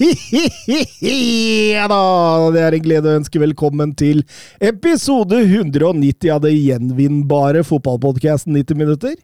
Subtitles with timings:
[0.00, 1.96] Ja da,
[2.54, 4.22] det er en glede å ønske velkommen til
[4.64, 9.18] episode 190 av det gjenvinnbare fotballpodkasten 90 minutter.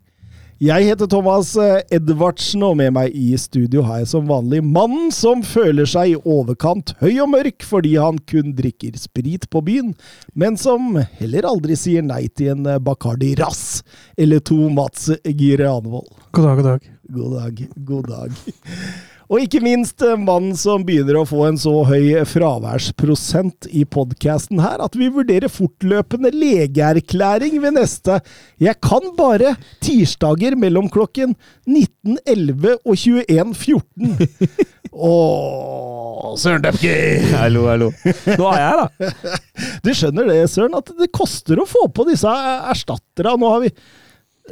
[0.60, 5.10] Jeg heter Thomas eh, Edvardsen, og med meg i studio har jeg som vanlig mannen
[5.12, 9.92] som føler seg i overkant høy og mørk fordi han kun drikker sprit på byen,
[10.36, 13.82] men som heller aldri sier nei til en eh, Bacardi Rass
[14.16, 16.08] eller to Mats Giranvold.
[16.36, 16.88] God dag, god dag.
[17.16, 18.40] God dag, god dag.
[19.26, 24.60] Og ikke minst eh, mannen som begynner å få en så høy fraværsprosent i podkasten
[24.62, 28.20] her at vi vurderer fortløpende legeerklæring ved neste
[28.62, 31.34] Jeg kan bare tirsdager mellom klokken
[31.66, 34.14] 19.11 og 21.14.
[35.10, 36.94] Åh, Søren Døpke!
[37.34, 37.90] Hallo, hallo.
[38.06, 39.34] Nå er jeg, da.
[39.84, 43.34] Du skjønner det, Søren, at det koster å få på disse erstatterne.
[43.42, 43.74] Nå har vi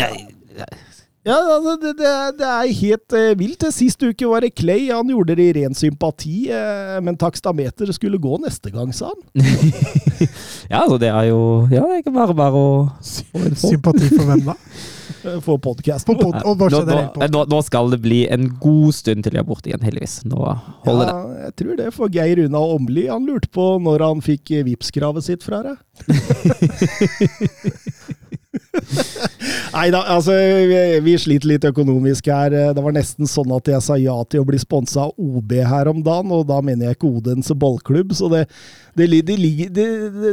[0.02, 0.26] Jeg,
[0.58, 0.82] jeg,
[1.24, 3.64] Ja, altså, det, det, det er helt eh, vilt.
[3.72, 4.90] Sist uke var det Clay.
[4.92, 9.22] Han gjorde det i ren sympati, eh, men takstameter skulle gå neste gang, sa han.
[10.72, 11.40] ja, altså, det er jo
[11.72, 12.68] Ja, det er ikke bare bare å
[13.00, 14.54] Sympati for hvem da?
[15.24, 16.20] eh, For podkasten.
[16.20, 19.72] Pod nå, nå, nå, nå skal det bli en god stund til jeg er borte
[19.72, 20.20] igjen, heldigvis.
[20.28, 20.44] Nå
[20.84, 21.16] holder det.
[21.46, 21.88] Jeg tror det.
[21.96, 25.80] For Geir Una Åmli han lurte på når han fikk Vipps-kravet sitt fra deg.
[29.74, 32.54] Nei da, altså vi, vi sliter litt økonomisk her.
[32.76, 35.90] Det var nesten sånn at jeg sa ja til å bli sponsa av OB her
[35.90, 38.44] om dagen, og da mener jeg ikke Odense ballklubb, så det,
[38.98, 39.88] det, det det, det,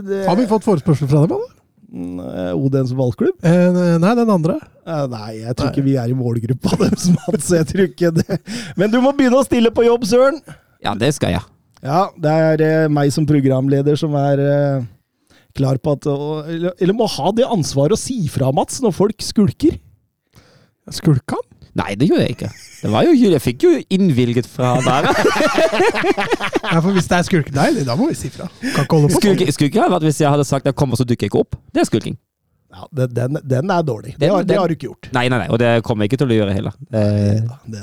[0.05, 1.57] det, Har vi fått forespørsel fra dem, eller?
[1.91, 2.21] Mm,
[2.55, 3.35] Odense ballklubb?
[3.43, 4.59] Eh, nei, den andre.
[4.87, 7.49] Eh, Nei, jeg tror ikke vi er i målgruppa deres, Mats.
[7.53, 8.39] Jeg tror ikke det.
[8.79, 10.39] Men du må begynne å stille på jobb, Søren!
[10.81, 11.43] Ja, det skal jeg.
[11.81, 14.87] Ja, det er eh, meg som programleder som er eh,
[15.57, 19.25] klar på at Eller, eller må ha det ansvaret å si fra, Mats, når folk
[19.25, 19.79] skulker.
[20.91, 21.47] Skulka han?
[21.79, 22.49] Nei, det gjorde jeg ikke.
[22.81, 25.07] Det var jo Jeg fikk jo innvilget fra der.
[26.71, 28.49] Ja, for hvis det er skulkedeilig, da må vi si fra.
[28.61, 29.37] Kan ikke holde på sånn.
[29.37, 31.57] Skulle skulle vært hvis jeg hadde sagt jeg kommer, så dukker jeg ikke opp.
[31.71, 32.17] Det er skulking.
[32.71, 34.13] Ja, den, den, er dårlig.
[34.15, 35.09] Det Den- har, det har du ikke gjort.
[35.11, 36.75] Nei, nei, nei, og det kommer jeg ikke til å gjøre heller.
[36.95, 37.81] Eh, det.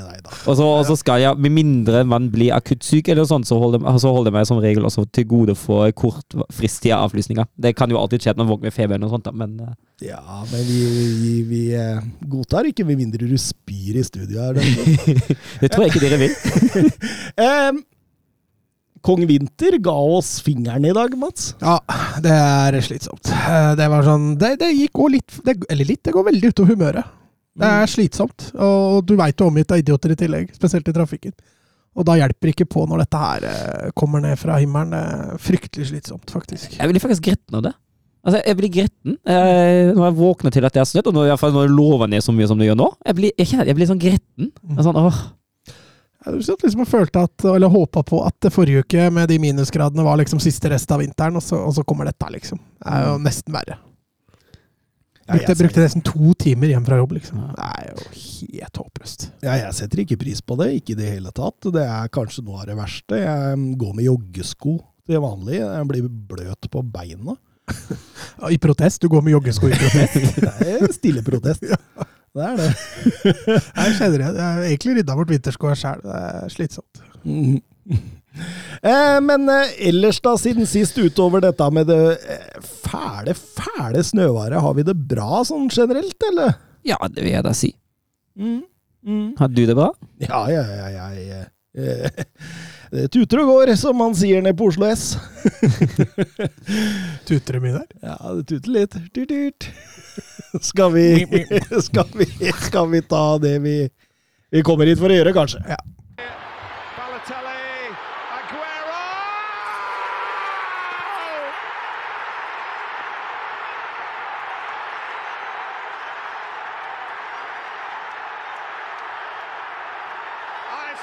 [0.49, 4.13] Og så, skal jeg, med mindre man blir akutt syk eller sånn, så holder, så
[4.15, 7.45] holder jeg meg som regel også til gode for kortfristige avlysninger.
[7.55, 9.59] Det kan jo alltid skje at man våkner med feber eller noe sånt, da, men
[9.67, 9.77] eh,
[10.09, 10.81] Ja, men vi,
[11.21, 12.01] vi, vi eh,
[12.31, 14.57] godtar ikke med mindre du spyr i studio her.
[14.57, 15.37] Det.
[15.61, 16.91] det tror jeg ikke dere vil.
[17.45, 17.83] Em,
[19.01, 21.53] Kong Vinter ga oss fingeren i dag, Mats.
[21.61, 21.77] Ja,
[22.21, 23.29] det er slitsomt.
[23.31, 26.51] Eh, Det var sånn Det, det gikk òg litt det, Eller litt, det går veldig
[26.53, 27.15] utover humøret.
[27.59, 27.81] Det Mm.
[27.83, 28.51] er slitsomt.
[28.55, 31.33] Og du veit du er omgitt av idioter i tillegg, spesielt i trafikken.
[31.97, 34.91] Og da hjelper ikke på når dette her eh, kommer ned fra himmelen.
[34.91, 36.77] Det er fryktelig slitsomt, faktisk.
[36.77, 37.73] Jeg blir faktisk gretten av det.
[38.23, 41.25] Altså, jeg blir gretten eh, når jeg våkner til at det er snødd, og når,
[41.25, 42.87] i hvert når det lover ned så mye som det gjør nå.
[43.07, 44.51] Jeg blir, jeg, kjenner- jeg blir sånn gretten.
[44.69, 45.19] Jeg er Sånn, åh.
[46.25, 49.37] Jeg satt liksom og følte at, eller håpa på at det forrige uke med de
[49.39, 52.59] minusgradene var liksom siste rest av vinteren, og så, og så kommer dette, liksom.
[52.59, 53.79] Det er jo nesten verre.
[55.29, 57.41] Brukte Brukte, nesten to timer hjem fra jobb, liksom.
[57.53, 59.27] Det er jo helt håpløst.
[59.45, 61.69] Ja, jeg setter ikke pris på det, ikke i det hele tatt.
[61.75, 63.19] Det er kanskje noe av det verste.
[63.21, 65.59] Jeg mm, går med joggesko til vanlig.
[65.61, 67.37] Jeg blir bløt på beina.
[68.55, 69.03] I protest?
[69.03, 70.41] Du går med joggesko i protest?
[70.63, 71.67] Det er stille protest.
[72.35, 72.69] Det er det.
[73.79, 74.27] Jeg kjenner det.
[74.27, 76.01] Jeg har egentlig rydda bort vinterskoa sjæl.
[76.05, 77.03] Det er slitsomt.
[78.85, 81.97] Eh, men eh, ellers, da, siden sist, utover dette med det
[82.29, 86.53] eh, fæle, fæle snøværet, har vi det bra sånn generelt, eller?
[86.87, 87.71] Ja, det vil jeg da si.
[88.39, 88.61] Mm.
[89.03, 89.25] Mm.
[89.41, 89.89] Har du det bra?
[90.21, 91.43] Ja, ja, ja, ja, ja.
[92.89, 95.11] Det tuter og går, som man sier nede på Oslo S.
[97.29, 97.89] Tuter det mye der?
[98.01, 98.97] Ja, det tuter litt.
[99.13, 99.67] Tut, tut.
[100.65, 101.05] Skal vi,
[101.87, 102.27] skal vi,
[102.65, 103.75] skal vi ta det vi,
[104.49, 105.61] vi kommer hit for å gjøre, kanskje?
[105.69, 105.77] Ja.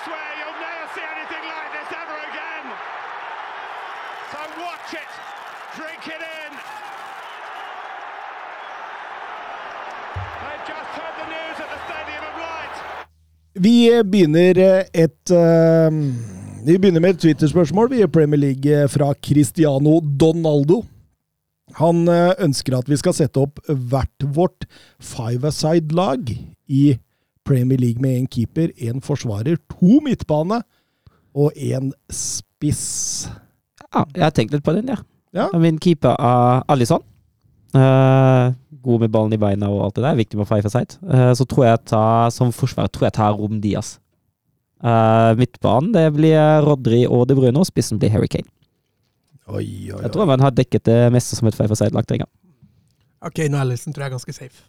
[0.07, 2.67] Swear you'll never see anything like this ever again.
[4.31, 5.13] So watch it,
[5.79, 6.53] drink it in.
[10.43, 12.77] They've just heard the news at the Stadium of Light.
[13.55, 15.91] Vi begynner et uh,
[16.67, 20.85] Vi begynner med et Twitter-spørsmål i Premier League eh, fra Cristiano Donaldo.
[21.81, 24.67] Han eh, ønsker at vi skal sette opp hvert vårt
[25.03, 26.31] five-a-side-lag
[26.67, 26.85] i
[27.47, 30.61] Premier League med én keeper, én forsvarer, to midtbane
[31.37, 33.29] og én spiss.
[33.87, 34.99] Ja, jeg har tenkt litt på den, ja.
[35.37, 35.51] Ja.
[35.61, 37.05] Min keeper er Alison.
[37.77, 40.19] Uh, god med ballen i beina og alt det der.
[40.19, 40.99] Viktig med five aside.
[41.05, 43.97] Uh, så tror jeg tar, som forsvarer tror jeg tar Rom Diaz.
[44.85, 48.49] Uh, midtbanen det blir Rodri og De Bruyne, og spissen blir Harry Kane.
[49.47, 50.03] Oi, oi, oi.
[50.03, 52.29] Jeg tror man har dekket det meste som et five aside-lag trenger.
[53.27, 54.65] Ok, nå Allison tror jeg er ganske safe.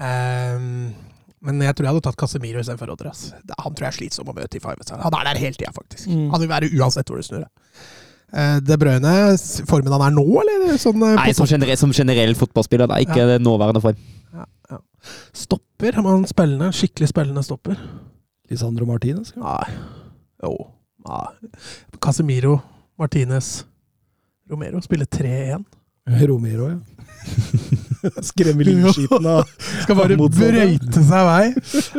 [0.00, 0.92] Ehm,
[1.40, 2.92] men jeg tror jeg hadde tatt Casemiro istedenfor.
[3.00, 4.76] Da- Han tror jeg er slitsom å møte i five.
[4.90, 6.06] Han er der hele tida, faktisk.
[6.08, 6.28] Mm.
[6.30, 7.50] Han vil være uansett hvor du snur det.
[8.30, 9.14] Uh, De Bruyne,
[9.66, 10.76] formen han er nå, eller?
[10.78, 13.00] Sånn, eh, Nei, som generell, som generell fotballspiller, da.
[13.02, 13.38] Ikke ja.
[13.42, 13.96] nåværende form.
[15.32, 15.96] Stopper?
[15.96, 17.80] Har man spillende, skikkelig spillende stopper?
[18.50, 19.32] Lisandro Martinez?
[19.40, 19.64] Nei.
[20.44, 20.52] Jo.
[21.08, 21.50] Nei.
[22.02, 22.58] Casemiro,
[23.00, 23.64] Martinez,
[24.50, 25.64] Romero spiller 3-1.
[26.28, 26.78] Romero, ja.
[28.30, 29.44] Skremmer livskiten av
[29.84, 31.44] Skal bare brøyte seg vei.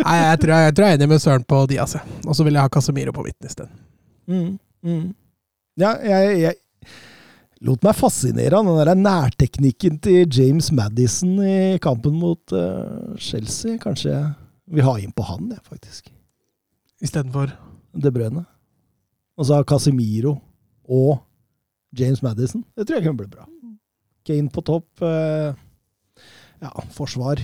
[0.01, 1.95] Nei, jeg tror jeg, jeg tror jeg er enig med Søren på Diaz.
[1.95, 2.27] altså.
[2.27, 3.74] Og så vil jeg ha Casemiro på midten isteden.
[4.31, 4.51] Mm,
[4.86, 5.07] mm.
[5.81, 6.59] Ja, jeg, jeg
[7.68, 13.77] lot meg fascinere av den der nærteknikken til James Madison i kampen mot uh, Chelsea.
[13.81, 14.31] Kanskje jeg
[14.71, 16.09] vil ha inn på han, jeg, faktisk.
[17.01, 17.53] Istedenfor
[17.98, 18.45] De Bruyne.
[19.38, 20.38] Og så har Casemiro
[20.86, 21.21] og
[21.98, 22.63] James Madison.
[22.77, 23.48] Det tror jeg kan bli bra.
[24.27, 25.01] Kane på topp.
[25.01, 25.53] eh,
[26.62, 27.42] ja, forsvar.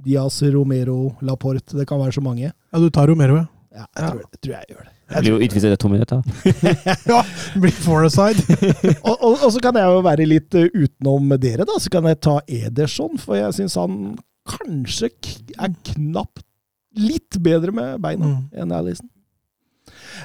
[0.00, 1.76] Diaz, Romero, Laporte.
[1.76, 2.48] Det kan være så mange.
[2.52, 3.46] Ja, du tar Romero, ja.
[3.70, 4.94] Ja, jeg, tror, jeg tror jeg gjør det.
[5.10, 6.22] Jeg blir jo utvist etter to minutter.
[7.12, 7.18] ja
[7.62, 8.42] blir foreside.
[9.04, 11.76] og, og, og så kan jeg jo være litt eh, utenom dere, da.
[11.82, 13.94] Så kan jeg ta Ederson, for jeg syns han
[14.50, 15.12] kanskje
[15.54, 16.42] er knapt
[16.98, 18.42] litt bedre med beina Mm.
[18.64, 19.06] enn Alison.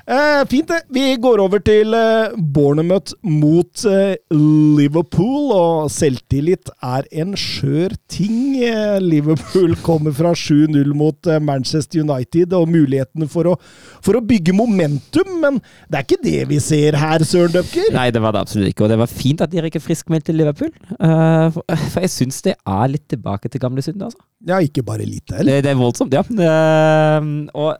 [0.06, 0.82] Eh, fint, det.
[0.96, 8.58] Vi går over til eh, Bournemouth mot eh, Liverpool, og selvtillit er en skjør ting.
[8.64, 13.58] Eh, Liverpool kommer fra 7-0 mot eh, Manchester United, og mulighetene for å,
[14.06, 17.92] for å bygge momentum, men det er ikke det vi ser her, Søren Døpker.
[17.96, 18.86] Nei, det var det absolutt ikke.
[18.88, 20.72] Og det var fint at dere ikke friskmeldte friskmeldt Liverpool.
[21.00, 24.22] Eh, for, for jeg syns det er litt tilbake til gamle synder, altså.
[24.46, 25.58] Ja, ikke bare litt heller.
[25.58, 26.24] Det, det er voldsomt, ja.
[26.26, 27.78] Eh, og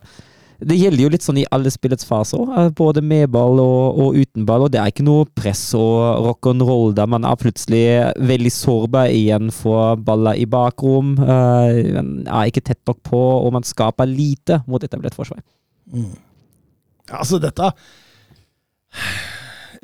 [0.60, 4.16] det gjelder jo litt sånn i alle spillets faser, eh, både med ball og, og
[4.16, 4.64] uten ball.
[4.66, 7.82] Og det er ikke noe press og rock'n'roll der man er plutselig
[8.16, 11.16] veldig sårbar igjen for baller i bakrom.
[11.20, 15.42] eh, Man er ikke tett nok på, og man skaper lite mot etablert forsvar.
[15.92, 16.14] Mm.
[17.12, 17.68] Altså, dette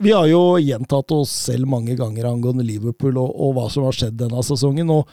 [0.02, 3.94] Vi har jo gjentatt oss selv mange ganger angående Liverpool og, og hva som har
[3.94, 4.88] skjedd denne sesongen.
[4.90, 5.06] Og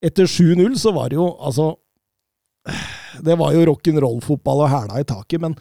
[0.00, 1.74] etter 7-0 så var det jo altså
[3.18, 5.56] Det var jo rock'n'roll-fotball og hæla i taket, men,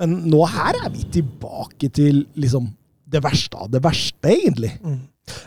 [0.00, 2.70] men nå her er vi tilbake til liksom
[3.14, 4.72] det verste av det verste, egentlig.
[4.82, 5.02] Mm.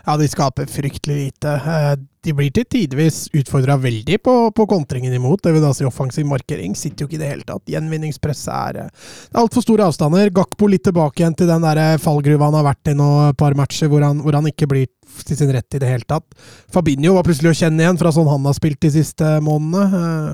[0.06, 1.52] Ja, de skaper fryktelig lite.
[1.54, 1.96] Eh,
[2.28, 5.40] De blir til tidvis utfordra veldig på, på kontringen imot.
[5.44, 6.74] Det vil da si offensiv markering.
[6.76, 7.64] Sitter jo ikke i det hele tatt.
[7.72, 9.06] Gjenvinningspresset er eh,
[9.38, 10.34] altfor store avstander.
[10.36, 13.40] Gakpo litt tilbake igjen til den der eh, fallgruva han har vært i nå et
[13.40, 14.90] par matcher, hvor han, hvor han ikke blir
[15.30, 16.26] til sin rett i det hele tatt.
[16.74, 20.34] Fabinho var plutselig å kjenne igjen fra sånn han har spilt de siste månedene.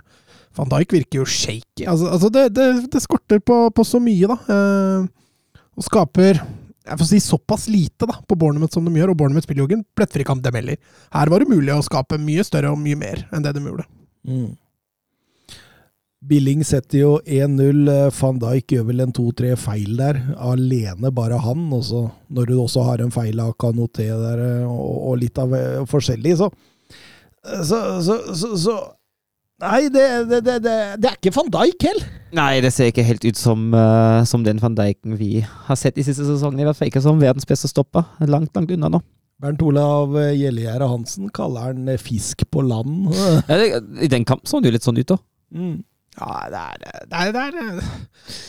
[0.57, 1.85] Van Dijk virker jo shaky.
[1.89, 4.37] Altså, altså det, det, det skorter på, på så mye, da.
[4.53, 6.43] Eh, og skaper
[6.83, 9.69] jeg får si såpass lite da, på Bournemouth som de gjør, og Bournemouth spiller jo
[9.69, 10.79] ikke en plettfri kamp, dem heller.
[11.15, 13.85] Her var det mulig å skape mye større og mye mer enn det de gjorde.
[14.27, 14.49] Mm.
[16.23, 17.87] Billing setter jo 1-0.
[17.91, 20.19] eh, Van Dijk gjør vel en to-tre feil der.
[20.39, 21.65] Alene, bare han.
[21.75, 25.39] Og så når du også har en feil av Kanoté der, eh, og, og litt
[25.39, 26.51] av eh, forskjellig, Så,
[27.67, 28.77] så, så, så
[29.63, 32.07] Nei, det, det, det, det, det er ikke van Dijk heller.
[32.35, 35.95] Nei, det ser ikke helt ut som, uh, som den van Dijken vi har sett
[35.95, 36.65] de siste sesongene.
[36.65, 38.07] I hvert fall ikke som verdens beste stopper.
[38.27, 39.03] Langt, langt unna nå.
[39.43, 43.09] Bernt Olav eh, Gjellegjerde Hansen kaller han eh, fisk på land.
[43.49, 45.19] Ja, det, I den kampen så han jo litt sånn ut, da.
[45.53, 45.81] Mm.
[46.13, 47.85] Ja, det er, det, er, det er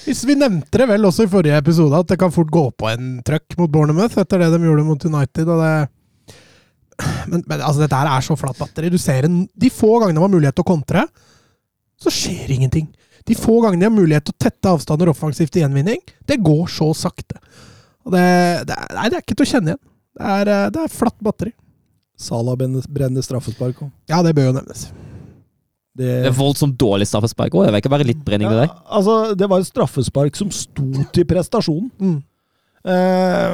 [0.05, 2.91] Hvis Vi nevnte det vel også i forrige episode, at det kan fort gå på
[2.91, 5.49] en trøkk mot Bournemouth etter det de gjorde mot United.
[5.49, 5.75] og det
[7.31, 8.91] men, men altså, dette her er så flatt batteri.
[8.93, 11.07] Du ser en, De få gangene det har mulighet til å kontre,
[12.01, 12.91] så skjer ingenting.
[13.25, 16.67] De få gangene de har mulighet til å tette avstander offensivt til gjenvinning, det går
[16.73, 17.41] så sakte.
[18.05, 18.25] Og det,
[18.69, 19.85] det, er, nei, det er ikke til å kjenne igjen.
[20.15, 21.55] Det er, eh, det er flatt batteri.
[22.21, 23.91] Salah brenner straffespark òg.
[24.11, 24.87] Ja, det bør jo nevnes.
[25.95, 27.67] Det, Det er voldsomt dårlig straffespark òg.
[27.67, 28.71] Det var ikke bare litt brenning ja, der.
[28.85, 31.91] altså, det var et straffespark som sto til prestasjonen.
[32.03, 32.19] Mm.
[32.93, 33.53] Eh,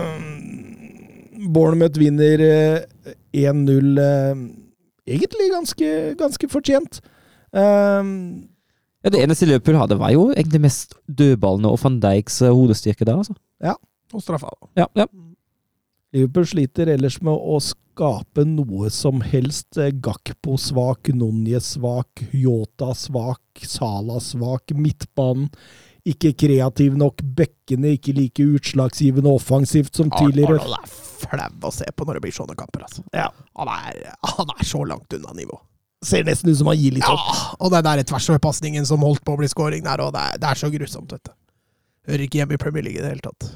[1.50, 2.80] Bournemouth vinner eh,
[3.32, 4.44] 1-0, eh,
[5.16, 5.90] egentlig ganske,
[6.20, 7.00] ganske fortjent.
[7.52, 8.48] Um,
[9.00, 13.06] Ja, Det eneste Liverpool hadde, var jo egentlig mest dødballene og van Dijks eh, hodestyrke
[13.08, 13.32] der, altså.
[13.64, 13.72] Ja.
[14.12, 14.50] Og straffa.
[14.76, 15.06] Ja, ja.
[16.12, 19.78] Liverpool sliter ellers med å skape noe som helst.
[20.04, 25.48] Gakpo svak, Nonje svak, Yota svak, Sala svak, midtbanen
[26.08, 30.58] ikke kreativ nok, bekkene ikke like utslagsgivende offensivt som tidligere.
[30.60, 33.04] Arnold er flau å se på når det blir sånne kamper, altså.
[33.16, 33.28] Ja.
[33.60, 34.00] Han er,
[34.36, 35.58] han er så langt unna nivå.
[36.04, 37.58] Ser nesten ut som han gir litt Ja, opp.
[37.60, 40.48] og den der tversoverpasningen som holdt på å bli scoring der, og det er, det
[40.54, 41.34] er så grusomt, vet du.
[42.08, 43.50] Hører ikke hjemme i Premier League i det hele tatt.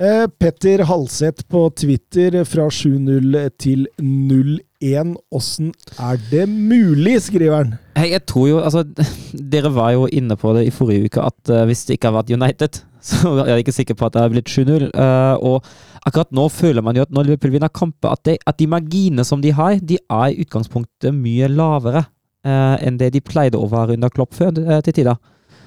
[0.00, 5.12] Eh, Petter Halseth på Twitter fra 7-0 til 0-1.
[5.36, 7.74] Åssen er det mulig, skriver han.
[7.98, 8.86] Hei, jeg tror jo, altså,
[9.52, 12.22] Dere var jo inne på det i forrige uke, at uh, hvis det ikke hadde
[12.22, 14.88] vært United, så er jeg ikke sikker på at det har blitt 7-0.
[14.90, 15.66] eh, og
[16.06, 19.42] akkurat nå føler man jo at når Liverpool vinner kamper, at, at de marginene som
[19.42, 22.06] de har, de er i utgangspunktet mye lavere
[22.46, 25.20] eh, enn det de pleide å være under Klopp før eh, til tider.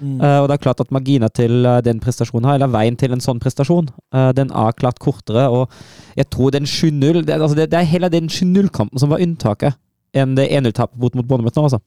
[0.03, 3.23] Eh, og det er klart at marginer til den prestasjonen her, eller veien til en
[3.23, 3.87] sånn prestasjon,
[4.35, 5.45] den er klart kortere.
[5.47, 5.71] Og
[6.19, 9.77] jeg tror den 7-0 det, altså det, det er heller den 7-0-kampen som var unntaket,
[10.13, 11.79] enn det 1-0-tapet mot, mot Bournemouth nå, altså.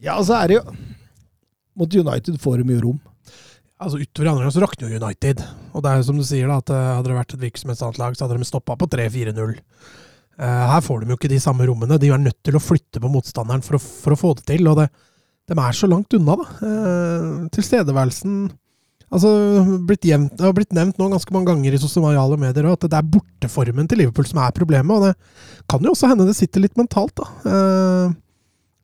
[0.00, 0.64] Ja, så er det jo
[1.80, 2.98] Mot United får de mye rom.
[3.80, 5.42] Altså Utover i andre gang så rakner jo United.
[5.72, 8.00] Og det er jo som du sier, da, at eh, hadde det vært et virksomhetsannet
[8.00, 9.54] lag, så hadde de stoppa på 3-4-0.
[10.40, 11.98] Uh, her får de jo ikke de samme rommene.
[12.00, 14.68] De er nødt til å flytte på motstanderen for å, for å få det til.
[14.70, 14.86] Og det,
[15.50, 16.46] de er så langt unna, da.
[16.64, 18.42] Uh, tilstedeværelsen
[19.10, 19.30] Altså,
[19.88, 22.94] blitt jevnt, Det har blitt nevnt nå ganske mange ganger i sosiale medier at det
[22.94, 24.94] er borteformen til Liverpool som er problemet.
[24.94, 27.26] Og det kan jo også hende det sitter litt mentalt, da.
[27.50, 28.12] Eh,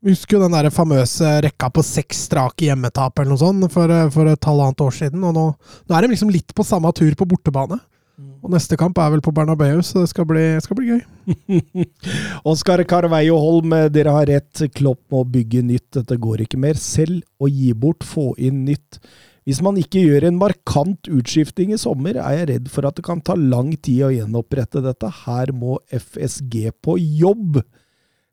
[0.06, 4.08] husker jo den der famøse rekka på seks strake hjemmetap eller noe sånt for, eh,
[4.14, 5.24] for et halvannet år siden.
[5.24, 5.46] og nå,
[5.88, 7.80] nå er de liksom litt på samme tur på bortebane.
[8.16, 11.84] Og neste kamp er vel på Bernabeu, så det skal bli, skal bli gøy.
[12.50, 14.62] Oskar Carveio Holm, dere har rett.
[14.72, 15.90] Klopp må bygge nytt.
[15.98, 16.80] Dette går ikke mer.
[16.80, 19.00] Selv å gi bort, få inn nytt.
[19.46, 23.04] Hvis man ikke gjør en markant utskifting i sommer, er jeg redd for at det
[23.06, 25.10] kan ta lang tid å gjenopprette dette.
[25.26, 27.60] Her må FSG på jobb,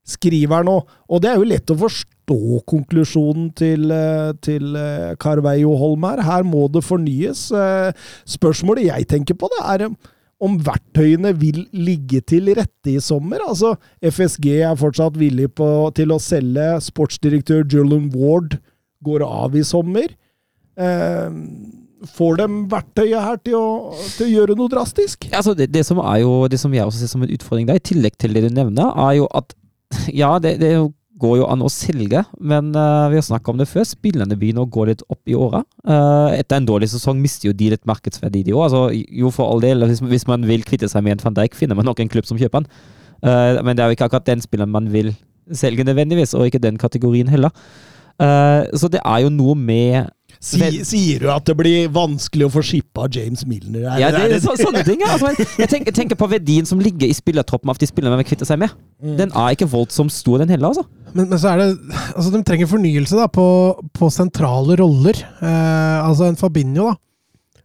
[0.07, 0.79] skriver nå.
[1.09, 6.23] Og det er jo lett å forstå konklusjonen til, eh, til eh, Carveio Holm her.
[6.27, 7.49] Her må det fornyes.
[7.51, 7.91] Eh,
[8.25, 9.87] Spørsmålet jeg tenker på, det er
[10.43, 13.43] om verktøyene vil ligge til rette i sommer.
[13.47, 16.81] Altså, FSG er fortsatt villig på, til å selge.
[16.83, 18.57] Sportsdirektør Julian Ward
[19.07, 20.11] går av i sommer.
[20.75, 21.39] Eh,
[22.13, 23.67] får de verktøyet her til å,
[24.17, 25.29] til å gjøre noe drastisk?
[25.31, 27.87] Altså, det, det, som jo, det som jeg også ser som en utfordring der, i
[27.93, 29.55] tillegg til det du nevner, er jo at
[30.11, 30.73] ja, det, det
[31.23, 33.85] går jo an å selge, men uh, vi har snakka om det før.
[33.87, 35.61] Spillerne begynner å gå litt opp i åra.
[35.85, 38.65] Uh, etter en dårlig sesong mister jo de litt markedsverdi, de òg.
[38.67, 41.55] Altså, jo, for all del, hvis, hvis man vil kvitte seg med en van Dijk,
[41.59, 42.83] finner man nok en klubb som kjøper den.
[43.23, 45.13] Uh, men det er jo ikke akkurat den spilleren man vil
[45.53, 47.53] selge nødvendigvis, og ikke den kategorien heller.
[48.21, 50.11] Eh, så det er jo noe med
[50.43, 53.85] Si, sier du at det blir vanskelig å få shippa James Milner?
[53.93, 54.99] Er Ja, det det- så, sånne ting.
[54.99, 55.13] Ja.
[55.15, 58.25] Altså, jeg, jeg tenker, tenker på verdien som ligger i spillertroppen av de spillerne vi
[58.27, 58.73] kvitter seg med.
[58.99, 60.83] Den er ikke voldsomt stor, den heller, altså.
[61.13, 61.69] Men, men så er det
[62.17, 63.45] Altså, de trenger fornyelse da, på,
[63.95, 65.15] på sentrale roller.
[65.39, 66.97] Eh, altså en Fabinho, da.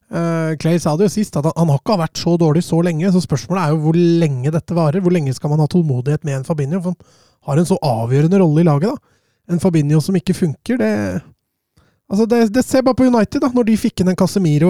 [0.09, 2.79] Eh, Clay sa det jo sist, at han, han har ikke vært så dårlig så
[2.87, 3.11] lenge.
[3.13, 5.03] Så spørsmålet er jo hvor lenge dette varer.
[5.03, 6.79] Hvor lenge skal man ha tålmodighet med en Fabinho?
[6.85, 8.95] For han har en så avgjørende rolle i laget.
[8.95, 9.53] da.
[9.57, 10.93] En Fabinho som ikke funker, det
[12.09, 14.69] Altså det, det ser bare på United, da, når de fikk inn en Casemiro,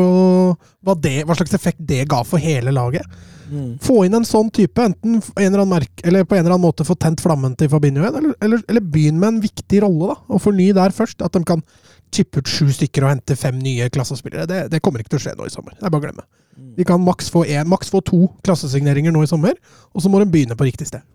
[0.83, 3.07] hva, det, hva slags effekt det ga for hele laget.
[3.49, 3.77] Mm.
[3.83, 6.67] Få inn en sånn type, enten en eller annen merke, eller på en eller annen
[6.67, 10.11] måte få tent flammen til Fabinho igjen, eller, eller, eller begynn med en viktig rolle,
[10.11, 11.23] da, og forny der først.
[11.23, 11.63] At de kan
[12.15, 14.49] chippe ut sju stykker og hente fem nye klassespillere.
[14.51, 15.79] Det, det kommer ikke til å skje nå i sommer.
[15.79, 16.27] Det er bare å glemme.
[16.79, 19.55] De kan maks få, en, maks få to klassesigneringer nå i sommer,
[19.95, 21.07] og så må de begynne på riktig sted.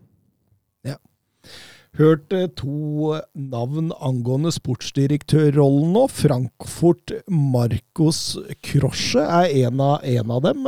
[1.93, 6.07] Hørt eh, to navn angående sportsdirektørrollen nå.
[6.09, 8.21] Frankfurt Marcos
[8.65, 10.63] Krosje er en av, en av dem.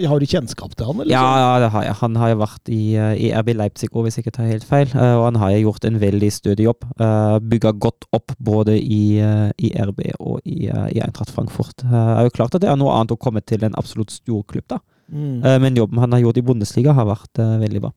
[0.00, 1.04] Jeg Har du kjennskap til han?
[1.04, 1.94] Eller Ja, ja, det har jeg.
[2.00, 4.66] Han har jo vært i, eh, i RB Leipzig òg, hvis jeg ikke tar helt
[4.66, 4.90] feil.
[4.90, 6.88] Eh, Og han har gjort en veldig stødig jobb.
[6.98, 11.84] Eh, Bygga godt opp både i, eh, i RB og i, eh, i Eintracht Frankfurt.
[11.84, 14.10] Eh, Det er jo klart at det er noe annet å komme til en absolutt
[14.10, 14.78] stor klubb, da.
[15.14, 15.44] Mm.
[15.44, 17.92] Eh, Men jobben han har gjort i Bundesliga, har vært eh, veldig bra.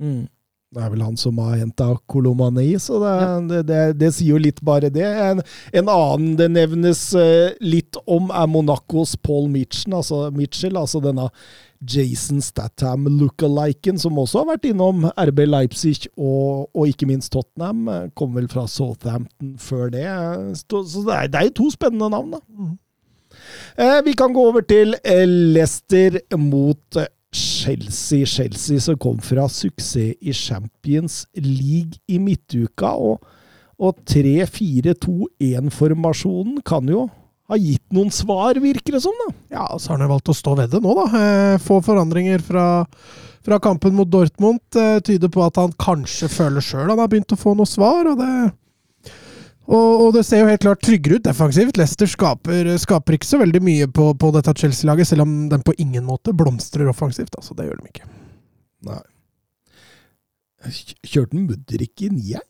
[0.00, 0.28] Mm.
[0.74, 3.12] Det er vel han som har henta Kolomani, så det,
[3.50, 5.06] det, det, det sier jo litt bare det.
[5.06, 5.42] En,
[5.78, 11.28] en annen det nevnes eh, litt om, er Monacos Paul Mitchell, altså, Mitchell, altså denne
[11.86, 17.86] Jason Statham lookaliken, som også har vært innom RB Leipzig og, og ikke minst Tottenham.
[17.86, 20.08] Eh, Kom vel fra Southampton før det.
[20.66, 22.72] Så det er, jo to spennende navn, da.
[23.78, 27.06] Eh, vi kan gå over til Leicester mot
[27.36, 28.24] Chelsea.
[28.26, 32.94] Chelsea som kom fra suksess i Champions League i midtuka.
[32.96, 33.20] og
[33.76, 37.10] Og 3-4-2-1-formasjonen kan jo
[37.46, 39.12] ha gitt noen svar, virker det som.
[39.26, 39.32] da.
[39.54, 41.04] Ja, så har han valgt å stå ved det nå, da.
[41.20, 42.64] Eh, Få forandringer fra,
[43.46, 47.32] fra kampen mot Dortmund eh, tyder på at han kanskje føler sjøl han har begynt
[47.36, 48.06] å få noe svar.
[48.10, 48.32] og det...
[49.66, 51.78] Og, og det ser jo helt klart tryggere ut defensivt.
[51.80, 55.74] Leicester skaper, skaper ikke så veldig mye på, på dette Chelsea-laget, selv om den på
[55.82, 57.34] ingen måte blomstrer offensivt.
[57.34, 58.06] Altså, det gjør de ikke.
[58.86, 59.00] Nei.
[61.06, 62.46] Kjørte han Mudrik i nieren?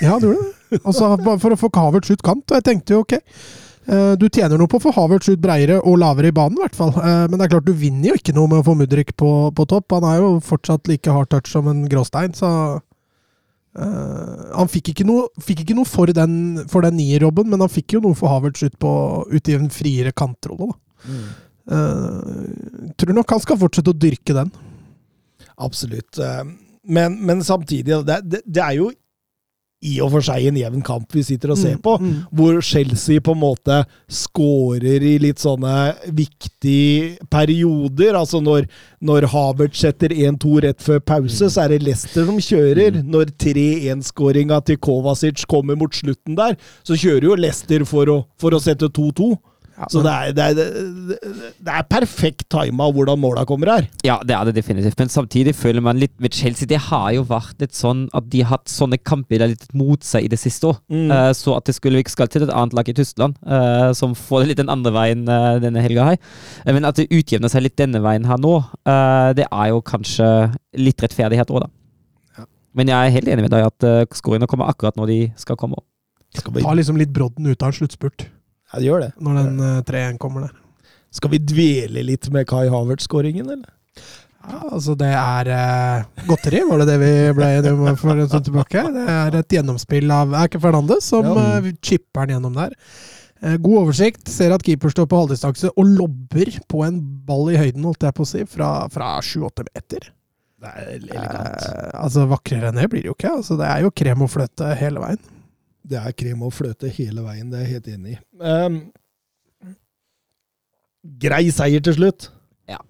[0.00, 0.80] Ja, det gjorde det.
[0.80, 1.10] Altså,
[1.42, 2.48] for å få Havertz ut kant.
[2.48, 5.76] Og jeg tenkte jo ok, eh, du tjener noe på å få Havertz ut breiere
[5.84, 6.94] og lavere i banen, i hvert fall.
[6.96, 9.30] Eh, Men det er klart, du vinner jo ikke noe med å få Mudrik på,
[9.54, 9.92] på topp.
[9.98, 12.50] Han er jo fortsatt like hard touch som en gråstein, så
[13.78, 16.34] eh, Han fikk ikke noe, fikk ikke noe for den,
[16.70, 18.92] for den nierjobben, men han fikk jo noe for Havertz ut, på,
[19.30, 20.80] ut i en friere kantrolle, da.
[21.64, 24.50] Uh, tror nok han skal fortsette å dyrke den.
[25.56, 26.18] Absolutt.
[26.18, 26.44] Eh,
[26.84, 28.90] Men, men samtidig, det, det, det er jo
[29.84, 32.14] i og for seg en jevn kamp vi sitter og ser Mm, på, mm.
[32.32, 38.14] hvor Chelsea på en måte scorer i litt sånne viktige perioder.
[38.18, 38.68] Altså når,
[39.04, 43.00] når Havert setter 1-2 rett før pause, så er det Leicester som kjører.
[43.04, 48.54] Når 3-1-skåringa til Kovacic kommer mot slutten der, så kjører jo Leicester for å, for
[48.56, 49.34] å sette 2-2.
[49.74, 50.58] Ja, Så det er, det, er,
[51.58, 53.88] det, er perfekt tima hvordan måla kommer her.
[54.06, 54.98] Ja, det er det definitivt.
[55.00, 58.44] Men samtidig føler man litt med Chelsea Det har jo vært litt sånn at de
[58.44, 60.78] har hatt sånne kamper er litt mot seg i det siste òg.
[60.92, 61.10] Mm.
[61.10, 64.14] Uh, så at det skulle ikke skal til et annet lag i Tyskland, uh, som
[64.18, 66.20] får det litt den andre veien uh, denne helga her.
[66.70, 68.52] Men at det utjevner seg litt denne veien her nå,
[68.88, 70.28] eh, det er jo kanskje
[70.80, 71.70] litt rettferdighet òg, da.
[72.38, 72.46] Ja.
[72.78, 75.58] Men jeg er helt enig med deg at uh, skåringene kommer akkurat når de skal
[75.60, 75.80] komme.
[76.34, 78.26] Skal vi, Ta liksom litt brodden ut av en sluttspurt,
[78.74, 79.12] ja, det gjør det.
[79.22, 80.60] når den uh, 3-1 kommer der.
[81.14, 83.70] Skal vi dvele litt med Kai Havertz-skåringen, eller?
[84.44, 88.26] Ja, altså det er eh, godteri, var det det vi ble enige om for en
[88.28, 88.82] stund tilbake?
[88.92, 91.44] Det er et gjennomspill av Erke Fernandes som Ja.
[91.62, 92.74] eh, chipper den gjennom der.
[93.40, 94.28] Eh, god oversikt.
[94.28, 98.18] Ser at keeper står på halvdistanse og lobber på en ball i høyden, holdt jeg
[98.18, 100.10] på å si, fra, fra 7-8 meter.
[100.60, 101.64] Det er elegant.
[101.64, 103.32] Eh, altså Vakrere enn det blir det jo ikke.
[103.38, 105.22] Altså, det er jo krem og fløte hele veien.
[105.84, 108.20] Det er krem og fløte hele veien, det er jeg helt enig i.
[108.40, 108.78] Um,
[111.20, 112.30] grei seier til slutt.
[112.70, 112.80] Ja.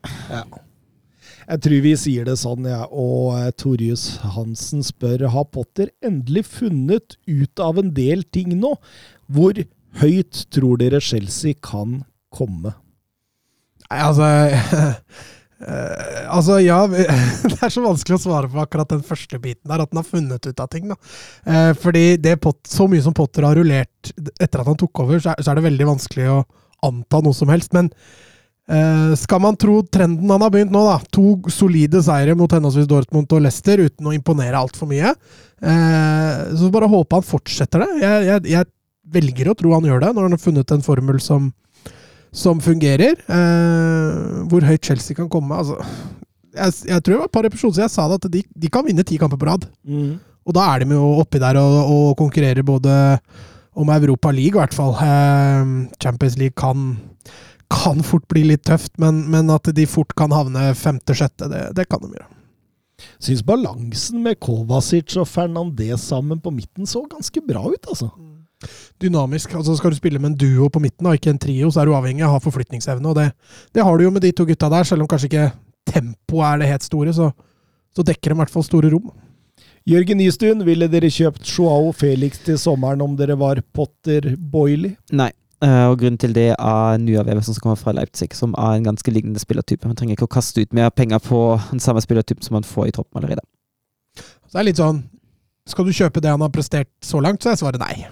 [1.44, 2.84] Jeg tror vi sier det sånn, ja.
[2.88, 8.74] Og eh, Torjus Hansen spør har Potter endelig funnet ut av en del ting nå.
[9.26, 9.58] Hvor
[10.00, 12.02] høyt tror dere Chelsea kan
[12.34, 12.76] komme?
[13.90, 14.30] Nei, altså
[15.68, 19.84] eh, Altså, ja Det er så vanskelig å svare på akkurat den første biten der,
[19.84, 20.90] at han har funnet ut av ting.
[20.90, 20.98] da.
[21.48, 25.32] Uh, fordi Pot så mye som Potter har rullert etter at han tok over, så
[25.32, 26.44] er, så er det veldig vanskelig å
[26.84, 27.72] anta noe som helst.
[27.76, 32.52] Men uh, skal man tro trenden han har begynt nå, da, to solide seire mot
[32.52, 35.16] henholdsvis Dortmund og Leicester uten å imponere altfor mye,
[35.64, 37.86] så bare håpe han fortsetter det.
[38.02, 38.66] Jeg, jeg, jeg
[39.14, 41.46] velger å tro han gjør det, når han har funnet en formel som
[42.34, 43.20] som fungerer.
[43.30, 45.78] Eh, hvor høyt Chelsea kan komme altså,
[46.54, 48.70] jeg, jeg tror det var et par episoder siden jeg sa det, at de, de
[48.70, 49.66] kan vinne ti kamper på rad.
[50.44, 52.92] Og da er de jo oppi der og, og konkurrerer både
[53.74, 54.92] om Europa League, i hvert fall.
[55.02, 56.92] Eh, Champions League kan,
[57.72, 61.88] kan fort bli litt tøft, men, men at de fort kan havne femte-sjette, det, det
[61.90, 62.30] kan de gjøre.
[63.18, 68.12] Syns balansen med Kovacic og Fernandez sammen på midten så ganske bra ut, altså.
[69.02, 69.54] Dynamisk.
[69.54, 71.90] altså Skal du spille med en duo på midten, og ikke en trio, så er
[71.90, 73.08] du avhengig av å ha forflytningsevne.
[73.08, 73.30] og det,
[73.74, 75.50] det har du jo med de to gutta der, selv om kanskje ikke
[75.90, 77.30] tempoet er det helt store, så,
[77.94, 79.12] så dekker de i hvert fall store rom.
[79.84, 84.94] Jørgen Nystuen, ville dere kjøpt Joao Felix til sommeren om dere var Potter Boiley?
[85.12, 85.30] Nei.
[85.64, 88.88] Eh, og grunnen til det er Nuav Eversen som kommer fra Leipzig, som er en
[88.88, 89.86] ganske lignende spillertype.
[89.88, 91.40] Man trenger ikke å kaste ut mer penger på
[91.70, 93.44] den samme spillertypen som man får i troppen allerede.
[94.16, 95.04] Så det er litt sånn
[95.68, 98.04] Skal du kjøpe det han har prestert så langt, så er svaret nei.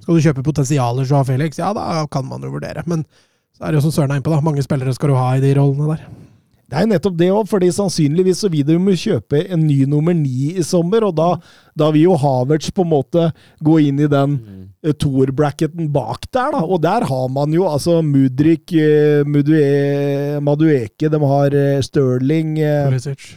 [0.00, 2.84] Skal du kjøpe potensialer Joao Felix, ja da kan man jo vurdere.
[2.90, 3.04] Men
[3.56, 4.40] så er det jo som Søren er innpå, da.
[4.44, 6.08] Mange spillere skal du ha i de rollene der.
[6.70, 9.80] Det er jo nettopp det òg, fordi sannsynligvis så vil de jo kjøpe en ny
[9.90, 11.32] nummer ni i sommer, og da,
[11.74, 13.24] da vil jo Havertz på en måte
[13.66, 14.36] gå inn i den
[14.86, 16.60] eh, toer-bracketen bak der, da.
[16.62, 23.32] Og der har man jo altså Mudrik, eh, Mudue, Madueke, de har eh, Sterling Pulisic.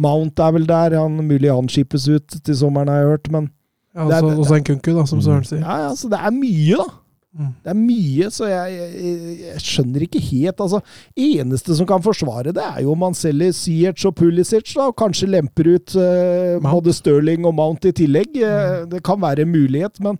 [0.00, 3.48] Mount er vel der, han mulig han skippes ut til sommeren, har jeg hørt, men
[3.94, 5.60] Ja, Det er- også, også en kunku, da, som Søren sier.
[5.64, 6.84] ja, ja, så det er mye, da.
[7.30, 7.50] Mm.
[7.62, 10.60] Det er mye, så jeg, jeg, jeg skjønner ikke helt.
[10.64, 10.80] altså.
[11.16, 14.96] Eneste som kan forsvare det, er jo om man selger Ziyech og Pulisic, da, og
[14.98, 18.34] kanskje lemper ut eh, både Stirling og Mount i tillegg.
[18.34, 18.88] Mm.
[18.90, 20.18] det kan være en mulighet, men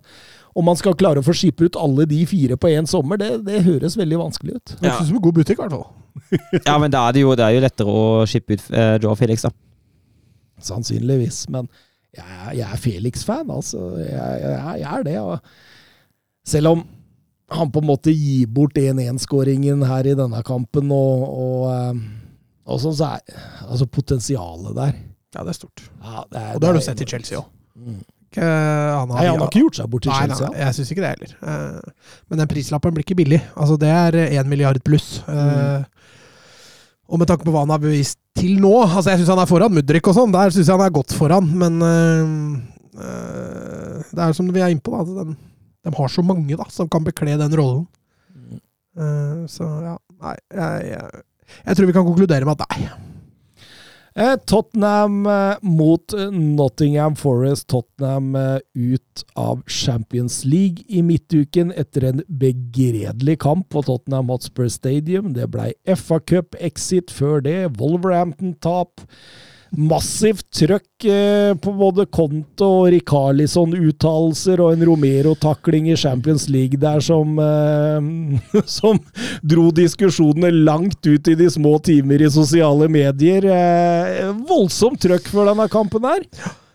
[0.55, 3.45] om man skal klare å få skippe ut alle de fire på én sommer, det,
[3.47, 4.73] det høres veldig vanskelig ut.
[4.79, 5.89] Det høres ut som en god butikk, i hvert fall.
[6.67, 9.15] Ja, men da er det jo, det er jo lettere å skippe ut uh, Joe
[9.19, 9.51] Felix, da.
[10.61, 11.45] Sannsynligvis.
[11.49, 11.67] Men
[12.17, 13.83] jeg, jeg er Felix-fan, altså.
[14.01, 15.17] Jeg, jeg, jeg er det.
[15.19, 15.39] Og
[16.47, 16.83] selv om
[17.51, 22.01] han på en måte gir bort 1-1-skåringen her i denne kampen, og, og, eh,
[22.71, 24.93] og sånn, så er altså potensialet der
[25.35, 25.83] Ja, det er stort.
[26.03, 27.07] ja, det er, Og det har du sett i.
[27.11, 27.47] Chelsea òg.
[27.75, 28.01] Mm.
[28.31, 30.47] Han har, Nei, han har ikke gjort seg bort til Chelsea.
[30.53, 31.31] nei, jeg syns ikke det heller.
[31.51, 33.41] Eh, Men den prislappen blir ikke billig.
[33.59, 35.17] Altså, det er én milliard pluss.
[35.27, 35.83] Eh,
[37.11, 39.49] Og med tanke på hva han har bevist til nå altså Jeg syns han er
[39.49, 40.31] foran Mudrik og sånn.
[40.31, 42.35] Der syns jeg han er godt foran, men eh,
[43.03, 45.03] eh, Det er som vi er inne på, da.
[45.03, 45.35] at De,
[45.87, 47.87] de har så mange da, som kan bekle den rollen.
[48.91, 51.21] Uh, Så ja, nei jeg, jeg,
[51.63, 52.89] jeg tror vi kan konkludere med at nei.
[54.15, 57.67] Eh, Tottenham eh, mot eh, Nottingham Forest.
[57.67, 58.35] Tottenham
[58.73, 65.31] ut av Champions League i midtuken etter en begredelig kamp på Tottenham Hotspur Stadium.
[65.33, 69.01] Det blei FA Cup-exit før det, Wolverhampton-tap.
[69.71, 76.99] Massivt trøkk eh, på både Conte og Rikarlison-uttalelser og en Romero-takling i Champions League der
[76.99, 78.99] som, eh, som
[79.39, 83.47] dro diskusjonene langt ut i de små timer i sosiale medier.
[83.47, 86.27] Eh, voldsomt trøkk før denne kampen her.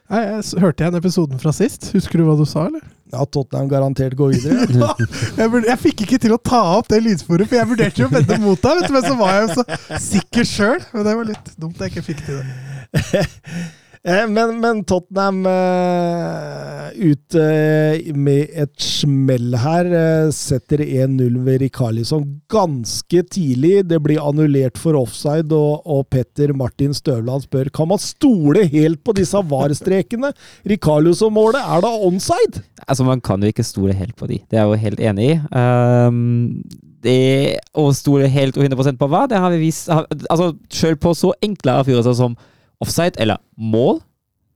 [0.07, 1.91] Jeg, jeg hørte igjen episoden fra sist.
[1.93, 2.85] Husker du hva du sa, eller?
[3.13, 4.65] Ja, Tottenham garantert går videre.
[4.81, 4.95] Ja,
[5.37, 8.09] jeg, burde, jeg fikk ikke til å ta opp det lydsporet, for jeg vurderte jo
[8.09, 10.81] å vedde mot deg, vet du, men så var jeg jo så sikker sjøl.
[10.95, 12.76] Men det var litt dumt jeg ikke fikk til det.
[14.07, 19.89] Eh, Men, men Tottenham eh, ut eh, med et smell her.
[20.31, 23.89] setter 1-0 ved Rikarlison ganske tidlig.
[23.91, 29.03] Det blir annullert for offside, og, og Petter Martin Støvland spør kan man stole helt
[29.03, 30.31] på disse VAR-strekene.
[30.71, 32.63] Rikarlison-målet, er det onside?
[32.87, 34.39] Altså, man kan jo ikke stole helt på de.
[34.47, 35.39] Det er jeg jo helt enig i.
[35.51, 36.61] Um,
[37.03, 41.13] det å stole helt og 100% på hva, det har vi vist Altså, selv på
[41.15, 42.35] så enkle avgjørelser som
[42.85, 44.01] offside eller mål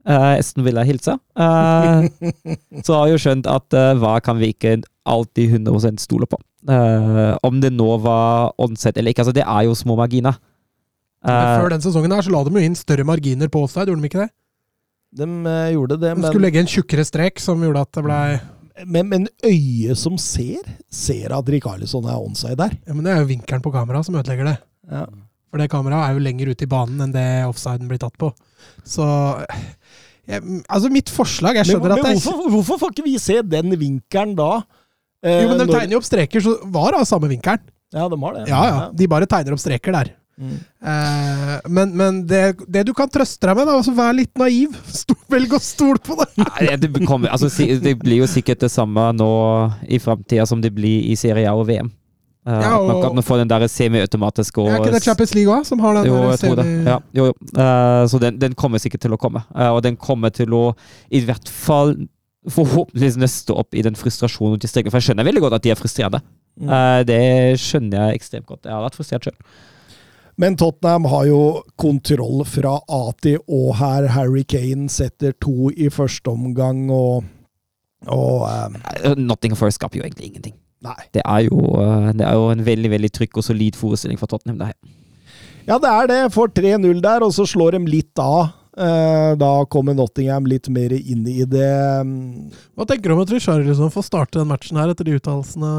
[0.09, 1.16] uh, Esten ville hilse.
[1.38, 2.06] Uh,
[2.87, 4.78] så har jeg jo skjønt at uh, hva kan vi ikke
[5.09, 6.38] alltid 100 stole på.
[6.68, 9.24] Uh, om det nå var onside eller ikke.
[9.24, 10.38] Altså, det er jo små marginer.
[11.24, 13.90] Men Uh, før den sesongen her så la de jo inn større marginer på offside,
[13.90, 14.30] gjorde de ikke det?
[15.20, 18.04] De eh, gjorde det, men De skulle legge en tjukkere strek som gjorde at det
[18.06, 18.24] blei
[18.87, 22.76] men, men øyet som ser, ser at Rikarlison er onside der.
[22.87, 24.54] ja, Men det er jo vinkelen på kameraet som ødelegger det.
[24.88, 25.02] Ja.
[25.50, 28.30] For det kameraet er jo lenger ute i banen enn det offsiden blir tatt på.
[28.86, 29.04] Så
[30.30, 33.16] jeg, Altså, mitt forslag Jeg skjønner men at det er hvorfor, hvorfor får ikke vi
[33.18, 34.62] se den vinkelen da?
[35.24, 37.60] Eh, Jo, men de når- tegner jo opp streker, så var det av samme vinkelen.
[37.92, 38.48] Ja, de har det.
[38.48, 38.90] Ja, ja.
[38.94, 40.12] De bare tegner opp streker der.
[40.40, 40.54] Mm.
[40.86, 44.72] Eh, men men det, det du kan trøste deg med, da, altså vær litt naiv.
[45.30, 46.28] Velg å stole på det!
[46.40, 47.50] Nei, det, kommer, altså,
[47.82, 49.28] det blir jo sikkert det samme nå
[49.86, 51.90] i framtida som det blir i Serie A og VM.
[52.46, 55.35] Uh, Ja, At man og- kan få den der semiautomatiske og Er ikke det Champions
[55.35, 56.64] League òg, som har den Jo, der jeg tror det.
[56.64, 57.35] semi- Ja, jo, jo.
[57.53, 59.42] Uh, så den, den kommer sikkert til å komme.
[59.55, 60.74] Uh, og den kommer til å
[61.11, 61.94] i hvert fall
[62.48, 64.88] forhåpentligvis nøste opp i den frustrasjonen de streker.
[64.90, 66.22] For jeg skjønner veldig godt at de er frustrerende.
[66.59, 66.70] Mm.
[66.72, 67.18] Eh, det
[67.61, 68.64] skjønner jeg ekstremt godt.
[68.64, 69.37] Jeg har vært frustrert sjøl.
[70.40, 74.07] Men Tottenham har jo kontroll fra A til Å her.
[74.09, 77.24] Harry Kane setter to i første omgang, og,
[78.09, 78.48] og
[79.18, 80.55] Nottingham Forest skaper jo egentlig ingenting.
[80.81, 80.97] Nei.
[81.12, 84.31] Det er, jo, eh, det er jo en veldig veldig trygg og solid forestilling for
[84.31, 84.61] Tottenham.
[84.61, 84.79] Det her.
[85.69, 86.21] Ja, det er det.
[86.35, 88.55] Får 3-0 der, og så slår de litt av.
[88.81, 91.73] Eh, da kommer Nottingham litt mer inn i det.
[92.79, 95.73] Hva tenker du om at Richarlison får starte den matchen her etter de uttalelsene?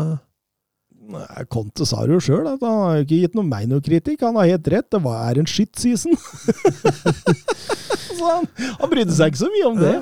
[1.52, 4.22] Conte sa det jo sjøl, han har ikke gitt noe, meg noe kritikk.
[4.24, 6.14] Han har helt rett, det var, er en shit season.
[8.16, 8.48] så han,
[8.80, 9.96] han brydde seg ikke så mye om det.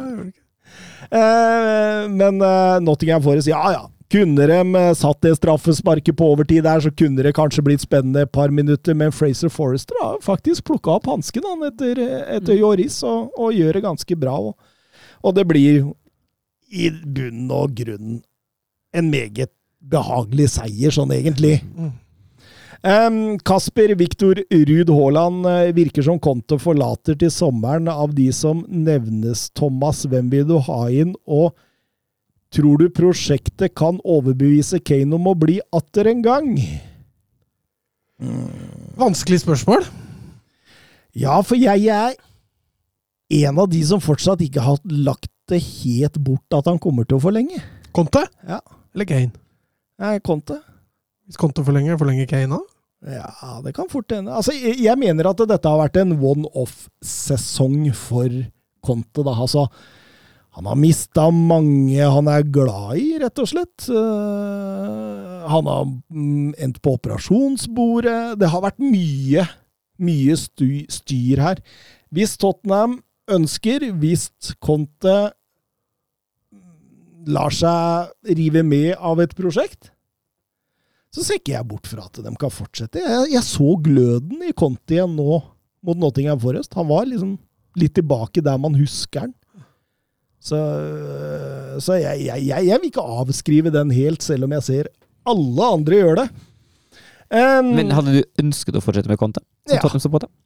[1.10, 3.90] Ja, Nottingham får det si Eh, men eh, ja ja.
[4.10, 8.26] Kunne de eh, satt det straffesparket på overtid der, så kunne det kanskje blitt spennende
[8.26, 8.98] et par minutter.
[8.98, 12.02] Men Fraser Forrester har faktisk plukka opp hansken han etter,
[12.40, 14.36] etter Joris og, og gjør det ganske bra.
[14.50, 14.58] Og,
[15.22, 15.92] og det blir
[16.70, 18.20] i bunn og grunn
[18.98, 21.60] en meget behagelig seier, sånn egentlig.
[21.78, 21.94] Mm.
[22.90, 28.64] Em, Kasper Viktor Ruud Haaland eh, virker som Konto forlater til sommeren av de som
[28.72, 30.06] nevnes, Thomas.
[30.08, 31.12] Hvem vil du ha inn?
[31.28, 31.52] Og
[32.54, 36.54] tror du prosjektet kan overbevise Kane om å bli atter en gang?
[39.00, 39.86] Vanskelig spørsmål.
[41.18, 42.18] Ja, for jeg er
[43.46, 47.20] en av de som fortsatt ikke har lagt det helt bort at han kommer til
[47.20, 47.62] å forlenge.
[47.96, 48.26] Conte?
[48.48, 48.60] Ja.
[48.94, 49.32] Eller Kane?
[50.00, 50.60] Nei, Conte.
[51.30, 52.62] Hvis Conte forlenger, forlenger Kane da?
[53.16, 54.34] Ja, det kan fort hende.
[54.36, 58.28] Altså, jeg, jeg mener at dette har vært en one-off-sesong for
[58.84, 59.24] Conte.
[59.24, 59.36] Da.
[59.36, 59.68] Altså,
[60.58, 63.86] han har mista mange han er glad i, rett og slett.
[63.94, 68.40] Eh, han har mm, endt på operasjonsbordet.
[68.42, 69.46] Det har vært mye,
[70.02, 71.62] mye styr her.
[72.10, 72.98] Hvis Tottenham
[73.30, 75.18] ønsker, hvis Conte
[77.30, 79.92] lar seg rive med av et prosjekt,
[81.14, 83.02] så ser ikke jeg bort fra at de kan fortsette.
[83.02, 85.40] Jeg, jeg så gløden i Conte igjen nå
[85.86, 86.76] mot Nottingham Forest.
[86.78, 87.38] Han var liksom
[87.80, 89.34] litt tilbake der man husker han.
[90.50, 90.60] Så,
[91.84, 94.90] så jeg, jeg, jeg, jeg vil ikke avskrive den helt, selv om jeg ser
[95.30, 96.28] alle andre gjøre det.
[97.30, 99.44] Um, Men hadde du ønsket å fortsette med Conte?
[99.70, 99.84] Som Ja.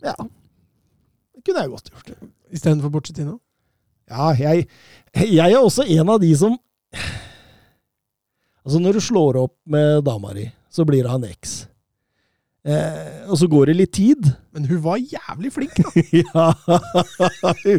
[0.04, 2.12] Ja, det kunne jeg godt gjort.
[2.54, 3.38] Istedenfor Pochettino?
[4.12, 4.68] Ja, jeg,
[5.16, 6.58] jeg er også en av de som
[8.64, 11.66] Altså, når du slår opp med dama di, så blir det han eks.
[12.64, 14.30] Eh, og så går det litt tid.
[14.56, 15.92] Men hun var jævlig flink, da.
[16.24, 16.48] ja,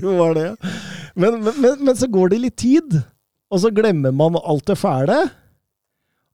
[0.03, 0.51] hun var det.
[1.15, 2.97] Men, men, men, men så går det litt tid,
[3.55, 5.21] og så glemmer man alt det fæle.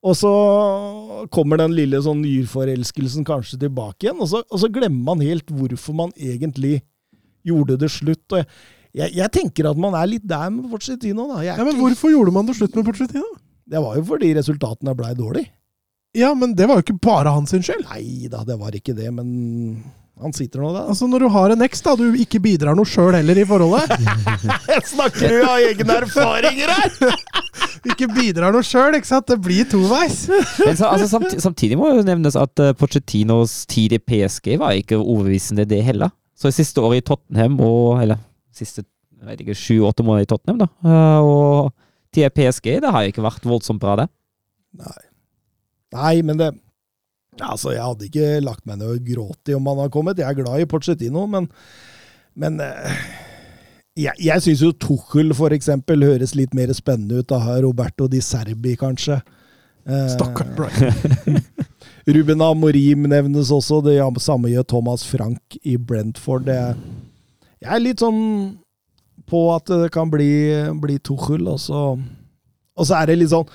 [0.01, 0.31] Og så
[1.29, 5.53] kommer den lille sånn nyrforelskelsen kanskje tilbake igjen, og så, og så glemmer man helt
[5.53, 6.79] hvorfor man egentlig
[7.45, 8.25] gjorde det slutt.
[8.33, 8.49] Og jeg,
[8.97, 11.29] jeg, jeg tenker at man er litt der med Porcetino.
[11.35, 11.45] Da.
[11.51, 13.29] Ja, men hvorfor gjorde man det slutt med Porcetino?
[13.71, 15.53] Det var jo fordi resultatene blei dårlige.
[16.17, 17.87] Ja, men det var jo ikke bare hans sin skyld.
[17.87, 19.29] Nei da, det var ikke det, men
[20.21, 20.89] han sitter nå der.
[20.93, 23.95] Altså, når du har en eks, da, du ikke bidrar noe sjøl heller i forholdet,
[24.73, 27.15] Jeg snakker jo av egne erfaringer her!
[27.93, 30.27] ikke bidrar noe sjøl, ikke sant, det blir toveis.
[30.67, 34.77] Men så, altså, samtidig, samtidig må jo nevnes at uh, Pochettinos tid i PSG var
[34.77, 36.13] ikke overbevisende, det heller.
[36.37, 38.21] Så i siste året i Tottenham, og, eller
[38.57, 38.85] siste
[39.21, 41.71] sju-åtte måneder i Tottenham, da, uh, og
[42.13, 44.11] tid i PSG, det har jo ikke vært voldsomt bra, det.
[44.81, 44.99] Nei.
[45.97, 46.53] Nei, men det
[47.41, 50.19] Altså, jeg hadde ikke lagt meg ned og grått i om han har kommet.
[50.19, 51.47] Jeg er glad i Pochettino, men,
[52.37, 53.05] men eh,
[53.97, 57.29] jeg, jeg syns jo Tuchel for eksempel høres litt mer spennende ut.
[57.31, 57.39] Da.
[57.63, 59.21] Roberto Di Serbi, kanskje.
[59.87, 61.41] Eh, Stakkars Brian.
[62.15, 63.81] Ruben Amorim nevnes også.
[63.87, 66.49] Det samme gjør Thomas Frank i Brentford.
[66.51, 66.59] Det,
[67.63, 68.21] jeg er litt sånn
[69.31, 70.33] på at det kan bli,
[70.83, 73.47] bli Tuchel, og så, og så er det litt sånn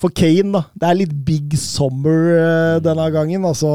[0.00, 0.64] For Kane, da.
[0.74, 3.46] Det er litt big summer eh, denne gangen.
[3.46, 3.70] Altså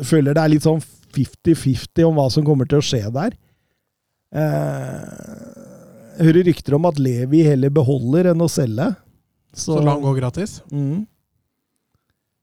[0.00, 0.80] Jeg føler det er litt sånn
[1.14, 3.36] 50-50 om hva som kommer til å skje der.
[4.30, 5.06] Eh,
[6.16, 8.92] jeg hører rykter om at Levi heller beholder enn å selge.
[9.56, 10.60] Så så lang går gratis.
[10.72, 11.06] Mm.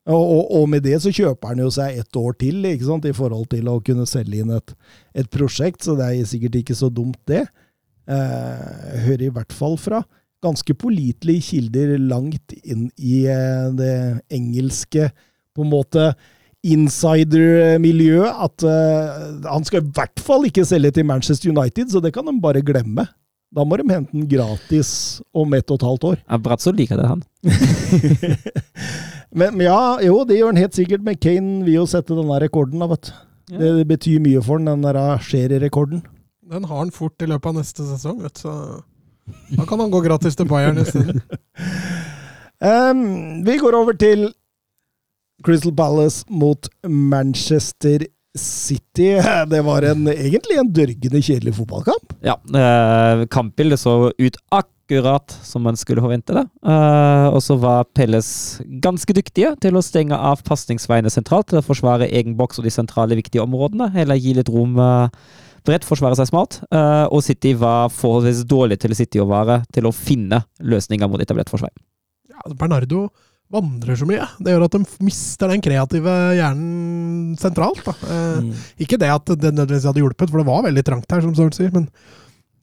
[0.08, 3.08] Og, og, og med det så kjøper han jo seg ett år til, ikke sant,
[3.10, 4.72] i forhold til å kunne selge inn et,
[5.20, 7.44] et prosjekt, så det er sikkert ikke så dumt, det.
[8.08, 10.06] Eh, hører i hvert fall fra
[10.44, 13.94] ganske pålitelige kilder langt inn i eh, det
[14.34, 15.10] engelske
[15.56, 16.12] på en måte
[16.68, 22.12] insider-miljøet at uh, han skal i hvert fall ikke selge til Manchester United, så det
[22.16, 23.06] kan de bare glemme.
[23.56, 24.90] Da må de hente den gratis
[25.32, 26.18] om ett og et halvt år.
[26.26, 27.24] Ja, Bratzo liker det, han.
[29.38, 31.04] Men men ja, jo, det gjør han helt sikkert.
[31.04, 33.16] Men Kane vil jo sette denne rekorden, da, vet du.
[33.54, 33.74] Ja.
[33.78, 36.02] Det betyr mye for han, den der Sherry-rekorden.
[36.48, 38.50] Den har han fort i løpet av neste sesong, vet du.
[39.58, 41.22] Da kan han gå gratis til Bayern isteden.
[42.64, 43.02] Um,
[43.48, 44.30] vi går over til
[45.46, 49.18] Crystal Palace mot Manchester City.
[49.52, 52.18] Det var en, egentlig en dørgende kjedelig fotballkamp.
[52.26, 56.46] Ja, eh, kampbildet så ut akkurat som man skulle forvente det.
[56.66, 61.66] Eh, og så var Pelles ganske dyktige til å stenge av pasningsveiene sentralt, til å
[61.66, 63.92] forsvare egen boks og de sentrale viktige områdene.
[63.98, 65.20] Heller gi litt rom eh,
[65.68, 66.60] bredt, forsvare seg smart.
[66.72, 71.24] Eh, og City var forholdsvis dårlig til City å være til å finne løsninger mot
[71.24, 71.74] etablert forsvar.
[72.32, 73.08] Ja, Bernardo
[73.54, 74.26] vandrer så mye.
[74.44, 77.84] Det gjør at de mister den kreative hjernen sentralt.
[77.86, 77.96] Da.
[78.44, 78.50] mm.
[78.84, 81.56] Ikke det at det nødvendigvis hadde hjulpet, for det var veldig trangt her, som Søren
[81.56, 81.88] sier, men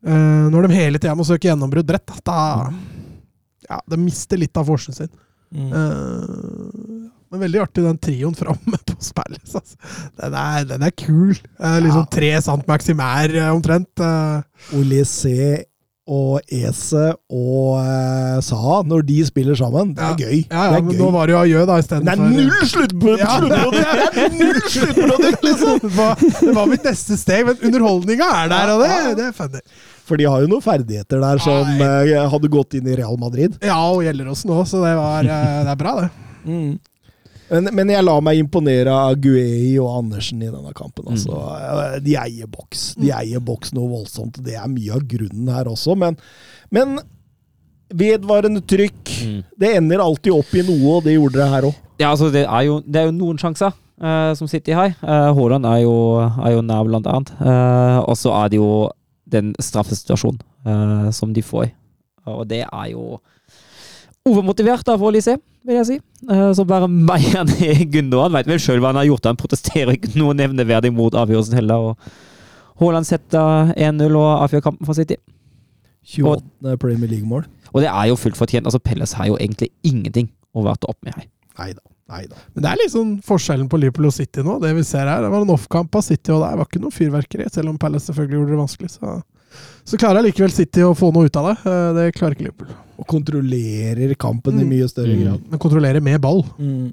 [0.05, 4.61] eh, når de hele tida må søke gjennombrudd bredt, da, da ja, de mister litt
[4.61, 5.15] av forskjellen sin.
[5.55, 9.53] Eh, men veldig artig den trioen framme på Spalles.
[9.59, 9.77] Altså.
[10.23, 11.35] Den, er, den er kul.
[11.35, 12.09] Eh, liksom Ja.
[12.15, 13.91] tre sant maksimær eh, omtrent.
[13.99, 15.65] Eh, Olysée
[16.05, 20.17] og Ese og eh, Saha, når de spiller sammen, det er Ja.
[20.21, 20.43] gøy.
[20.51, 20.99] ja, ja, det er men gøy.
[21.01, 23.25] nå var det jo Ajø, da, det er null sluttprodukt!
[23.25, 23.39] Ja.
[23.41, 24.13] sluttprodukt!
[24.13, 24.61] Det er null
[25.49, 25.79] liksom!
[25.81, 28.93] det var, det var mitt neste steg, men underholdninga er der, og det,
[29.23, 29.65] det er funny.
[30.05, 32.13] For de har jo noen ferdigheter der som Nei.
[32.35, 33.57] hadde gått inn i Real Madrid.
[33.65, 36.11] Ja, og Gjelleråsen òg, så det, var, eh, det er bra, det.
[37.51, 41.07] Men, men jeg lar meg imponere av Guei og Andersen i denne kampen.
[41.13, 41.37] Altså.
[41.37, 41.99] Mm.
[42.07, 42.87] De eier boks.
[43.01, 44.41] De eier boks noe voldsomt.
[44.45, 46.17] Det er mye av grunnen her også, men,
[46.75, 46.99] men
[47.95, 49.15] vedvarende trykk.
[49.61, 51.81] Det ender alltid opp i noe, og det gjorde det her òg.
[52.01, 54.91] Ja, altså, det er jo, det er jo noen sjanser Uh, som City har.
[55.07, 57.31] Uh, Haaland er er jo nær, blant annet.
[57.39, 58.91] Uh, og så er det jo
[59.31, 61.69] den straffesituasjonen uh, som de får.
[62.27, 63.21] Og det er jo
[64.27, 66.01] overmotivert av Olise, vil jeg si.
[66.31, 68.35] Eh, så bare meier ned Gundogan.
[68.37, 71.91] Veit vel sjøl hva han har gjort, han protesterer ikke noe nevneverdig mot avgjørelsen heller.
[71.91, 72.21] Og,
[72.81, 75.21] Haaland setter 1-0 og avgjør kampen for City.
[76.05, 76.77] 28.
[76.83, 77.47] Premier League-mål.
[77.73, 78.67] Og det er jo fullt fortjent.
[78.67, 81.29] altså Pelles har jo egentlig ingenting å varte opp med her.
[81.59, 81.85] Neida.
[82.11, 82.41] Neida.
[82.53, 84.59] Men det er liksom forskjellen på Liverpool og City nå.
[84.63, 86.95] Det vi ser her, det var en off-kamp av City, og det var ikke noe
[86.95, 87.47] fyrverkeri.
[87.53, 89.15] Selv om Palace selvfølgelig gjorde det vanskelig, så,
[89.85, 91.57] så klarer likevel City å få noe ut av det.
[91.71, 92.75] Eh, Det klarer ikke Liverpool.
[92.99, 94.69] Og kontrollerer kampen i Mm.
[94.71, 95.25] mye større Mm.
[95.25, 95.41] grad.
[95.51, 96.45] Men kontrollerer med ball.
[96.59, 96.93] Mm.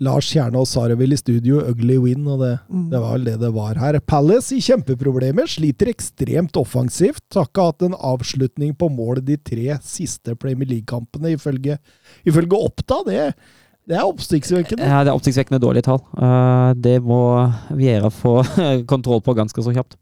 [0.00, 2.90] Lars Kjernås Sarevil i studio, ugly win, og det, Mm.
[2.90, 4.00] det var vel det det var her.
[4.00, 7.22] Palace i kjempeproblemer, sliter ekstremt offensivt.
[7.34, 11.78] Har ikke hatt en avslutning på mål de tre siste Premier League-kampene, ifølge,
[12.26, 13.04] ifølge Oppda.
[13.06, 13.34] Det,
[13.86, 14.80] det er oppsiktsvekkende.
[14.80, 16.00] Ja, det er oppsiktsvekkende dårlige tall.
[16.18, 18.42] Eh, Det må Viera få
[18.86, 19.94] kontroll på ganske så kjapt.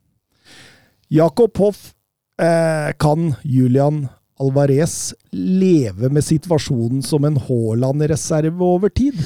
[1.12, 1.92] Jakob Hoff
[2.40, 4.07] eh, kan Julian
[4.40, 9.18] Alvarez leve med situasjonen som en Haaland-reserve over tid?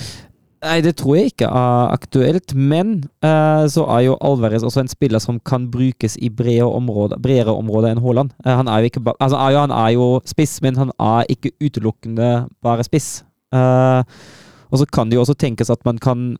[0.67, 4.91] Nei, det tror jeg ikke er aktuelt, men eh, så er jo Alvarez også en
[4.91, 8.35] spiller som kan brukes i bredere områder, bredere områder enn Haaland.
[8.43, 10.91] Eh, han, er jo ikke ba altså, er jo, han er jo spiss, men han
[10.99, 12.33] er ikke utelukkende
[12.67, 13.21] bare spiss.
[13.55, 14.03] Eh,
[14.75, 16.33] og så kan det jo også tenkes at man kan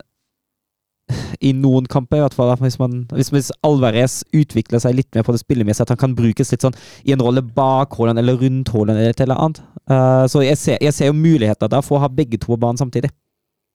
[1.39, 5.25] i noen kamper, i hvert fall, hvis, man, hvis, hvis Alvarez utvikler seg litt mer
[5.27, 6.75] på det spillemessige, at han kan brukes litt sånn
[7.07, 9.61] i en rolle bak Haaland eller rundt Haaland eller et eller annet.
[9.87, 12.59] Uh, så jeg ser, jeg ser jo muligheter der for å ha begge to på
[12.59, 13.13] banen samtidig.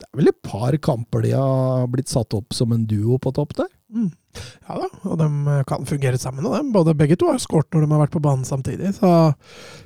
[0.02, 3.30] Det er vel et par kamper de har blitt satt opp som en duo på
[3.36, 3.68] topp der?
[3.92, 4.08] Mm.
[4.66, 5.26] Ja da, og de
[5.68, 6.46] kan fungere sammen.
[6.48, 6.70] Og.
[6.74, 8.94] Både, begge to har skåret når de har vært på banen samtidig.
[8.96, 9.10] Så,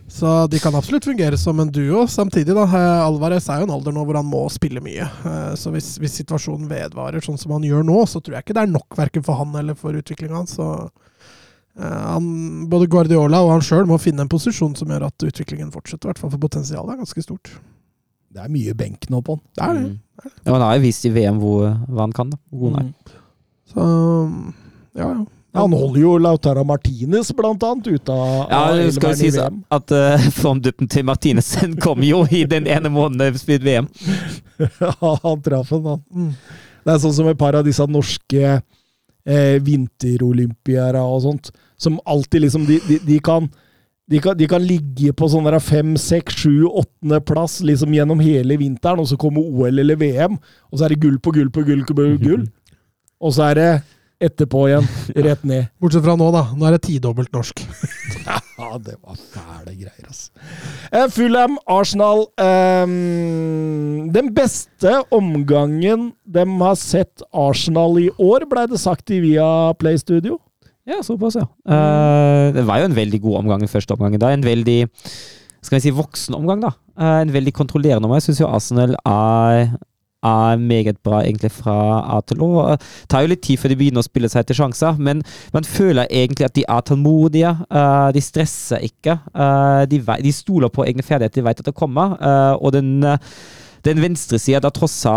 [0.09, 2.05] så de kan absolutt fungere som en duo.
[2.09, 2.65] Samtidig, da.
[2.65, 5.05] eh, Alvarez er jo en alder nå hvor han må spille mye.
[5.27, 8.57] Eh, Så hvis, hvis situasjonen vedvarer sånn som han gjør nå, så tror jeg ikke
[8.57, 10.57] det er nok verken for han eller for utviklinga hans.
[10.63, 10.87] Eh,
[11.83, 12.29] han,
[12.73, 16.07] både Guardiola og han sjøl må finne en posisjon som gjør at utviklingen fortsetter.
[16.07, 17.51] I hvert fall for potensialet er ganske stort.
[18.33, 19.45] Det er mye benk nå på han.
[19.55, 19.87] Det er det.
[19.87, 20.03] Mm.
[20.47, 22.31] Ja, han har jo vist i VM hvor, hva han kan.
[22.33, 22.39] da.
[22.51, 23.17] Hvor god han er.
[23.73, 23.87] Så
[24.97, 25.25] ja, ja.
[25.57, 29.95] Han holder jo Lautara Martinez blant annet ute av, Ja, det skal jo sies at
[29.95, 33.91] uh, formduppen til Martinesen kom jo i den ene måneden vi spilte VM.
[34.81, 36.03] Ja, han traff en, han.
[36.12, 36.33] Mm.
[36.85, 42.47] Det er sånn som et par av disse norske eh, vinterolympiere og sånt, som alltid
[42.47, 43.51] liksom De, de, de kan
[44.07, 48.59] de kan, de kan ligge på sånn fem, seks, sju, åttende plass liksom gjennom hele
[48.61, 50.38] vinteren, og så kommer OL eller VM,
[50.71, 52.47] og så er det gull på gull på gull på gull,
[53.25, 53.71] og så er det
[54.23, 54.87] etterpå igjen,
[55.27, 55.66] rett ned.
[55.83, 56.47] Bortsett fra nå, da.
[56.57, 57.62] Nå er det tidobbelt norsk.
[58.57, 60.31] Ja, det var fæle greier, altså.
[60.88, 68.81] Eh, Fulham, Arsenal ehm, Den beste omgangen de har sett Arsenal i år, blei det
[68.81, 70.38] sagt i Via Play Studio.
[70.87, 71.49] Ja, såpass, ja.
[71.66, 74.14] Uh, det var jo en veldig god omgang i første omgang.
[74.22, 74.87] En veldig
[75.66, 76.70] skal vi si, voksen omgang, da.
[76.94, 78.20] Uh, en veldig kontrollerende omgang.
[78.22, 79.72] Jeg syns jo Arsenal er,
[80.22, 81.75] er meget bra egentlig fra
[82.14, 82.51] A til Å.
[82.77, 85.66] Det tar jo litt tid før de begynner å spille seg til sjanser, men man
[85.66, 87.57] føler egentlig at de er tålmodige.
[87.66, 89.18] eh, de stresser ikke.
[89.35, 92.14] eh, de, stoler på egne ferdigheter, de vet at det kommer.
[92.22, 93.03] eh, og den
[93.87, 95.14] den venstresida da Trossa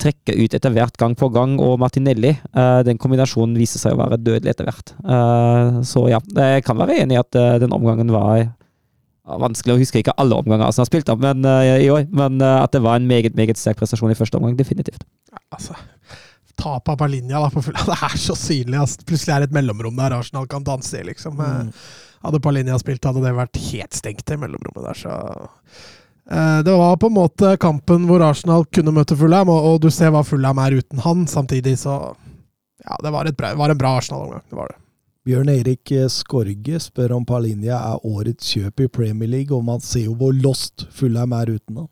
[0.00, 4.00] trekker ut etter hvert gang på gang, og Martinelli, eh, den kombinasjonen viser seg å
[4.00, 4.94] være dødelig etter hvert.
[5.04, 8.48] Eh, så ja, jeg kan være enig i at eh, den omgangen var
[9.30, 11.44] vanskelig å huske ikke alle omganger Arsenal har spilt, da, men,
[11.78, 15.04] i år, men at det var en meget meget sterk prestasjon i første omgang, definitivt.
[15.54, 15.76] Altså,
[16.58, 18.80] Tap av Palinja da, på full Det er så synlig.
[18.80, 19.04] Altså.
[19.06, 21.04] Plutselig er det et mellomrom der Arsenal kan danse i.
[21.06, 21.38] liksom.
[21.38, 21.70] Mm.
[22.26, 25.02] Hadde Palinja spilt, hadde det vært helt stengt, det mellomrommet der.
[25.04, 25.14] så...
[26.30, 30.12] Eh, Det var på en måte kampen hvor Arsenal kunne møte Fulham, og, du ser
[30.14, 31.26] hva Fulham er uten han.
[31.26, 32.14] Samtidig så
[32.80, 34.42] Ja, det var, bra, var en bra Arsenal-omgang.
[34.48, 34.76] Det var det.
[35.28, 39.82] Bjørn Erik eh, Skorge spør om Palinja er årets kjøp i Premier League, og man
[39.84, 41.90] ser jo hvor lost Fulham er uten han.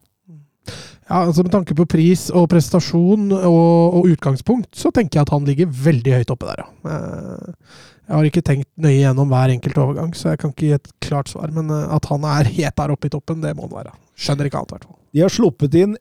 [1.09, 5.33] Ja, altså Med tanke på pris og prestasjon og, og utgangspunkt, så tenker jeg at
[5.33, 6.97] han ligger veldig høyt oppe der, ja.
[6.97, 10.73] Eh, Jeg har ikke tenkt nøye gjennom hver enkelt overgang, så jeg kan ikke gi
[10.79, 11.51] et klart svar.
[11.53, 13.93] Men at han er helt der oppe i toppen, det må han være.
[14.19, 15.01] Skjønner ikke alt, i hvert fall.
[15.15, 15.97] De har sluppet inn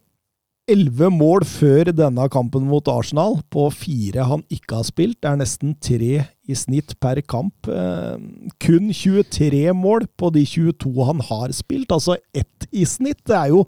[0.68, 5.20] elleve mål før denne kampen mot Arsenal, på fire han ikke har spilt.
[5.24, 7.70] Det er nesten tre i snitt per kamp.
[7.72, 8.18] Eh,
[8.64, 13.24] kun 23 mål på de 22 han har spilt, altså ett i snitt.
[13.28, 13.64] Det er jo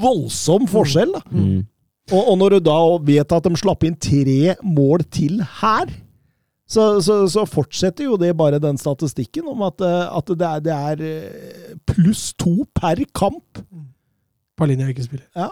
[0.00, 1.24] voldsom forskjell, da.
[1.30, 1.62] Mm.
[2.12, 5.92] Og, og når du da vet at de slapp inn tre mål til her,
[6.74, 10.62] så, så, så fortsetter jo det bare den statistikken om at, eh, at det er,
[10.64, 13.62] det er eh, pluss to per kamp.
[14.58, 15.26] Palinja ikke spiller.
[15.38, 15.50] Ja.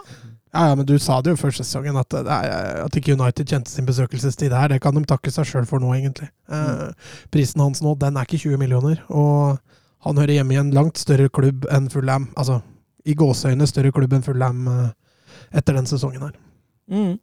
[0.53, 3.71] Ja, ja, men du sa det jo før sesongen, at, er, at ikke United kjente
[3.73, 4.69] sin besøkelsestid her.
[4.69, 6.27] Det kan de takke seg sjøl for nå, egentlig.
[6.45, 9.01] Eh, prisen hans nå, den er ikke 20 millioner.
[9.09, 9.57] Og
[10.05, 12.29] han hører hjemme i en langt større klubb enn Fulham.
[12.37, 12.59] Altså,
[13.09, 14.91] i gåseøyne større klubb enn Fulham eh,
[15.57, 16.37] etter den sesongen her.
[16.91, 17.15] Mm.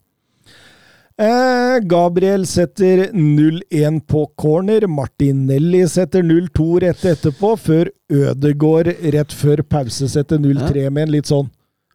[1.20, 4.86] Eh, Gabriel setter 0-1 på corner.
[4.88, 11.30] Martinelli setter 0-2 rett etterpå, før Ødegård rett før pause setter 0-3 med en litt
[11.30, 11.50] sånn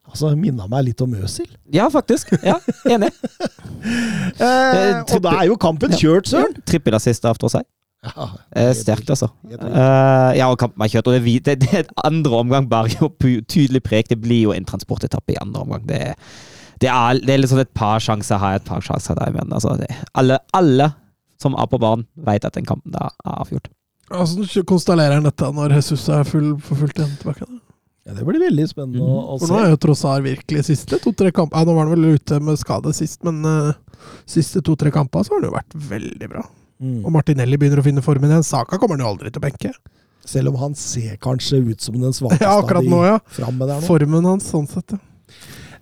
[0.06, 1.48] Altså, Minna meg litt om Øsil.
[1.74, 2.36] Ja, faktisk.
[2.46, 2.60] Ja,
[2.90, 3.12] Enig.
[3.86, 6.56] Eh, og da er jo kampen kjørt, søren!
[6.66, 7.66] Trippelassist av seg.
[8.06, 9.30] Ja, Eh, Sterkt, altså.
[9.50, 11.08] Eh, ja, og kampen er kjørt.
[11.10, 13.10] Og det, det, det er andre omgang bare jo
[13.46, 14.10] tydelig preg.
[14.10, 15.86] Det blir jo en transportetappe i andre omgang.
[15.90, 16.02] Det,
[16.82, 19.34] det, er, det er liksom et par sjanser her, et par sjanser der.
[19.36, 20.92] Men altså, det, alle, alle
[21.42, 23.70] som er på banen, vet at den kampen da er avgjort.
[24.12, 27.48] Hvordan konstellerer han dette når Jesus er full, for fullt igjen tilbake?
[27.48, 27.62] da?
[28.06, 31.32] Ja, det blir veldig spennende å, å For nå er jo Trossar virkelig siste to-tre
[31.34, 33.72] kamper ja, Nå var han vel ute med skade sist, men uh,
[34.30, 36.44] siste to-tre kamper så har han jo vært veldig bra.
[36.84, 37.00] Mm.
[37.02, 38.46] Og Martinelli begynner å finne formen igjen.
[38.46, 39.74] Saka kommer han jo aldri til å benke.
[40.26, 43.18] Selv om han ser kanskje ut som den svakeste Ja, akkurat nå, ja.
[43.40, 43.88] framme der nå.
[43.90, 44.94] Formen hans, sånn sett.
[44.94, 45.02] ja.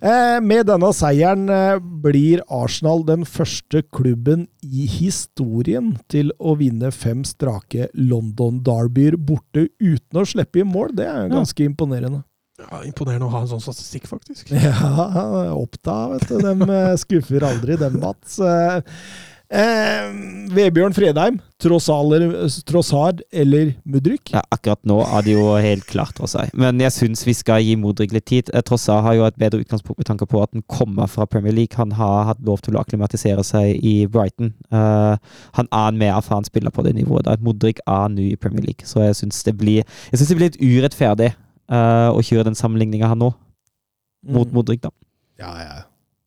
[0.04, 6.90] Eh, med denne seieren eh, blir Arsenal den første klubben i historien til å vinne
[6.92, 10.92] fem strake London Derbyer borte uten å slippe i mål.
[10.98, 12.20] Det er ganske imponerende.
[12.60, 14.52] Ja, Imponerende å ha en sånn statistikk, faktisk.
[14.66, 16.36] Ja, Oppta, vet du.
[16.36, 18.36] De eh, skuffer aldri, dem, Mats.
[19.54, 20.06] Eh,
[20.54, 22.32] Vebjørn Fredheim, Trossaler-
[22.66, 24.32] Trossard eller Mudryk?
[24.34, 26.50] Ja, akkurat nå er det jo helt klart for seg.
[26.58, 28.50] Men jeg syns vi skal gi Mudrik litt tid.
[28.52, 31.54] Eh, Trossard har jo et bedre utgangspunkt med tanke på at han kommer fra Premier
[31.54, 31.76] League.
[31.78, 34.52] Han har hatt lov til å akklimatisere seg i Brighton.
[34.72, 35.16] Eh,
[35.54, 37.24] han er en mer erfaren spiller på det nivået.
[37.24, 37.36] der.
[37.38, 40.50] Mudrik er ny i Premier League, så jeg syns det blir Jeg synes det blir
[40.50, 41.30] litt urettferdig
[41.70, 43.32] eh, å kjøre den sammenligninga her nå,
[44.26, 44.54] mot Mm.
[44.54, 44.90] Mudrik, da.
[45.38, 45.82] Ja, ja.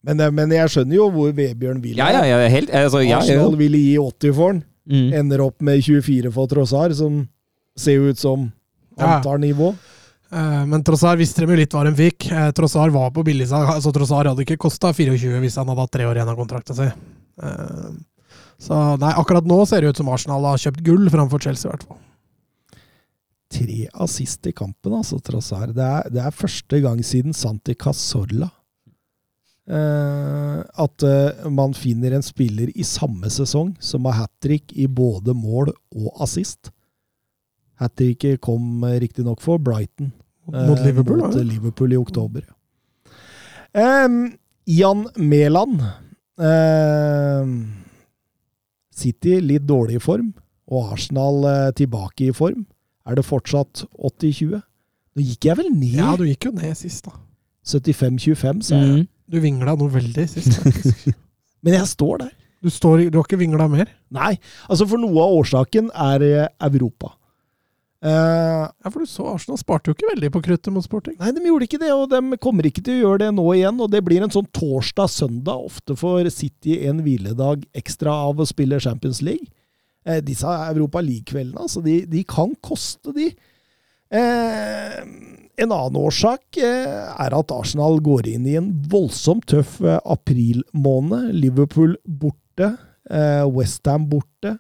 [0.08, 2.00] Men, eh, men jeg skjønner jo hvor Vebjørn vil.
[2.00, 3.20] Ja, ja, ja, helt altså, ja, ja.
[3.20, 4.64] Arsenal ville gi 80 for den.
[4.88, 5.08] Mm.
[5.20, 7.26] Ender opp med 24 for Trossar, som
[7.76, 8.48] ser jo ut som
[8.98, 9.74] antar nivå.
[10.32, 12.30] Eh, Men Trossar visste de jo litt hva de fikk.
[12.32, 13.68] Eh, Trossar var på billigsalg.
[13.76, 16.76] Altså, Trossar hadde ikke kosta 24 hvis han hadde hatt tre år igjen av kontrakta
[16.78, 16.88] si.
[17.44, 17.90] Eh,
[18.58, 21.74] Så nei, akkurat nå ser det ut som Arsenal har kjøpt gull framfor Chelsea, i
[21.76, 22.00] hvert fall.
[23.54, 25.68] Tre assist i kampen, altså, Trossar.
[25.76, 28.57] Det det er første gang siden Santi Cazorla eh,
[29.68, 35.34] at eh, man finner en spiller i samme sesong som har hat trick i både
[35.36, 36.72] mål og assist.
[37.82, 40.14] Hat tricket kom eh, riktignok for Brighton.
[40.48, 41.36] Mot Eh, Liverpool, mot.
[41.36, 42.46] Liverpool i oktober.
[42.48, 44.08] ja.
[44.68, 45.82] Jan Mæland.
[46.40, 47.52] Em,
[48.98, 50.32] City litt dårlig i form,
[50.68, 52.66] og Arsenal uh, tilbake i form.
[53.08, 54.58] Er det fortsatt 80-20?
[55.16, 57.14] Nå gikk jeg vel ned Ja, du gikk jo ned sist, da.
[57.68, 59.06] 75-25, sa jeg.
[59.06, 59.08] Mm.
[59.28, 61.08] Du vingla noe veldig sist, faktisk.
[61.66, 62.34] Men jeg står der.
[62.64, 63.90] Du, står, du har ikke vingla mer?
[64.14, 64.34] Nei,
[64.66, 67.14] altså for noe av årsaken er eh, Europa.
[67.98, 71.16] Uh, Ja, for du så Arsenal sparte jo ikke veldig på kruttet mot Sporting.
[71.20, 73.82] Nei, de gjorde ikke det, og de kommer ikke til å gjøre det nå igjen.
[73.84, 75.66] Og det blir en sånn torsdag-søndag.
[75.72, 79.50] Ofte får City en hviledag ekstra av å spille Champions League.
[80.08, 83.32] Uh, disse Europa League-kveldene, altså, de, de kan koste, de.
[84.14, 85.00] Eh,
[85.58, 91.32] en annen årsak eh, er at Arsenal går inn i en voldsomt tøff eh, aprilmåned.
[91.34, 92.76] Liverpool borte,
[93.10, 94.58] eh, Westham borte.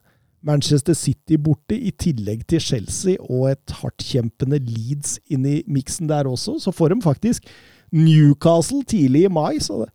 [0.47, 6.29] Manchester City borte, i tillegg til Chelsea og et hardtkjempende Leeds inn i miksen der
[6.29, 6.57] også.
[6.63, 7.47] Så får de faktisk
[7.91, 9.59] Newcastle tidlig i mai.
[9.63, 9.91] Så det,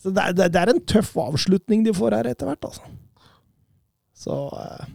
[0.00, 2.86] så det, er, det er en tøff avslutning de får her etter hvert, altså.
[4.20, 4.90] Så eh,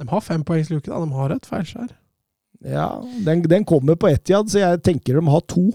[0.00, 1.00] De har fem poengs luke, da.
[1.00, 1.92] De har et feilskjær.
[2.64, 2.88] Ja,
[3.26, 5.68] den, den kommer på Etiad, så jeg tenker de har to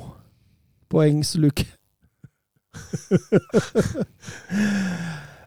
[0.90, 1.66] poengs luke.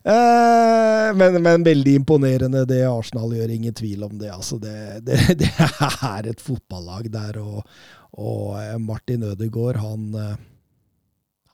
[0.05, 4.32] Eh, men, men veldig imponerende det Arsenal gjør, ingen tvil om det.
[4.34, 7.62] Altså, det, det, det er et fotballag der, og,
[8.18, 10.40] og eh, Martin Ødegaard, han, eh,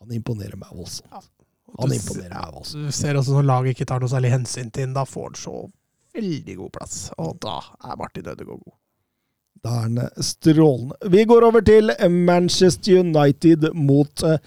[0.00, 1.28] han imponerer meg voldsomt.
[1.76, 2.88] Han imponerer meg voldsomt.
[2.88, 5.40] Du ser også når laget ikke tar noe særlig hensyn til ham, da får han
[5.44, 5.56] så
[6.16, 6.98] veldig god plass.
[7.20, 8.77] Og da er Martin Ødegaard god.
[9.64, 10.94] Da er eh, strålende.
[11.10, 14.38] Vi går over til Manchester United mot eh,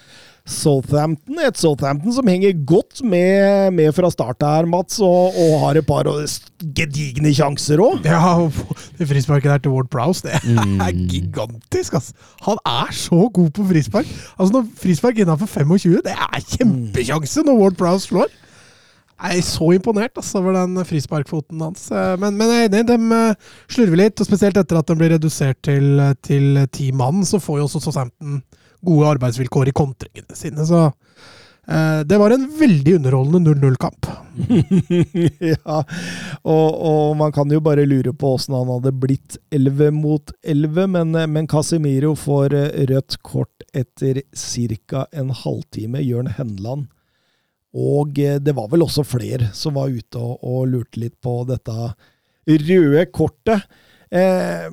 [0.52, 1.38] Southampton.
[1.46, 5.86] Et Southampton som henger godt med, med fra start her, Mats, og, og har et
[5.88, 6.08] par
[6.76, 8.02] gedigne sjanser òg.
[8.08, 8.34] Ja,
[8.98, 10.82] det frisparket der til Ward Prowse, det er Mm.
[11.14, 12.14] gigantisk, altså.
[12.48, 14.10] Han er så god på frispark.
[14.40, 18.32] Altså, når frispark innafor 25, det er kjempesjanse når Ward Prowse slår.
[19.22, 21.86] Jeg er så imponert altså, over den frisparkfoten hans.
[21.94, 24.22] Eh, Men, men jeg er enig, de eh, slurver litt.
[24.22, 27.84] og Spesielt etter at de blir redusert til, til ti mann, så får jo også
[27.84, 28.42] Southampton
[28.82, 30.66] gode arbeidsvilkår i kontringene sine.
[30.66, 34.10] Så eh, det var en veldig underholdende 0-0-kamp.
[35.54, 35.84] ja,
[36.42, 40.88] og, og man kan jo bare lure på åssen han hadde blitt 11 mot 11,
[40.96, 45.06] men, men Casemiro får eh, rødt kort etter ca.
[45.14, 46.02] en halvtime.
[46.02, 46.90] Jørn Henland
[47.78, 51.42] Og eh, det var vel også flere som var ute og, og lurte litt på
[51.50, 51.94] dette
[52.48, 53.68] røde kortet.
[54.12, 54.68] Eh,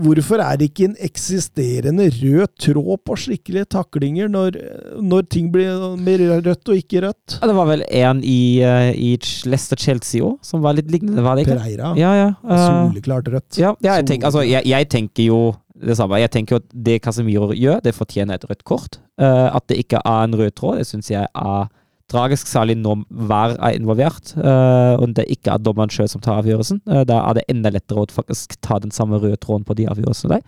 [0.00, 4.56] hvorfor er det ikke en eksisterende rød tråd på skikkelige taklinger når,
[5.02, 7.36] når ting blir mer rødt og ikke rødt?
[7.40, 11.36] Ja, det var vel en i, eh, i Leicester-Chelsea òg, som var litt lignende, var
[11.36, 11.58] det ikke?
[11.58, 11.92] Pereira.
[12.00, 12.30] Ja, ja.
[12.44, 13.58] uh, Soleklart rødt.
[13.60, 15.42] ja, ja jeg, tenker, altså, jeg, jeg tenker jo
[15.80, 16.20] det samme.
[16.20, 19.00] Jeg tenker at det Casemiro gjør, det fortjener et rødt kort.
[19.20, 21.68] Uh, at det ikke er en rød tråd, det syns jeg er
[22.10, 26.40] tragisk, særlig når VAR er involvert, eh, og det ikke er dommeren sjøl som tar
[26.40, 26.82] avgjørelsen.
[26.90, 29.88] Eh, da er det enda lettere å faktisk ta den samme røde tråden på de
[29.90, 30.42] avgjørelsene der.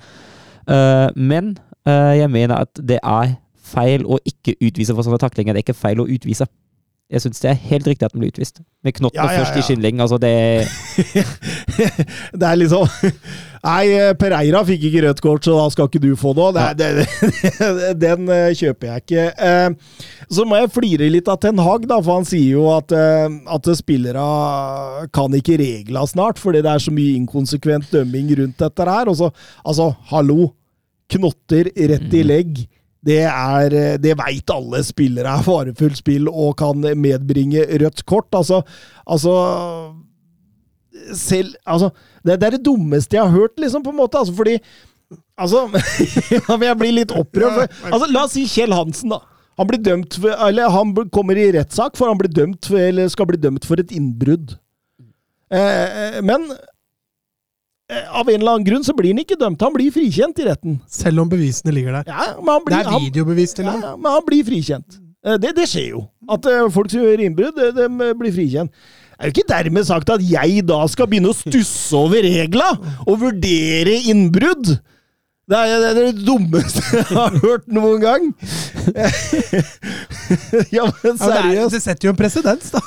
[0.68, 5.56] Eh, men jeg mener at det er feil å ikke utvise for sånne taklinger.
[5.56, 6.46] Det er ikke feil å utvise.
[7.12, 8.62] Jeg syns det er helt riktig at den blir utvist.
[8.82, 9.66] Med knottene Ja, ja, først i ja.
[9.66, 10.00] skinnleggen.
[10.00, 10.32] Altså det
[12.40, 12.86] det er liksom
[13.62, 16.48] Nei, eh, Pereira fikk ikke rødt kort, så da skal ikke du få noe.
[16.56, 17.04] Det, er- det,
[17.60, 19.26] det, den eh, kjøper jeg ikke.
[19.38, 20.00] Eh,
[20.32, 23.70] Så må jeg flire litt av Ten Hag, da, for han sier jo at, at
[23.78, 24.24] spillere
[25.14, 29.12] kan ikke regla snart, fordi det er så mye inkonsekvent dømming rundt dette her.
[29.12, 29.30] Og så,
[29.62, 30.50] altså, hallo!
[31.12, 32.62] Knotter rett i legg.
[33.02, 38.30] Det, er, eh, det veit alle spillere er farefullt spill og kan medbringe rødt kort.
[38.38, 38.62] Altså,
[39.06, 39.34] altså
[41.16, 41.90] selv Altså,
[42.22, 44.18] det, det er det dummeste jeg har hørt, liksom, på en måte.
[44.18, 44.58] Altså, fordi
[45.36, 45.66] Altså
[46.68, 47.72] Jeg blir litt opprørt.
[47.90, 49.20] Altså, la oss si Kjell Hansen, da.
[49.60, 53.10] Han blir dømt for, eller han kommer i rettssak, for han blir dømt for, eller
[53.12, 54.54] skal bli dømt for et innbrudd.
[55.52, 56.46] Eh, eh, men
[58.12, 59.60] av en eller annen grunn så blir han ikke dømt.
[59.62, 60.80] Han blir frikjent i retten.
[60.90, 62.10] Selv om bevisene ligger der.
[62.12, 63.86] Ja, men han Det er videobevis til og med.
[63.88, 64.98] ja, men han blir frikjent.
[65.24, 66.04] Eh, Det, det skjer jo.
[66.30, 68.70] At eh, folk som gjør innbrudd, de, de blir frikjent.
[68.72, 72.72] Det er jo ikke dermed sagt at jeg da skal begynne å stusse over regla
[73.06, 74.72] og vurdere innbrudd.
[75.50, 78.28] Det er det, er det dummeste jeg har hørt noen gang.
[80.76, 81.74] ja, men Ja, det, seriøst.
[81.74, 82.80] det setter jo en presedens, da.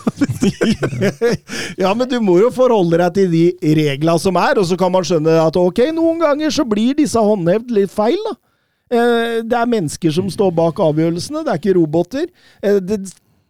[1.83, 4.93] ja, men du må jo forholde deg til de regla som er, og så kan
[4.93, 8.35] man skjønne at ok, noen ganger så blir disse håndhevd litt feil, da.
[8.95, 12.27] Eh, Det er mennesker som står bak avgjørelsene, det er ikke roboter.
[12.63, 13.01] Eh, Det,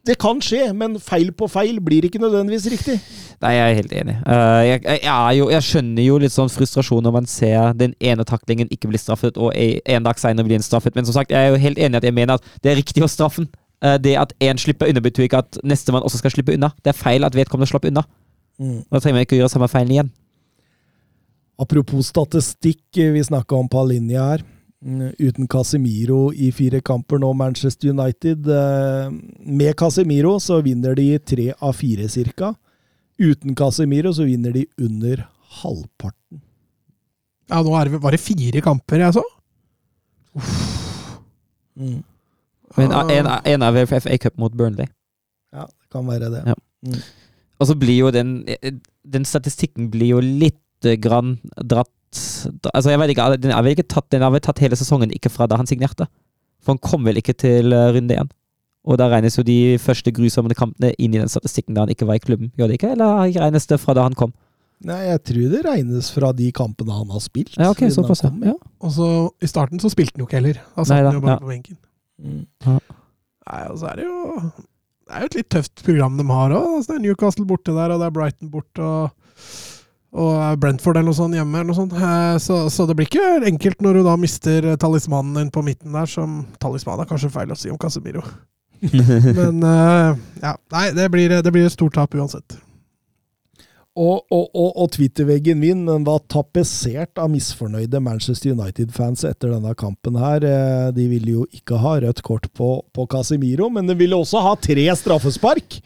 [0.05, 2.97] det kan skje, men feil på feil blir ikke nødvendigvis riktig.
[3.41, 4.15] Nei, jeg er helt enig.
[4.21, 7.95] Eh, jeg, jeg, er jo, jeg skjønner jo litt sånn frustrasjon når man ser den
[7.99, 10.95] ene taklingen ikke bli straffet, og en dag senere blir den straffet.
[10.95, 13.03] Men som sagt, jeg er jo helt enig at jeg mener at det er riktig
[13.05, 13.51] å straffe den.
[13.83, 16.71] Eh, det at én slipper unna, betyr ikke at nestemann også skal slippe unna.
[16.85, 18.05] Det er feil at vedkommende slapp unna.
[18.55, 20.11] Da trenger man ikke å gjøre samme feilen igjen.
[21.59, 24.45] Apropos statistikk, eh, vi snakka om Palinja her.
[24.85, 28.47] Mm, Uten Casemiro i fire kamper nå, Manchester United.
[28.47, 29.09] eh,
[29.45, 32.53] Med Casemiro så vinner de tre av fire, cirka.
[33.19, 35.25] Uten Casemiro så vinner de under
[35.61, 36.41] halvparten.
[37.49, 39.23] Ja, nå er det, var det fire kamper jeg så.
[41.79, 42.03] Mm.
[42.77, 43.09] Men Ah.
[43.09, 44.87] en, en av FA Cup mot Burnley.
[45.53, 46.43] Ja, det kan være det.
[46.45, 46.55] Ja.
[47.59, 48.43] Og så blir jo den
[49.05, 50.59] Den statistikken blir jo litt
[51.01, 51.89] grann dratt
[52.71, 55.13] Altså, jeg vet ikke, den har vel ikke tatt Den har vel tatt hele sesongen,
[55.15, 56.07] ikke fra da han signerte.
[56.63, 58.31] For han kom vel ikke til eh, runde én.
[58.85, 62.07] Og da regnes jo de første grusomme kampene inn i den statistikken da han ikke
[62.09, 62.51] var i klubben.
[62.57, 64.33] Gjør det ikke, eller regnes det fra da han kom?
[64.85, 67.55] Nei, jeg tror det regnes fra de kampene han har spilt.
[67.57, 68.43] Ja, ok, såpass, kom.
[68.45, 68.53] ja.
[68.83, 69.09] Og så
[69.41, 70.59] I starten så spilte han jo ikke heller.
[70.75, 71.41] Da satt han jo bare ja.
[71.41, 71.79] på benken.
[72.21, 72.43] Mm.
[72.65, 74.19] Nei, og så er det jo
[75.05, 76.67] Det er jo et litt tøft program de har òg.
[76.77, 79.33] Altså, det er Newcastle borte der, og det er Brighton borte, og,
[80.15, 81.59] og Brentford eller noe sånt hjemme.
[81.59, 81.95] eller noe sånt.
[81.95, 85.63] Eh, Så, så det blir ikke enkelt når du da mister eh, talismanen din på
[85.65, 88.23] midten der, som Talisman er kanskje feil å si om Casemiro.
[88.85, 92.57] Men eh, ja, nei, det blir, det blir et stort tap uansett.
[93.95, 99.71] Og, og, og, og Twitter-veggen min den var tapetsert av misfornøyde Manchester United-fans etter denne
[99.79, 100.43] kampen her.
[100.91, 104.51] De ville jo ikke ha rødt kort på, på Casemiro, men de ville også ha
[104.59, 105.79] tre straffespark.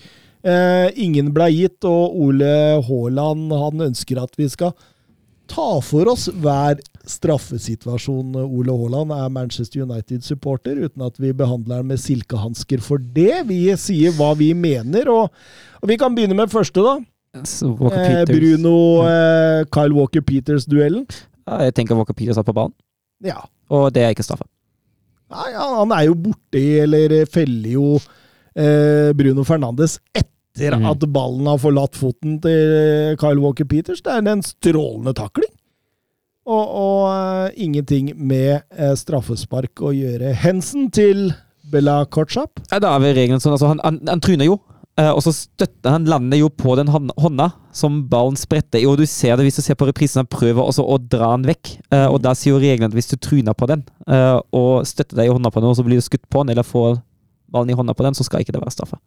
[0.44, 2.52] Eh, ingen ble gitt, og Ole
[2.88, 4.72] Haaland han ønsker at vi skal
[5.50, 6.80] ta for oss hver
[7.10, 8.36] straffesituasjon.
[8.40, 13.42] Ole Haaland er Manchester United-supporter, uten at vi behandler han med silkehansker for det.
[13.50, 15.34] Vi sier hva vi mener, og,
[15.82, 16.98] og vi kan begynne med første, da.
[17.40, 18.76] Eh, Bruno
[19.06, 21.04] eh, Kyle Walker Peters-duellen.
[21.50, 22.74] Ja, Jeg tenker Walker Peters er på banen,
[23.26, 23.42] Ja.
[23.70, 24.48] og det er ikke straffe.
[25.30, 27.90] Nei, han er jo borti, eller feller jo
[29.16, 30.28] Bruno Fernandes etter
[30.60, 30.86] Mm.
[30.90, 34.02] at ballen har forlatt foten til Kyle Walker Peters.
[34.04, 35.52] Det er en strålende takling.
[36.50, 40.34] Og, og uh, ingenting med uh, straffespark å gjøre.
[40.42, 41.30] Hensen til
[41.72, 42.60] Bella Kotschap.
[42.74, 44.58] Ja, da er vi regelen sånn, altså han, han, han tryner jo,
[45.00, 48.98] Uh, og så støtter han lander jo på den hånda som ballen spretter i, og
[49.00, 51.70] du ser det hvis du ser på reprisen, han prøver også å dra den vekk,
[51.96, 55.22] eh, og da sier jo reglene at hvis du tryner på den, eh, og støtter
[55.22, 56.98] deg i hånda på den, og så blir du skutt på den, eller får
[57.52, 59.00] ballen i hånda på den, så skal ikke det være straffe.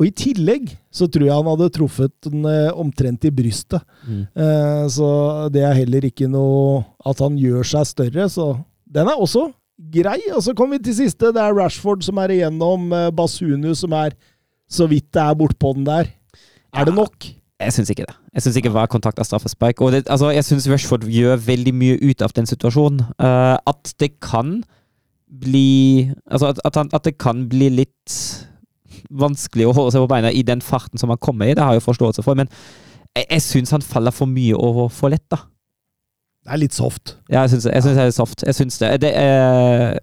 [0.00, 3.84] Og i tillegg så tror jeg han hadde truffet den eh, omtrent i brystet.
[4.08, 4.22] Mm.
[4.32, 5.08] Eh, så
[5.52, 8.54] det er heller ikke noe at han gjør seg større, så
[8.88, 9.50] den er også
[9.92, 10.18] grei.
[10.32, 11.34] Og så kommer vi til siste.
[11.36, 12.88] Det er Rashford som er igjennom.
[12.96, 14.16] eh, Basunu som er
[14.70, 16.08] så vidt det er bortpå den der.
[16.72, 17.28] Er det nok?
[17.60, 18.16] Jeg syns ikke det.
[18.32, 19.82] Jeg syns ikke hver kontakt er straffespark.
[19.84, 23.02] Og det, altså, jeg syns Rashford gjør veldig mye ut av den situasjonen.
[23.20, 24.62] Uh, at det kan
[25.30, 28.16] bli Altså at, at, han, at det kan bli litt
[29.10, 31.74] vanskelig å holde seg på beina i den farten som han kommer i, det har
[31.74, 32.50] jeg jo forståelse for, men
[33.16, 35.40] jeg, jeg syns han faller for mye over for lett, da.
[36.44, 37.16] Det er litt soft.
[37.30, 38.44] Ja, jeg syns det er soft.
[38.46, 38.90] Jeg syns det.
[39.02, 39.98] Det er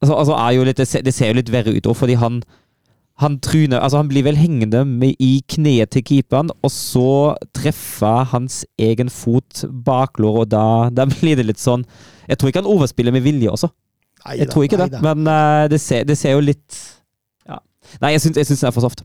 [0.00, 2.18] altså, altså er jo litt, det, ser, det ser jo litt verre ut òg, fordi
[2.18, 2.40] han
[3.18, 8.28] han tryner Altså, han blir vel hengende med, i kneet til keeperen, og så treffer
[8.30, 11.82] hans egen fot baklår, og da, da blir det litt sånn
[12.28, 13.72] Jeg tror ikke han overspiller med vilje også.
[14.26, 15.14] Nei Jeg da, tror ikke nei det, da.
[15.14, 16.78] men uh, det, ser, det ser jo litt
[17.48, 17.60] Ja.
[18.02, 19.04] Nei, jeg syns, jeg syns det er for soft.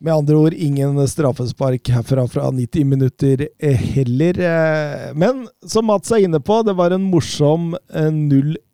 [0.00, 4.38] Med andre ord, ingen straffespark herfra fra 90 minutter eh, heller.
[4.40, 8.08] eh, Men som Mats er inne på, det var en morsom eh,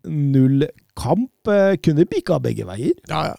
[0.07, 1.51] 0-0-kamp.
[1.51, 2.95] Eh, Kunne bikka begge veier.
[3.11, 3.37] Ja, ja.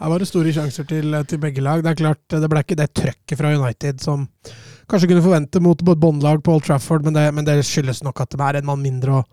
[0.00, 1.80] Her var det store sjanser til, til begge lag.
[1.84, 4.26] Det er klart, det ble ikke det trøkket fra United som
[4.86, 8.36] kanskje kunne forvente mot båndlag på Old Trafford, men det, men det skyldes nok at
[8.36, 9.22] det er en mann mindre.
[9.22, 9.24] og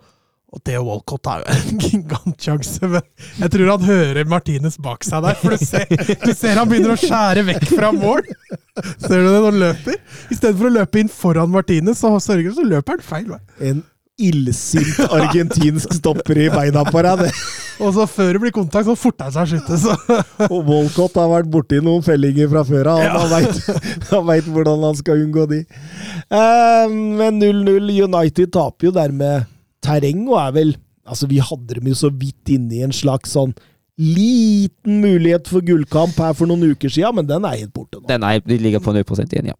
[0.53, 3.01] og Theo Walcott er jo en gigantsjanse, men
[3.41, 5.39] jeg tror han hører Martinez bak seg der.
[5.41, 5.87] For du ser,
[6.25, 8.21] du ser han begynner å skjære vekk fra mål!
[9.01, 9.97] Ser du det når han løper?
[10.33, 13.41] Istedenfor å løpe inn foran Martinez, så sørger så løper han feil vei.
[13.71, 13.81] En
[14.23, 17.23] illsint argentinsk stopper i beina på deg.
[17.25, 17.31] det.
[17.81, 19.79] Og så før det blir kontakt, så forter han seg å skyte.
[19.81, 23.01] Så Og Walcott har vært borti noen fellinger fra før av.
[23.09, 25.63] Han vet- Han veit hvordan han skal unngå de.
[26.29, 29.49] Eh, Men 0-0 United taper jo dermed
[29.83, 33.33] terreng, og er vel Altså, vi hadde dem jo så vidt inne i en slags
[33.35, 33.49] sånn
[33.99, 38.05] liten mulighet for gullkamp her for noen uker siden, men den er helt borte nå.
[38.07, 39.57] Den er, de ligger på 0% igjen, ja.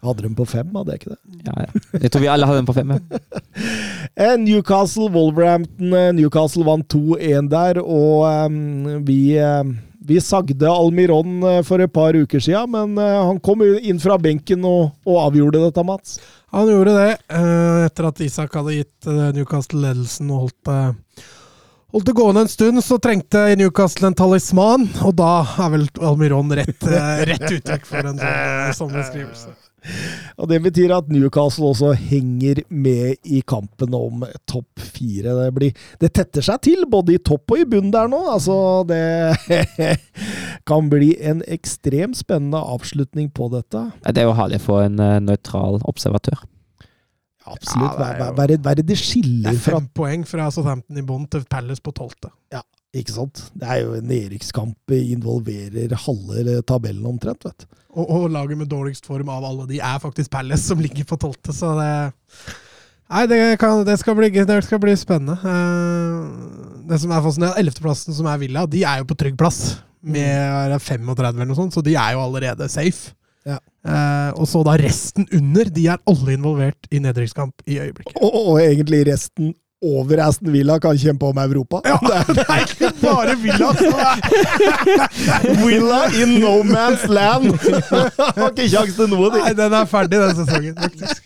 [0.00, 1.18] Hadde dem på fem, hadde jeg ikke det?
[1.48, 1.82] ja, ja.
[2.04, 2.94] Jeg tror vi alle hadde den på fem.
[2.94, 3.20] ja.
[4.20, 5.92] Eh, Newcastle, Wolverhampton.
[5.94, 9.64] eh, Newcastle vant 2-1 der, og um, vi, eh,
[10.00, 14.16] vi sagde Almiron eh, for et par uker siden, men eh, han kom inn fra
[14.20, 16.16] benken og, og avgjorde dette, Mats.
[16.54, 20.74] Han gjorde det eh, etter at Isak hadde gitt Newcastle ledelsen og holdt
[21.90, 26.52] Holdt det gående en stund, så trengte Newcastle en talisman, og da er vel Almiron
[26.54, 26.84] rett,
[27.26, 29.50] rett uttrykk for en sånn, sånn beskrivelse.
[30.40, 35.34] Og Det betyr at Newcastle også henger med i kampen om topp fire.
[35.38, 38.20] Det, blir, det tetter seg til, både i topp og i bunn der nå.
[38.34, 38.56] Altså,
[38.88, 39.00] det
[40.70, 43.86] kan bli en ekstremt spennende avslutning på dette.
[44.06, 46.42] Det er jo herlig for en eh, nøytral observatør.
[47.50, 47.96] Absolutt.
[47.96, 49.88] Ja, det Hva er hva- jo- hva er det- er det skiller er fra fem
[49.96, 52.30] poeng fra Southampton i bånn til Palace på tolvte.
[52.96, 53.44] Ikke sant?
[53.54, 57.68] Det er jo en nedrykkskamp involverer halve tabellen omtrent, vet du.
[57.90, 61.18] Og, og laget med dårligst form av alle de er faktisk Palace, som ligger på
[61.20, 61.92] tolvte, så det
[63.10, 65.34] Nei, det, kan, det, skal, bli, det skal bli spennende.
[65.42, 69.80] Eh, det som er fascinerende, Ellevteplassen, som er Villa, de er jo på trygg plass.
[70.00, 73.16] Med er 35 eller noe sånt, så de er jo allerede safe.
[73.48, 73.58] Ja.
[73.82, 78.14] Eh, og så da resten under, de er alle involvert i nedrykkskamp i øyeblikket.
[78.14, 81.80] Og, og egentlig resten over Aston Villa kan kjempe om Europa.
[81.88, 81.96] Ja,
[82.36, 83.70] det er ikke bare Villa
[85.64, 87.54] Villa in no man's land!
[88.36, 89.40] Har ikke kjangs til noe, de.
[89.44, 91.24] Nei, den er ferdig, den sesongen, faktisk.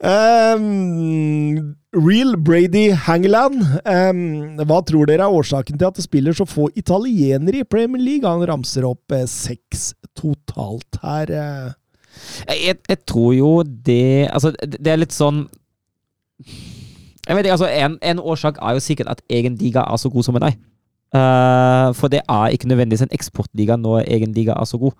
[0.00, 3.60] Um, Real Brady Hangeland.
[3.84, 4.22] Um,
[4.64, 8.28] hva tror dere er årsaken til at det spiller så få italienere i Premier League?
[8.28, 11.32] Han ramser opp eh, seks totalt her.
[11.32, 11.74] eh.
[12.48, 13.50] Jeg, jeg tror jo
[13.84, 15.42] det Altså, det det er litt sånn
[17.26, 20.10] Jeg vet ikke, altså En, en årsak er jo sikkert at egen liga er så
[20.12, 20.56] god som en er.
[21.16, 24.92] Uh, for det er ikke nødvendigvis en eksportliga når egen liga er så god.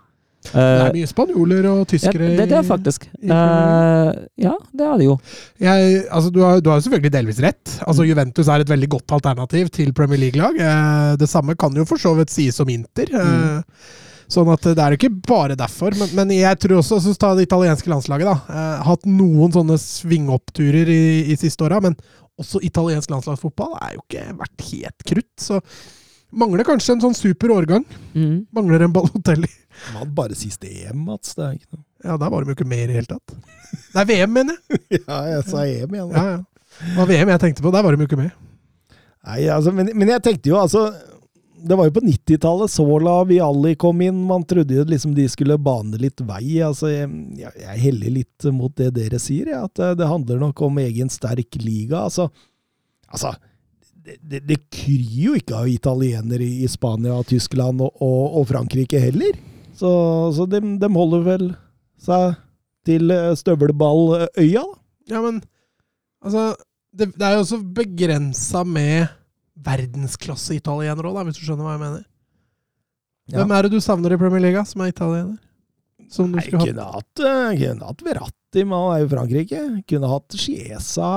[0.46, 3.08] Det er Uh, mye spanjoler og ja, tyskere det, det er faktisk.
[3.18, 4.10] i Eh,
[4.44, 5.16] ja, det er det jo.
[5.58, 7.76] Jeg, altså, du, har, du har selvfølgelig delvis rett.
[7.86, 10.54] Altså, Juventus er et veldig godt alternativ til Premier League-lag.
[10.54, 13.10] Eh, det samme kan jo for så vidt sies om Inter.
[13.10, 13.96] Eh,
[14.32, 15.94] Sånn at det er jo ikke bare derfor.
[15.98, 18.36] Men, men jeg tror også, så ta det italienske landslaget, da.
[18.50, 21.94] Eh, hatt noen sånne svingoppturer i, i siste åra, men
[22.40, 25.32] også italiensk landslagsfotball er jo ikke vært helt krutt.
[25.40, 25.60] Så
[26.36, 27.86] mangler kanskje en sånn super årgang.
[28.16, 28.46] Mm.
[28.56, 29.50] Mangler en Balotelli.
[29.86, 31.36] Han hadde bare siste EM, Mats.
[31.36, 31.84] Det er ikke noe.
[32.06, 33.38] Ja, der var de jo ikke med i det hele tatt.
[33.94, 34.82] Det er VM, mener jeg.
[35.08, 36.12] Ja, jeg sa EM igjen.
[36.12, 36.42] Ja, ja.
[36.76, 37.72] Det var VM jeg tenkte på.
[37.72, 38.34] Der var de jo ikke med.
[39.26, 40.90] Nei, altså, men, men jeg tenkte jo altså
[41.56, 44.18] Det var jo på 90-tallet Sola Vialli kom inn.
[44.28, 46.60] Man trodde jo liksom de skulle bane litt vei.
[46.62, 47.08] altså Jeg,
[47.40, 51.12] jeg, heller litt mot det dere sier, jeg, at det, det handler nok om egen
[51.12, 52.04] sterk liga.
[52.04, 52.28] altså
[53.06, 53.36] Altså,
[54.04, 59.00] det, det, det kryr jo ikke av italienere i Spania, Tyskland og, og, og Frankrike
[59.02, 59.38] heller.
[59.76, 59.90] Så,
[60.36, 61.46] så de, de holder vel
[62.02, 62.36] seg
[62.86, 64.82] til eh, støvelballøya, da.
[65.06, 65.38] Ja, men
[66.24, 66.56] altså
[66.90, 69.06] Det, det er jo også begrensa med
[69.64, 72.04] verdensklasse-italienere òg, hvis du skjønner hva jeg mener.
[73.26, 73.40] Ja.
[73.40, 75.38] Hvem er det du savner i Premier League, som er italiener?
[76.12, 79.62] Som du Nei, skulle kunne hatt, eh, kunne hatt Verratti, men han er jo Frankrike.
[79.90, 81.08] Kunne hatt Chiesa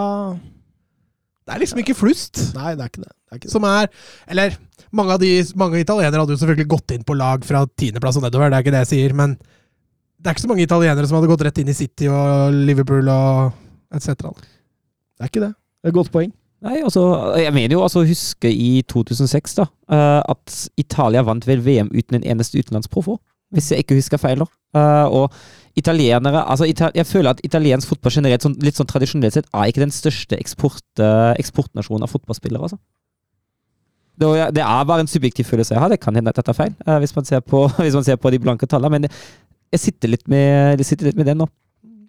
[1.46, 2.42] Det er liksom ikke flust.
[2.56, 3.14] Nei, det er ikke det.
[3.14, 3.54] det, er ikke det.
[3.54, 3.90] Som er
[4.28, 4.58] Eller
[4.92, 8.26] mange av de mange italienere hadde jo selvfølgelig gått inn på lag fra tiendeplass og
[8.26, 9.38] nedover, det er ikke det jeg sier, men
[10.20, 13.08] det er ikke så mange italienere som hadde gått rett inn i City og Liverpool
[13.14, 13.54] og
[13.96, 14.18] etc.
[14.18, 15.54] Det er ikke det.
[15.54, 16.34] Det er et godt poeng.
[16.66, 17.02] Nei, altså,
[17.40, 22.18] jeg mener jo altså huske i 2006 da, eh, at Italia vant vel VM uten
[22.20, 23.20] en eneste utenlandsproff òg,
[23.56, 24.44] hvis jeg ikke husker feil.
[24.44, 24.48] da.
[24.76, 25.32] Eh, og
[25.80, 29.86] italienere, altså Jeg føler at italiensk fotball generelt, sånn, litt sånn tradisjonelt sett, er ikke
[29.86, 32.62] den største eksport, eh, eksportnasjonen av fotballspillere.
[32.62, 32.78] altså.
[34.20, 36.76] Det, er- bare en subjektiv følelse jeg har, det kan hende at dette er feil,
[37.00, 39.08] hvis, man ser på, man ser på de blanke tallene, men
[39.72, 41.48] jeg sitter litt med, jeg sitter litt med den nå.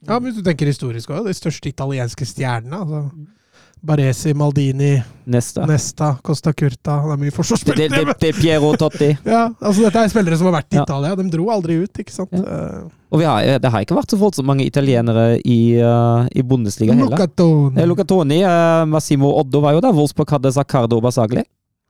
[0.09, 2.81] Ja, men hvis du tenker historisk òg, de største italienske stjernene.
[2.83, 3.40] altså
[3.83, 4.99] Baresi, Maldini,
[5.31, 7.89] Nesta, Nesta, Costa Curta Det er mye forsvarsspillere.
[7.89, 9.09] det, det, det er Piero Totti.
[9.25, 10.85] Ja, altså Dette er spillere som har vært i Ja.
[10.85, 11.15] Italia.
[11.17, 12.35] De dro aldri ut, ikke sant?
[12.37, 12.83] Ja.
[13.11, 16.93] Og vi har, det har ikke vært så voldsomt mange italienere i, uh, i Bundesliga
[16.95, 17.17] heller.
[17.17, 17.81] Lucatoni.
[17.81, 19.97] Eh, Luca Toni, eh, Massimo Oddo var jo der.
[19.97, 21.43] Wolfsburg hadde Zaccardo og Basagli.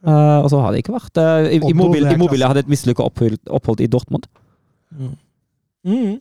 [0.07, 3.91] Uh, og så har det ikke vært uh, Immobile, hadde et mislykka opphold, opphold i
[3.93, 4.30] Dortmund.
[4.97, 6.20] Mhm.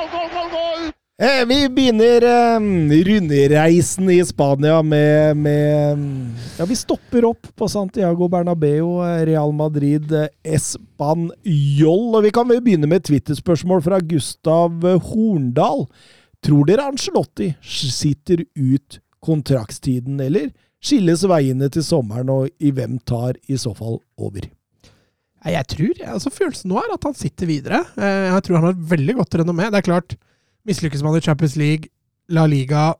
[1.21, 2.59] Eh, Vi begynner eh,
[3.05, 5.99] rundreisen i Spania med, med
[6.57, 12.07] Ja, vi stopper opp på Santiago Bernabeu, eh, Real Madrid, eh, Espanjol.
[12.17, 15.85] Og vi kan vel begynne med et Twitter-spørsmål fra Gustav eh, Horndal.
[16.41, 20.49] Tror dere Ancelotti sitter ut kontraktstiden, eller
[20.81, 24.49] skilles veiene til sommeren, og i hvem tar i så fall over?
[25.45, 27.85] Jeg tror, altså Følelsen nå er at han sitter videre.
[27.93, 29.69] Jeg tror han har veldig godt renommé.
[29.69, 30.17] Det er klart,
[30.67, 31.89] mislykkes man i Champions League,
[32.29, 32.91] La Liga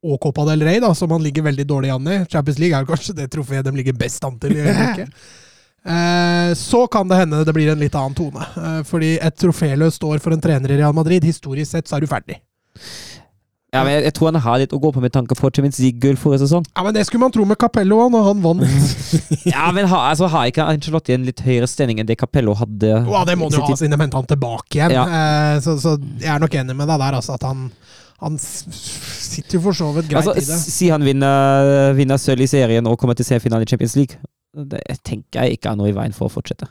[0.00, 2.88] og Copa del Rey, da, som han ligger veldig dårlig an i Champions League er
[2.88, 5.14] kanskje det trofeet de ligger best an til i øyeblikket.
[5.80, 8.44] Eh, Så kan det hende det blir en litt annen tone.
[8.44, 12.04] Eh, Fordi et troféløst år for en trener i Real Madrid, historisk sett, så er
[12.04, 12.36] du ferdig.
[13.70, 15.78] Ja, men jeg, jeg tror han har litt å gå på med tanke på Champions
[15.78, 16.64] League-gull forrige sesong.
[16.74, 18.64] Ja, Men det skulle man tro med Capello òg, når han vant.
[19.52, 22.90] Ja, men ha, altså, har ikke Ancelotti en litt høyere stilling enn det Capello hadde?
[23.06, 24.96] Ja, det må han jo ha, siden de henta han tilbake igjen.
[24.98, 25.04] Ja.
[25.06, 27.68] Eh, Så, så jeg er nok enig med deg der, altså, at han,
[28.24, 30.58] han sitter jo for så vidt greit Altså, i det.
[30.74, 34.18] Si han vinner, vinner sølv i serien og kommer til semifinalen i Champions League.
[34.50, 36.66] Det tenker jeg ikke er noe i veien for å fortsette.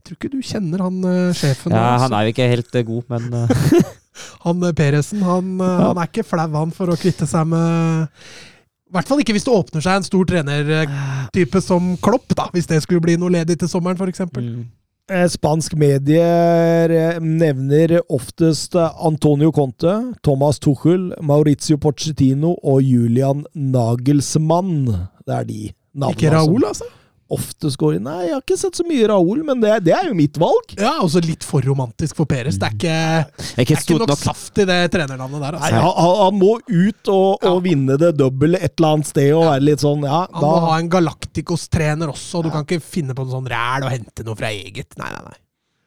[0.00, 1.74] Jeg tror ikke du kjenner han uh, sjefen.
[1.76, 2.06] Ja, altså.
[2.08, 3.90] Han er jo ikke helt uh, god, men eh,
[4.46, 5.74] Han eh, Peresen, han, ja.
[5.88, 9.48] han er ikke flau han for å kvitte seg med I hvert fall ikke hvis
[9.48, 12.50] det åpner seg en stor trenertype som Klopp, da.
[12.52, 14.26] Hvis det skulle bli noe ledig til sommeren, f.eks.
[14.28, 14.62] mm.
[15.10, 23.42] Eh, Spansk medier eh, nevner oftest eh, Antonio Conte, Thomas Tuchel, Maurizio Pochettino og Julian
[23.52, 24.86] Nagelsmann.
[25.26, 25.60] Det er de
[25.92, 26.86] navnene Ikke Raúl, altså?
[27.32, 28.04] Oftest går inn.
[28.06, 30.74] Nei, jeg har ikke sett så mye Raoul, men det, det er jo mitt valg.
[30.78, 32.58] Ja, også litt for romantisk for Peres.
[32.60, 32.96] Det er ikke,
[33.56, 34.22] det er ikke nok nok.
[34.22, 35.58] saft i det trenernavnet der.
[35.58, 35.74] Altså.
[35.74, 37.54] han, han- han må ut og, og Ja.
[37.64, 40.78] vinne det double et eller annet sted og være litt sånn Ja, Han må ha
[40.78, 42.42] en Galacticos-trener også.
[42.44, 44.92] Du kan ikke finne på noe sånn ræl og hente noe fra eget.
[44.98, 45.38] Nei, nei, nei.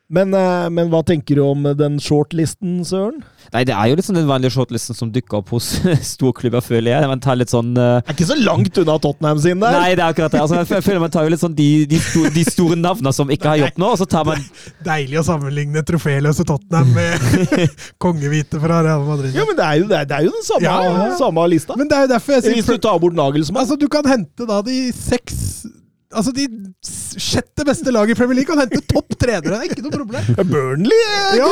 [0.09, 3.23] men, eh, men hva tenker du om den shortlisten, Søren?
[3.53, 5.67] Nei, det er jo sånn den vanlige shortlisten som dukker opp hos
[6.15, 7.09] storklubber, føler jeg.
[7.11, 9.77] Man tar litt sånn eh, Er ikke så langt unna Tottenham sin der.
[9.79, 10.41] Nei, det er akkurat det.
[10.43, 13.31] Altså, jeg føler man tar jo litt sånn de, de, store, de store navnene som
[13.33, 14.43] ikke har gjort noe, og så tar man
[14.85, 17.55] Deilig å sammenligne troféløse Tottenham med
[18.03, 19.35] kongehvite fra Real Madrid.
[19.37, 20.75] Ja, men det er jo, det er, det er jo den samme, ja,
[21.05, 21.07] ja.
[21.19, 21.79] samme lista.
[21.79, 23.65] Men det er jo derfor jeg sier Hvis du tar bort Nagelsmann.
[23.65, 25.65] Altså, du kan hente da de seks
[26.13, 26.45] Altså, de
[26.85, 29.57] sjette beste lag i Premier League kan hente topp trenere.
[29.57, 30.29] Det er ikke noe problem.
[30.51, 31.01] Burnley!
[31.09, 31.49] eh, Ja.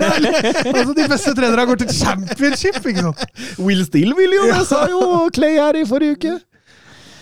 [0.76, 3.24] altså, de beste trenerne går til championship, ikke sant?
[3.58, 5.02] Will Still vil jo, det sa jo
[5.34, 6.36] Clay her i forrige uke.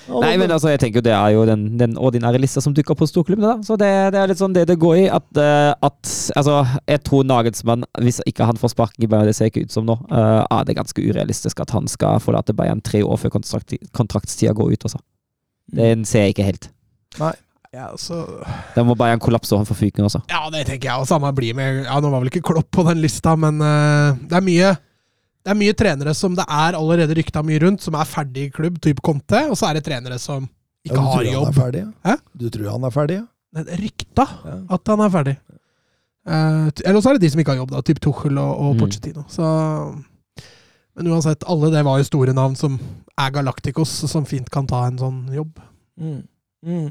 [0.08, 2.72] Han- Nei, men altså, jeg tenker jo det er jo den, den ordinære lista som
[2.72, 3.66] dukker opp på storklubbene, da.
[3.66, 5.06] Så det, det er litt sånn det det går i.
[5.12, 6.54] At, uh, at Altså,
[6.88, 9.84] jeg tror Nagelsmann, hvis ikke han får sparken i Bayern, det ser ikke ut som
[9.88, 13.76] nå, uh, er det ganske urealistisk at han skal forlate Bayern tre år før kontrakt,
[13.96, 15.00] kontraktstida går ut, også.
[15.74, 16.68] Den ser jeg ikke helt.
[17.74, 18.22] Ja, så
[18.74, 20.22] Da må Bayern kollapse og han får fyken også.
[20.32, 21.00] Ja, det tenker jeg.
[21.02, 24.16] Og samme blir med Ja, Nå var vel ikke Klopp på den lista, men uh,
[24.24, 24.70] det er mye
[25.44, 28.50] Det er mye trenere som det er allerede rykta mye rundt, som er ferdig i
[28.54, 30.48] klubb, type Conte, og så er det trenere som
[30.84, 31.48] Ja, ikke du har tror han jobb.
[31.48, 31.82] er ferdig?
[32.08, 32.16] Ja?
[32.40, 33.18] Du tror han er ferdig?
[33.20, 33.62] Ja?
[33.62, 34.56] Det er rykta Ja.
[34.78, 35.36] at han er ferdig.
[36.28, 38.74] Uh, eller så er det de som ikke har jobb, da, type Tuchel og, og
[38.74, 38.80] Mm.
[38.80, 39.24] Pochettino.
[39.28, 39.44] Så
[40.96, 42.78] Men uansett, alle det var jo store navn som
[43.18, 45.58] er Galacticos, som fint kan ta en sånn jobb.
[45.98, 46.20] Mm.
[46.66, 46.90] Mm.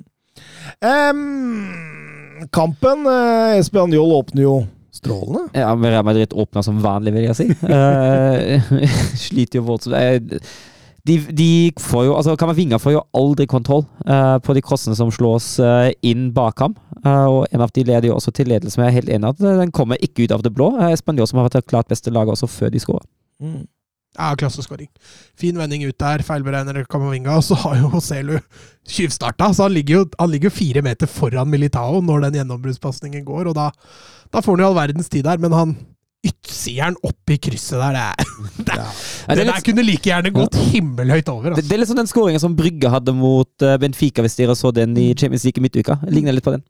[0.85, 3.61] Um, kampen eh,
[3.95, 4.55] Joll åpner jo
[4.93, 5.47] strålende.
[5.57, 7.47] Ja, men Real Madrid åpner som vanlig, vil jeg si.
[7.69, 8.73] uh,
[9.27, 9.95] sliter jo voldsomt.
[9.95, 10.41] Eh,
[11.07, 15.07] De, de får jo, altså Kamavinga får jo aldri kontroll uh, på de crossene som
[15.13, 16.75] slås uh, inn bak ham.
[17.05, 19.29] Uh, og en av de leder jo også til ledelse, men jeg er helt enig
[19.29, 20.73] i at den kommer ikke ut av det blå.
[20.75, 23.07] Uh, Spanjol som har vært det klart beste laget også før de skårer.
[23.39, 23.63] Mm.
[24.17, 24.87] Ja, klasseskåring.
[25.37, 27.35] Fin vending ut der, feilberegner Kamavinga.
[27.37, 28.39] Og så har jo Hoselu
[28.87, 33.25] tjuvstarta, så han ligger jo han ligger jo fire meter foran Militao når den gjennombruddspasningen
[33.27, 33.67] går, og da,
[34.33, 35.75] da får han jo all verdens tid der, men han
[36.25, 37.99] yttsier den opp i krysset der.
[37.99, 38.25] Det,
[38.65, 38.87] det, Ja.
[39.27, 41.51] Det det, er der kunne like gjerne gått himmelhøyt over.
[41.51, 41.67] det, Altså.
[41.69, 44.73] det er litt sånn den skåringen som Brygge hadde mot eh, Benfica, hvis dere så
[44.75, 45.99] den i Champions League i midtuka.
[46.09, 46.65] Ligner litt på den.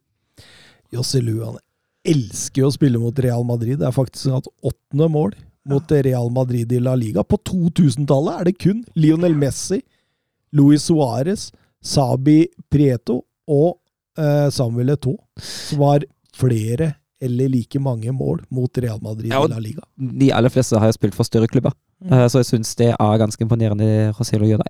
[0.94, 1.62] Joselu han
[2.08, 3.80] elsker jo å spille mot Real Madrid.
[3.80, 5.34] Det er faktisk hatt åttende mål
[5.70, 7.24] mot Real Madrid i La Liga.
[7.24, 9.82] På 2000-tallet er det kun Lionel Messi,
[10.56, 11.50] Luis Suárez,
[11.84, 13.78] Sabi Prieto og
[14.20, 16.06] eh, Samuel Eto'o som har
[16.38, 19.82] flere eller like mange mål mot Real Madrid Ja, i La Liga.
[19.98, 22.12] De aller fleste har jo spilt for større klubber, Mm.
[22.14, 24.68] Eh, så jeg syns det er ganske imponerende Roselo gjør det.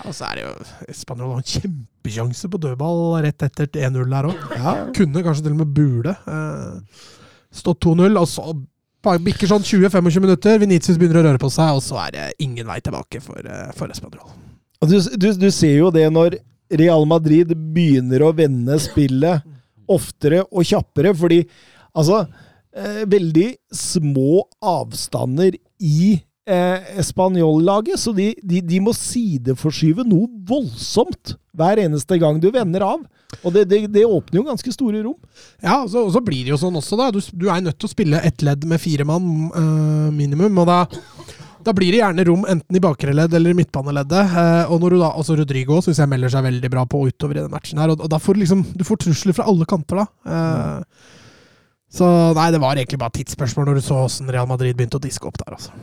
[0.00, 4.28] Ja, så er det jo Spanjol har en kjempesjanse på dødball rett etter 1-0 der
[4.30, 4.38] òg.
[4.56, 6.14] Ja, Kunne kanskje til og med bule.
[6.16, 7.02] Eh,
[7.52, 8.46] stått 2-0, og så
[9.02, 10.60] bikker sånn 20-25 minutter.
[10.60, 13.72] Venitius begynner å røre på seg, og så er det ingen vei tilbake for, eh,
[13.76, 14.28] for Espanol.
[14.80, 16.38] Du, du, du ser jo det når
[16.80, 19.44] Real Madrid begynner å vende spillet
[19.90, 21.42] oftere og kjappere, fordi
[21.90, 22.22] altså
[22.76, 31.36] eh, Veldig små avstander i eh, Español-laget, så de, de, de må sideforskyve noe voldsomt
[31.56, 33.02] hver eneste gang du vender av.
[33.44, 35.18] Og det, det, det åpner jo ganske store rom.
[35.62, 37.10] Ja, og så, og så blir det jo sånn også, da.
[37.14, 40.70] Du, du er nødt til å spille ett ledd med fire mann eh, minimum, og
[40.70, 40.82] da
[41.60, 44.36] da blir det gjerne rom enten i bakre ledd eller i midtbaneleddet.
[44.42, 47.36] Eh, og når du da, også Rodrigo syns jeg melder seg veldig bra på utover
[47.36, 47.80] i den matchen.
[47.82, 50.06] her, og, og da får du liksom, du får trusler fra alle kanter, da.
[50.24, 51.18] Eh,
[51.90, 52.06] så
[52.38, 55.26] nei, det var egentlig bare tidsspørsmål når du så åssen Real Madrid begynte å diske
[55.26, 55.56] opp der.
[55.58, 55.74] altså.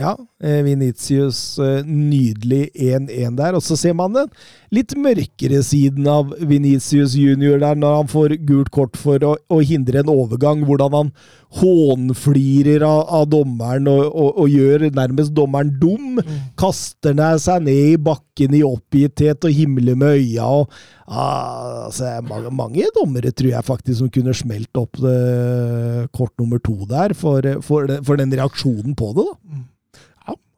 [0.00, 3.56] Ja, Venitius Vinicius eh, nydelig 1-1 der.
[3.56, 4.30] Og så ser man den
[4.72, 9.60] litt mørkere siden av Vinicius junior der, når han får gult kort for å, å
[9.60, 10.64] hindre en overgang.
[10.66, 11.12] Hvordan han
[11.52, 16.22] hånflirer av, av dommeren og, og, og gjør nærmest dommeren dum.
[16.58, 20.46] Kaster ned seg ned i bakken i oppgitthet og himler med øya.
[20.46, 20.72] og
[21.06, 26.62] ah, altså, mange, mange dommere tror jeg faktisk som kunne smelt opp det, kort nummer
[26.64, 29.28] to der, for, for, for den reaksjonen på det.
[29.28, 29.60] da.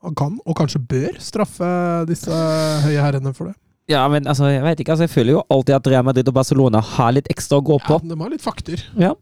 [0.05, 1.69] Ja, han kan, og kanskje bør, straffe
[2.11, 2.29] disse
[2.85, 3.55] høye herrene for det.
[3.89, 6.35] Ja, men altså, jeg vet ikke, altså, jeg føler jo alltid at Real Madrid og
[6.37, 7.99] Barcelona har litt ekstra å gå på.
[8.03, 8.85] Ja, de har litt fakter.
[9.01, 9.15] Ja.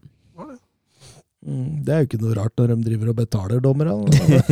[1.43, 3.91] Mm, Det er jo ikke noe rart når de driver og betaler dommere.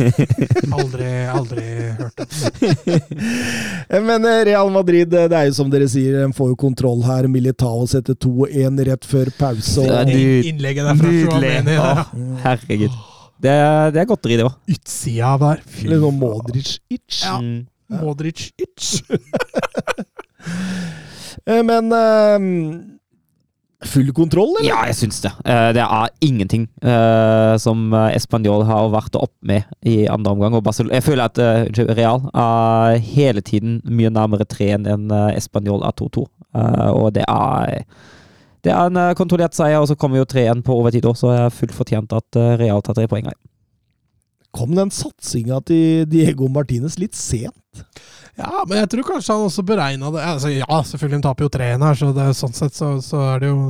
[0.76, 1.62] Aldri, aldri
[1.96, 2.98] hørt det.
[4.08, 7.00] Men eh, Real Madrid, eh, det er jo som dere sier, de får jo kontroll
[7.06, 7.28] her.
[7.32, 9.80] Militao setter 2-1 rett før pause.
[9.88, 11.78] Det Og, Nyd- Innlegget der fra Nydelig.
[11.80, 12.04] Å,
[12.44, 13.00] herregud.
[13.42, 13.54] Det
[13.94, 14.54] det er godteri, det òg.
[14.70, 15.62] Utsida der.
[15.82, 16.14] Eller noe.
[16.14, 17.22] Modric-itch.
[17.26, 17.38] Ja.
[17.42, 17.66] Mm.
[18.02, 19.02] Modric-itch.
[21.46, 24.68] Eh, Men eh, full kontroll, eller?
[24.68, 25.30] Ja, jeg syns det.
[25.48, 30.54] Eh, Det er ingenting eh, som Español har vært opp med i andre omgang.
[30.54, 31.40] Og Barcelona, jeg føler at
[31.96, 36.26] Real er hele tiden mye nærmere 3-1 enn Español er 2-2.
[36.54, 37.82] Eh, og det er
[38.62, 41.40] det er en kontrollert seier, og så kommer jo 3-1 på overtid òg, så det
[41.40, 43.38] er fullt fortjent at eh, Real tar tre poeng her.
[44.52, 47.84] Kom den satsinga til Diego Martinez litt sent?
[48.36, 50.24] Ja, men jeg tror kanskje han også beregna det.
[50.34, 53.42] Altså, ja, selvfølgelig, han taper jo 3-1 her, så det, sånn sett så, så er
[53.42, 53.62] det jo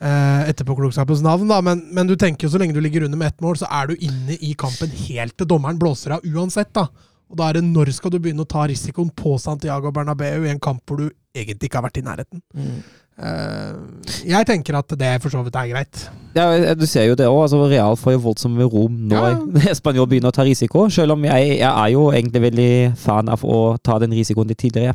[0.00, 1.60] eh, etterpåklokskapens navn, da.
[1.64, 3.90] Men, men du tenker jo så lenge du ligger under med ett mål, så er
[3.92, 6.88] du inne i kampen helt til dommeren blåser av uansett, da.
[7.28, 10.52] Og da er det når skal du begynne å ta risikoen på Santiago Bernabeu i
[10.52, 12.40] en kamp hvor du egentlig ikke har vært i nærheten.
[12.56, 12.78] Eh,
[13.18, 16.02] jeg tenker at det for så vidt er greit.
[16.36, 17.40] Ja, du ser jo det òg.
[17.46, 19.40] Altså, Real får jo voldsomme rom når
[19.74, 20.84] Español begynner å ta risiko.
[20.92, 24.60] Selv om jeg, jeg er jo egentlig veldig fan av å ta den risikoen litt
[24.62, 24.94] tidligere.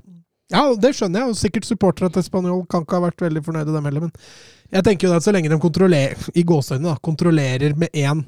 [0.54, 3.74] Ja, det skjønner jeg, og sikkert supportere til Spanjol kan ikke ha vært veldig fornøyde,
[3.74, 4.08] dem heller.
[4.08, 8.22] Men jeg tenker jo at så lenge de kontrollerer, i gåseøynene, da, kontrollerer med én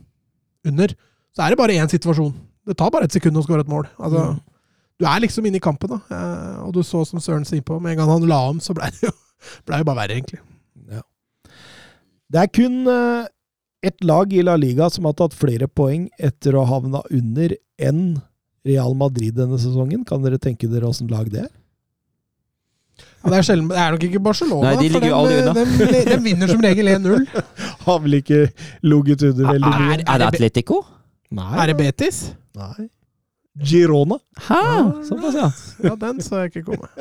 [0.65, 0.95] under,
[1.35, 2.33] så er det bare én situasjon.
[2.65, 3.87] Det tar bare et sekund å skåre et mål.
[3.99, 4.43] Altså, Mm.
[4.95, 5.97] Du er liksom inne i kampen, da.
[6.07, 8.71] Eh, og du så som Søren sier på, med en gang han la om, så
[8.73, 9.11] ble det jo
[9.67, 10.41] Blei jo bare verre, egentlig.
[12.25, 13.27] Det er kun eh,
[13.85, 17.53] ett lag i La Liga som har tatt flere poeng etter å ha havna under
[17.77, 18.15] enn
[18.65, 20.01] Real Madrid denne sesongen.
[20.09, 21.51] Kan dere tenke dere åssen lag det er?
[23.21, 25.53] Ja, det, er sjelden, det er nok ikke Barcelona, Nei, de for de, unna.
[25.91, 27.25] de, de vinner som regel 1-0.
[27.85, 28.41] Har vel ikke
[28.85, 30.81] ligget under veldig Er- er, Er det Atletico?
[31.35, 31.49] Nei.
[31.61, 32.19] Er det Betis?
[32.55, 32.85] Nei.
[33.63, 34.17] Girona.
[34.47, 34.63] Hæ?
[35.07, 35.51] Såpass, ja.
[35.83, 36.89] Ja, den så jeg ikke komme.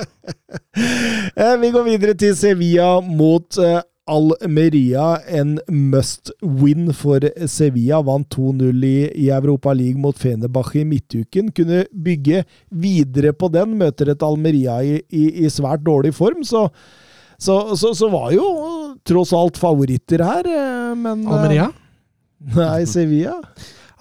[1.35, 5.17] Eh, Vi går videre til Sevilla mot eh, Almeria.
[5.27, 7.99] En must win for Sevilla.
[8.07, 11.51] Vant 2-0 i, Europa League mot Fenerbahçe i midtuken.
[11.55, 13.75] Kunne bygge videre på den.
[13.81, 16.69] Møter et Almeria i, i, i svært dårlig form, så
[17.39, 18.45] så, så, så var jo
[19.05, 21.67] tross alt favoritter her, eh, men Almeria?
[22.55, 23.41] Nei, Sevilla.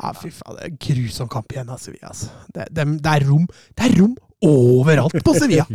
[0.02, 2.10] Ja, fy faen, det er en grusom kamp igjen av Sevilla.
[2.10, 2.30] Altså.
[2.56, 3.44] Det, det, det, er rom,
[3.78, 5.66] det er rom overalt på Sevilla!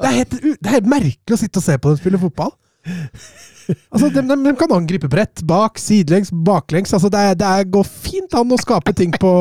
[0.00, 2.54] Det er, helt, det er merkelig å sitte og se på dem spille fotball.
[3.90, 5.42] Altså, de, de, de kan angripe bredt.
[5.46, 6.94] Bak, sidelengs, baklengs.
[6.96, 9.32] Altså, det, det er, går fint an å skape ting på,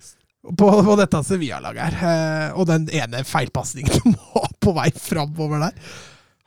[0.60, 2.14] på, på dette Sevilla-laget her.
[2.14, 5.92] Eh, og den ene feilpasningen de var på vei framover der.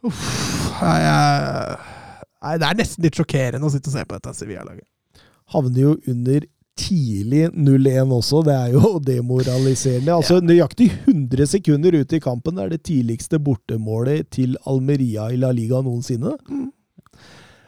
[0.04, 0.24] Uff,
[0.82, 1.92] jeg, jeg-
[2.44, 4.84] jeg, det er nesten litt sjokkerende å sitte og se på dette Sevilla-laget.
[5.54, 6.44] havner jo under
[6.80, 8.44] tidlig 0-1 også.
[8.48, 10.16] Det er jo demoraliserende.
[10.16, 15.52] Altså Nøyaktig 100 sekunder ut i kampen er det tidligste bortemålet til Almeria i La
[15.56, 16.36] Liga noensinne.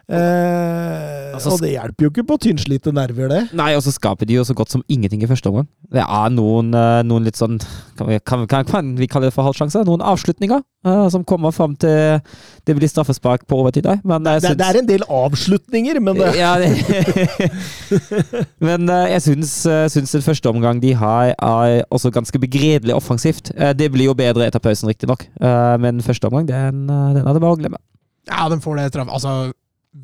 [0.10, 3.41] Eh, Altså, og det hjelper jo ikke på tynnslitte nerver, det.
[3.58, 5.68] Nei, og så skaper de jo så godt som ingenting i første omgang.
[5.91, 7.58] Det er noen, eh, noen litt sånn
[7.97, 9.84] kan vi, kan, kan, kan vi kalle det for halvsjanser?
[9.88, 12.22] Noen avslutninger eh, som kommer fram til
[12.66, 13.88] det blir straffespark på overtid.
[14.08, 16.72] Men jeg Det, syns det er en del avslutninger, men det, ja, det,
[18.68, 22.95] Men eh, jeg syns, eh, syns den første omgang de har, er også ganske begredelig
[22.95, 23.51] offensivt.
[23.58, 27.26] Eh, det blir jo bedre etter pausen, riktignok, uh, men første omgang, den, eh, den
[27.28, 27.82] er det bare å glemme.
[28.26, 29.10] Ja, den får det straff.
[29.14, 29.51] Altså,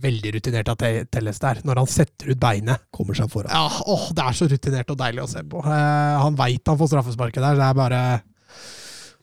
[0.01, 2.85] veldig rutinert av Telles der, når han setter ut beinet.
[2.95, 3.51] kommer seg foran.
[3.51, 5.63] Ja, åh, Det er så rutinert og deilig å se på.
[5.65, 8.01] Eh, han veit han får straffesparket der, så det er bare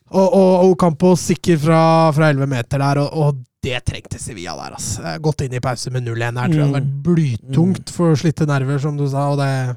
[0.09, 4.77] Og, og, og sikker fra, fra 11 meter der, og, og det trengte Sevilla der.
[4.77, 8.47] Eh, Gått inn i pause med 0-1 her, tror jeg hadde vært blytungt for slitte
[8.49, 9.77] nerver, som du sa, og det,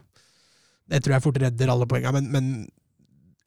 [0.92, 2.70] det tror jeg fort redder alle poengene, men, men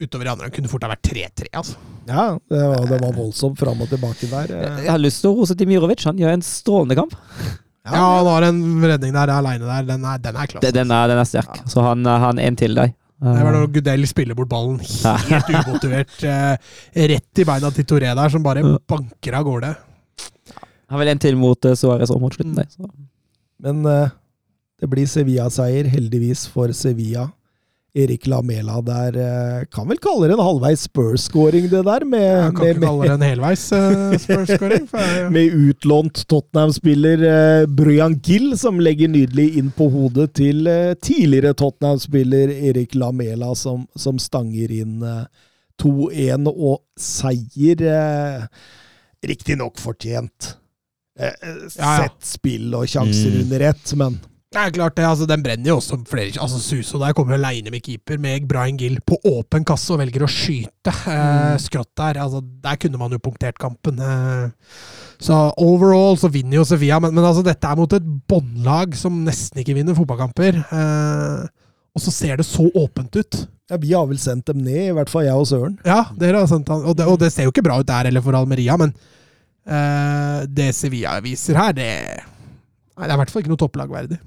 [0.01, 1.77] utover i andre kunne fort ha vært 3-3, altså.
[2.05, 4.51] Ja, det var, det var voldsomt fram og tilbake der.
[4.53, 6.03] Eh, Jeg har lyst til å rose Dimirovic.
[6.05, 7.15] Han gjør en strålende kamp.
[7.85, 10.71] Ja, han har en redning der aleine der, den er, den er klasse.
[10.73, 11.59] Den er, den er sterk.
[11.69, 12.93] Så han han en til deg.
[13.25, 14.79] Det var når Gudel spiller bort ballen
[15.31, 16.15] helt umotivert.
[16.27, 16.73] Eh,
[17.13, 19.71] rett i beina til Toré der, som bare banker av gårde.
[20.91, 22.53] Han vil en til mot Suárez og mot slutten.
[22.59, 22.89] der, så.
[23.63, 24.11] Men eh,
[24.81, 27.29] det blir Sevilla-seier, heldigvis for Sevilla.
[27.95, 32.51] Erik Lamela der eh, Kan vel kalle det en halvveis Spurs-scoring, det der, med, Jeg
[32.57, 34.89] kan med, ikke kalle det en helveis uh, Spurs-skåring.
[34.91, 35.29] Ja.
[35.35, 41.55] med utlånt Tottenham-spiller uh, Bryan Gill, som legger nydelig inn på hodet til uh, tidligere
[41.55, 45.23] Tottenham-spiller Erik Lamela, som, som stanger inn eh,
[45.81, 47.81] 2-1 og seier.
[47.87, 48.45] Uh,
[49.25, 50.55] Riktignok fortjent.
[51.19, 51.91] Eh, eh, Ja, ja.
[52.05, 53.41] Sett spill og sjanser Mm.
[53.45, 54.19] under ett, men
[54.55, 57.73] Det er klart det, altså Den brenner jo også flere altså Suso der kommer aleine
[57.73, 62.21] med keeper, med Brian Gill på åpen kasse og velger å skyte eh, skrått der.
[62.23, 63.99] altså Der kunne man jo punktert kampen.
[63.99, 64.77] Eh,
[65.19, 69.17] så overall så vinner jo Sevilla, men, men altså dette er mot et båndlag som
[69.27, 70.61] nesten ikke vinner fotballkamper.
[70.63, 73.41] Eh, og så ser det så åpent ut.
[73.71, 75.75] ja, vi har vel sendt dem ned, i hvert fall jeg og Søren.
[75.87, 78.07] Ja, dere har sendt han, og, det, og det ser jo ikke bra ut der
[78.11, 78.95] eller for Almeria, men
[79.67, 81.89] eh, det Sevilla viser her, det,
[82.95, 84.19] nei, det er i hvert fall ikke noe topplag verdig.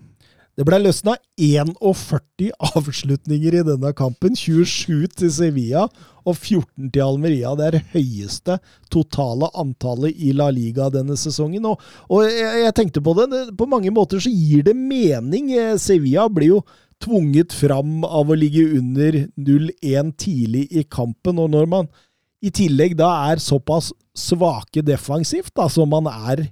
[0.58, 4.34] Det ble løsna 41 avslutninger i denne kampen.
[4.34, 5.84] 27 til Sevilla
[6.26, 7.52] og 14 til Almeria.
[7.54, 8.56] Det er det høyeste
[8.90, 11.70] totale antallet i La Liga denne sesongen.
[11.70, 15.54] Og, og jeg, jeg tenkte på det, på mange måter så gir det mening.
[15.54, 16.60] Eh, Sevilla blir jo
[17.06, 21.38] tvunget fram av å ligge under 0-1 tidlig i kampen.
[21.38, 21.94] Og når man
[22.42, 26.48] i tillegg da er såpass svake defensivt da, som man er,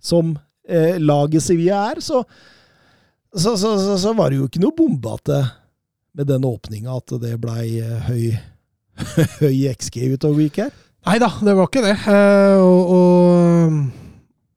[0.00, 2.24] som eh, laget Sevilla er, så
[3.36, 5.42] så, så, så, så var det jo ikke noe bombete
[6.18, 8.26] med den åpninga at det blei eh, høy,
[9.42, 10.72] høy XG utover week her.
[11.06, 11.94] Nei da, det var ikke det.
[12.04, 14.06] Uh, og, og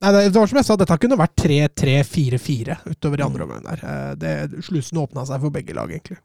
[0.02, 3.82] Nei, det var som jeg sa, dette kunne vært 3-3-4-4 utover i andre omgang der.
[3.86, 4.32] Eh, det,
[4.66, 6.18] slusen åpna seg for begge lag, egentlig.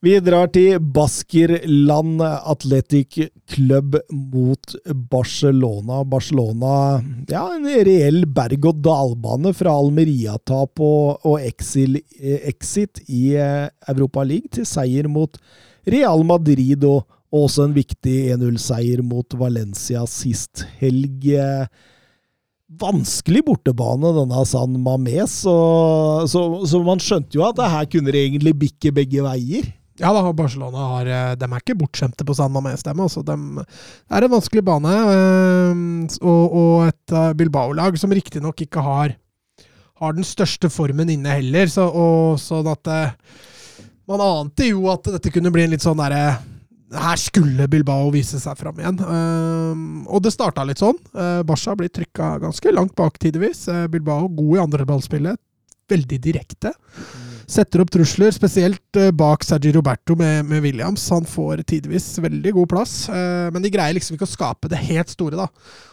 [0.00, 3.18] Vi drar til Baskerland Athletic
[3.52, 4.74] Club mot
[5.12, 5.98] Barcelona.
[6.08, 6.70] Barcelona
[7.28, 14.64] ja, en reell berg-og-dal-bane fra Almeria-tap og, og exil, exit i eh, Europa League til
[14.64, 15.36] seier mot
[15.84, 21.28] Real Madrid og, Og også en viktig 1-0-seier mot Valencia sist helg.
[22.80, 25.54] Vanskelig bortebane, denne San Mames, så,
[26.30, 29.68] så, så man skjønte jo at det her kunne det egentlig bikke begge veier.
[30.00, 33.02] Ja da, Barcelona har, eh, de er ikke bortskjemte på San Mames, dem.
[33.04, 33.36] Altså, de,
[34.08, 35.82] er en vanskelig bane, øh,
[36.24, 39.14] og, og et uh, Bilbao-lag som riktignok ikke har,
[40.00, 42.94] har den største formen inne heller, så, og, sånn at
[44.10, 46.40] Man ante jo at dette kunne bli en litt sånn derre
[46.90, 48.96] her skulle Bilbao vise seg fram igjen.
[50.10, 50.96] Og det starta litt sånn.
[51.46, 53.68] Barca blir trykka ganske langt bak tidvis.
[53.92, 55.38] Bilbao god i andreballspillet.
[55.94, 56.74] Veldig direkte.
[57.50, 61.08] Setter opp trusler, spesielt bak Sergi Roberto med, med, Williams.
[61.10, 65.10] Han får tidvis veldig god plass, men de greier liksom ikke å skape det helt
[65.10, 65.34] store.
[65.34, 65.48] da.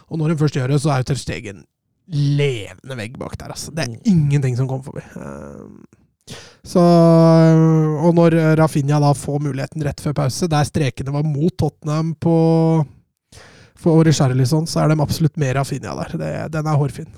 [0.06, 1.64] Og når hun først gjør det, så er jo Ter Stegen
[2.08, 3.52] levende vegg bak der.
[3.52, 3.72] altså.
[3.74, 5.02] Det er ingenting som kommer forbi.
[6.64, 6.82] Så,
[8.04, 12.36] og når Rafinha da får muligheten rett før pause, der strekene var mot Tottenham på
[13.78, 16.16] for Richarlison, så er de absolutt mer Rafinha der.
[16.18, 17.10] Det, den er hårfin.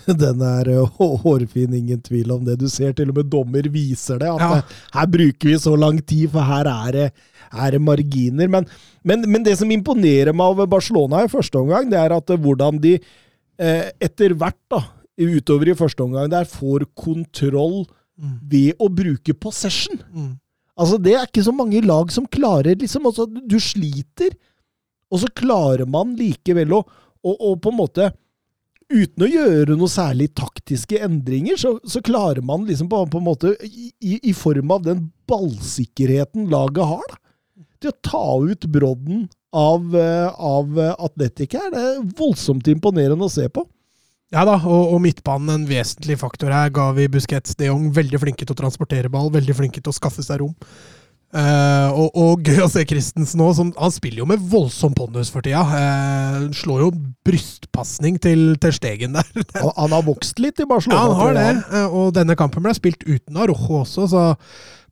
[0.22, 2.58] Den er hårfin, ingen tvil om det.
[2.60, 4.30] Du ser til og med dommer viser det.
[4.32, 4.60] At ja.
[4.96, 7.08] her bruker vi så lang tid, for her er det,
[7.52, 8.50] er det marginer.
[8.50, 8.68] Men,
[9.04, 12.80] men, men, det som imponerer meg over Barcelona i første omgang, det er at hvordan
[12.82, 14.84] de eh, etter hvert, da,
[15.22, 17.82] utover i første omgang, der får kontroll
[18.16, 18.38] mm.
[18.50, 20.00] ved å bruke possession.
[20.12, 20.32] Mm.
[20.80, 24.32] Altså, det er ikke så mange lag som klarer liksom, altså, Du sliter,
[25.12, 26.80] og så klarer man likevel å,
[27.20, 28.08] å, å på en måte
[28.92, 33.26] Uten å gjøre noe særlig taktiske endringer, så, så klarer man liksom på, på en
[33.26, 37.20] måte, i, i, form av den ballsikkerheten laget har, da,
[37.82, 39.24] til å ta ut brodden
[39.56, 41.70] av, eh, av Atletic her.
[41.72, 43.64] Det er voldsomt imponerende å se på.
[44.32, 46.70] Ja da, og, og, midtbanen en vesentlig faktor her.
[46.72, 50.24] Gavi, Busquets, de Jong veldig flinke til å transportere ball, veldig flinke til å skaffe
[50.24, 50.54] seg rom.
[51.32, 53.48] Uh, og, og, gøy å se Christensen nå.
[53.56, 55.62] Som, han spiller jo med voldsom pondus for tida.
[55.64, 56.90] Uh, slår jo
[57.24, 59.30] brystpasning til, til Stegen der.
[59.62, 61.00] han, han, har vokst litt i Barcelona.
[61.00, 61.48] Ja, han har det.
[61.72, 64.28] Uh, og denne kampen ble spilt uten Arojo også, så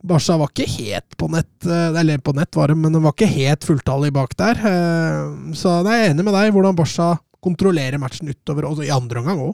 [0.01, 3.27] Barca var ikke helt på nett, eller på nett var det, men den var ikke
[3.29, 4.63] helt fulltallig bak der.
[5.53, 7.11] Så jeg er enig med deg hvordan Barca
[7.45, 9.53] kontrollerer matchen utover, også i andre omgang òg.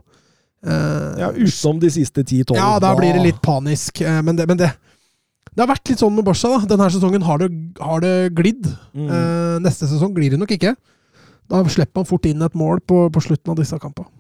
[1.19, 2.61] Ja, utenom de siste ti-tolv.
[2.63, 4.05] Ja, da blir det litt panisk.
[4.07, 4.71] Men, det, men det,
[5.57, 6.53] det, har vært litt sånn med Barca.
[6.53, 6.69] da.
[6.75, 7.49] Denne sesongen har det,
[7.81, 8.69] har det glidd.
[8.93, 9.09] Mm.
[9.09, 10.77] Eh, neste sesong glir det nok ikke.
[11.49, 14.13] Da slipper man fort inn et mål på, på slutten av disse kampene.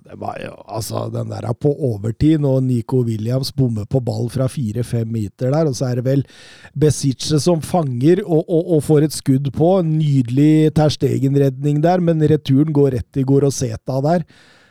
[0.00, 4.30] Det var jo, altså, Den der er på overtid, og Nico Williams bommer på ball
[4.32, 5.68] fra fire-fem meter der.
[5.68, 6.24] Og så er det vel
[6.74, 9.70] Besicce som fanger og, og, og, får et skudd på.
[9.86, 14.24] Nydelig Terstegen-redning der, men returen går rett i Goroseta der.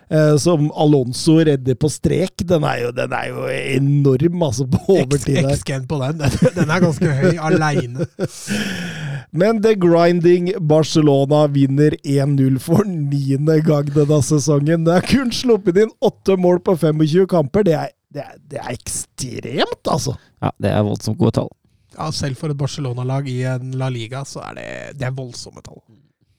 [0.09, 2.41] Eh, som Alonso redder på strek.
[2.49, 3.43] Den er jo, den er jo
[3.77, 5.51] enorm, altså, på overtid der.
[5.53, 6.23] X-gen på den.
[6.55, 8.07] Den er ganske høy, aleine.
[9.39, 14.87] Men The Grinding Barcelona vinner 1-0 for niende gang denne sesongen.
[14.87, 17.67] Det er kun sluppet inn åtte mål på 25 kamper.
[17.67, 20.15] Det er, det er, det er ekstremt, altså!
[20.41, 21.51] Ja, det er voldsomt gode tall.
[21.93, 25.61] Ja, selv for et Barcelona-lag i en La Liga, så er det, det er voldsomme
[25.61, 25.83] tall.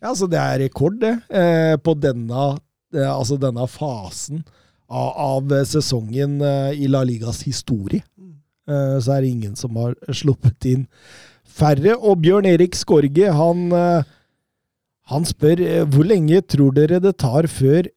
[0.00, 2.48] Ja, altså Det er rekord, det, eh, på denne,
[2.96, 4.42] altså denne fasen
[4.90, 8.02] av, av sesongen eh, i La Ligas historie.
[8.18, 8.32] Mm.
[8.70, 10.86] Eh, så er det ingen som har sluppet inn
[11.46, 11.96] færre.
[11.98, 14.10] Og Bjørn Erik Skorge, han, eh,
[15.12, 17.88] han spør eh, hvor lenge tror dere det tar før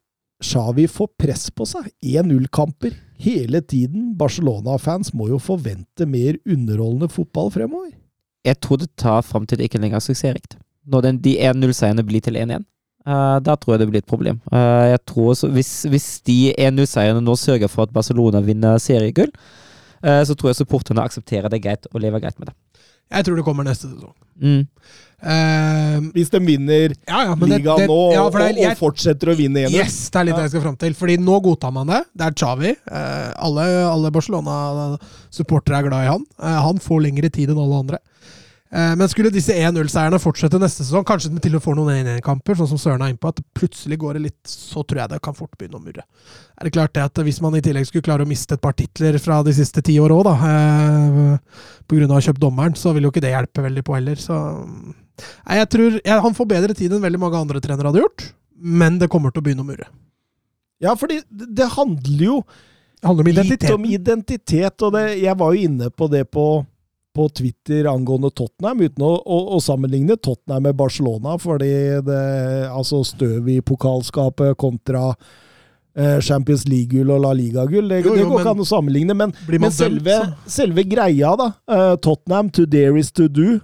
[0.44, 1.88] Xavi får press på seg?
[2.04, 4.12] 1-0-kamper hele tiden.
[4.20, 7.94] Barcelona-fans må jo forvente mer underholdende fotball fremover.
[8.44, 10.58] Jeg tror det tar fram til det ikke lenger er suksessrikt.
[10.84, 12.66] Når den, de 1-0-seierne blir til 1-1.
[13.04, 14.40] Uh, eh, da tror jeg det blir et problem.
[14.52, 19.32] Uh, jeg tror så, hvis, hvis de 1-0-seierne nå sørger for at Barcelona vinner seriegull,
[20.04, 22.58] uh, så tror jeg supporterne aksepterer det greit og lever greit med det.
[23.14, 24.14] Jeg tror det kommer neste sesong.
[24.42, 24.64] Mm.
[25.24, 29.62] Uh, Hvis de vinner ja, ja, ligaen nå ja, og, jeg, og, fortsetter å vinne
[29.62, 29.76] igjen.
[29.78, 30.96] Yes, det er litt det jeg skal fram til.
[30.98, 32.02] Fordi nå godtar man det.
[32.12, 32.74] Det er Chavi.
[32.88, 36.26] Uh, alle, alle Barcelona-supportere er glad i han.
[36.42, 38.02] Uh, han får lengre tid enn alle andre.
[38.74, 42.58] Eh, men skulle disse 1-0-seierne fortsette neste sesong, kanskje de til og får noen 1-1-kamper,
[42.58, 45.20] sånn som Søren er inne på, at plutselig går det litt, så tror jeg det
[45.28, 46.06] kan fort begynne å murre.
[46.58, 48.74] Er det klart det at Hvis man i tillegg skulle klare å miste et par
[48.78, 51.38] titler fra de siste ti år òg, eh,
[51.86, 52.08] pga.
[52.08, 54.16] å ha kjøpt dommeren, så vil jo ikke det hjelpe veldig på heller.
[54.18, 54.34] Så
[54.66, 58.34] nei, jeg tror jeg, Han får bedre tid enn veldig mange andre trenere hadde gjort,
[58.58, 59.88] men det kommer til å begynne å murre.
[60.82, 62.44] Ja, fordi det handler jo
[63.04, 66.66] det handler om litt om identitet, og det, jeg var jo inne på det på
[67.14, 71.72] på Twitter angående Tottenham, uten å, å, å, sammenligne Tottenham med Barcelona, fordi
[72.06, 72.22] det
[72.72, 77.92] altså støv i pokalskapet kontra eh, Champions League-gull og La Liga-gull.
[77.92, 80.18] Det, det, går ikke an å sammenligne, men, men selve,
[80.50, 81.52] selve, greia, da.
[81.70, 83.60] Uh, Tottenham, to dare is to do.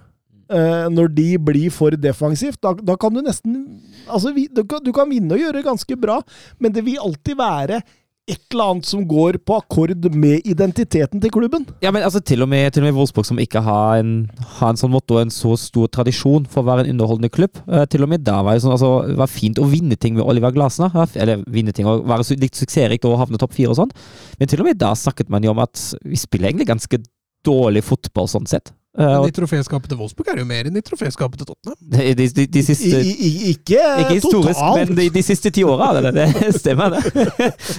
[0.49, 3.61] eh, når de blir for defensivt, da, da kan du nesten
[4.09, 6.15] Altså, vi, du, kan, du kan vinne og gjøre ganske bra,
[6.57, 7.81] men det vil alltid være
[8.29, 11.65] et eller annet som går på akkord med identiteten til klubben.
[11.83, 14.13] Ja, men altså, til og med, til og med Wolfsburg, som ikke har en,
[14.59, 17.83] har en sånn motto en så stor tradisjon for å være en underholdende klubb, Uh,
[17.89, 20.53] til og med da var det sånn, altså, var fint å vinne ting med Oliver
[20.55, 20.93] Glasner.
[21.19, 23.93] Eller vinne ting og være litt suksessrikt og havne topp fire og sånn.
[24.39, 27.01] Men til og med da snakket man jo om at vi spiller egentlig ganske
[27.45, 28.73] dårlig fotball sånn sett.
[28.97, 31.77] Eh, Men i troféskapet til Wolfsburg er det jo mer enn i troféskapet til Tottenham.
[31.93, 35.51] de, de, de, de siste i, i, ikke, Ikke historisk, totalt, men de, de siste
[35.53, 35.91] ti åra.
[36.01, 37.03] Det, det stemmer, det.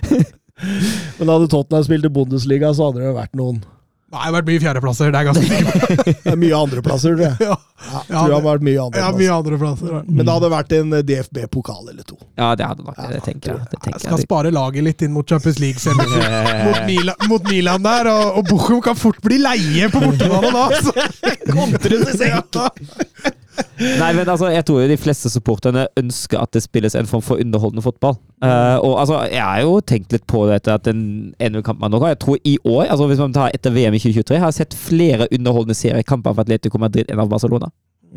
[1.18, 3.58] men hadde Tottenham spilt i Bundesliga, så hadde det vært noen
[4.18, 5.10] det har vært mye fjerdeplasser.
[5.14, 5.66] Det er ganske sikker
[6.24, 7.36] det er mye andreplasser, tror jeg.
[7.46, 9.06] Ja, Ja, Ja, tror det har vært mye andreplasser.
[9.06, 9.92] ja, mye andreplasser.
[10.10, 12.18] Men det hadde vært en DFB-pokal eller to.
[12.36, 13.08] Ja, det hadde nok det.
[13.14, 13.68] Det tenker jeg.
[13.70, 14.26] Det Jeg skal jeg.
[14.26, 16.64] spare laget litt inn mot Champions League-semifinalen.
[16.68, 20.66] mot, Milan, mot Milan der, og, og Bochum kan fort bli leie på bortebane da!
[20.82, 20.96] Så.
[21.54, 22.60] Kontre til senk!
[23.80, 27.24] Nei, men altså, jeg tror jo de fleste supporterne ønsker at det spilles en form
[27.24, 28.16] for underholdende fotball.
[28.44, 31.02] Uh, og altså, jeg har jo tenkt litt på dette at den
[31.42, 33.96] ene kampen man nå har Jeg tror i år, altså hvis man tar etter VM
[33.96, 37.68] i 2023, har jeg sett flere underholdende seriekamper av Atletico Madrid enn av Barcelona.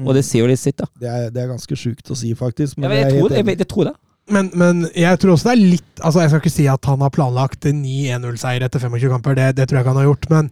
[0.04, 0.88] Og det sier jo litt sitt, da.
[1.00, 2.80] Det er, det er ganske sjukt å si, faktisk.
[2.80, 3.96] Ja, Men men jeg, tror, jeg, jeg tror det.
[4.32, 7.02] Men, men jeg tror også det er litt Altså, jeg skal ikke si at han
[7.04, 10.08] har planlagt en ny 1-0-seier etter 25 kamper, det, det tror jeg ikke han har
[10.08, 10.52] gjort, men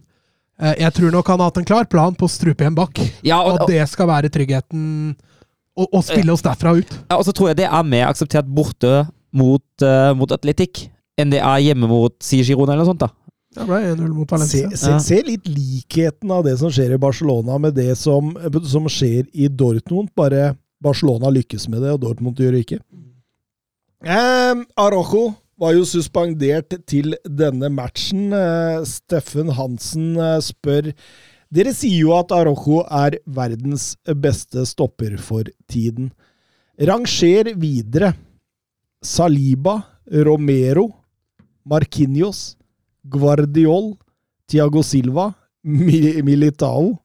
[0.78, 2.98] jeg tror nok han har hatt en klar plan på å strupe igjen bak.
[3.26, 5.16] Ja, og, Og og, det skal være tryggheten
[5.76, 6.92] å, å spille oss derfra ut.
[7.10, 10.86] ja, og så tror jeg det er mer akseptert borte mot, uh, mot Atletic
[11.18, 13.02] enn det er hjemme mot si Girona eller noe sånt.
[13.04, 13.10] da.
[13.52, 14.68] Det ble 1-0 mot Se, Valencia.
[14.76, 14.98] se, Ja.
[14.98, 18.30] se litt likheten av det som skjer i Barcelona med det som,
[18.64, 20.08] som skjer i Dortmund.
[20.16, 22.78] Bare Barcelona lykkes med det, og Dortmund gjør det ikke.
[24.02, 28.32] Um, Arojo var jo suspendert til denne matchen.
[28.34, 30.90] Eh, Steffen Hansen eh, spør
[31.52, 33.90] Dere sier jo at Arojo er verdens
[34.24, 36.08] beste stopper for tiden.
[36.80, 38.14] Ranger videre.
[39.04, 40.86] Saliba, Romero,
[41.68, 42.54] Marquinhos,
[43.04, 43.92] Guardiol,
[44.48, 45.28] Thiago Silva,
[46.30, 46.96] Militao,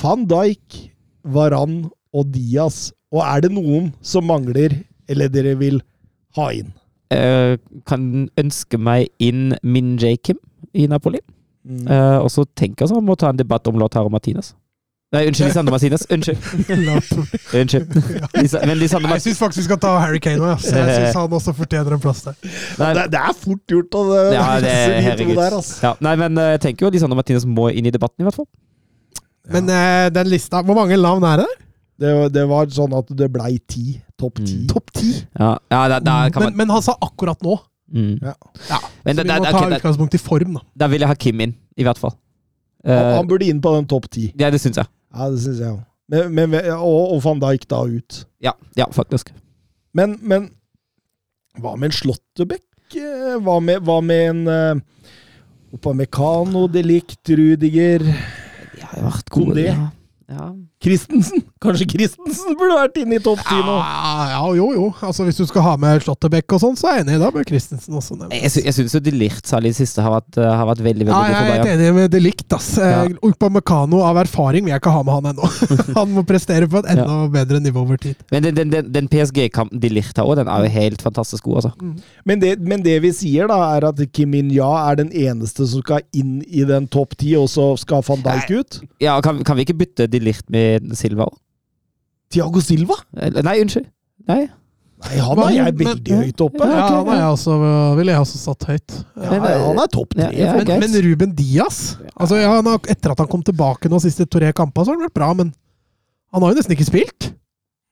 [0.00, 0.80] van Dijk,
[1.22, 1.82] Varan
[2.16, 2.94] og Diaz.
[3.12, 4.72] Og er det noen som mangler,
[5.04, 5.82] eller dere vil
[6.38, 6.72] ha inn?
[7.14, 7.56] Eh,
[7.86, 10.16] kan ønske meg inn Min J.
[10.18, 10.38] Kim
[10.74, 11.20] i Napoli.
[11.66, 11.86] Mm.
[11.90, 14.52] Uh, og så tenker jeg så må ta en debatt om Lautaro Martinez.
[15.14, 16.02] Nei, unnskyld, Lisandro Martinez.
[16.10, 16.38] Unnskyld.
[17.60, 17.96] unnskyld.
[18.34, 20.62] Lisa, men Lisandro Jeg Martinez syns faktisk vi skal ta Harry Kane òg.
[20.66, 22.38] Jeg syns han også fortjener en plass der.
[22.80, 24.04] Nei, Det, det er fort gjort å
[24.34, 25.78] ja, det er, de der, altså.
[25.82, 28.38] Ja, nei, men eh, jeg tenker jo Lisandro Martinez må inn i debatten, i hvert
[28.42, 28.50] fall.
[29.54, 31.50] Men uh, den lista Hvor mange navn er det?
[31.98, 34.00] Det, det var sånn at det blei ti.
[34.20, 34.62] Topp ti.
[34.62, 34.66] Mm.
[34.68, 35.12] Topp ti?
[35.38, 37.56] Ja, ja der, der kan Men, man men han sa akkurat nå.
[37.92, 38.18] mm.
[38.22, 38.34] Ja.
[38.70, 40.60] Ja, Men så det- vi det- må det- ta okay, utgangspunkt i form, da.
[40.76, 42.12] Da vil jeg ha Kim inn, i hvert fall.
[42.84, 44.32] Han, Eh, han burde inn på den topp ti.
[44.38, 44.86] ja, det syns jeg.
[45.14, 45.78] Ja, det synes jeg.
[46.08, 48.24] Men, men, og, og van Dijk da ut.
[48.40, 49.32] Ja, ja faktisk.
[49.94, 50.50] Men, men
[51.58, 52.62] hva med en Slåttebekk?
[52.94, 54.80] Eh, Hva med, hva med en uh,
[55.74, 59.46] Opamecano, Delict, Rudiger De har jo vært gode.
[59.50, 59.66] Kondé.
[59.66, 59.88] Ja.
[60.28, 60.46] Ja.
[60.86, 61.42] Christensen?
[61.62, 63.74] Kanskje Christensen burde vært inne i topp ti nå?
[63.80, 64.86] Ja, ja, jo, jo.
[65.02, 67.16] Altså, hvis du skal ha med Slåttebekk og sånn, så er jeg enig.
[67.22, 68.38] Da bør Christensen også nevnes.
[68.38, 70.68] Jeg, sy jeg syns jo De Ligt særlig i det siste har vært, eh, har
[70.68, 72.68] vært veldig veldig Ja, god jeg er helt enig med De likt, ass.
[72.78, 73.02] Ja.
[73.06, 73.16] Ja.
[73.26, 75.50] Upamecano av erfaring vil jeg ikke ha med han ennå.
[75.98, 78.20] han må prestere på et enda bedre nivå over tid.
[78.30, 81.48] Men den, den, den, den PSG-kampen De Ligt har òg, den er jo helt fantastisk
[81.48, 81.90] god, altså.
[82.28, 85.82] Men det, men det vi sier, da, er at Kim Min-ja er den eneste som
[85.82, 88.80] skal inn i den topp ti, og så skal van Dijk ut?
[89.02, 91.36] Ja, kan, kan vi ikke bytte De Ligt med Silva òg?
[92.30, 92.94] Tiago Silva?
[93.16, 93.86] Eller- Nei, unnskyld.
[94.28, 94.48] Nei.
[94.96, 96.58] Nei, han er jeg Men- veldig høyt oppe.
[96.64, 99.04] Ja, Ja, han er jeg også, ville jeg også satt høyt.
[99.16, 100.30] Ja, han er topp tre.
[100.32, 104.00] Ja, Men, men Ruben Diaz altså, ja, han har, Etter at han kom tilbake nå
[104.00, 105.52] siste tre kampene, så har han vært bra, men
[106.32, 107.32] han har jo nesten ikke spilt.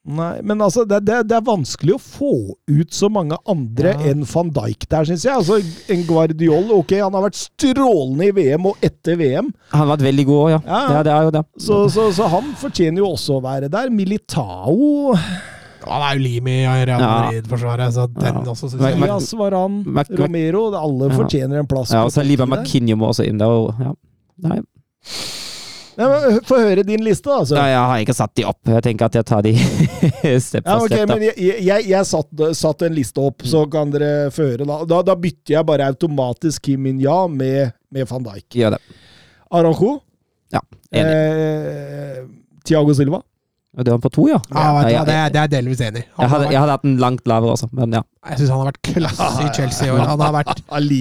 [0.05, 2.31] Nei, men altså, det, det, det er vanskelig å få
[2.69, 4.11] ut så mange andre Ja.
[4.11, 5.33] enn van Dijk der, syns jeg.
[5.33, 5.57] Altså,
[5.89, 10.05] en Guardiol, ok, han har vært strålende i VM og etter VM, Han har vært
[10.05, 10.61] veldig god òg, ja.
[10.67, 10.93] Ja, ja.
[10.99, 11.03] ja.
[11.09, 11.45] Det er jo det.
[11.57, 13.89] så, så, så han fortjener jo også å være der.
[13.89, 15.15] Militao,
[15.85, 17.09] Han er jo lim i Real Ja.
[17.25, 18.45] Madrid-forsvaret, så den Ja.
[18.53, 19.81] også syns jeg Elias Varan,
[20.21, 21.17] Romero Alle Ja.
[21.17, 21.93] fortjener en plass.
[21.97, 23.49] Ja, og så Liba ti må også inn der.
[23.49, 23.93] Og, ja.
[24.45, 24.61] Nei.
[25.99, 27.37] Nei, men Få høre din liste, da.
[27.43, 27.55] Altså.
[27.59, 28.61] Nei, jeg har ikke satt de opp.
[28.73, 29.53] Jeg tenker at jeg tar de
[30.49, 31.09] step Ja, for ok, step.
[31.09, 31.15] da.
[31.15, 34.81] men jeg, jeg, jeg satt, satt en liste opp, så kan dere føre da.
[34.91, 35.03] da.
[35.07, 38.49] Da bytter jeg bare automatisk Kim Min-ja med, med van Dijk.
[38.63, 38.83] Gjør det.
[39.55, 39.93] Aranjo.
[40.55, 40.61] Ja,
[40.95, 41.15] enig.
[41.15, 42.19] Eh,
[42.65, 43.23] Thiago Silva.
[43.75, 44.37] Det var på to, ja?
[44.55, 46.85] Ja, ja, Ja, det, er, det er delvis enig jeg, hadde, vært- jeg hadde hatt
[46.87, 48.03] den langt lavere også, men ja.
[48.31, 50.05] Jeg syns han har vært klasse i Chelsea i år.
[50.13, 50.61] Han har vært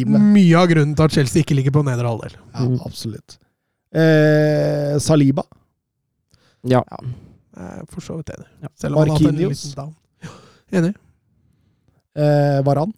[0.10, 2.34] mye av grunnen til at Chelsea ikke ligger på nedre halvdel.
[2.40, 2.80] Ja, Mm.
[2.90, 3.38] absolutt.
[3.94, 5.44] Eh, Saliba.
[6.62, 6.84] Ja.
[6.90, 7.00] ja.
[7.90, 8.48] for så vidt enig.
[8.62, 8.70] Ja.
[8.76, 9.96] Selv om han har hatt en liten down.
[10.22, 10.94] Ja, Enig.
[12.16, 12.94] Eh, Varan.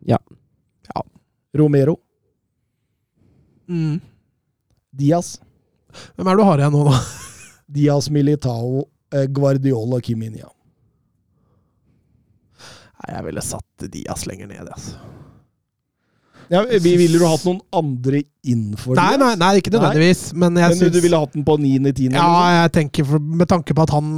[0.00, 0.18] Ja.
[0.94, 1.04] Ja.
[1.52, 1.96] Romero.
[3.68, 4.00] Mm.
[4.90, 5.40] Diaz.
[6.16, 7.00] Hvem er det du har igjen nå, da?
[7.76, 10.48] Diaz Militao, eh, Guardiola, Kiminia.
[12.96, 14.96] Nei, jeg ville satt Diaz lenger ned, altså.
[16.52, 20.72] Ja, vi ville du hatt noen andre innenfor Nei, nei, nei, ikke nødvendigvis, men jeg
[20.74, 22.14] Men synes, du ville hatt den på 9.-10.?
[22.14, 22.28] Ja,
[22.60, 24.12] jeg tenker for, Med tanke på at han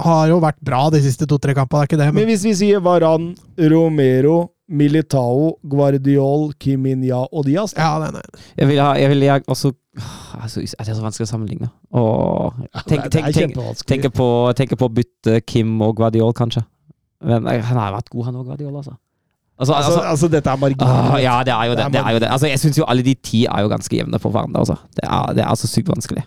[0.00, 2.08] har jo vært bra de siste to-tre kampene, det er ikke det?
[2.14, 3.34] Men Men, hvis vi sier Varan,
[3.72, 4.38] Romero,
[4.70, 8.24] Militao, Guardiol, Kiminia og Diaz ja, nei, nei.
[8.60, 9.72] Jeg vil ha jeg vil jeg også
[10.38, 11.70] altså, Det er så vanskelig å sammenligne.
[11.98, 14.28] Og tenk, tenk, det tenk, tenk, på,
[14.78, 16.62] på å bytte Kim og Guardiol, kanskje.
[17.26, 18.94] Men eh, han har vært god, han òg, Guardiol, altså.
[19.60, 21.12] Altså, altså, altså, altså, dette er marginalt.
[21.12, 21.78] ah, ja, det er jo det.
[21.78, 22.28] Det er det, er jo det.
[22.32, 24.62] Altså, jeg syns jo alle de ti er jo ganske jevne for hverandre.
[24.62, 24.76] Altså.
[24.96, 26.24] Det, er, det er altså sykt vanskelig.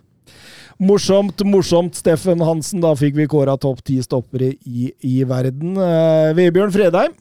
[0.84, 2.82] Morsomt, morsomt, Steffen Hansen.
[2.84, 5.74] Da fikk vi kåra topp ti stoppere i, i verden.
[5.82, 7.18] Eh, Vebjørn Fredheim,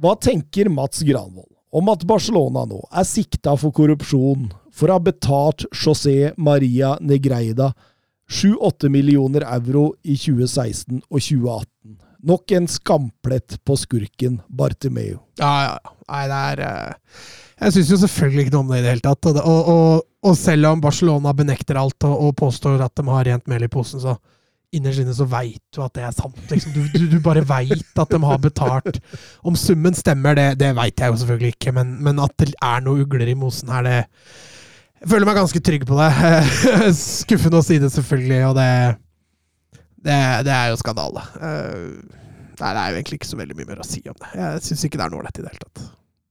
[0.00, 5.04] hva tenker Mats Granvold om at Barcelona nå er sikta for korrupsjon for å ha
[5.04, 7.74] betalt José Maria Negreida
[8.30, 11.98] 7-8 millioner euro i 2016 og 2018?
[12.26, 15.20] Nok en skamplett på skurken Bartimeo.
[15.38, 15.94] Ja, ja.
[16.08, 17.20] Nei, det er eh,
[17.60, 19.28] Jeg syns jo selvfølgelig ikke noe om det i det hele tatt.
[19.28, 23.46] Og, og, og selv om Barcelona benekter alt og, og påstår at de har rent
[23.50, 24.16] mel i posen, så
[24.74, 26.38] innerst inne så veit du at det er sant.
[26.50, 26.74] Liksom.
[26.74, 27.72] Du, du, du bare veit
[28.02, 29.00] at de har betalt.
[29.46, 32.84] Om summen stemmer, det, det veit jeg jo selvfølgelig ikke, men, men at det er
[32.84, 33.98] noe ugler i mosen her, det
[34.98, 36.10] Jeg føler meg ganske trygg på det.
[36.98, 38.70] Skuffende å si det, selvfølgelig, og det
[40.04, 41.24] det, det er jo skandale.
[41.38, 41.86] Eh,
[42.58, 44.34] nei, det er jo egentlig ikke så veldig mye mer å si om det.
[44.38, 45.88] Jeg syns ikke det er noe ålreit i det hele tatt.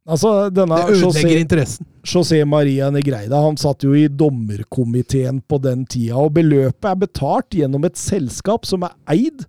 [0.07, 1.87] Altså, denne Det ødelegger José, interessen.
[2.07, 7.57] José Maria Negreida han satt jo i dommerkomiteen på den tida, og beløpet er betalt
[7.59, 9.43] gjennom et selskap som er eid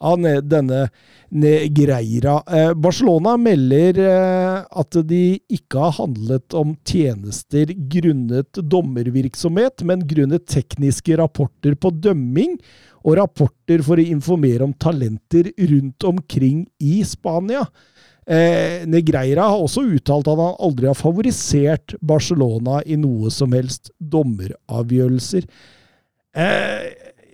[0.00, 0.18] av
[0.48, 0.88] denne
[1.30, 2.40] Negreira.
[2.50, 10.48] Eh, Barcelona melder eh, at de ikke har handlet om tjenester grunnet dommervirksomhet, men grunnet
[10.50, 12.56] tekniske rapporter på dømming
[13.00, 17.64] og rapporter for å informere om talenter rundt omkring i Spania.
[18.30, 23.90] Eh, Negreira har også uttalt at han aldri har favorisert Barcelona i noe som helst
[23.98, 25.48] dommeravgjørelser.
[26.36, 26.84] Eh,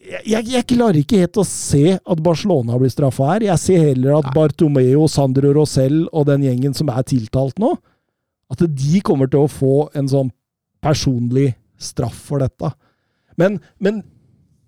[0.06, 3.48] jeg, jeg klarer ikke helt å se at Barcelona blir straffa her.
[3.48, 7.74] Jeg ser heller at Bartomeo, Sandro Rosell og den gjengen som er tiltalt nå,
[8.52, 10.30] at de kommer til å få en sånn
[10.84, 11.50] personlig
[11.82, 12.70] straff for dette.
[13.36, 14.04] Men, men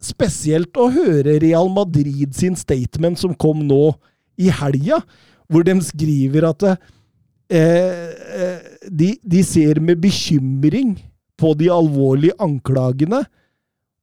[0.02, 3.92] spesielt å høre Real Madrid sin statement som kom nå
[4.38, 5.00] i helga,
[5.50, 6.78] hvor de skriver at eh,
[7.50, 10.94] eh, de, de ser med bekymring
[11.38, 13.24] på de alvorlige anklagene,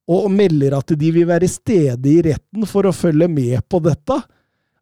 [0.06, 4.20] og melder at de vil være stede i retten for å følge med på dette.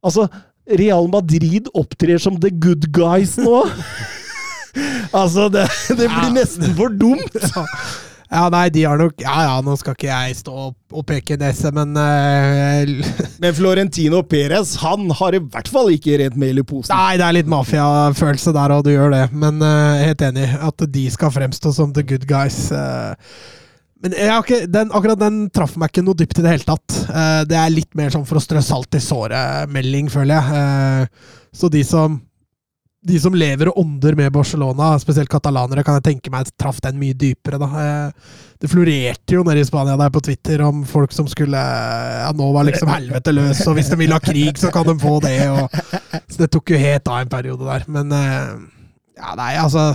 [0.03, 0.27] Altså,
[0.67, 3.63] Real Madrid opptrer som the good guys nå!
[5.21, 7.39] altså, det, det blir nesten for dumt!
[8.33, 11.69] Ja, nei, de har nok Ja ja, nå skal ikke jeg stå og, peke nese,
[11.73, 13.09] men uh,
[13.43, 16.93] Men Florentino Perez han har i hvert fall ikke rent mel i posen.
[16.93, 19.23] Nei, det er litt mafiafølelse der, og du gjør det.
[19.33, 20.45] Men uh, helt enig.
[20.63, 22.67] At de skal fremstå som the good guys.
[22.69, 23.13] Uh,
[24.03, 26.97] men ikke, den, akkurat den traff meg ikke noe dypt i det hele tatt.
[27.47, 31.07] Det er litt mer sånn for å strø salt i såret-melding, føler jeg.
[31.55, 32.17] Så de som
[33.03, 36.95] de som lever og ånder med Barcelona, spesielt katalanere, kan jeg tenke meg traff den
[37.01, 37.59] mye dypere.
[37.59, 37.67] da.
[37.83, 38.11] Eh,
[38.63, 42.51] Det florerte jo nede i Spania der på Twitter om folk som skulle Ja, nå
[42.55, 45.35] var liksom helvete løs, og hvis de vil ha krig, så kan de få det.
[45.51, 45.67] Og,
[46.31, 47.83] så det tok jo helt av en periode der.
[47.91, 48.53] Men eh,
[49.19, 49.89] ja, nei, altså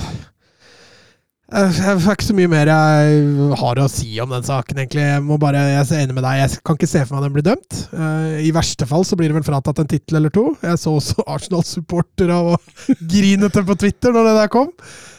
[1.53, 5.05] eh, Jeg har ikke så mye mer jeg har å si om den saken, egentlig.
[5.07, 6.41] Jeg må bare, jeg er enig med deg.
[6.43, 7.79] Jeg kan ikke se for meg den blir dømt.
[7.93, 10.51] Eh, I verste fall så blir det vel fratatt en tittel eller to.
[10.65, 12.75] Jeg så også Arsenal-supportere og
[13.15, 14.73] grinete på Twitter når det der kom.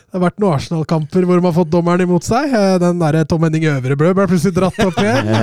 [0.10, 2.50] Det har vært noen Arsenal-kamper hvor de har fått dommeren imot seg.
[2.54, 5.34] Eh, Den der Tom Henning Øvrebrød ble plutselig dratt opp igjen.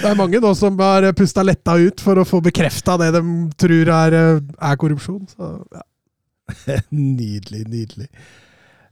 [0.00, 3.22] Det er mange nå som har pusta letta ut for å få bekrefta det de
[3.60, 5.22] tror er, er korrupsjon.
[5.30, 5.82] Så, ja.
[6.90, 8.08] nydelig, nydelig.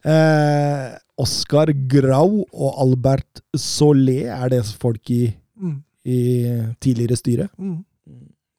[0.04, 6.18] Eh, Oscar Grau og Albert Solé, er det folk i, Mm, i
[6.80, 7.48] tidligere styre?
[7.58, 7.78] mm.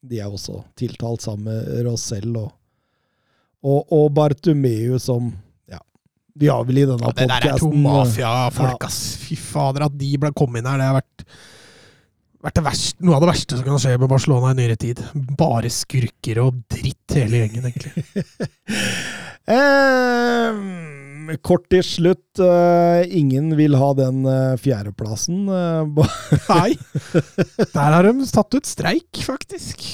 [0.04, 2.50] De er også tiltalt sammen med Rosell og,
[3.64, 5.30] og, og Bartumeu som
[5.68, 5.78] Ja,
[6.36, 8.86] de har vel i denne Ja, det der er to mafiafolk, ja.
[8.88, 9.16] ass.
[9.20, 11.24] Fy fader, at de ble kommet inn her, det har vært,
[12.44, 15.02] vært det verste, noe av det verste som kan skje med Barcelona i nyere tid.
[15.40, 18.24] Bare skurker og dritt, hele gjengen, egentlig.
[19.50, 20.52] Eh,
[21.46, 22.40] kort til slutt.
[22.42, 25.44] eh, ingen vil ha den eh, fjerdeplassen.
[25.48, 26.10] eh,
[26.50, 26.72] Nei.
[27.74, 29.84] Der har de tatt ut streik, faktisk.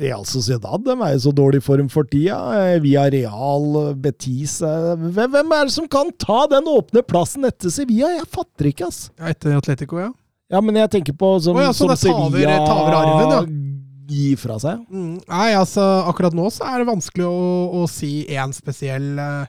[0.00, 2.38] Real Sociedad de er jo så dårlig form for tida.
[2.82, 8.10] Via Real, Betis Hvem er det som kan ta den åpne plassen etter Sevilla?
[8.16, 9.10] Jeg fatter ikke, ass.
[9.20, 10.10] Ja, etter Atletico, ja.
[10.50, 13.40] Ja, men jeg tenker på som, ja, som Sevilla taver, taver arven, ja.
[14.10, 14.82] gir fra seg.
[14.90, 15.16] Mm.
[15.26, 17.38] Nei, altså, akkurat nå så er det vanskelig å,
[17.82, 19.48] å si én spesiell eh,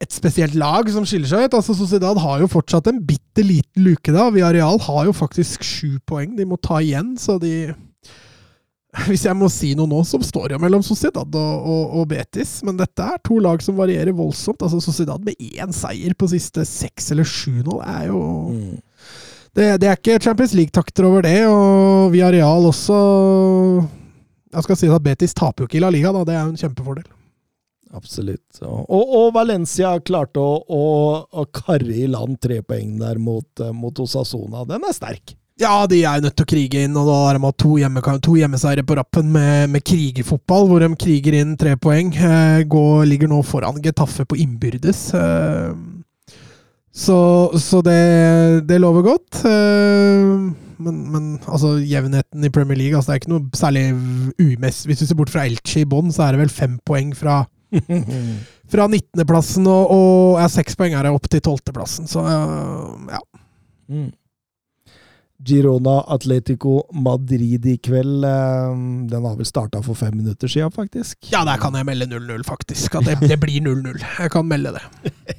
[0.00, 1.54] et spesielt lag som skiller seg ut.
[1.58, 4.30] Altså, Sociedad har jo fortsatt en bitte liten luke da.
[4.32, 7.72] Villarreal har jo faktisk sju poeng de må ta igjen, så de
[9.06, 12.08] Hvis jeg må si noe nå, så står det jo mellom Sociedad og, og, og
[12.10, 14.64] Betis, men dette er to lag som varierer voldsomt.
[14.66, 18.24] Altså Sociedad med én seier på siste seks eller sju nå, det er jo
[19.54, 22.98] det, det er ikke Champions League-takter over det, og Villarreal også
[24.54, 26.26] Jeg skal si at Betis taper jo ikke i La Liga, da.
[26.26, 27.06] Det er jo en kjempefordel.
[27.90, 28.60] Absolutt.
[28.62, 30.84] Og, og Valencia klarte å, å,
[31.26, 34.62] å karre i land tre poeng der mot, eh, mot Osasona.
[34.68, 35.34] Den er sterk.
[35.60, 37.74] Ja, de er jo nødt til å krige inn, og da har de hatt to,
[37.76, 42.14] hjemme, to hjemmeseiere på rappen med, med krigerfotball, hvor de kriger inn tre poeng.
[42.14, 45.02] Eh, går, ligger nå foran Getafe på innbyrdes.
[45.18, 45.74] Eh,
[46.90, 47.20] så
[47.60, 48.00] så det,
[48.70, 49.42] det lover godt.
[50.80, 53.84] Men, men altså, jevnheten i Premier League altså, Det er ikke noe særlig
[54.40, 54.84] umess.
[54.88, 57.42] Hvis du ser bort fra Elche i bånn, så er det vel fem poeng fra
[58.70, 62.08] fra 19.-plassen, og, og er seks poeng her opp til 12.-plassen.
[62.10, 63.20] Så ja.
[63.90, 64.08] Mm.
[65.40, 68.24] Girona Atletico Madrid i kveld.
[68.28, 68.74] eh,
[69.08, 71.16] Den har vel starta for fem minutter siden, faktisk.
[71.32, 72.98] Ja, der kan jeg melde 0-0, faktisk.
[73.00, 73.96] At det, det blir 0-0.
[74.04, 74.84] Jeg kan melde det.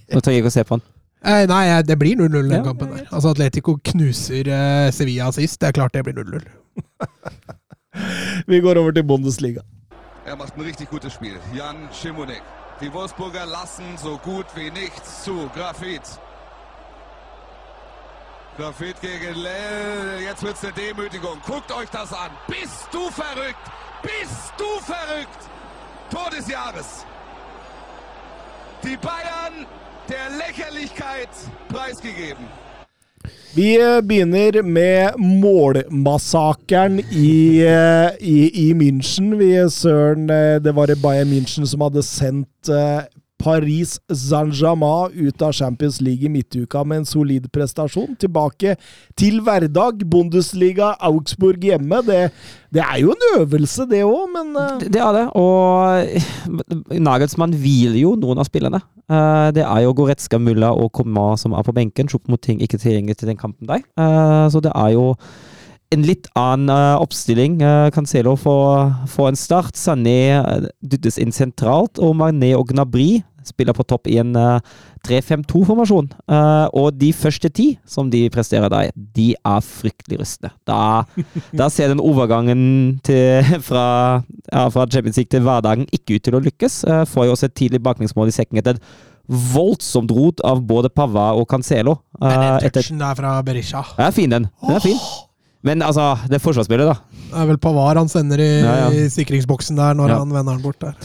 [0.09, 0.87] Nå trenger jeg ikke å se på den.
[1.21, 3.03] Eh, nei, eh, det blir 0-0 den Ja, kampen der.
[3.13, 5.59] Altså, Atletico knuser eh, Sevilla sist.
[5.61, 6.49] Det er klart det blir 0-0.
[8.49, 9.61] Vi går over til Bundesliga.
[10.23, 11.39] Er macht ein richtig gutes Spiel.
[11.53, 12.43] Jan Schimonek.
[12.79, 15.49] Die Wolfsburger lassen so gut wie nichts zu.
[15.55, 16.03] Grafit.
[18.57, 20.21] Grafit gegen Lell.
[20.21, 21.41] Jetzt wird's eine Demütigung.
[21.45, 22.29] Guckt euch das an.
[22.47, 23.71] Bist du verrückt?
[24.03, 25.49] Bist du verrückt?
[26.11, 27.05] Tor des Jahres.
[28.83, 29.65] Die Bayern
[30.07, 31.29] der Lächerlichkeit
[31.69, 32.47] preisgegeben.
[33.51, 39.33] Vi eh, begynner med målmassakren i, eh, i, i München.
[39.35, 42.71] Vi, Søren, eh, det var Bayern München som hadde sendt
[43.41, 48.15] Paris Saint-Germain ut av Champions League i midtuka med en solid prestasjon.
[48.21, 48.75] Tilbake
[49.19, 50.05] til hverdag.
[50.11, 52.01] Bundesliga, Augsburg hjemme.
[52.07, 52.19] Det,
[52.73, 54.75] det er jo en øvelse, det òg, men uh...
[54.81, 58.81] Det, det er det, og Nagelsmann hviler jo noen av spillerne.
[59.11, 62.09] Uh, det er jo Goretzka, Mulla og Komma som er på benken.
[62.11, 63.81] sjukk mot ting ikke tilgjengelig til den kampen der.
[63.99, 65.11] Uh, så det er jo
[65.91, 67.59] en litt annen uh, oppstilling.
[67.63, 69.79] Uh, Cancelo får, får en start.
[69.79, 74.59] Sané eh, dyttes inn sentralt, og Marné og Gnabry spiller på topp i en eh,
[75.07, 76.09] 3-5-2-formasjon.
[76.29, 80.53] Eh, og de første ti som de presterer der, de er fryktelig rystende.
[80.67, 81.03] Da,
[81.59, 83.85] da ser den overgangen til, fra,
[84.51, 86.81] ja, fra Champions League til hverdagen ikke ut til å lykkes.
[86.87, 88.85] Uh, får jo også et tidlig baklengsmål i sekken etter et
[89.31, 91.99] voldsomt rot av både Pava og Cancelo.
[92.19, 94.47] Eh, den touchen der fra Berisha den er fin, den.
[94.65, 94.97] den er fin.
[95.63, 97.19] Men altså, det er forsvarsspillet, da.
[97.31, 98.87] Det er vel Pavar han sender i, Ja, ja.
[98.97, 100.17] i sikringsboksen der når Ja.
[100.23, 100.95] han vender den bort der.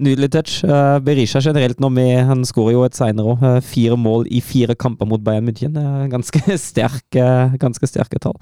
[0.00, 0.62] Nydelig touch.
[0.64, 3.42] Uh, Berisha generelt nå med Han skårer jo et seinere òg.
[3.60, 5.76] fire mål i fire kamper mot Bayern München.
[5.76, 7.26] Uh, ganske sterke,
[7.60, 8.38] ganske sterke tall.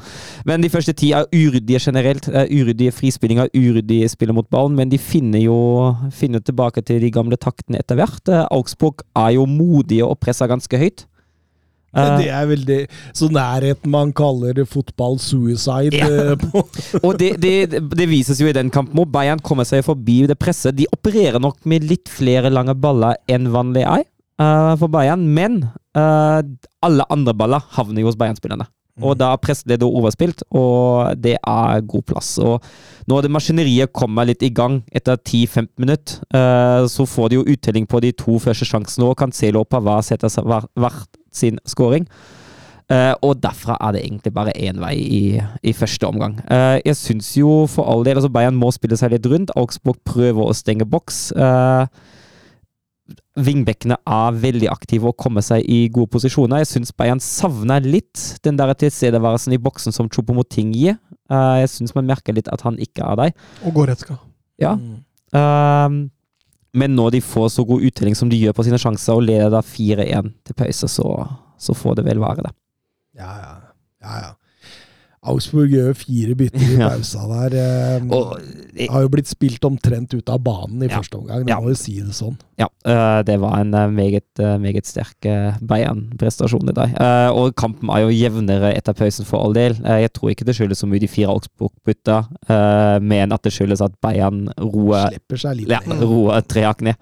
[0.46, 2.28] Men de første ti er uryddige generelt.
[2.28, 4.76] Uryddige frispillinger, uryddige spiller mot ballen.
[4.78, 5.58] Men de finner jo
[6.14, 8.30] finner tilbake til de gamle taktene etter hvert.
[8.50, 11.06] Augsburg er jo modige og presser ganske høyt.
[11.90, 12.78] Uh, det er veldig
[13.18, 15.96] så nærheten man kaller fotball suicide.
[15.96, 16.36] Ja.
[16.36, 16.46] eh.
[17.06, 20.38] Og det, det, det vises jo i den kampen hvor Bayern kommer seg forbi det
[20.38, 20.78] presset.
[20.78, 24.02] De opererer nok med litt flere lange baller enn vanlig ei
[24.42, 25.64] uh, for Bayern, men
[25.98, 26.40] uh,
[26.86, 28.70] alle andre baller havner jo hos Bayern-spillerne.
[29.00, 32.34] Og da er presset overspilt, og det er god plass.
[32.42, 32.60] Og
[33.10, 37.46] når det maskineriet kommer litt i gang etter 10-15 minutter, eh, så får de jo
[37.48, 41.58] uttelling på de to første sjansene, og Cancelo og Pavard setter seg hver, hvert sin
[41.66, 42.06] scoring.
[42.90, 45.24] Uh, og derfra er det egentlig bare én vei i,
[45.62, 46.40] i første omgang.
[46.50, 49.52] Uh, jeg syns jo for all del altså Bayern må spille seg litt rundt.
[49.54, 51.28] Augsburg prøver å stenge boks.
[51.38, 51.86] Uh,
[53.40, 56.62] Vingbekkene er veldig aktive og kommer seg i gode posisjoner.
[56.62, 60.98] Jeg syns Bayern savner litt den der tilstedeværelsen i boksen som Choupo-Moting gir.
[61.30, 63.34] Eh, jeg syns man merker litt at han ikke er der.
[63.66, 64.18] Og Goretzka.
[64.60, 64.74] Ja.
[65.30, 66.02] Um,
[66.76, 69.50] men når de får så god uttelling som de gjør på sine sjanser, og leder
[69.52, 71.08] da 4-1 til pause, så,
[71.58, 72.52] så får det vel være det.
[73.18, 73.54] Ja, ja.
[74.04, 74.30] ja, ja.
[75.28, 77.56] Augsburg gjør fire bytter i pausa der.
[77.60, 78.38] Eh, Og,
[78.88, 80.96] har jo blitt spilt omtrent ut av banen i Ja.
[81.00, 81.58] første omgang, det Ja.
[81.60, 82.38] må jo si det sånn.
[82.56, 85.20] ja, eh, det var en eh, meget, eh, meget sterk
[85.60, 86.94] Bayern-prestasjon i dag.
[87.36, 89.74] Og kampen er jo jevnere etter pausen, for all del.
[89.84, 92.18] Jeg tror ikke det skyldes så mye de fire Augsburg-bytta,
[92.48, 95.10] uh, men at det skyldes at Bayern roer
[95.68, 96.96] ja, roer tre hakk ned.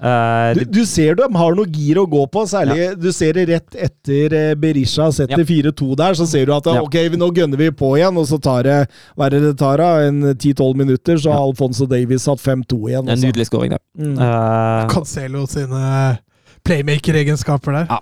[0.00, 3.44] Eh, Du, du ser de har noe gir å gå på, særlig du ser det
[3.50, 5.48] rett etter eh, Berisha setter Ja.
[5.72, 6.14] 4-2 der.
[6.16, 6.80] Så ser du at Ja.
[6.80, 8.78] ok, nå gønner vi på igjen, og så tar det
[9.16, 12.88] hva er det det tar da, en 10-12 minutter, så har Alfonso Davies satt 5-2
[12.88, 13.08] igjen.
[13.08, 13.80] en nydelig scoring, det.
[13.98, 14.16] Mm.
[14.16, 16.18] Uh, Cancelo sine
[16.64, 17.86] playmaker-egenskaper der.
[17.90, 18.00] Ja.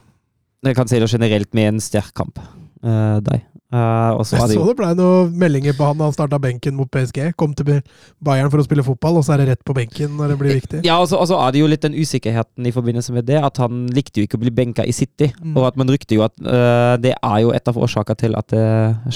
[0.62, 0.74] det
[1.10, 2.38] generelt med en sterk kamp.
[2.78, 3.44] Uh, deg.
[3.68, 7.34] Uh, Jeg så det ble noen meldinger på han da han starta benken mot PSG.
[7.36, 7.82] Kom til
[8.24, 10.56] Bayern for å spille fotball, og så er det rett på benken når det blir
[10.60, 10.80] viktig.
[10.86, 13.40] Ja, og så og så er det jo litt den usikkerheten i forbindelse med det,
[13.44, 15.28] at han likte jo ikke å bli benka i City.
[15.42, 15.56] Mm.
[15.58, 18.54] Og at man rykte jo at uh, det er jo et av årsakene til at
[18.54, 18.68] det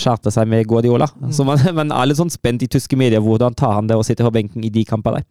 [0.02, 1.08] skjærte seg med Guardiola.
[1.16, 1.30] Mm.
[1.32, 3.24] Så man, man er litt sånn spent i tyske medier.
[3.24, 5.30] Hvordan tar han det å sitte på benken i de kampene der?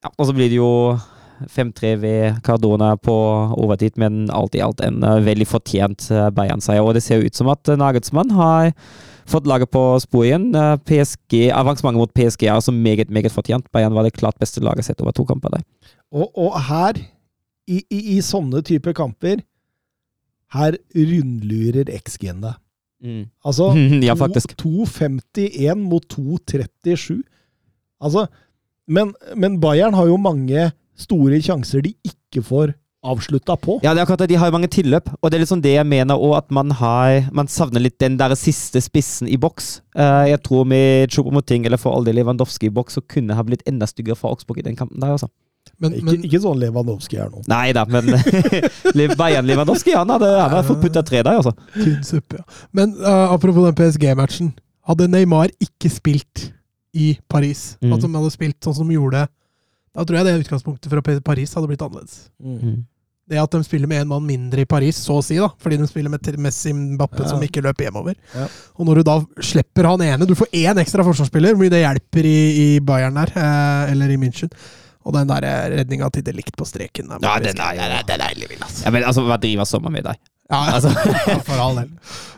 [0.00, 0.70] Ja, og så blir det jo
[1.48, 3.14] 5-3 ved Cardona på
[3.56, 6.82] overtid, men alt i alt en øh, veldig fortjent øh, Bayern-seier.
[6.84, 8.72] Og det ser ut som at øh, Nagelsmann har
[9.30, 10.50] fått laget på spor igjen.
[10.86, 13.68] PSG, Avansementet mot PSG er altså meget, meget fortjent.
[13.72, 15.62] Bayern var det klart beste laget sett over to kamper der.
[16.12, 16.98] Og, og her,
[17.70, 19.44] i, i, i sånne typer kamper,
[20.54, 22.56] her rundlurer XG-en deg.
[23.46, 23.70] Altså,
[24.08, 24.26] ja, to-
[24.58, 27.20] 2,51 mot 2,37.
[28.02, 28.26] Altså,
[28.90, 30.70] men, men Bayern har jo mange
[31.00, 33.78] store sjanser de ikke får avslutta på.
[33.80, 34.28] Ja, det er akkurat det.
[34.34, 36.68] De har jo mange tilløp, og det er liksom det jeg mener òg, at man
[36.76, 39.78] har Man savner litt den der siste spissen i boks.
[39.96, 43.42] Uh, jeg tror med Chopomoting eller for all del Lewandowski i boks, så kunne ha
[43.46, 45.30] blitt enda styggere for Augsburg i den kampen der, altså.
[45.80, 47.40] Men, Ikke, men ikke sånn Lewandowski er nå.
[47.48, 48.12] Nei da, men
[49.20, 51.54] Bayern Lewandowski, han hadde, han hadde fått putta tre der, altså.
[51.76, 52.44] tynn suppe, ja.
[52.76, 54.52] Men uh, apropos den PSG-matchen.
[54.90, 56.50] Hadde Neymar ikke spilt
[56.96, 57.92] i Paris, Mm.
[57.94, 59.24] altså de han hadde spilt sånn som de gjorde
[59.96, 62.28] Da tror jeg det utgangspunktet fra Paris hadde blitt annerledes.
[63.30, 65.76] Det at de spiller med én mann mindre i Paris, så å si, da, fordi
[65.78, 67.28] de spiller med Messi Mbappe Ja.
[67.30, 68.16] som ikke løper hjemover.
[68.34, 68.48] Ja.
[68.78, 71.82] Og når du da slipper han ene Du får én ekstra forsvarsspiller, hvor mye det
[71.84, 74.50] hjelper i, i Bayern der, eh, eller i München.
[75.06, 77.18] Og den der eh, redninga til Delikt på streken der.
[77.22, 78.84] Ja, den er- den er- den er ellevill, altså.
[78.84, 80.16] Ja, men altså, hva driver sommer med deg?
[80.50, 80.72] Ja, ja.
[80.74, 80.90] Altså.
[81.30, 81.88] ja, for all del.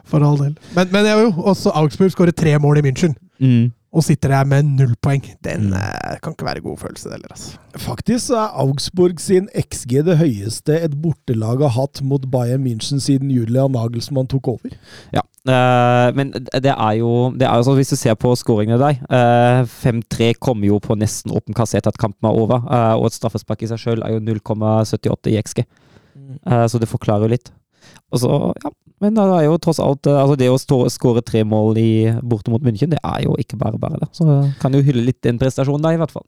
[0.04, 0.56] For all del.
[0.76, 3.72] Men, men jeg, jo, også Augsburg skårer tre mål i München, Mm.
[3.92, 5.22] Og sitter der med null poeng.
[5.44, 5.72] Den Mm.
[5.74, 7.28] eh, kan ikke være god følelse, det heller.
[7.30, 7.58] Altså.
[7.76, 13.30] Faktisk er Augsburg sin XG det høyeste et bortelag har hatt mot Bayern München siden
[13.30, 14.72] Julian Nagelsmann tok over.
[15.12, 18.78] Ja, eh, men det er jo det er jo sånn Hvis du ser på skåringene
[18.80, 22.64] der eh, 5-3 kommer jo på nesten åpen kasse etter at kampen er over.
[22.70, 25.64] eh, og et straffespark i seg sjøl er jo 0,78 i XG.
[26.46, 27.50] Eh, så det forklarer jo litt.
[28.12, 28.30] Og så,
[28.64, 28.70] ja
[29.02, 31.88] Men det er jo tross alt eh, altså Det å stå- skåre tre mål i,
[32.22, 33.98] borte mot München, det er jo ikke bare bare.
[34.02, 34.26] det Så
[34.62, 36.26] kan jo hylle litt den prestasjonen der, i hvert fall.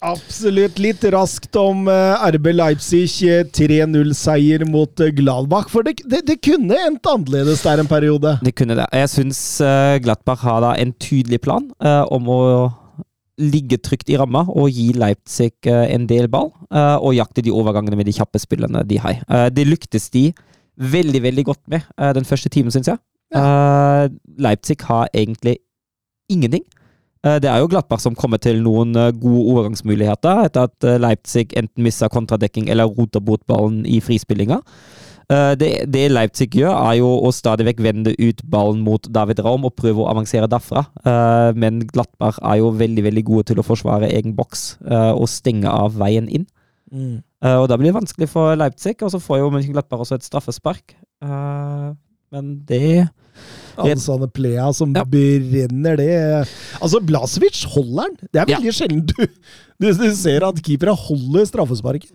[0.00, 0.78] Absolutt.
[0.80, 5.68] Litt raskt om eh, RB Leipzig eh, 3-0-seier mot eh, Gladbach.
[5.68, 8.38] For det, det, det kunne endt annerledes der en periode.
[8.44, 8.86] Det kunne det.
[8.96, 9.40] Jeg syns
[10.00, 12.40] Gladbach har da en tydelig plan eh, om å
[13.40, 17.96] ligge trygt i ramma og gi Leipzig en del ball, eh, og jakte de overgangene
[18.00, 19.20] med de kjappe spillene de har.
[19.28, 20.26] Eh, det lyktes de
[20.80, 23.00] veldig, veldig godt med eh, den første timen, syns jeg.
[23.36, 24.08] Eh,
[24.42, 25.58] Leipzig har egentlig
[26.30, 26.64] ingenting.
[27.24, 31.84] Eh, Det er jo Glattbach som kommer til noen gode overgangsmuligheter etter at Leipzig enten
[31.84, 34.60] mister kontradekking eller roter bort ballen i frispillinga.
[35.30, 39.62] Det, det Leipzig gjør, er jo å stadig vekk vende ut ballen mot David Raum
[39.68, 40.82] og prøve å avansere derfra.
[41.54, 45.94] Men Glattbach er jo veldig veldig gode til å forsvare egen boks og stenge av
[46.02, 46.48] veien inn.
[46.90, 50.26] Eh, Og da blir det vanskelig for Leipzig, og så får jo Mönchenglattbach også et
[50.26, 50.92] straffespark.
[51.24, 51.94] Eh,
[52.32, 53.08] Men det
[53.80, 55.02] Ansane Plea som Ja.
[55.04, 56.46] brenner det.
[56.82, 58.28] Altså, Blasevic holder den!
[58.32, 59.24] Det er veldig sjelden du,
[59.80, 62.12] du, du ser at keepere holder straffesparket.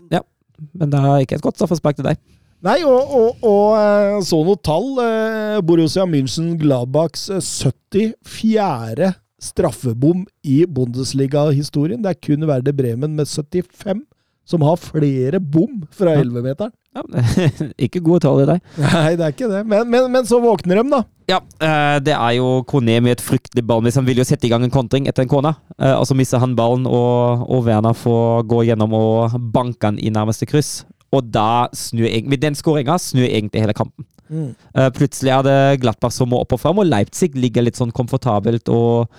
[0.74, 2.18] Men det er ikke et godt straffespark til deg.
[2.64, 4.88] Nei, og, og, og eh, så noe tall.
[5.04, 9.14] eh, Borussia München Gladbachs eh, 74.
[9.42, 12.02] straffebom i Bundesliga-historien.
[12.02, 14.06] Det er kun Werder Bremen med 75
[14.46, 16.24] som har flere bom fra Ja.
[16.24, 16.74] 11-meteren.
[16.96, 17.04] Ja,
[17.86, 18.62] ikke gode tall i deg.
[18.80, 19.62] Nei, det er ikke det.
[19.68, 21.02] Men, men, men så våkner de, da.
[21.28, 23.98] Ja, eh, det er jo Kone med et fryktelig ballmiss.
[24.00, 26.40] Han vil jo sette i gang en kontring etter en kone, eh, og så mister
[26.44, 30.84] han ballen, og, og Werner får gå gjennom og banke han i nærmeste kryss.
[31.16, 34.08] Og da snur egentlig, med den skåringa snur egentlig hele kampen.
[34.26, 34.56] Mm.
[34.98, 38.72] plutselig er det Glattbach som må opp og fram, og Leipzig ligger litt sånn komfortabelt
[38.74, 39.12] og,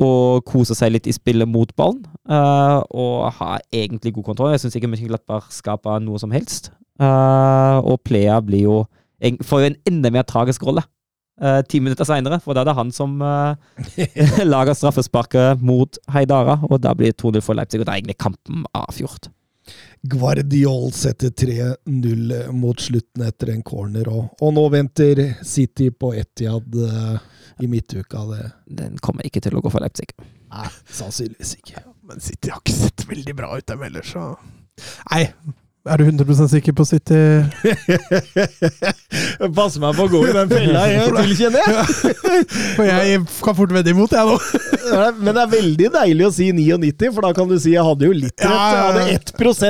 [0.00, 2.04] og koser seg litt i spillet mot ballen.
[2.28, 4.54] Uh, og har egentlig god kontroll.
[4.54, 6.70] Jeg syns ikke Mönchenglappar skaper noe som helst.
[7.00, 8.78] Uh, og Plea blir jo
[9.44, 10.82] får jo en enda mer tragisk rolle.
[11.40, 13.20] uh, ti minutter seinere, for da er det han som
[14.54, 18.64] lager straffesparket mot Heidara, og da blir 2-0 for Leipzig, og da er egentlig kampen
[18.76, 19.30] avgjort.
[20.00, 26.76] Guardiol setter 3-0 mot slutten etter en corner, og, og nå venter City på Etiad
[26.80, 27.16] uh,
[27.60, 28.24] i midtuka.
[28.30, 28.44] Det
[28.80, 30.12] Den kommer ikke til å gå for Leipzig.
[30.50, 31.84] Nei, sannsynligvis ikke.
[32.08, 34.32] Men City har ikke sett veldig bra ut, dem heller, så
[35.10, 35.26] Nei.
[35.88, 37.16] Er du 100% sikker på City?
[39.56, 41.72] Pass meg på å gå i den fella jeg til, kjenner jeg.
[42.76, 44.36] For jeg kan fort vedde imot, jeg nå.
[45.22, 48.04] Men det er veldig deilig å si 99, for da kan du si jeg hadde
[48.10, 48.50] jo litt rett.
[48.50, 49.00] Jeg hadde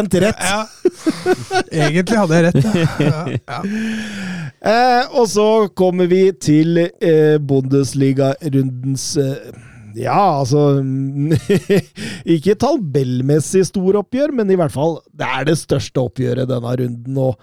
[0.00, 0.40] 1 rett.
[0.50, 0.60] Ja.
[1.86, 2.62] Egentlig hadde jeg rett.
[3.06, 3.22] Ja.
[3.38, 3.58] Ja.
[4.60, 9.36] Eh, og så kommer vi til eh, Bundesliga-rundens eh,
[9.96, 10.80] ja, altså
[12.36, 17.18] Ikke tabellmessig storoppgjør, men i hvert fall det er det største oppgjøret denne runden.
[17.20, 17.36] Og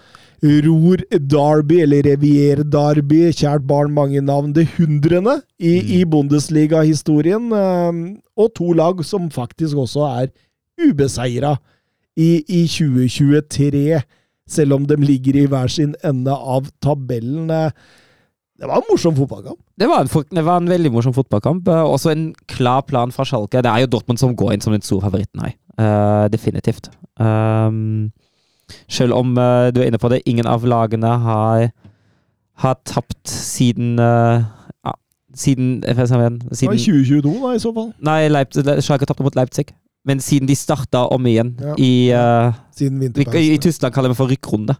[0.64, 5.88] Ror Derby, eller Revier Derby, kjært barn mange navn, det hundrende i, Mm.
[5.98, 7.50] i Bundesliga-historien.
[7.52, 10.28] eh, Og to lag som faktisk også er
[10.78, 11.56] ubeseira
[12.16, 14.02] i, i 2023,
[14.48, 17.50] selv om de ligger i hver sin ende av tabellen.
[18.58, 19.58] Det var en morsom fotballkamp.
[19.78, 21.68] Det var, en, det var en veldig morsom fotballkamp.
[21.68, 23.62] eh, Også en klar plan fra Schalke.
[23.62, 25.54] Det er jo Dortmund som går inn som den store favoritten her.
[25.78, 26.90] Uh, definitivt.
[27.22, 28.10] Um,
[28.90, 31.68] selv om uh, du er inne på det, ingen av lagene har,
[32.64, 34.42] har tapt siden uh,
[34.84, 34.94] ja,
[35.34, 37.92] Siden, se Det var 2022, da, i så fall.
[38.02, 39.70] Nei, Leipzig, Schalke tapte mot Leipzig.
[40.04, 41.74] Men siden de starta om igjen Ja.
[41.78, 43.58] i, uh, Siden vi, I.
[43.58, 44.74] Tyskland kaller vi for rykkrunde.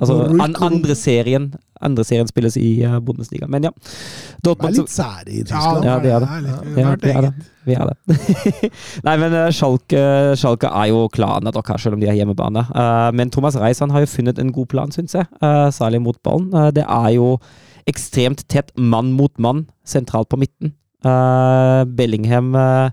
[0.00, 1.50] Altså an, andre serien
[1.82, 3.48] Andre serien spilles i uh, Bundesliga.
[3.50, 3.72] Men ja.
[4.44, 5.82] Det er litt sære i Tyskland.
[5.84, 6.28] Ja, det er det.
[6.78, 7.32] Ja, det er det.
[7.66, 8.18] Vi er det.
[9.08, 10.04] Nei, men uh, Schalke,
[10.38, 12.62] Schalke er jo klare nok her, selv om de er hjemmebane.
[12.70, 15.26] Uh, men Thomas Reis har jo funnet en god plan, syns jeg.
[15.42, 16.54] Uh, særlig mot ballen.
[16.76, 17.34] Det er jo
[17.90, 20.76] ekstremt tett mann mot mann sentralt på midten.
[21.02, 22.90] Bellingham, eh,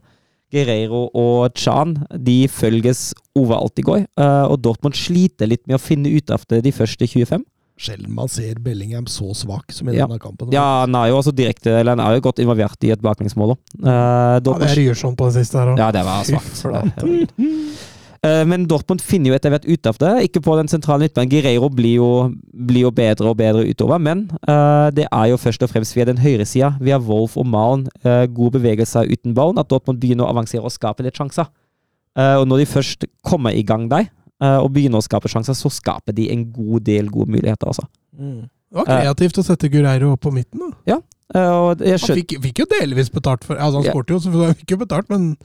[0.52, 4.06] Guerreiro og Chan de følges overalt i går.
[4.18, 7.44] eh, og Dortmund sliter litt med å finne ut av det de første 25.
[7.80, 10.06] Sjelden man ser Bellingham så svak som i Ja.
[10.06, 10.52] denne kampen.
[10.52, 13.54] Ja, han er jo også direkte, eller han er jo godt involvert i et baklengsmål
[13.56, 13.58] òg.
[13.86, 15.78] Ja, det er Ryerson på det siste her òg.
[15.78, 16.60] Ja, det var svakt.
[18.26, 20.14] Eh, Men Dortmund finner jo etter hvert ut av det.
[20.28, 21.32] Ikke på den sentrale midtbanen.
[21.32, 22.10] Guerreiro blir jo,
[22.54, 26.06] blir jo bedre og bedre utover, men uh, det er jo først og fremst via
[26.10, 30.28] den høyre sida, via Wolf og Malen, uh, gode bevegelser uten ballen, at Dortmund begynner
[30.28, 31.48] å avansere og skape litt sjanser.
[32.18, 34.10] Uh, og når de først kommer i gang der,
[34.42, 37.86] eh, og begynner å skape sjanser, så skaper de en god del gode muligheter, altså.
[38.18, 38.50] Mm.
[38.70, 40.60] Det var kreativt å sette Guerreiro opp på midten.
[40.88, 41.00] da.
[41.36, 43.94] Eh, og jeg Han fikk, fikk jo delvis betalt for Altså, han Ja.
[43.94, 45.38] skårte jo, så han fikk jo betalt, men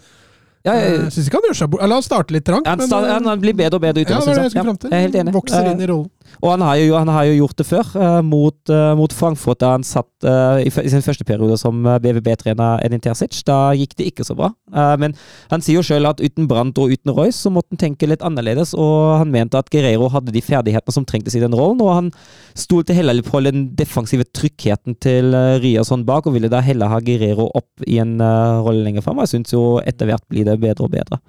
[0.65, 2.79] ja, jeg jeg, syns ikke han gjør seg bort Eller han starter litt trangt, han,
[2.81, 4.89] men sta- eh, han, blir bedre og bedre ja, utover, det er det jeg jeg.
[4.89, 5.35] Ja, er helt enig.
[5.37, 6.11] Vokser Eh, inn i rollen.
[6.43, 9.61] Og han har jo, han har jo gjort det før, uh, mot, uh, mot Frankfurt,
[9.63, 13.43] da han satt uh, i, i sin første periode som BVB-trener Edin Terzic.
[13.47, 14.51] Da gikk det ikke så bra.
[14.99, 15.13] Men
[15.53, 18.25] han sier jo sjøl at uten Brandt og uten Royce så måtte han tenke litt
[18.27, 21.93] annerledes, og han mente at Guerreiro hadde de ferdighetene som trengtes i den rollen, og
[21.95, 22.11] han
[22.59, 27.01] stolte heller på den defensive tryggheten til uh, Ryerson bak, og ville da heller ha
[27.05, 29.23] Guerreiro opp i en rolle lenger fram.
[29.23, 31.21] Jeg syns jo etter hvert blir det bedre og bedre.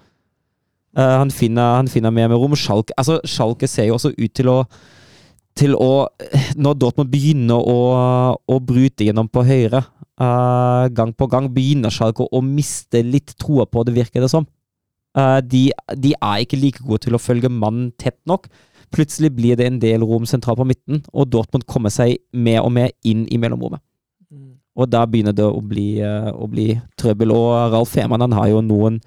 [0.96, 2.56] Eh, han, finner, han finner mer med rom.
[2.56, 4.60] Schalke, altså, Schalke ser jo også ut til å
[5.56, 6.08] til å
[6.60, 7.80] Når Dortmund begynner å,
[8.36, 9.86] å bryte gjennom på høyre
[10.20, 14.48] uh, gang på gang, begynner Schalke å miste litt troa på det, virker det som.
[15.16, 18.50] Uh, de, de er ikke like gode til å følge mannen tett nok.
[18.92, 22.74] Plutselig blir det en del rom sentralt på midten, og Dortmund kommer seg mer og
[22.76, 23.84] mer inn i mellomrommet.
[24.76, 27.32] Og da begynner det å bli, uh, å bli trøbbel.
[27.32, 29.00] Og Ralf Fehrmann har jo noen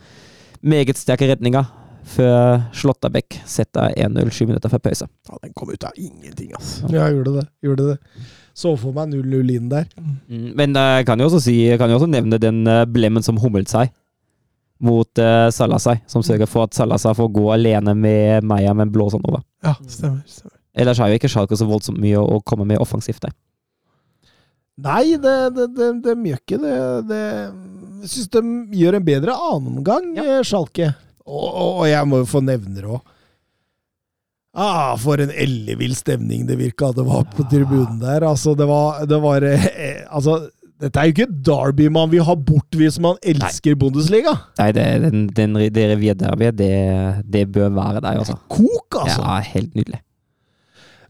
[0.62, 1.68] meget sterke redninger
[2.08, 5.08] før Slåttabekk setter 1-0 sju minutter før pause.
[5.28, 6.88] Ja, den kom ut av ingenting, altså.
[6.92, 7.46] Ja, gjorde det.
[7.64, 8.26] Gjorde det.
[8.58, 9.86] Så for meg 0-0 inn der.
[10.00, 13.38] Mm, Men jeg kan jo også si, kan jo også nevne den eh, blemmen som
[13.38, 13.92] humlet seg
[14.78, 18.92] mot uh, Salasai, som sørger for at Salasai får gå alene med Meia med en
[18.94, 19.42] blå sånn over.
[19.66, 20.22] Ja, stemmer.
[20.30, 20.54] stemmer.
[20.78, 23.34] Ellers har jo ikke Schalke så voldsomt mye å, å komme med offensivt der.
[24.78, 26.78] Nei, det, det, det, det gjør ikke det.
[27.10, 27.22] det
[28.04, 28.42] Jeg syns de
[28.78, 30.40] gjør en bedre annenomgang, Ja.
[30.46, 30.46] Sjalke.
[30.46, 30.90] Schalke.
[31.28, 33.00] Og, og, jeg må jo få nevne det òg.
[34.58, 38.24] Ah, for en ellevill stemning det virka det var på tribunen der.
[38.26, 40.38] Altså, det var, det var eh, Altså,
[40.80, 44.34] dette er jo ikke Derby man vil ha bort hvis man elsker Bundesliga.
[44.58, 46.72] Nei, det, den, den, det reviret derby, det,
[47.28, 48.38] det bør være der, altså.
[48.48, 49.20] Kok, altså!
[49.20, 50.00] Ja, helt nydelig.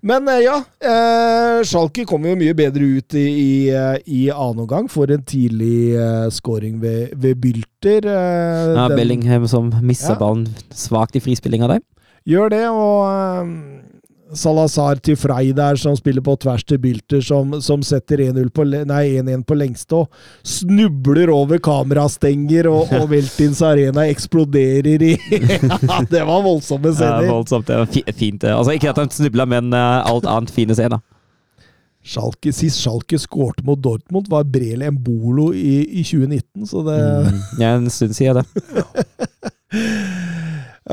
[0.03, 4.63] Men eh, ja, eh, Schalke kommer jo mye bedre ut i, i, eh, i annen
[4.63, 4.87] omgang.
[4.93, 8.07] For en tidlig eh, scoring ved, ved Bylter.
[8.07, 10.19] eh, Ja, den- Bellingham som misser Ja.
[10.21, 11.81] ballen svakt i frispillinga der.
[12.29, 13.98] Gjør det, og, eh,
[14.37, 18.65] Salazar til Frei der, som spiller på tvers til Bylter, som, som setter 1-0 på,
[18.69, 20.09] 1-1 på lengste, og
[20.47, 25.15] snubler over kamerastenger, og, og Veltins Arena eksploderer i
[25.89, 27.25] Ja, det var voldsomme scener.
[27.29, 27.69] Ja, voldsomt.
[27.69, 27.87] Det var
[28.19, 28.45] fint.
[28.45, 31.01] Altså, ikke at han snubla, men eh, alt annet fine scener.
[32.09, 37.41] Schalke, sist Schalke skårte mot Dortmund, var Brele Embolo i, i 2019, så det Mm.
[37.61, 38.49] Ja, en stund siden det.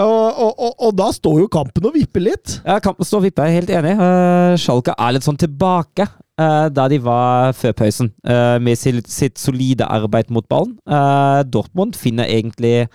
[0.03, 2.57] og, og, og, da står jo kampen og vipper litt.
[2.65, 3.95] Ja, kampen står og vipper, jeg er helt enig.
[3.99, 9.07] Uh, Schalke er litt sånn tilbake uh, der de var før pausen, uh, med sitt,
[9.11, 10.75] sitt solide arbeid mot ballen.
[10.83, 12.87] Uh, Dortmund finner egentlig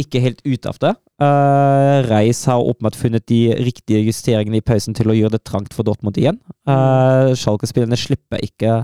[0.00, 0.94] ikke helt ut av det.
[1.20, 5.76] Uh, Reis har åpenbart funnet de riktige justeringene i pausen til å gjøre det trangt
[5.76, 6.40] for Dortmund igjen.
[6.64, 8.80] Uh, Schalke-spillerne slipper ikke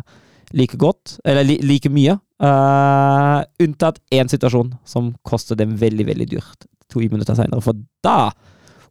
[0.57, 2.21] like godt, eller li like mye.
[2.37, 7.63] Uh, unntatt én situasjon som koster dem veldig, veldig dyrt to minutter senere.
[7.65, 8.31] For da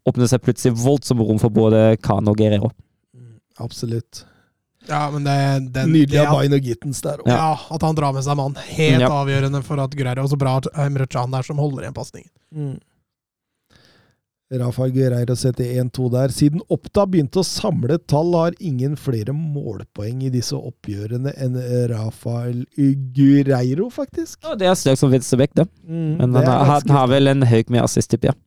[0.06, 2.72] åpner det seg plutselig voldsomme rom for både Khan og Guerrero.
[3.58, 4.26] Absolutt.
[4.88, 5.36] Ja, men det,
[5.74, 7.30] den, Nydelig av Bain og Gittens der òg.
[7.32, 8.54] ja, at han drar med seg mann.
[8.68, 9.10] Helt Ja.
[9.10, 12.30] avgjørende for at Guerrero Og så bra at Emre Can der som holder igjen pasningen.
[12.54, 12.76] Mm.
[14.62, 16.32] Rafael Guerreiro setter 1-2 der.
[16.34, 21.58] Siden Oppda begynte å samle tall, har ingen flere målpoeng i disse oppgjørene enn
[21.92, 22.64] Rafael
[23.16, 24.40] Guerreiro, faktisk.
[24.44, 25.68] Ja, det er stygt som venstreback, det.
[25.88, 28.40] Mm, Men det han, har- han har vel en haug med assist, tipper jeg.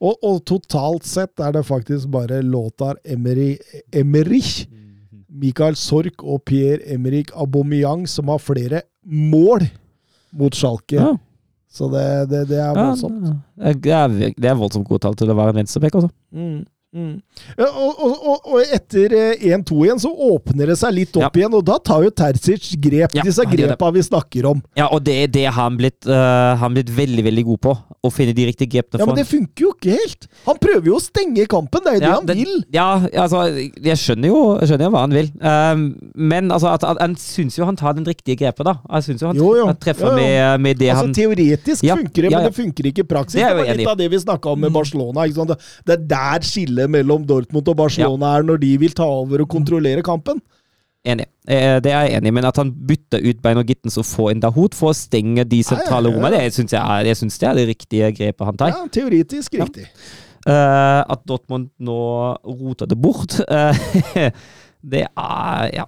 [0.00, 3.56] Og, og totalt sett er det faktisk bare Lothar Emery,
[3.92, 4.66] Emerich,
[5.36, 9.66] Mikael Sork og Pierre-Emerick Aubameyang som har flere mål
[10.36, 10.96] mot Schalke.
[10.96, 11.10] Ja,
[11.76, 13.26] Så det, det, det er ja, voldsomt.
[13.84, 16.08] det er, det er voldsomt god tall til å være en venstreback, altså.
[16.32, 16.62] Mm,
[16.94, 17.14] mm.
[17.56, 21.42] Og, og, og, etter eh, 1-2 igjen, så åpner det seg litt opp Ja.
[21.42, 23.14] igjen, og da tar jo Terzic grep.
[23.16, 24.62] Ja, disse grepa vi snakker om.
[24.78, 27.74] Ja, og det, er det han blitt, uh, han blitt veldig, veldig god på.
[28.06, 30.28] Å finne de riktige grepene Ja, Men det funker jo ikke helt!
[30.46, 32.54] Han prøver jo å stenge kampen, det er jo det han det- vil!
[32.74, 32.88] Ja,
[33.24, 35.30] altså, jeg skjønner jo, jeg skjønner jo hva han vil.
[35.40, 35.84] Um,
[36.14, 38.76] men altså, at, at, han syns jo han tar den riktige grepet, da.
[38.98, 39.66] Jeg syns jo han, Jo, jo.
[39.70, 40.22] han treffer Jo, jo.
[40.22, 43.08] Med, med det Altså han Teoretisk Ja, funker det, ja, men det funker ikke i
[43.10, 43.38] praksis.
[43.40, 45.26] Det er Det, var jo litt av det vi snakka om med Barcelona.
[45.36, 45.52] Sant?
[45.52, 49.40] Det, det er der skillet mellom Dortmund og Barcelona er, når de vil ta over
[49.40, 50.42] og kontrollere kampen.
[51.06, 51.24] Enig.
[51.48, 54.04] Eh, Det er jeg enig i, men at han bytter ut Bein og Gittens og
[54.04, 56.16] får en Dahoud for å stenge de sentrale Ja, ja, ja.
[56.18, 58.68] rommene, det syns jeg, er- jeg synes det er det riktige grepet han tar.
[58.74, 59.64] Ja, teoretisk Ja.
[59.64, 59.86] riktig.
[60.46, 64.30] Eh, at Dortmund nå roter det bort, eh,
[64.82, 65.86] det er Ja.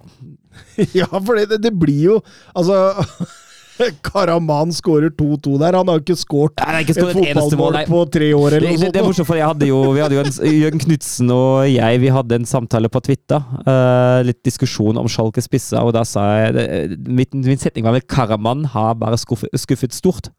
[0.95, 2.21] Ja, for det, det blir jo
[2.55, 2.75] Altså
[4.09, 5.77] Karaman skårer 2-2 der.
[5.79, 8.95] Han har jo ikke skåret et fotballmål på tre år, eller noe sånt.
[8.95, 12.01] det er morsomt, for jeg hadde jo, vi hadde jo en, Jørgen Knutsen og jeg
[12.03, 13.45] vi hadde en samtale på Twitter.
[13.67, 18.05] Uh, litt diskusjon om Schalke spisser, og da sa jeg min, min setning var vel
[18.09, 20.31] Karaman har bare skuffet, skuffet stort.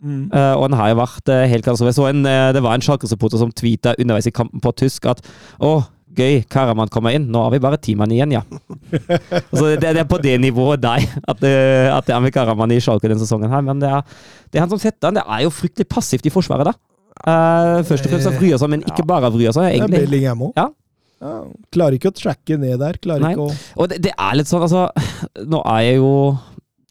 [0.00, 0.30] Mm.
[0.32, 2.62] Uh, og han har jo vært uh, helt klart så jeg så en, uh, Det
[2.64, 5.20] var en Schalke-supporter som tweeta underveis i kampen på tysk at
[5.60, 5.82] å,
[6.20, 7.26] gøy, Karaman kommer inn.
[7.32, 8.42] Nå har vi bare ti mann igjen, ja.
[9.50, 12.76] altså, det, det er på det nivået der at, eh, at det er med Karaman
[12.76, 13.50] i Schalke denne sesongen.
[13.52, 14.20] her, Men det er,
[14.50, 15.18] det er han som setter han.
[15.20, 16.76] Det er jo fryktelig passivt i forsvaret, da.
[17.20, 20.06] Uh, først og fremst av Bryåsa, men ikke bare av er egentlig.
[20.06, 20.54] Bellingham òg.
[20.56, 20.70] Ja.
[21.20, 22.96] Ja, klarer ikke å tracke ned der.
[23.02, 23.34] Klarer Nei.
[23.34, 24.86] ikke å Og det, det er litt sånn, altså
[25.52, 26.12] Nå er jeg jo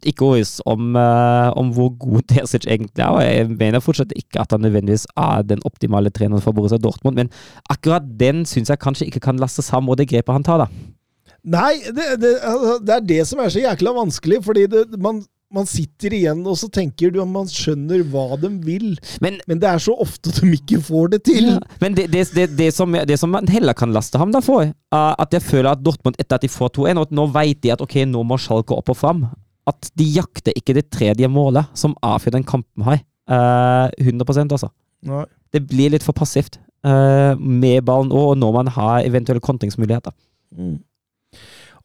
[0.07, 4.43] ikke overbevist om, uh, om hvor god Terzic egentlig er, og jeg mener fortsatt ikke
[4.43, 7.33] at han nødvendigvis er den optimale treneren for Borussia Dortmund, men
[7.69, 10.69] akkurat den syns jeg kanskje ikke kan lastes ham og det grepet han tar, da.
[11.49, 15.21] Nei, det, det, altså, det er det som er så jækla vanskelig, fordi det, man,
[15.55, 18.91] man sitter igjen og så tenker du at man skjønner hva de vil,
[19.23, 21.53] Men men det er så ofte de ikke får det til.
[21.55, 24.43] Ja, Men det, det, det, det, som, det som man heller kan laste ham da
[24.43, 27.29] for, er at jeg føler at Dortmund etter at de får 2-1, og at nå
[27.33, 29.29] vet de at ok, nå må Schalke opp og fram,
[29.69, 33.03] at de jakter ikke det tredje målet som avgjør den kampen her.
[33.29, 34.71] Uh, 100% altså.
[35.05, 35.25] Nei.
[35.53, 40.13] Det blir litt for passivt uh, med ballen og når man har eventuelle kontringsmuligheter.
[40.57, 40.79] Mm.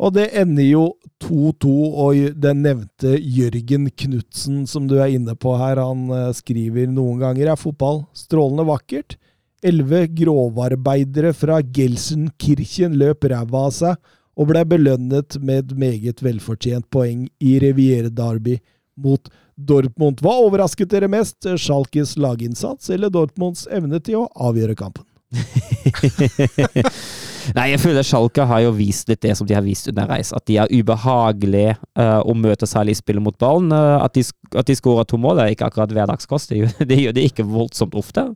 [0.02, 0.85] Og det ender jo
[1.23, 6.90] 2-2, og den nevnte Jørgen Knutsen, som du er inne på her, han eh, skriver
[6.90, 9.16] noen ganger er fotball strålende vakkert.
[9.65, 16.89] Elleve grovarbeidere fra Gelsenkirchen løp ræva av seg og ble belønnet med et meget velfortjent
[16.90, 18.59] poeng i Revier-Derby
[19.01, 20.23] mot Dortmund.
[20.23, 21.39] Hva overrasket dere mest?
[21.43, 25.06] Schalkes laginnsats eller Dortmunds evne til å avgjøre kampen?
[27.57, 30.33] Nei, jeg føler Schalke har jo vist litt det som de har vist underveis.
[30.37, 33.73] At de er ubehagelige uh, å møte særlig i spillet mot ballen.
[33.75, 36.55] Uh, at, de, at de skårer to mål, er ikke akkurat hverdagskost.
[36.55, 38.29] Det det gjør de ikke voldsomt ofte.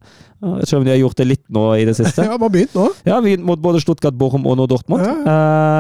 [0.43, 2.24] Uh, selv om de har gjort det litt nå i det siste.
[2.28, 2.90] Ja, man begynt nå.
[3.09, 5.06] Ja, vi, mot både Stuttgart, Bochum og nå Dortmund.
[5.06, 5.39] Ja,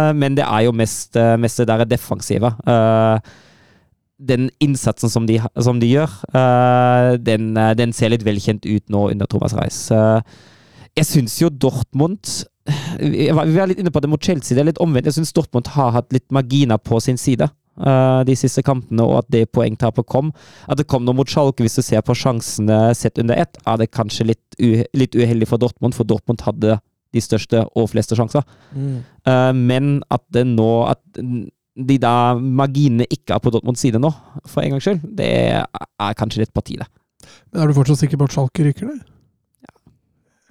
[0.08, 2.52] Eh, men det er jo mest, mest det der defensive.
[2.66, 3.18] Eh,
[4.18, 6.10] den innsatsen som de, som de gjør,
[7.22, 9.78] den, den ser litt velkjent ut nå under Thomas Reis.
[9.94, 10.38] Eh,
[10.98, 12.26] jeg syns jo Dortmund
[12.98, 14.56] vi var litt inne på det mot Chelsea.
[14.56, 15.06] Det er litt omvendt.
[15.06, 17.48] Jeg syns Dortmund har hatt litt marginer på sin side.
[17.78, 20.32] eh, de siste kampene, og at det poengtapet kom.
[20.66, 23.76] At det kom noe mot Schalke, hvis du ser på sjansene sett under ett, er
[23.78, 24.58] det kanskje litt,
[24.98, 26.80] litt uheldig for Dortmund, for Dortmund hadde
[27.14, 28.42] de største og fleste sjanser.
[28.74, 31.00] Eh, men at det nå At
[31.78, 34.10] de da marginene ikke er på Dortmunds side nå,
[34.50, 35.30] for en gangs skyld, det
[35.62, 36.88] er kanskje litt på tide.
[37.52, 38.98] Men er du fortsatt sikker på at Schalke ryker, det?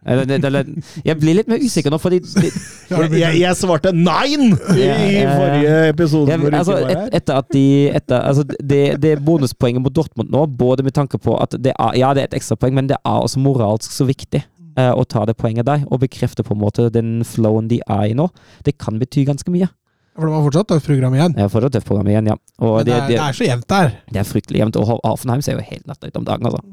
[0.08, 2.52] Jeg blir litt mer usikker nå, fordi de,
[3.18, 4.88] Jeg, jeg, svarte nein i,
[5.28, 6.32] forrige episode.
[6.32, 10.86] jeg, altså, et, etter at de etter, altså, det, det bonuspoenget mot Dortmund nå, både
[10.88, 13.42] med tanke på at det er, ja, det er et ekstrapoeng, men det er også
[13.44, 14.44] moralsk så viktig
[14.80, 18.14] uh, å ta det poenget der, og bekrefte på en måte den flowen de er
[18.14, 18.30] i nå.
[18.66, 19.70] Det kan bety ganske mye.
[20.18, 21.36] For det var fortsatt tøft program igjen.
[21.38, 22.36] Ja, fortsatt tøft program igjen, ja.
[22.58, 23.92] Og Men det, er, det, det er så jevnt der.
[24.10, 24.80] det er fryktelig jevnt.
[24.82, 26.64] Og Hoffenheim ser jo helt nattøyt om dagen, altså.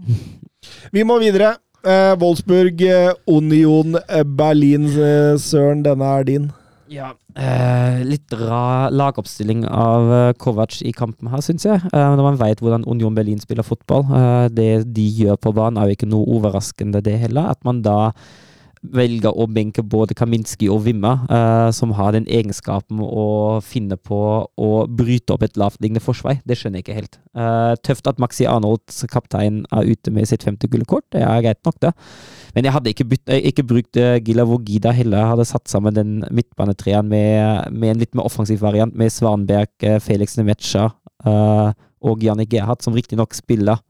[0.96, 1.56] Vi må videre.
[1.84, 4.86] Eh, Wolfsburg, eh, Union eh, Berlin.
[4.88, 6.46] Eh, Søren, denne er din.
[6.88, 7.10] Ja.
[7.36, 11.82] Eh, litt rar lagoppstilling av Kovac i kampen her, syns jeg.
[11.90, 14.06] Eh, når man vet hvordan Union Berlin spiller fotball.
[14.54, 17.52] Det de gjør på banen, er jo ikke noe overraskende, det heller.
[17.52, 18.12] At man da
[18.92, 24.20] velger å benke både Kaminski og Vimma, uh, som har den egenskapen å finne på
[24.44, 26.40] å bryte opp et lavtliggende forsvar.
[26.44, 27.18] Det skjønner jeg ikke helt.
[27.32, 31.06] Uh, tøft at Maxi Arnolds kaptein er ute med sitt femte gullkort.
[31.14, 31.94] Det er greit nok, det.
[32.54, 35.18] Men jeg hadde ikke, bytt, eh, ikke brukt Gila Vogida heller.
[35.18, 39.72] Jeg hadde satt sammen den midtbanetreeren med, med en litt mer offensiv variant, med Svanberg,
[39.82, 40.90] eh, Felix Nemetsja
[41.26, 41.72] uh,
[42.04, 43.80] og Jannik Gerhard, som riktignok spiller.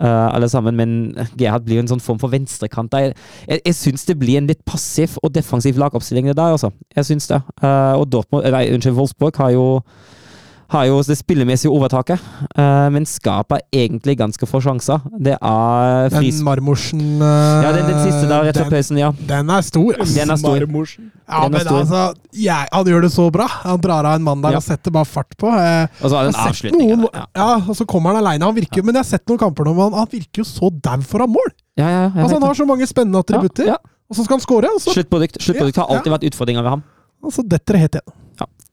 [0.00, 2.92] Eh, alle sammen, men Gerhard blir jo en sånn form for venstrekant.
[2.92, 3.12] der.
[3.48, 6.72] Jeg, jeg syns det blir en litt passiv og defensiv lagoppstilling det der, altså.
[6.96, 7.40] Jeg syns det.
[7.62, 9.66] Uh, og Dortmund, nei, unnskyld, Wolfsburg har jo
[10.70, 12.20] har jo det spillemessige overtaket,
[12.54, 15.00] eh, men skaper egentlig ganske få sjanser.
[15.18, 16.28] Det er Den.
[16.46, 19.08] Marmorsen eh, Ja, den, den siste der rett før pausen, ja.
[19.26, 19.98] den er stor.
[20.00, 20.14] ass.
[20.14, 20.54] Den er stor.
[20.62, 21.08] Marmorsen.
[21.26, 21.80] Ja, den er men stor.
[21.80, 22.02] altså,
[22.38, 23.48] jeg, han gjør det så bra.
[23.64, 24.62] Han drar av en mann der Ja.
[24.62, 25.50] og setter bare fart på.
[25.50, 27.04] Eh, Og så har han den avslutningen.
[27.14, 27.26] Ja.
[27.42, 28.44] ja, og så kommer han aleine.
[28.46, 30.70] Han virker, Men jeg har sett noen kamper nå, men han, han virker jo så
[30.70, 31.50] dau foran mål!
[31.78, 33.94] Ja, ja, Altså, han har så mange spennende attributter, Ja, ja.
[34.10, 34.94] og så skal han score, altså.
[34.94, 36.82] Sluttprodukt, Sluttprodukt har alltid vært utfordringa ved ham.
[37.24, 38.14] og så detter det helt igjen.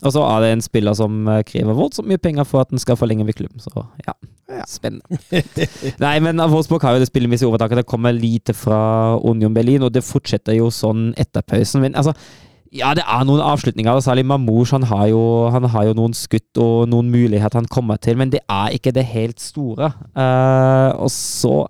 [0.05, 2.81] Og så er det en spiller som eh, krever voldsomt mye penger for at den
[2.81, 3.61] skal forlenge med klubben.
[3.61, 3.71] Så
[4.05, 4.13] ja,
[4.69, 5.19] spennende.
[6.03, 7.81] Nei, men Wolfsburg har jo det spillemessige overtaket.
[7.81, 11.81] Det kommer lite fra Union Berlin, og det fortsetter jo sånn etter pausen.
[11.81, 12.13] Men altså
[12.75, 13.99] ja, det er noen avslutninger.
[14.03, 14.75] Særlig Mamouche.
[14.75, 18.75] Han han har jo noen skudd og noen muligheter han kommer til, men det er
[18.75, 19.91] ikke det helt store.
[20.17, 21.65] Uh, og så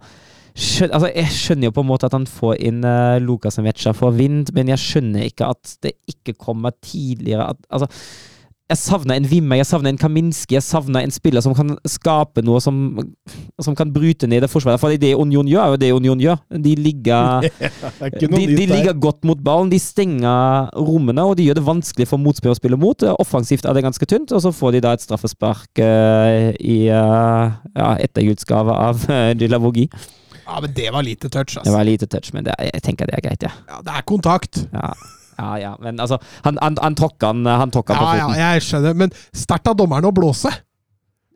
[0.57, 3.93] skjøn, altså Jeg skjønner jo på en måte at han får inn uh, Lukas Mecha
[3.97, 7.51] for Vind, men jeg skjønner ikke at det ikke kommer tidligere.
[7.53, 7.91] At, altså,
[8.67, 12.41] jeg savner en Vimme, jeg savner en Kaminski, jeg savner en spiller som kan skape
[12.43, 12.97] noe som,
[13.63, 14.81] som kan bryte ned det forsvaret.
[14.81, 16.41] For det Union gjør, er jo det Union gjør.
[16.65, 17.47] De ligger
[18.03, 22.09] er de, de ligger godt mot ballen, de stenger rommene, og de gjør det vanskelig
[22.11, 23.07] for motspillere å spille mot.
[23.15, 27.55] Offensivt er det ganske tynt, og så får de da et straffespark uh, i uh,
[27.71, 29.87] ja, ettergudsgave av uh, Gilavogi.
[30.47, 31.65] Ja, men det var lite touch, altså.
[31.67, 33.51] Det var lite touch, men det, jeg tenker det er greit, ja.
[33.67, 34.61] Ja, det er kontakt.
[34.71, 34.93] Ja,
[35.37, 35.73] ja, ja.
[35.83, 39.11] men altså Han, han, han tråkka han, han tråkka på Ja, ja, jeg skjønner, men
[39.35, 40.53] sterkt av dommeren å blåse.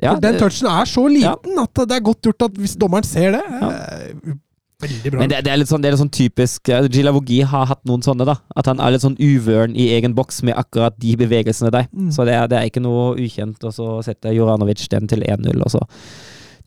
[0.01, 2.77] Ja, For den det- touchen er så liten at det er godt gjort at hvis
[2.79, 4.39] dommeren ser det eh,
[4.81, 5.19] Veldig bra.
[5.21, 8.01] Men det, det er sånn, det er litt sånn typisk uh, Gilavogi har hatt noen
[8.01, 8.39] sånne, da.
[8.57, 11.85] At han er litt sånn uvøren i egen boks med akkurat de bevegelsene der.
[11.93, 12.09] Mm.
[12.15, 13.61] Så det er, det er ikke noe ukjent.
[13.67, 15.83] Og så setter Joranovic den til 1-0, og så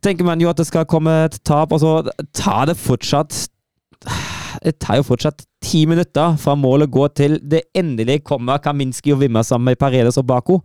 [0.05, 1.97] tenker man jo at det skal komme et tap, og så
[2.37, 3.47] tar det fortsatt
[4.65, 9.23] Det tar jo fortsatt ti minutter fra målet går til det endelig kommer Kaminski og
[9.23, 10.61] Wimmer sammen med Paredes og Bako.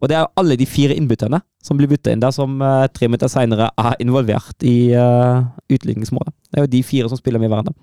[0.00, 2.88] Og det er jo alle de fire innbytterne som blir bytta inn der, som uh,
[2.88, 6.32] tre minutter seinere er involvert i uh, utligningsmålet.
[6.48, 7.76] Det er jo de fire som spiller med hverandre.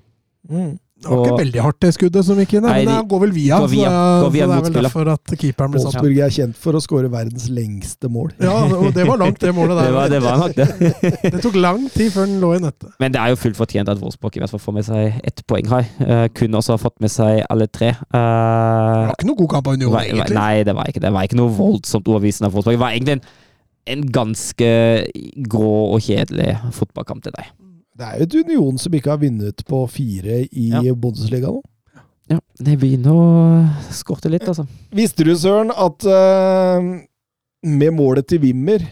[0.49, 0.75] Mm.
[0.97, 2.63] Det var ikke veldig hardt, det skuddet som gikk inn.
[2.65, 3.57] Nei, men det går vel via.
[3.61, 5.93] går via- så, går via så det er vel derfor at keeperen ble satt.
[5.93, 8.31] Wolfsburg er kjent for å skåre verdens lengste mål.
[8.41, 9.85] Ja, og det var langt, det målet der.
[9.87, 10.67] Det var, det var nok det.
[11.37, 12.89] Det tok lang tid før den lå i nettet.
[12.99, 15.43] Men det er jo fullt fortjent at Wolfsburg i hvert fall får med seg ett
[15.47, 15.85] poeng her.
[16.01, 17.93] Uh, kunne også ha fått med seg alle tre.
[17.93, 20.35] Det Uh, var ikke noe god kamp av Union, egentlig.
[20.35, 21.13] nei, det var ikke det.
[21.13, 22.79] var ikke noe voldsomt overbevisende av Wolfsburg.
[22.79, 23.23] Det var egentlig en,
[23.93, 24.71] en ganske
[25.47, 27.53] grå og kjedelig fotballkamp til deg.
[27.97, 30.93] Det er jo et Union som ikke har vunnet på fire i Ja.
[30.93, 31.63] Bundesliga nå.
[32.27, 33.27] Ja, det begynner å
[33.95, 34.65] skorte litt, altså.
[34.91, 36.89] Visste du, Søren, at uh,
[37.63, 38.83] med målet til Wimmer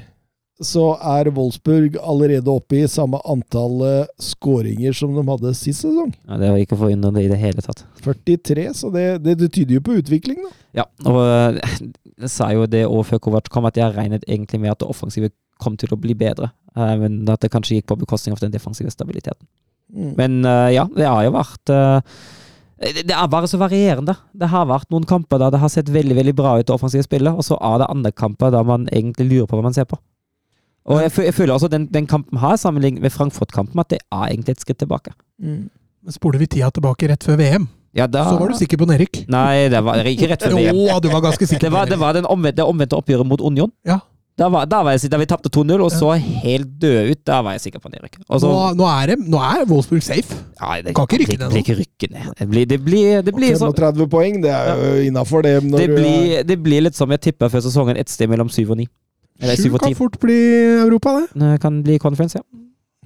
[0.63, 6.13] så er Wolfsburg allerede oppe i samme antall eh, skåringer som de hadde sist sesong?
[6.29, 7.81] Ja, det var ikke forundrende i det hele tatt.
[8.05, 10.53] 43, så det, det, det tyder jo på utvikling, da.
[10.79, 11.59] Ja, og eh,
[12.23, 14.87] jeg sa jo det òg før Kovac kom, at jeg regnet egentlig med at det
[14.95, 16.53] offensive kom til å bli bedre.
[16.77, 19.47] Eh, men at det kanskje gikk på bekostning av den defensive stabiliteten.
[19.93, 20.11] Mm.
[20.17, 22.17] Men eh, ja, det har jo vært eh,
[23.05, 24.15] Det er bare så varierende.
[24.33, 27.05] Det har vært noen kamper der det har sett veldig veldig bra ut, det offensive
[27.05, 29.87] spillet, og så er det andre kamper der man egentlig lurer på hva man ser
[29.89, 29.99] på.
[30.85, 34.27] Og jeg, jeg føler også den, den kampen her, sammenlignet med Frankfurt-kampen, at det er
[34.27, 35.15] egentlig et skritt tilbake.
[35.41, 35.63] Mm.
[36.13, 37.65] Spoler vi tida tilbake rett før VM,
[37.95, 39.23] Ja, da, så var du sikker på Nerik.
[39.31, 40.81] Nei, det var ikke rett før VM.
[40.83, 43.71] Å, du var ganske sikker Det var, det var den omvendte, omvendte oppgjøret mot Union.
[43.87, 44.01] Ja.
[44.35, 47.37] Da, var, da, var jeg, da vi tapte 2-0 og så helt døde ut, da
[47.45, 48.17] var jeg sikker på nedrykk.
[48.27, 50.35] Nå, nå, er det, nå er Wolfsburg safe.
[50.59, 52.33] Ja, det Kan ikke rykke ned Det blir ikke rykke ned.
[52.41, 55.53] Det blir, det blir, det blir, så, 30 poeng, det er jo innafor det.
[55.63, 58.51] Når det, du blir, det blir litt som jeg tippa før sesongen, et sted mellom
[58.51, 58.89] 7 og 9.
[59.39, 59.85] Eller 7 og 10.
[59.85, 60.37] kan fort bli
[60.83, 61.31] Europa, det.
[61.45, 62.43] Det kan bli conference, ja.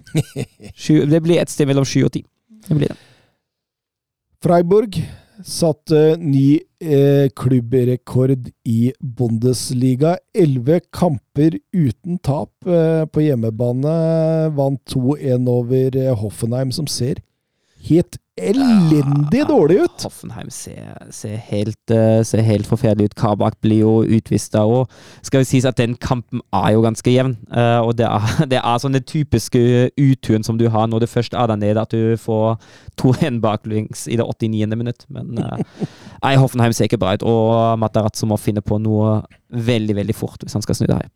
[0.90, 2.26] 7, det blir et sted mellom 7 og 10.
[2.66, 2.98] Det blir det.
[4.42, 4.98] Freiburg
[5.46, 10.18] satte ny eh, klubbrekord i Bundesliga.
[10.36, 13.96] Elleve kamper uten tap eh, på hjemmebane.
[14.58, 17.24] Vant 2-1 over eh, Hoffenheim, som ser
[17.90, 20.04] helt elendig dårlig ut.
[20.06, 23.16] Hoffenheim ser, ser, helt, eh, ser helt forferdelig ut.
[23.20, 24.90] Kabak blir jo utvist da og
[25.26, 27.36] skal jo sies at den kampen er jo ganske jevn.
[27.52, 29.62] Eh, og det er, det er sånn den typiske
[30.00, 32.58] uturen som du har når det først er der nede, at du får
[33.02, 34.76] 2-1 baklengs i det 89.
[34.80, 35.06] minutt.
[35.10, 35.86] Men eh,
[36.24, 40.44] nei, Hoffenheim ser ikke bra ut, og Matarazzo må finne på noe veldig, veldig fort
[40.44, 41.10] hvis han skal snu det her.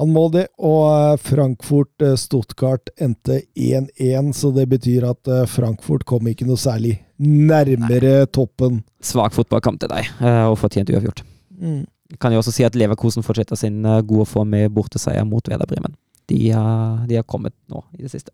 [0.00, 6.46] Han må det, og Frankfurt-Stuttgart endte 1-1, så det betyr at eh, Frankfurt kom ikke
[6.48, 8.80] noe særlig nærmere toppen.
[9.04, 11.20] Svak fotballkamp til deg, eh, og fortjent uavgjort.
[12.20, 15.68] Kan jo også si at Leverkosen fortsetter sin eh, gode form med borteseier mot Werder
[15.68, 15.92] Bremen.
[16.32, 18.32] De har, de har kommet nå i det siste.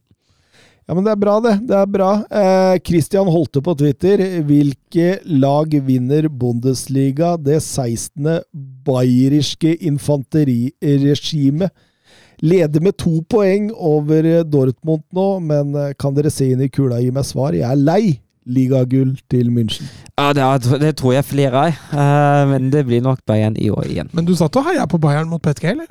[0.86, 1.54] Ja, men det er bra, det.
[1.66, 2.10] Det er bra.
[2.30, 4.20] Eh, Christian Holte på Twitter.
[4.46, 7.32] Hvilke lag vinner Bundesliga?
[7.42, 8.38] Det 16.
[8.86, 11.74] bayeriske infanteriregimet
[12.44, 16.70] leder med to poeng over eh, Dortmund nå, men eh, kan dere se inn i
[16.72, 17.56] kula og gi meg svar?
[17.56, 18.02] Jeg er lei
[18.46, 19.88] ligagull til München.
[20.14, 23.70] Ja, det, er, det tror jeg flere er, eh, men det blir nok Bayern i
[23.72, 24.12] år igjen.
[24.14, 25.88] Men du satt og heia på Bayern mot Petke, eller?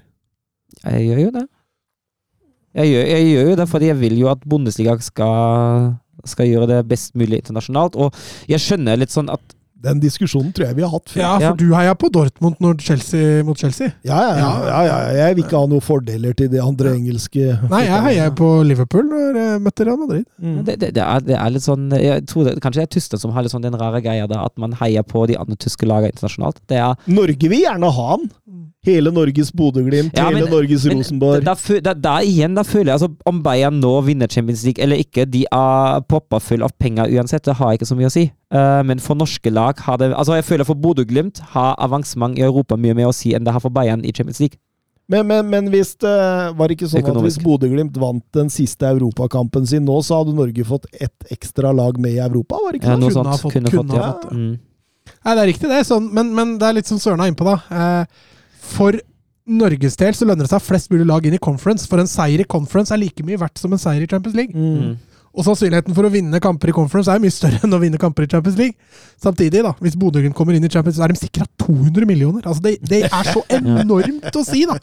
[0.86, 1.46] Jeg gjør jo det.
[2.76, 5.94] Jeg gjør, jeg gjør jo det fordi jeg vil jo at Bundesliga skal,
[6.28, 7.96] skal gjøre det best mulig internasjonalt.
[7.96, 8.16] Og
[8.52, 11.20] jeg skjønner litt sånn at Den diskusjonen tror jeg vi har hatt før.
[11.22, 11.52] Ja, for Ja.
[11.60, 13.92] du heia på Dortmund når Chelsea, mot Chelsea.
[14.08, 14.98] Ja, ja, ja, ja, ja.
[15.28, 19.04] Jeg vil ikke ha noen fordeler til de andre engelske Nei, jeg heia på Liverpool
[19.12, 20.26] når jeg møtte Real Madrid.
[20.42, 20.64] Mm.
[20.66, 23.20] det, det, det, er, det er litt sånn Jeg tror det, Kanskje det er tyskerne
[23.26, 25.86] som har litt sånn den rare greia der at man heier på de andre tyske
[25.86, 26.64] lagene internasjonalt.
[26.72, 28.30] Det er Norge vil gjerne ha han.
[28.86, 31.44] Hele Norges Bodø-Glimt, Ja, men- hele Norges Men Rosenborg.
[31.44, 34.96] Da, da, da igjen, da føler jeg altså Om Bayern nå vinner Champions League eller
[35.02, 37.42] ikke, de er poppa full av penger uansett.
[37.44, 38.28] Det har ikke så mye å si.
[38.54, 42.42] Uh, men for norske lag har det Altså, jeg føler for Bodø-Glimt har avansement i
[42.42, 44.58] Europa mye mer å si enn det har for Bayern i Champions League.
[45.08, 46.12] Men, men, men hvis det
[46.58, 50.34] var det ikke sånn at hvis Bodø-Glimt vant den siste europakampen sin nå, så hadde
[50.34, 52.58] Norge fått ett ekstra lag med i Europa?
[52.64, 54.14] var det ikke Ja, noe sånt fått- kunne kunne fått, ja.
[54.14, 54.60] fått, Mm.
[55.24, 55.84] Nei, det er riktig, det.
[55.86, 57.60] Sånn, men, men det er litt som Søren er innpå, da.
[57.70, 58.06] Eh,
[58.58, 58.98] for
[59.46, 62.42] Norges del så lønner det seg flest mulig lag inn i conference, for en seier
[62.42, 64.56] i conference er like mye verdt som en seier i Champions League.
[64.58, 64.96] Mm.
[65.36, 68.24] Og sannsynligheten for å vinne kamper i conference er mye større enn å vinne kamper
[68.24, 68.78] i Champions League.
[69.22, 72.46] Samtidig, da, hvis Bodø-Glimt kommer inn i Champions, så er de sikra 200 millioner.
[72.48, 74.80] Altså, det, det er så enormt å si, da!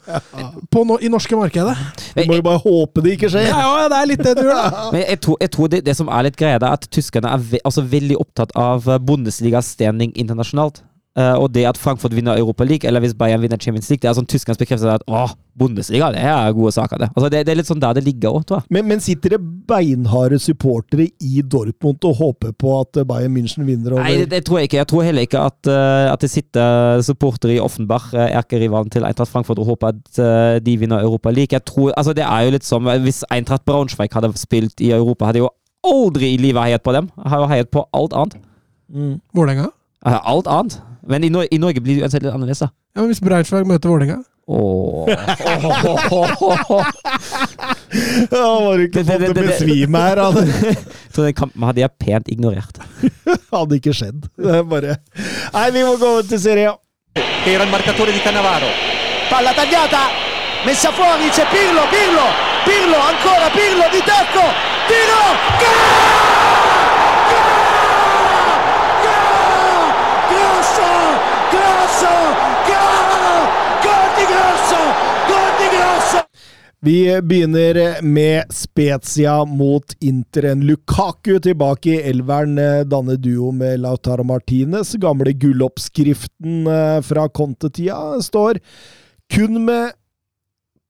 [0.73, 1.73] På no, I norske markedet.
[2.13, 3.49] Du må jo bare håpe det ikke skjer!
[3.49, 4.85] Ja, ja, det er litt det du gjør, da.
[4.93, 7.45] Men jeg tror, jeg tror det, det som er litt greia, er at tyskerne er
[7.53, 10.83] ve altså veldig opptatt av Bundesligas standing internasjonalt.
[11.13, 14.09] Eh, og det at Frankfurt vinner Europa League, eller hvis Bayern vinner Champions League, det
[14.09, 17.09] er sånn tyskernes bekreftelse at åh, Bundesliga, det er gode saker, det.
[17.13, 18.73] Altså, det, det er litt sånn der det ligger òg, tror jeg.
[18.73, 23.93] Men, men sitter det beinharde supportere i Dortmund og håper på at Bayern München vinner
[23.93, 24.79] over Nei, det, det tror jeg ikke.
[24.81, 29.29] Jeg tror heller ikke at, eh, at det sitter supportere i Offenbach, erkerivalen til Eintracht
[29.29, 31.53] Frankfurt, og håper at eh, de vinner Europa League.
[31.53, 35.29] Jeg tror, altså Det er jo litt som Hvis Eintracht Braunschweig hadde spilt i Europa,
[35.29, 35.53] hadde jeg jo
[35.85, 37.11] aldri i livet heiet på dem.
[37.21, 38.41] Jeg har jo heiet på alt annet.
[39.37, 39.69] Vålerenga?
[39.69, 40.25] lenge?
[40.33, 40.81] alt annet.
[41.07, 42.69] Men i, Nor i Norge blir det uansett litt annerledes, da.
[42.95, 44.19] Ja, men hvis Breitsværg møter Vålerenga?
[44.47, 45.07] Åh.
[48.33, 50.21] Ja, var det ikke fått det- å besvime her?
[51.13, 52.79] Så den kampen hadde jeg pent ignorert.
[53.53, 54.25] hadde ikke skjedd.
[54.39, 54.95] Det er bare
[55.53, 56.75] Nei, vi må gå over til Serie A.
[57.45, 58.71] Era il marcatore di Cannavaro.
[59.29, 60.07] Palla tagliata,
[60.65, 62.25] messa fuori, c'è Pirlo, Pirlo,
[62.65, 64.45] Pirlo, ancora Pirlo di tacco,
[64.89, 65.21] tiro,
[70.29, 70.89] Grosso,
[71.51, 72.13] Grosso,
[72.65, 73.47] gol,
[73.85, 74.79] gol di Grosso,
[75.27, 76.19] gol di Grosso.
[76.83, 80.65] Vi begynner med Spezia mot Interen.
[80.67, 84.91] Lukaku tilbake i elveren, eh, danner duo med Lautaro Martinez.
[84.99, 88.59] Gamle gulloppskriften eh, fra Conte-tida står
[89.31, 89.93] kun med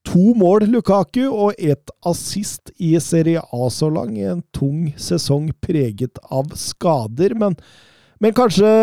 [0.09, 4.17] To mål, Lukaku, og ett assist i Serie A så lang.
[4.17, 7.53] En tung sesong preget av skader, men,
[8.19, 8.73] men kanskje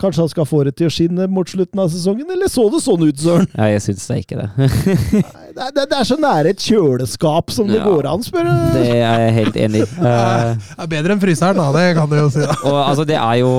[0.00, 2.80] Kanskje han skal få det til å skinne mot slutten av sesongen, eller så det
[2.82, 3.46] sånn ut, Søren?
[3.54, 4.48] Ja, jeg syns det ikke det.
[5.54, 7.84] Det, det, det er så nære et kjøleskap som det Ja.
[7.86, 8.54] går an, spør du.
[8.74, 9.88] det er jeg helt enig i.
[10.02, 11.68] Uh, Det er bedre enn fryseren, da.
[11.76, 12.42] Det kan du jo si.
[12.42, 12.56] da.
[12.66, 13.52] og altså, det er jo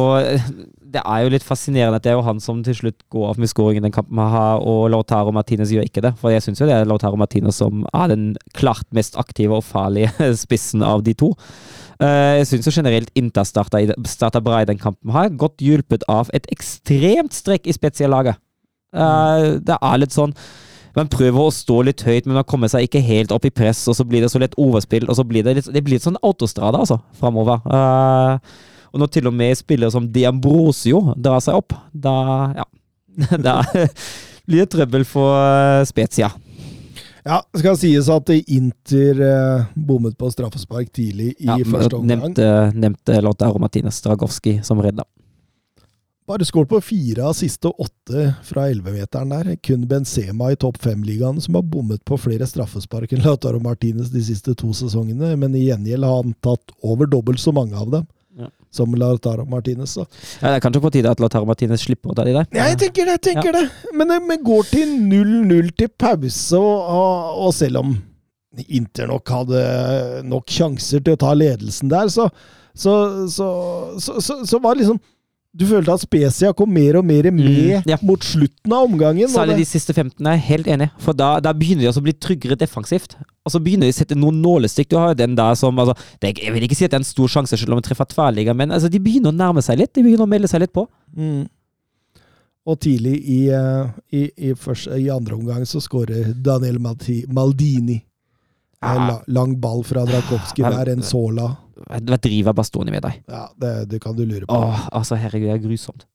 [0.96, 3.40] det er jo litt fascinerende at det er jo han som til slutt går av
[3.40, 6.14] med skåringen i den kampen vi har, og Lautaro Martinez gjør ikke det.
[6.20, 9.64] For jeg syns jo det er Lautaro Martinez som er den klart mest aktive og
[9.68, 10.12] farlige
[10.44, 11.32] spissen av de to.
[12.04, 16.04] Eh, jeg syns generelt Inter starta, i, starta bra i den kampen her, godt hjulpet
[16.12, 18.42] av et ekstremt strekk i spesiallaget.
[18.96, 20.36] Eh, det er litt sånn
[20.96, 23.82] man prøver å stå litt høyt, men man kommer seg ikke helt opp i press,
[23.92, 26.06] og så blir det så lett overspill, og så blir det litt, det blir litt
[26.06, 27.60] sånn autostrada, altså, framover.
[27.68, 28.40] Uh,
[28.94, 32.16] og når til og med spillere som Diambrosio drar seg opp, da
[32.56, 32.68] ja,
[33.48, 33.58] da
[34.48, 36.32] blir det trøbbel for Spezia.
[37.26, 42.20] Ja, det skal sies at Inter eh, bommet på straffespark tidlig i Ja, første omgang.
[42.36, 45.08] nevnte, nevnte Lautaro Martinez Dragowski som redda.
[46.26, 49.50] Bare skåret på fire av siste åtte fra 11-meteren der.
[49.62, 54.24] Kun Benzema i topp fem-ligaen som har bommet på flere straffespark enn Lautaro Martinez de
[54.26, 58.08] siste to sesongene, men i gjengjeld har han tatt over dobbelt så mange av dem.
[58.76, 59.96] Som Lautaro Martinez.
[59.96, 60.06] Så.
[60.42, 62.50] Ja, det er kanskje på tide at Lautaro Martinez slipper å ta de der.
[62.56, 63.64] Ja, jeg tenker det, jeg tenker det.
[63.96, 67.96] Men det går til 0-0 til pause, og, og, selv om
[68.66, 69.64] Inter nok hadde
[70.32, 72.30] nok sjanser til å ta ledelsen der, så,
[72.72, 72.94] så,
[73.32, 73.50] så,
[74.00, 75.02] så, så, så var det liksom
[75.56, 77.98] Du følte at Spezia kom mer og mer med Mm, ja.
[78.04, 79.30] mot slutten av omgangen.
[79.32, 80.90] Særlig de siste 15 er helt enig.
[81.00, 83.16] For da, da begynner de også å bli tryggere defensivt.
[83.46, 84.90] Og så begynner de å sette noen nålestikk.
[84.92, 87.06] Du har jo den der som altså, det Jeg vil ikke si at det er
[87.06, 89.80] en stor sjanse selv om de treffer tverrligger, men altså, de begynner å nærme seg
[89.80, 89.94] litt.
[89.96, 90.88] De begynner å melde seg litt på.
[91.16, 91.46] Mm.
[92.66, 98.02] Og tidlig i, eh, i, i, første, i andre omgang så skårer Daniel Maldini.
[98.94, 100.72] En la, lang ball fra Drakowski Ja.
[100.78, 101.52] der, en Sola.
[101.86, 103.24] Hva driver Bastoni med deg?
[103.30, 104.54] Ja, det, det kan du lure på.
[104.56, 106.06] Åh, altså, herregud, det er grusomt.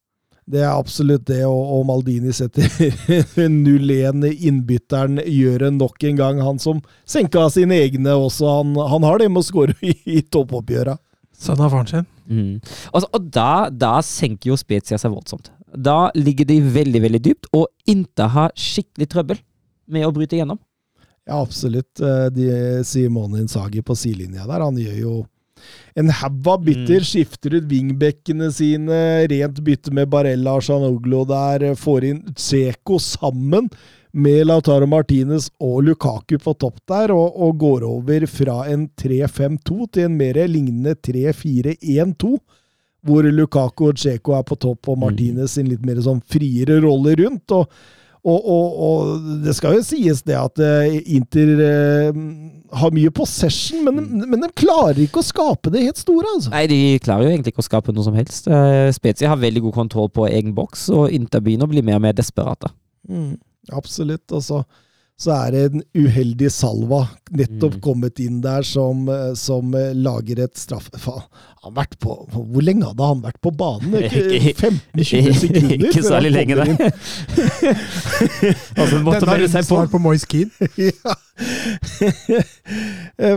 [0.50, 2.64] Det er absolutt det, og, og Maldini setter
[3.36, 4.24] 0-1.
[4.48, 6.40] Innbytteren gjør det nok en gang.
[6.42, 8.48] Han som senka sine egne også.
[8.60, 10.96] Han, han har det med å skåre i, i toppoppgjøra.
[11.40, 12.08] Sønn av faren sin.
[12.30, 12.56] Mm.
[12.92, 15.52] Altså, og da, da senker jo Spezia seg voldsomt.
[15.70, 19.38] Da ligger de veldig, veldig dypt, og Inter har skikkelig trøbbel
[19.90, 20.58] med å bryte igjennom.
[21.30, 22.00] Ja, absolutt.
[22.02, 25.12] Eh, De Simone Insagi på sidelinja der, han gjør jo
[25.94, 27.04] en haug av bytter.
[27.06, 28.98] Skifter ut vingbekkene sine.
[29.30, 31.68] Rent bytte med Barella og Shanoglo der.
[31.78, 33.68] Får inn Tseko sammen
[34.10, 39.76] med Lautaro Martinez og Lukaku på topp der, og, og går over fra en 3-5-2
[39.94, 42.32] til en mer lignende 3-4-1-2.
[43.06, 47.14] Hvor Lukaku og Tseko er på topp, og Martinez sin litt mer sånn friere rolle
[47.22, 47.54] rundt.
[47.54, 47.70] og
[48.24, 52.18] og, og, og det skal jo sies det at eh, Inter eh,
[52.80, 56.52] har mye possession, men, men de klarer ikke å skape det helt store, altså.
[56.52, 58.46] Nei, de klarer jo egentlig ikke å skape noe som helst.
[58.50, 61.98] Eh, Spezia har veldig god kontroll på egen boks, og Inter begynner å bli mer
[61.98, 62.70] og mer desperate.
[63.08, 63.32] Mm,
[63.74, 64.26] absolutt.
[64.36, 64.60] Og så,
[65.20, 67.82] så er det en uheldig Salva nettopp Mm.
[67.88, 70.90] kommet inn der som, eh, som lager et straff...
[71.00, 71.24] Faen,
[71.60, 73.92] han har vært på Hvor lenge hadde han vært på banen?
[74.00, 75.82] 15-20 sekunder?
[75.90, 76.70] Ikke særlig lenge, det.
[78.80, 79.76] altså, måtte Denne melde seg på.
[79.92, 80.50] på Moise Keane.
[80.88, 81.12] ja.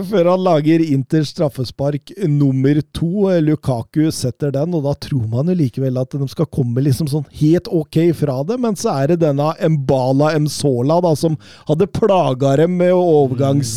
[0.08, 3.28] Før han lager Inters straffespark nummer to.
[3.44, 7.26] Lukaku setter den, og da tror man jo likevel at de skal komme liksom sånn
[7.40, 11.36] helt ok fra det, men så er det denne Mbala Msola da, som
[11.68, 13.72] hadde plaga dem med overgangs,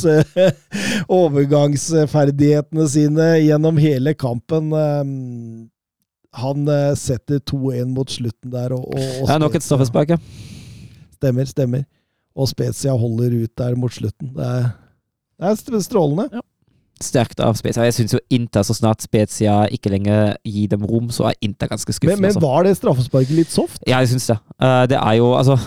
[1.20, 4.37] overgangsferdighetene sine gjennom hele kampen.
[4.52, 5.68] Eh,
[6.38, 8.74] Han eh, setter 2-1 mot slutten der.
[8.76, 10.18] Og, og, og Ja, nok et straffespark, ja.
[11.18, 11.86] Stemmer, stemmer.
[12.38, 14.36] Og Spezia holder ut der mot slutten.
[14.36, 14.68] Det er,
[15.40, 15.84] det er strålende.
[15.88, 16.44] strålende.
[17.02, 17.84] Sterkt av Spezia.
[17.86, 21.70] Jeg syns jo Inter, så snart Spezia ikke lenger gir dem rom, så er Inter
[21.70, 22.22] ganske Men, skuffende.
[22.22, 22.42] men altså.
[22.42, 23.82] var det straffesparket litt soft?
[23.88, 24.38] Ja, jeg syns det.
[24.62, 25.58] Eh, det er jo altså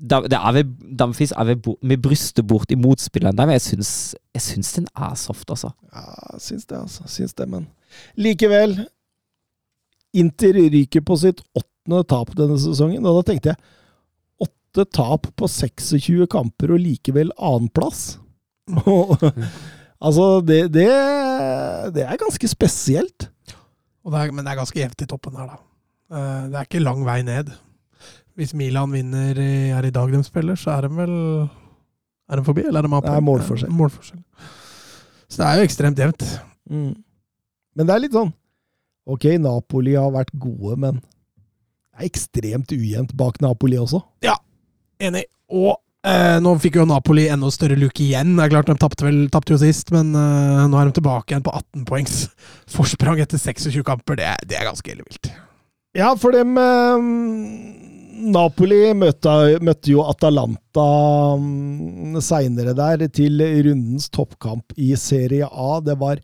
[0.00, 3.90] det er ved, Damfis er ved, med brystet bort i motspilleren der, men jeg syns,
[4.36, 5.70] jeg syns den er soft, altså.
[5.92, 7.06] Ja, syns det, altså.
[7.08, 7.68] Syns det, men
[8.20, 8.76] Likevel.
[10.16, 15.48] Inter ryker på sitt åttende tap denne sesongen, og da tenkte jeg åtte tap på
[15.48, 18.18] 26 kamper og likevel annenplass.
[20.06, 20.88] altså, det, det,
[21.96, 23.28] det er ganske spesielt.
[24.06, 25.60] Og det er, men det er ganske jevnt i toppen her, da.
[26.16, 27.52] Eh, Det er ikke lang vei ned.
[28.36, 31.14] Hvis Milan vinner i, er i dag de spiller, så er de vel
[32.26, 33.72] Er de forbi, eller er de Det er målforskjell.
[33.72, 34.20] Målforskjell.
[35.26, 36.24] Så det er jo ekstremt jevnt.
[36.70, 36.92] Mm.
[37.76, 38.34] Men det er litt sånn
[39.06, 44.02] Ok, Napoli har vært gode, men det er ekstremt ujevnt bak Napoli også.
[44.26, 44.34] Ja,
[44.98, 45.28] Enig.
[45.52, 45.76] Og
[46.06, 48.36] Eh, nå fikk jo Napoli enda større luke igjen.
[48.36, 48.76] Det er klart De
[49.32, 52.20] tapte jo sist, men eh, nå er de tilbake igjen på 18 poengs
[52.76, 54.20] forsprang etter 26 kamper.
[54.20, 55.32] Det, det er ganske ellevilt.
[55.96, 57.08] Ja, for dem eh,
[58.16, 59.32] Napoli møtte,
[59.64, 60.84] møtte jo Atalanta
[61.36, 65.76] um, seinere der, til rundens toppkamp i Serie A.
[65.84, 66.22] Det var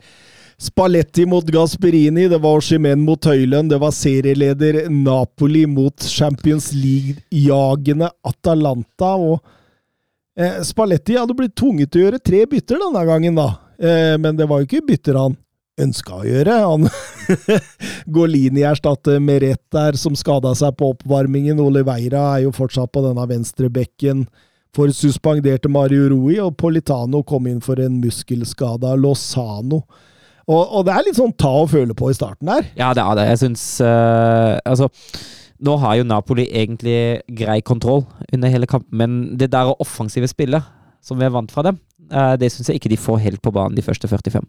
[0.63, 8.13] Spalletti mot Gasperini, det var Oshimen mot Høylund, det var serieleder Napoli mot Champions League-jagende
[8.23, 9.15] Atalanta.
[9.17, 9.41] og
[10.39, 13.49] eh, Spalletti hadde blitt tvunget til å gjøre tre bytter denne gangen, da.
[13.83, 15.37] Eh, men det var jo ikke bytter han
[15.83, 16.55] ønska å gjøre.
[16.65, 16.89] Han
[18.15, 21.61] Golini erstatter Meret der, som skada seg på oppvarmingen.
[21.63, 24.27] Oliveira er jo fortsatt på denne venstrebekken
[24.73, 29.83] for suspenderte Mario Rui, og Politano kom inn for en muskelskada Lozano.
[30.49, 32.67] Og, og det er litt sånn ta og føle på i starten der.
[32.79, 33.29] Ja, det er det.
[33.31, 34.89] Jeg syns uh, Altså,
[35.63, 38.03] nå har jo Napoli egentlig grei kontroll
[38.33, 40.67] under hele kampen, men det der offensive spillet
[41.03, 41.79] som vi er vant fra dem,
[42.11, 44.45] eh, det syns jeg ikke de får helt på banen de første 45.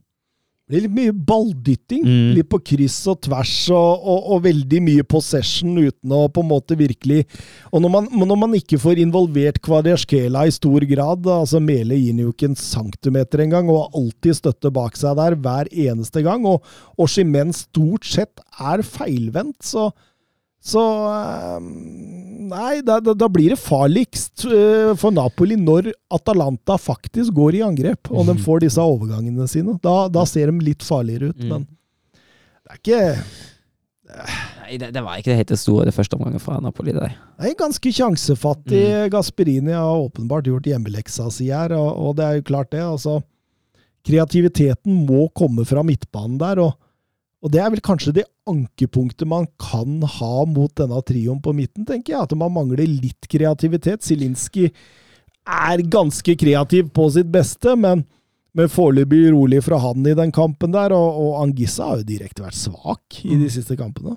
[0.71, 2.03] Blir litt mye balldytting.
[2.07, 2.29] Mm.
[2.37, 6.49] Litt på kryss og tvers, og, og, og veldig mye possession uten å på en
[6.49, 7.25] måte virkelig
[7.73, 12.21] Og når man, når man ikke får involvert Kvadjaskela i stor grad altså Mele gir
[12.23, 16.47] jo ikke en centimeter engang, og har alltid støtte bak seg der hver eneste gang.
[16.47, 16.63] Og
[17.01, 19.89] Oshimen stort sett er feilvendt, så
[20.63, 21.59] så eh,
[22.53, 28.11] Nei, da, da, blir det farligst eh, for Napoli når Atalanta faktisk går i angrep,
[28.11, 29.77] og de får disse overgangene sine.
[29.81, 31.49] Da, da ser de litt farligere ut, Mm.
[31.49, 33.01] men det er ikke
[34.13, 36.93] Nei, det, det var ikke det helt store det første omgangen fra Napoli.
[36.93, 38.83] Det er ganske sjansefattig.
[38.91, 39.09] Mm.
[39.15, 42.83] Gasperini har åpenbart gjort hjemmeleksa si her, og, og det er jo klart det.
[42.83, 43.21] altså
[44.05, 46.75] Kreativiteten må komme fra midtbanen der, og,
[47.43, 51.83] og det er vel kanskje det ankepunktet man kan ha mot denne trioen på midten,
[51.87, 52.23] tenker jeg.
[52.23, 54.05] At man mangler litt kreativitet.
[54.05, 54.69] Zielinski
[55.43, 58.05] er ganske kreativ på sitt beste, men,
[58.55, 60.95] men foreløpig rolig fra han i den kampen der.
[60.95, 64.15] Og, og Angissa har jo direkte vært svak i de siste kampene.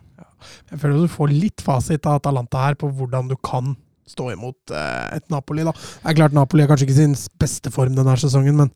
[0.70, 3.74] Jeg føler at du får litt fasit av Atalanta her på hvordan du kan
[4.06, 5.66] stå imot eh, et Napoli.
[5.66, 5.74] da.
[5.74, 8.70] Det er klart Napoli er kanskje ikke sin beste form denne sesongen, men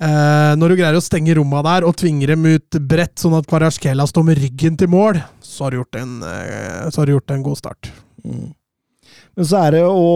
[0.00, 3.48] eh, når du greier å stenge romma der og tvinger dem ut bredt, sånn at
[3.50, 7.14] Kvarasjkela står med ryggen til mål, så har du gjort en, eh, så har du
[7.16, 7.90] gjort en god start.
[8.24, 8.48] Mm.
[9.36, 10.06] Men så er det å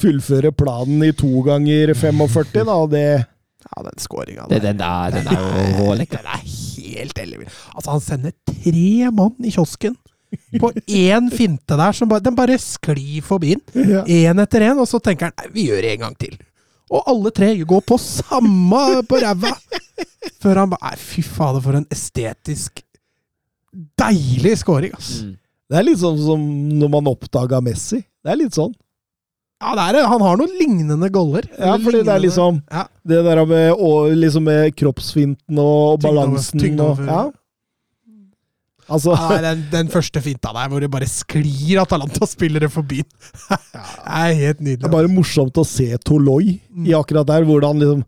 [0.00, 3.06] fullføre planen i to ganger 45, da, og det
[3.70, 4.62] Ja, den scoringa der.
[4.64, 5.40] den, der, den er
[5.76, 5.90] jo.
[6.00, 7.50] Den er helt ellevill.
[7.76, 9.98] Altså, han sender tre mann i kiosken
[10.62, 13.90] på én finte der, som bare, den bare sklir forbi den.
[13.90, 14.04] ja.
[14.06, 16.38] Én etter én, og så tenker han nei, vi gjør det en gang til.
[16.90, 19.52] Og alle tre går på samme på ræva!
[20.42, 22.82] Før han bare Nei, fy fader, for en estetisk
[24.00, 25.20] deilig scoring, ass.
[25.22, 25.34] Mm.
[25.70, 26.46] Det er litt sånn som
[26.80, 28.00] når man oppdaga Messi.
[28.24, 28.72] Det er litt sånn.
[29.60, 30.02] Ja, det er, det.
[30.08, 31.44] han har noen lignende goller.
[31.52, 32.84] Ja, fordi fordi det er lignende- liksom ja.
[33.12, 37.04] Det der med, og, liksom med kroppsfinten og balansen over- balansen og.
[37.06, 37.20] Ja.
[38.90, 43.04] Altså Ja, nei, den, den første finta der, hvor det bare sklir Atalanta-spillere forbi.
[43.04, 44.82] det er helt nydelig.
[44.82, 46.56] Det er bare morsomt å se Toloi
[46.86, 48.02] i akkurat der, hvor han liksom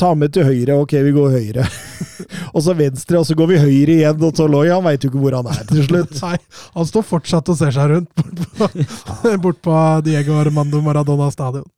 [0.00, 0.78] tar med til høyre.
[0.82, 1.66] Ok, vi går høyre.
[2.54, 4.24] og så venstre, og så går vi høyre igjen.
[4.24, 6.16] Og Toloi han veit jo ikke hvor han er til slutt.
[6.24, 6.38] Nei,
[6.78, 11.68] han står fortsatt og ser seg rundt bort på, bort på Diego Armando Maradona stadion.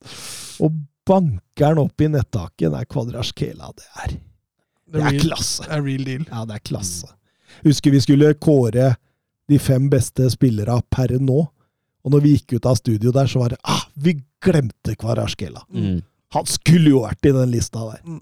[0.63, 0.79] Og
[1.09, 2.71] banker han opp i nettaket.
[2.71, 3.75] Det er Kvadraskela.
[3.75, 4.17] Det er,
[4.95, 5.67] det er klasse.
[5.67, 6.27] det er real deal.
[6.31, 7.11] Ja, det er klasse.
[7.63, 8.95] Husker vi skulle kåre
[9.51, 11.45] de fem beste spillere per nå.
[12.05, 15.65] Og når vi gikk ut av studio der, så var det ah, Vi glemte Kvarasjkela!
[15.73, 16.03] Mm.
[16.35, 18.03] Han skulle jo vært i den lista der.
[18.05, 18.21] Mm.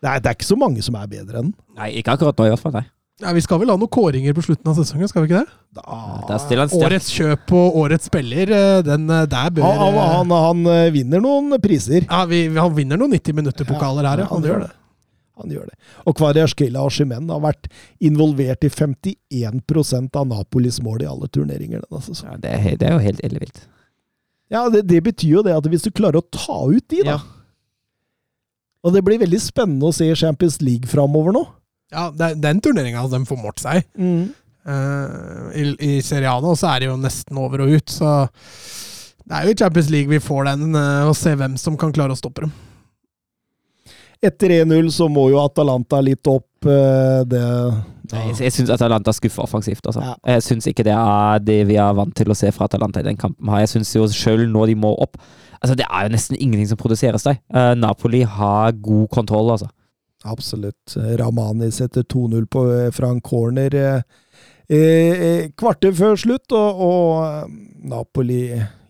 [0.00, 2.46] Det er, det er ikke så mange som er bedre enn Nei, ikke akkurat nå,
[2.48, 2.78] i hvert fall.
[2.78, 2.86] Nei.
[3.20, 5.56] Nei, vi skal vel ha noen kåringer på slutten av sesongen, skal vi ikke det?
[5.76, 6.72] Da, stiller.
[6.78, 10.92] Årets kjøp og årets spiller, eh, den eh, der bør han, han, han, han eh,
[10.94, 12.06] vinner noen priser.
[12.06, 14.28] Ja, vi, han vinner noen 90 minutter-pokaler her, ja.
[14.30, 14.70] han gjør det.
[15.40, 15.76] Han gjør det.
[16.06, 17.68] Og Kvadraskela og Shimen har vært
[17.98, 22.38] involvert i 51% av Napolis mål i alle turneringer denne sesongen.
[22.38, 23.62] Ja, det, er, det er jo helt ellevilt.
[24.50, 27.18] Ja, det, det betyr jo det at hvis du klarer å ta ut de, da
[27.18, 27.20] Ja.
[28.80, 31.42] Og det blir veldig spennende å se Champions League framover nå.
[31.92, 33.84] Ja, det, den turneringa de får målt seg.
[34.64, 38.30] Eh, I, I Serie A nå så er det jo nesten over og ut, så
[39.30, 41.92] det er jo i Champions League vi får den, uh, og se hvem som kan
[41.94, 42.54] klare å stoppe dem.
[44.22, 46.46] Etter 1-0 så må jo Atalanta litt opp.
[46.66, 48.24] eh, Det ja.
[48.26, 49.84] Jeg, jeg syns Atalanta skuffer offensivt.
[49.86, 50.02] Altså.
[50.02, 50.14] Ja.
[50.34, 53.06] Jeg syns ikke det er det vi er vant til å se fra Atalanta i
[53.06, 53.46] den kampen.
[53.62, 55.16] Jeg syns jo sjøl nå de må opp
[55.60, 57.36] Altså, Det er jo nesten ingenting som produseres der.
[57.52, 59.68] Eh, Napoli har god kontroll, altså.
[60.24, 60.94] Absolutt.
[61.20, 64.00] Ramani setter 2-0 på- fra en corner eh,
[64.72, 67.52] eh, kvarter før slutt, og, og eh,
[67.92, 68.40] Napoli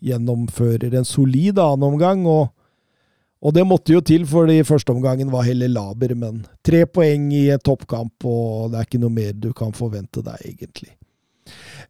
[0.01, 2.23] gjennomfører en solid annenomgang.
[2.31, 2.49] Og,
[3.41, 7.31] og det måtte jo til, for i første omgangen var heller laber, men tre poeng
[7.33, 10.93] i et toppkamp, og det er ikke noe mer du kan forvente deg, egentlig.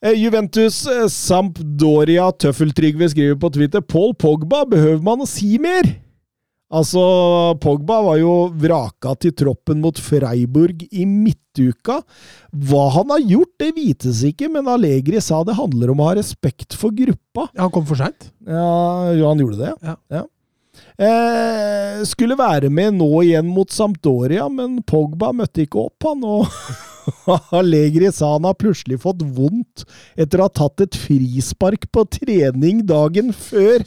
[0.00, 5.90] Eh, Juventus eh, Sampdoria Tøffeltrygve skriver på Twitter Paul Pogba, behøver man å si mer?
[6.70, 7.02] Altså,
[7.58, 11.96] Pogba var jo vraka til troppen mot Freiburg i midtuka.
[12.54, 16.14] Hva han har gjort, det vites ikke, men Allegri sa det handler om å ha
[16.20, 17.48] respekt for gruppa.
[17.56, 18.30] Ja, han kom for seint.
[18.46, 20.28] Ja, ja, han gjorde det, Ja.
[21.00, 26.26] Eh, skulle være med nå igjen mot Sampdoria, men Pogba møtte ikke opp, han.
[26.28, 29.86] Og Allegri sa han har plutselig fått vondt
[30.20, 33.80] etter å ha tatt et frispark på trening dagen før.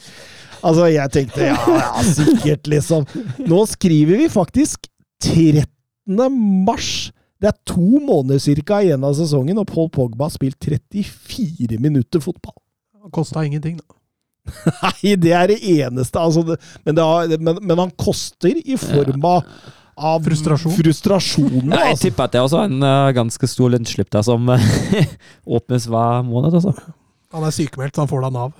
[0.64, 3.06] Altså, jeg tenkte ja, ja, sikkert, liksom.
[3.46, 4.88] Nå skriver vi faktisk
[5.22, 5.68] 13.
[6.66, 7.12] mars.
[7.38, 12.24] Det er to måneder cirka igjen av sesongen, og Paul Pogba har spilt 34 minutter
[12.24, 12.56] fotball.
[13.14, 14.03] Kosta ingenting, da.
[14.82, 16.20] Nei, det er det eneste.
[16.20, 19.46] Altså, det, men, det har, men, men han koster i form av,
[19.96, 20.74] av Frustrasjon.
[20.76, 21.70] frustrasjonen.
[21.72, 22.02] Ja, jeg Altså.
[22.08, 24.68] tipper at det er også en uh, ganske stor lønnsslipp der som eh,
[25.58, 26.58] åpnes hver måned.
[26.60, 26.74] Altså.
[27.34, 28.52] Han er sykemeldt, så han får da Nav.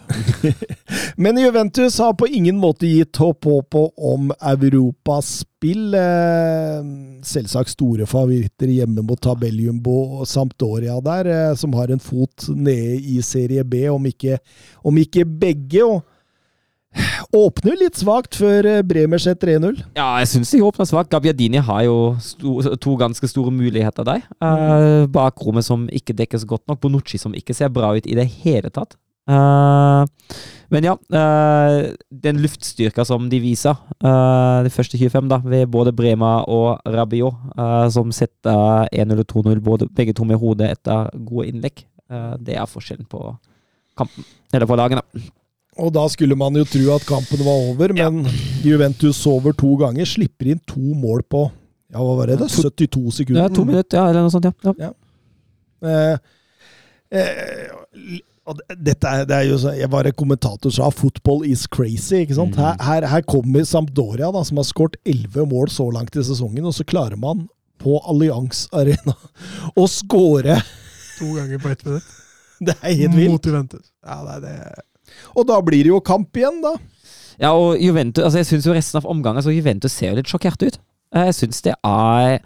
[1.23, 5.95] Men Juventus har på ingen måte gitt håp håp om europaspill.
[7.23, 12.99] Selvsagt store favoritter hjemme mot tabelljumbo og Sampdoria der, eh, som har en fot nede
[12.99, 14.41] i serie B, om ikke,
[14.83, 15.85] om ikke begge.
[15.87, 16.03] og
[17.35, 19.81] Åpner litt svakt før eh, Bremer setter 1-0.
[19.97, 21.11] Ja, jeg syns de åpner svakt.
[21.13, 24.23] Gabbiadini har jo sto, to ganske store muligheter der.
[24.39, 26.83] Uh, bakrommet som ikke dekkes godt nok.
[26.85, 28.95] Bonucci som ikke ser bra ut i det hele tatt.
[29.25, 30.05] Uh,
[30.71, 31.95] men ja, uh,
[32.25, 37.55] den luftstyrka som de viser, de første 25, da, ved både Brema og Rabiot,
[37.95, 41.85] som setter 1-0 og 2-0, begge to med hodet etter gode innlegg,
[42.43, 43.23] det er forskjellen på
[43.97, 44.27] kampen.
[44.53, 45.05] Eller på lagene.
[45.81, 48.25] Og da skulle man jo tro at kampen var over, men
[48.63, 51.49] Juventus sover to ganger, slipper inn to mål på
[51.95, 52.47] ja, hva var det, da?
[52.51, 53.49] 72 Ja, sekunder.
[53.55, 54.75] to minutter, ja, eller noe sånt, ja.
[54.83, 54.93] ja.
[55.85, 56.17] Eh,
[57.15, 58.15] eh,
[58.45, 62.25] og dette er, det er jo så, jeg var en kommentator sa 'football is crazy'.
[62.25, 62.57] ikke sant?
[62.61, 66.65] Her, her, her kommer Sampdoria, da, som har skåret 11 mål så langt i sesongen,
[66.65, 67.47] og så klarer man
[67.79, 69.15] på Allianz Arena
[69.81, 70.59] å skåre!
[71.19, 72.11] To ganger på ett minutt.
[72.65, 73.31] Det er helt vilt.
[73.33, 73.87] Mot Juventus.
[74.07, 74.83] Ja, det er det.
[75.35, 76.75] Og da blir det jo kamp igjen, da.
[77.41, 80.31] Ja, og Juventus, altså jeg syns jo resten av omgangen så Juventus ser jo litt
[80.31, 80.79] sjokkert ut.
[81.15, 82.41] Eh, Jeg syns det er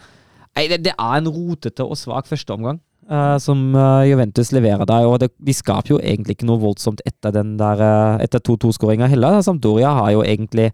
[0.58, 2.80] det, er en rotete og svak førsteomgang
[3.10, 5.06] uh, som eh, Juventus leverer der.
[5.06, 9.08] Og det, de skaper jo egentlig ikke noe voldsomt etter den der eh, Etter 2-2-skåringa
[9.10, 9.40] heller.
[9.44, 10.72] Sampdoria har jo egentlig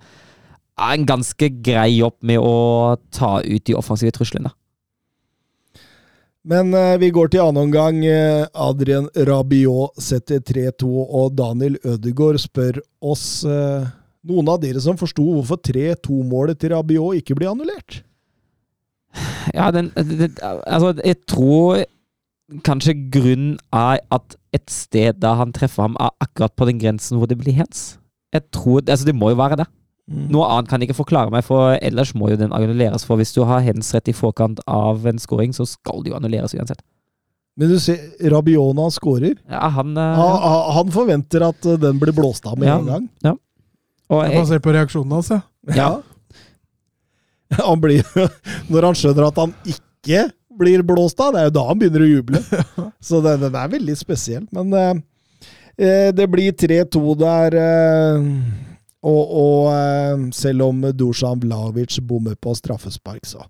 [0.80, 4.50] en ganske grei jobb med å ta ut de offensive truslene.
[6.44, 8.02] Men eh, vi går til annen omgang.
[8.52, 13.86] Adrian Rabiot setter 3-2, og Daniel Ødegaard spør oss eh,
[14.28, 18.02] noen av dere som forsto hvorfor 3-2-målet til Rabiot ikke blir annullert?
[19.54, 21.84] Ja, den, den, altså, jeg tror
[22.64, 27.20] kanskje grunnen er at et sted der han treffer ham, er akkurat på den grensen
[27.20, 27.98] hvor det blir hens.
[28.34, 29.68] Jeg tror, altså Det må jo være det.
[30.10, 33.06] Noe annet kan jeg ikke forklare meg, for ellers må jo den annulleres.
[33.09, 36.18] For hvis du har hands rett i forkant av en scoring, så skal det jo
[36.18, 36.82] annulleres uansett.
[37.56, 38.01] Men du ser,
[38.32, 39.39] Rabiona skårer.
[39.48, 42.76] Ja, han, eh, han, han forventer at eh, den blir blåst av med Ja.
[42.82, 43.39] en gang.
[44.10, 45.40] og Jeg må se på reaksjonen hans, ja.
[45.72, 46.02] ja,
[47.64, 48.02] Han blir,
[48.72, 50.24] når han skjønner at han ikke
[50.59, 52.40] blir blåst av, det er jo da han begynner å juble.
[53.09, 54.44] Så den, den er veldig spesiell.
[54.55, 54.94] Men eh,
[55.78, 57.56] eh, det blir 3-2 der.
[57.62, 58.28] Eh,
[59.05, 63.44] og og eh, selv om Dusan Vlavic bommer på straffespark, så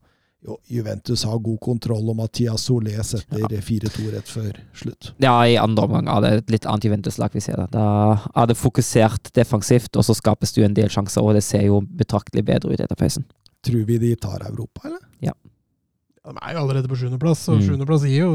[0.45, 5.13] jo, Juventus har god kontroll, og Mathias Solé setter 4-2 rett før slutt.
[5.25, 7.57] ja, i andre omgang er det et litt annet Juventus-lag vi ser.
[7.63, 7.67] Da.
[7.73, 11.45] da er det fokusert defensivt, og så skapes det jo en del sjanser, og det
[11.47, 13.25] ser jo betraktelig bedre ut etter pausen.
[13.65, 15.01] Tror vi de tar Europa, eller?
[15.25, 15.33] Ja.
[16.29, 17.65] De er jo allerede på sjuendeplass, og Mm.
[17.71, 18.35] sjuendeplass gir jo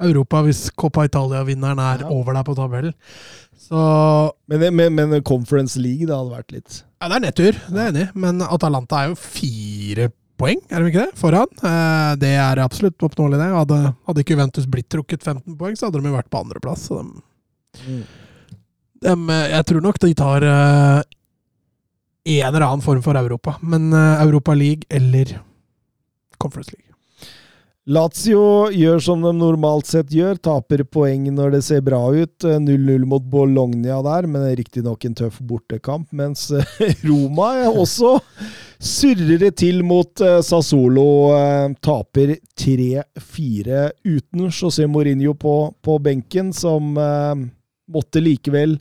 [0.00, 2.10] Europa hvis Coppa Italia-vinneren er Ja.
[2.14, 2.94] over der på tabellen.
[3.58, 7.78] Så Men, men, men Conference League, det hadde vært litt ja, det er nedtur, det
[7.82, 8.06] er enig.
[8.18, 10.08] Men Atalanta er jo fire
[10.38, 11.18] poeng, er de ikke det?
[11.18, 11.46] Foran.
[11.62, 13.50] Eh, Det er absolutt oppnåelig, det.
[13.54, 16.88] Hadde, hadde ikke Juventus blitt trukket 15 poeng, så hadde de jo vært på andreplass.
[19.02, 21.02] Dem, eh, jeg tror nok de tar eh,
[22.28, 23.56] en eller annen form for Europa.
[23.62, 25.36] Men eh, Europa League eller
[26.38, 26.87] Conference League.
[27.88, 32.44] Lazio gjør som de normalt sett gjør, taper poeng når det ser bra ut.
[32.44, 36.10] 0-0 mot Bologna der, men riktignok en tøff bortekamp.
[36.12, 36.50] Mens
[37.08, 38.18] Roma også
[38.76, 41.06] surrer det til mot eh, Sassolo.
[41.32, 47.46] eh, Taper 3-4 uten José Mourinho på, på benken, som eh,
[47.88, 48.76] måtte likevel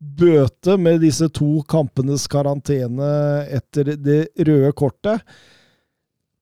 [0.00, 3.12] bøte med disse to kampenes karantene
[3.52, 5.20] etter det røde kortet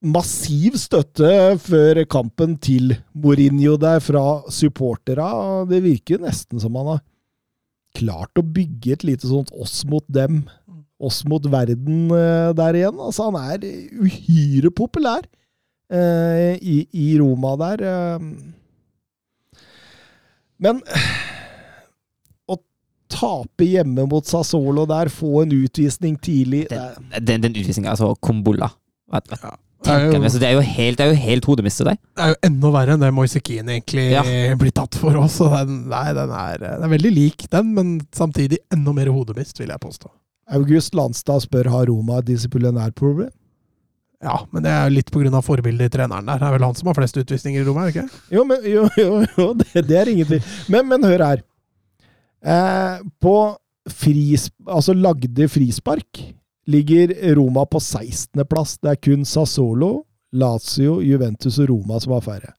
[0.05, 1.29] massiv støtte
[1.65, 5.65] før kampen til Mourinho der fra supporterne.
[5.71, 7.03] Det virker nesten som han har
[7.95, 10.43] klart å bygge et lite sånt oss mot dem,
[10.99, 12.99] oss mot verden eh, der igjen.
[13.01, 13.65] Altså, han er
[14.05, 15.25] uhyre populær
[15.93, 17.87] eh, i, i Roma der.
[17.89, 18.19] eh.
[20.65, 20.81] Men
[23.15, 28.73] tape hjemme mot Sassolo der, få en utvisning tidlig Den, den, den utvisninga, altså Kombolla
[29.13, 29.55] Ja.
[29.85, 30.33] Det er tenker jeg jo- meg?
[30.35, 31.99] Så det er jo helt, det er jo helt hodemiste der.
[32.17, 34.23] Det er jo enda verre enn det Moise Keane egentlig Ja.
[34.57, 35.39] blir tatt for oss.
[35.39, 39.69] Den, nei, den er, den er veldig lik den, men samtidig enda mer hodemist, vil
[39.69, 40.09] jeg påstå.
[40.53, 43.31] August Landstad spør har Roma et disiplinærproblem.
[44.25, 45.41] Ja, men det er litt pga.
[45.45, 46.39] forbildet i treneren der.
[46.41, 48.21] Det er vel han som har flest utvisninger i Roma, er det ikke?
[48.33, 50.41] Jo, men, jo, jo, jo det, det er ingenting.
[50.73, 51.43] Men, men hør her.
[52.45, 53.35] Eh, på
[53.89, 56.23] fris, altså lagde frispark
[56.71, 58.79] ligger Roma på 16.-plass.
[58.83, 60.05] Det er kun Sassolo,
[60.35, 62.55] Lazio, Juventus og Roma som har færre.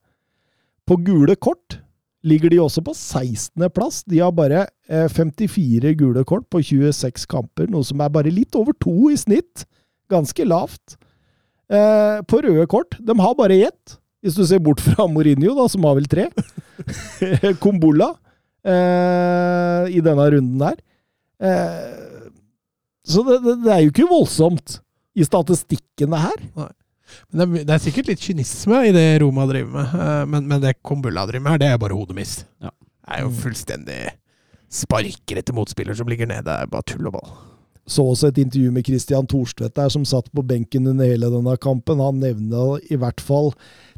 [0.85, 1.79] På gule kort
[2.25, 4.03] ligger de også på 16.-plass.
[4.09, 8.55] De har bare eh, 54 gule kort på 26 kamper, noe som er bare litt
[8.57, 9.65] over to i snitt.
[10.11, 10.97] Ganske lavt.
[11.69, 13.97] Eh, på røde kort, de har bare ett.
[14.25, 16.29] Hvis du ser bort fra Mourinho, da, som har vel tre.
[17.63, 18.11] Kombola
[18.65, 20.79] eh, i denne runden her.
[21.45, 22.14] Eh,
[23.05, 24.79] så det, det, det er jo ikke voldsomt
[25.15, 26.43] i statistikkene her.
[26.55, 30.47] Men det, er, det er sikkert litt kynisme i det Roma driver med, eh, men,
[30.49, 32.45] men det Kombulla driver med her, det er bare hodemist.
[32.63, 32.73] Ja.
[33.05, 33.99] Det er jo fullstendig
[34.75, 36.47] sparker etter motspiller som ligger nede.
[36.47, 37.35] Det er bare tull og ball.
[37.85, 41.53] Så også et intervju med Christian Thorstvedt der, som satt på benken under hele denne
[41.61, 42.01] kampen.
[42.01, 43.53] Han nevner i hvert fall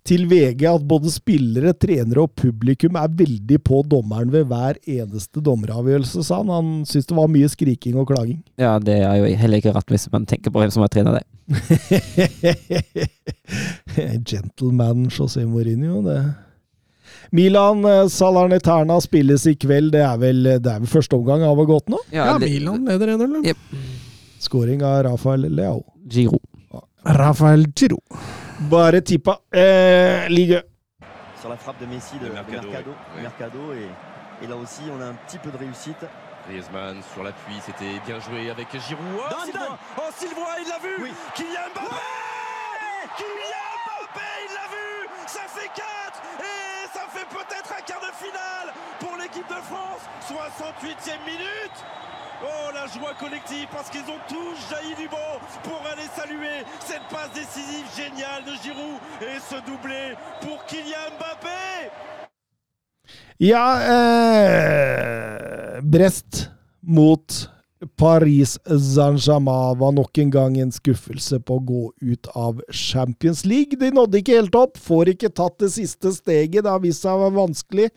[0.07, 5.43] til VG at både spillere, trenere og publikum er veldig på dommeren ved hver eneste
[5.43, 6.51] dommeravgjørelse, sa han.
[6.53, 8.41] Han syntes det var mye skriking og klaging.
[8.67, 11.19] Ja, det er jo heller ikke rart hvis man tenker på hvem som har trener
[11.19, 11.25] det.
[14.27, 16.19] Gentleman José Mourinho, det
[17.31, 19.91] Milan eh, spilles i kveld.
[19.91, 21.99] Det er vel, det er vel første omgang av og gått nå?
[22.11, 23.45] Ja, ja Milan leder 1-0.
[23.47, 23.57] Yep.
[24.39, 25.84] Skåring av Rafael Leao.
[26.07, 26.39] Giro.
[27.07, 27.99] Rafael Giro.
[28.59, 29.39] Bare tippa.
[29.53, 30.61] Eh, Ligue.
[31.39, 33.21] sur la frappe de Messi de, De de Mercado, Mercado, oui.
[33.21, 36.03] Mercado, et, et là aussi on a un petit peu de réussite.
[36.49, 39.03] Griezmann sur l'appui, c'était bien joué avec Giroud.
[39.19, 39.77] Oh, Dan, Sylvain Dan.
[39.97, 41.11] Oh, Sylvain, il l'a vu Oui.
[41.35, 41.95] Kylian Mbappé
[43.17, 45.84] Kylian Mbappé, il l'a vu Ça fait 4
[46.39, 51.77] Et ça fait peut-être un quart de finale pour l'équipe de France 68e minute
[52.43, 57.01] Oh la joie collective parce qu'ils ont tous jailli du banc pour aller saluer cette
[57.09, 61.89] passe décisive géniale de Giroud et ce doublé pour Kylian Mbappé
[63.39, 66.51] Ja, eh, Brest
[66.84, 67.26] mot
[67.95, 73.77] Paris Saint-Germain var nok en gang en skuffelse på å gå ut av Champions League.
[73.77, 76.64] De nådde ikke helt opp, får ikke tatt det siste steget.
[76.65, 77.89] Det har vist seg vanskelig.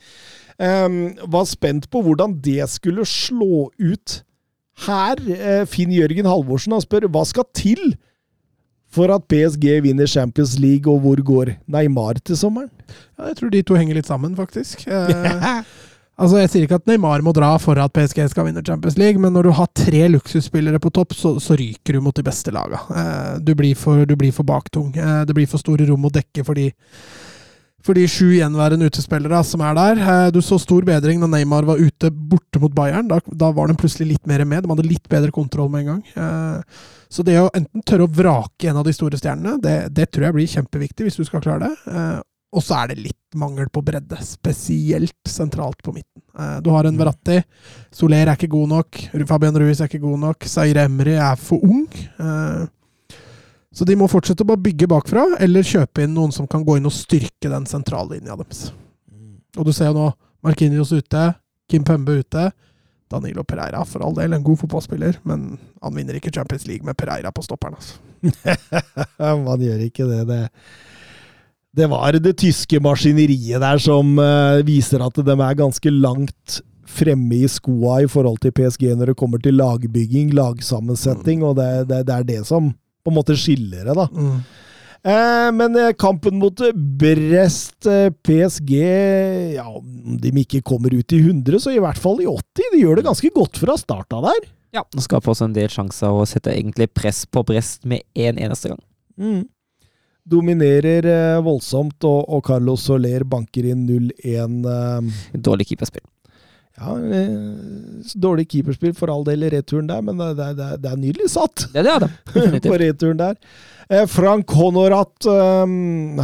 [0.60, 4.20] Em, var spent på hvordan det skulle slå ut
[4.86, 5.20] her.
[5.34, 7.94] Eh, Finn Jørgen Halvorsen han spør hva skal til
[8.90, 12.70] for at PSG vinner Champions League, og hvor går Neymar til sommeren?
[13.18, 14.82] Ja, jeg tror de to henger litt sammen, faktisk.
[14.90, 15.46] Eh,
[16.20, 19.22] altså, Jeg sier ikke at Neymar må dra for at PSG skal vinne Champions League,
[19.22, 22.50] men når du har tre luksusspillere på topp, så, så ryker du mot de beste
[22.54, 22.82] laga.
[22.90, 24.90] Eh, du, blir for, du blir for baktung.
[24.96, 26.72] Det blir for store rom å dekke for de,
[27.86, 30.00] for de sju gjenværende utespillere som er der.
[30.00, 33.08] Eh, du så stor bedring da Neymar var ute borte mot Bayern.
[33.08, 34.64] Da, da var de plutselig litt mer med.
[34.64, 36.02] De hadde litt bedre kontroll med en gang.
[36.14, 40.10] Eh, så det å enten tørre å vrake en av de store stjernene, det, det
[40.10, 41.94] tror jeg blir kjempeviktig hvis du skal klare det.
[41.94, 42.18] Eh,
[42.50, 46.18] og så er det litt mangel på bredde, spesielt sentralt på midten.
[46.64, 47.36] Du har en Verratti.
[47.94, 48.98] Soler er ikke god nok.
[49.28, 50.48] Fabian Ruiz er ikke god nok.
[50.50, 51.86] Zaire Emry er for ung.
[53.70, 56.78] Så de må fortsette å bare bygge bakfra, eller kjøpe inn noen som kan gå
[56.78, 58.70] inn og styrke den sentrallinja deres.
[59.58, 60.08] Og du ser jo nå
[60.46, 61.30] Markinios ute,
[61.70, 62.50] Kim Pembe ute.
[63.10, 66.94] Danilo Pereira, for all del, en god fotballspiller, men han vinner ikke Champions League med
[66.98, 67.74] Pereira på stopperen.
[67.74, 67.98] Altså.
[69.48, 70.20] Man gjør ikke det.
[70.28, 70.42] det.
[71.74, 76.60] Det var det tyske maskineriet der som uh, viser at de er ganske langt
[76.90, 81.68] fremme i skoa i forhold til PSG når det kommer til lagbygging, lagsammensetning, og det,
[81.90, 82.72] det, det er det som
[83.04, 84.06] på en måte skiller det, da.
[85.00, 86.60] Eh, men eh, kampen mot
[87.00, 88.74] Brest eh, PSG
[89.54, 92.74] Ja, om de ikke kommer ut i 100, så i hvert fall i 80.
[92.74, 94.50] De gjør det ganske godt fra starta der.
[94.76, 98.36] Ja, Nå skaper også en del sjanser og setter egentlig press på Brest med én
[98.36, 98.82] en eneste gang.
[99.18, 99.48] Mm.
[100.30, 104.60] Dominerer eh, voldsomt, og, og Carlos Soler banker inn 0-1.
[104.74, 106.04] Eh, Dårlig keeperspill.
[106.80, 107.28] Ja, eh,
[108.14, 111.66] dårlig keeperspill for all del i returen der, men det, det, det, er nydelig satt
[111.74, 112.62] Det, det er det.
[112.70, 113.34] på returen der.
[113.90, 115.74] Eh, Frank Honorat eh,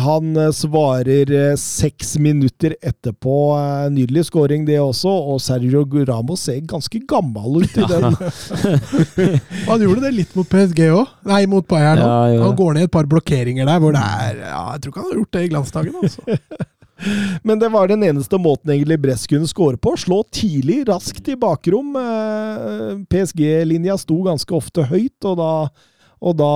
[0.01, 3.35] han svarer seks minutter etterpå.
[3.93, 5.13] Nydelig scoring, det også.
[5.13, 8.17] Og Sergio Ramos ser ganske gammel ut i den.
[9.67, 11.11] Han gjorde det litt mot PSG òg.
[11.29, 12.07] Nei, mot Bayern òg.
[12.07, 12.45] Ja, jo.
[12.47, 15.11] Han går ned et par blokkeringer der hvor det er ja, Jeg tror ikke han
[15.11, 16.01] har gjort det i glansdagen.
[16.03, 16.67] Altså.
[17.47, 19.97] Men det var den eneste måten egentlig Brest kunne score på.
[20.01, 21.93] Slå tidlig, raskt i bakrom.
[22.01, 25.51] Eh, PSG-linja sto ganske ofte høyt, og da,
[26.27, 26.49] og da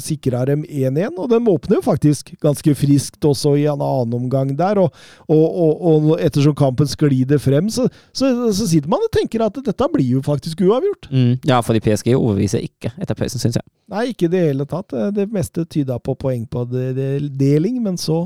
[0.00, 1.18] sikra dem 1-1.
[1.20, 4.80] Og de åpner jo faktisk ganske friskt også i en annen omgang der.
[4.80, 4.94] Og,
[5.28, 7.84] og, og, ettersom kampen sklider frem, så,
[8.16, 11.10] så, så sitter man og tenker at dette blir jo faktisk uavgjort.
[11.12, 13.68] Mm, ja, fordi PSG overbeviser ikke etter pausen, syns jeg.
[13.92, 14.96] Nei, ikke i det hele tatt.
[15.14, 18.24] Det meste tyda på poeng på de- de- deling, men så,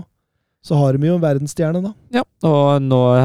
[0.64, 1.92] så har de jo en verdensstjerne, da.
[2.18, 3.20] Ja, og når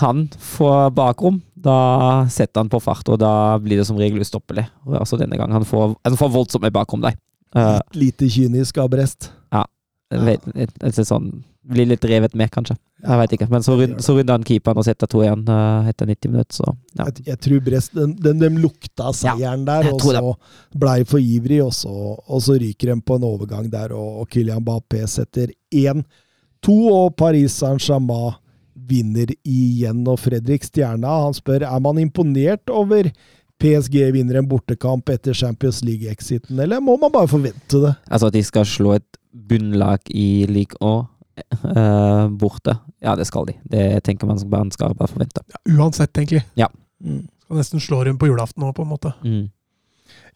[0.00, 3.32] han får bakrom, da setter han på fart, og da
[3.62, 4.66] blir det som regel ustoppelig.
[4.86, 7.16] Altså denne gangen han får, han får voldsomt bakrom der.
[7.56, 9.30] Uh, Lite kynisk av Brest.
[10.08, 11.30] vet, et, et, et sånn,
[11.68, 12.76] blir litt revet med, kanskje.
[13.04, 13.48] Jeg veit ikke.
[13.52, 16.58] Men så, rund, så runder han keeperen og setter to igjen uh, etter 90 minutter,
[16.58, 16.66] så
[16.98, 17.06] ja.
[17.06, 20.34] Jeg, jeg tror Brest den, den, de lukta seieren der, og så
[20.76, 24.32] blei for ivrig, og så, og så ryker de på en overgang der, og, og
[24.32, 25.54] Kylian Mbappé setter
[26.64, 28.38] 1-2, og Paris Saint-Germain
[28.88, 30.04] vinner igjen.
[30.08, 33.10] Og Fredrik Stjerna han spør er man imponert over
[33.58, 37.94] PSG vinner en bortekamp etter Champions League-exiten, eller må man bare forvente det?
[38.06, 41.08] Altså at de skal slå et bunnlag i league òg?
[41.64, 42.76] uh, borte.
[43.00, 43.54] Ja, det skal de.
[43.62, 45.42] Det tenker man man skal bare forvente.
[45.46, 46.42] Ja, uansett, egentlig.
[47.04, 47.28] Mm.
[47.44, 49.12] Skal nesten slå dem på julaften nå, på en måte.
[49.24, 49.48] Mm.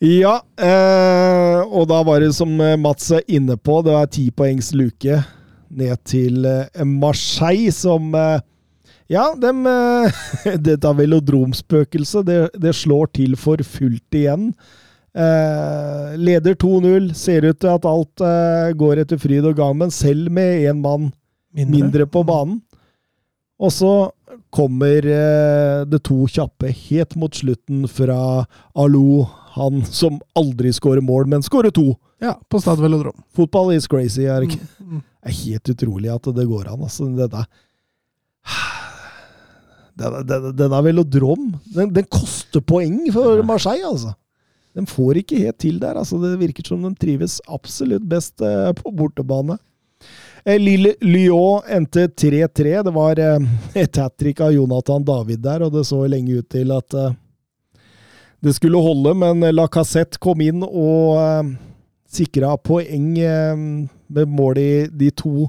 [0.03, 4.27] Ja, eh, og da var det som eh, Mats er inne på, det var ti
[4.35, 5.21] poengs luke
[5.79, 8.41] ned til eh, Marseille, som eh,
[9.13, 10.23] Ja, dem eh,
[10.69, 14.53] Dette velodromspøkelset, det, det slår til for fullt igjen.
[15.13, 17.13] Eh, leder 2-0.
[17.17, 20.81] Ser ut til at alt eh, går etter fryd og gang, men selv med én
[20.81, 21.11] mann
[21.53, 22.63] mindre på banen.
[23.63, 23.93] Og så
[24.53, 28.45] kommer eh, det to kjappe helt mot slutten fra
[28.75, 29.27] Alou,
[29.57, 31.93] han som aldri skårer mål, men skårer to.
[32.23, 33.17] Ja, på Stad Velodrom.
[33.37, 34.25] Fotball is crazy.
[34.25, 34.67] Er det ikke?
[34.79, 35.03] Mm, mm.
[35.03, 36.87] Det er helt utrolig at det går an.
[36.87, 37.45] Altså, Dette
[39.99, 41.49] denne, Den, denne den er velodrom.
[41.75, 44.15] Den, den koster poeng for Marseille, altså.
[44.73, 45.99] De får ikke helt til der.
[46.01, 46.19] altså.
[46.23, 49.59] Det virker som de trives absolutt best eh, på bortebane.
[50.47, 52.79] Eh, Lille Lyon endte 3-3.
[52.87, 53.51] Det var eh,
[53.83, 56.97] et hat trick av Jonathan David der, og det så lenge ut til at
[58.43, 61.51] det skulle holde, men Lacassette kom inn og eh,
[62.13, 63.57] sikra poeng eh,
[64.13, 65.47] med mål i de to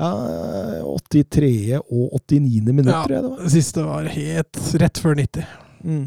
[0.00, 0.08] ja,
[1.12, 1.78] 83.
[1.84, 2.72] og 89.
[2.72, 3.42] minutt, Ja, tror jeg det var.
[3.44, 5.44] det siste var helt rett før 90.
[5.84, 6.06] Mm.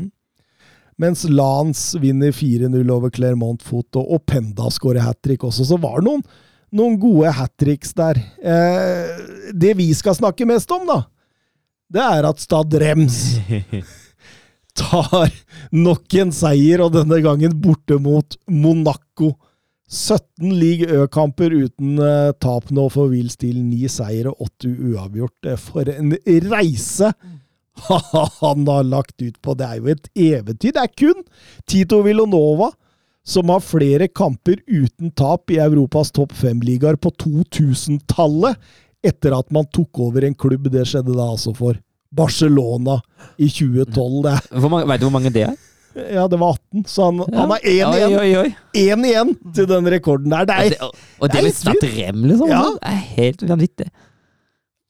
[0.97, 5.65] Mens Lance vinner 4-0 over Clermont Foot, og, og Penda skårer hat trick også.
[5.67, 6.23] Så var det noen,
[6.75, 8.19] noen gode hat tricks der.
[8.41, 11.01] Eh, det vi skal snakke mest om, da,
[11.93, 13.19] det er at Stad Rems
[14.77, 15.31] tar
[15.75, 19.33] nok en seier, og denne gangen borte mot Monaco.
[19.85, 23.61] 17 league Ø-kamper uten eh, tap nå for Will Steele.
[23.61, 25.51] Ni seire, åtte uavgjort.
[25.51, 26.15] Eh, For en
[26.49, 27.11] reise
[28.41, 29.53] han har lagt ut på!
[29.53, 30.73] Det er jo et eventyr.
[30.73, 31.21] Det er kun
[31.69, 32.71] Tito Villanova
[33.25, 38.59] som har flere kamper uten tap i Europas topp fem-ligaer på 2000-tallet,
[39.05, 40.69] etter at man tok over en klubb.
[40.69, 41.79] Det skjedde da altså for
[42.15, 42.99] Barcelona
[43.37, 44.19] i 2012.
[44.25, 44.49] Det er,
[44.89, 45.55] vet du hvor mange det er?
[45.95, 48.15] ja, det var 18, så han, han har én igjen.
[48.19, 48.49] oi, oi.
[48.81, 50.43] Én igjen til den rekorden der.
[50.49, 50.89] Det Og er, det,
[51.21, 52.49] og det det er med litt Stad Rem, liksom?
[52.51, 52.63] Ja.
[52.75, 53.87] Det er helt vanvittig.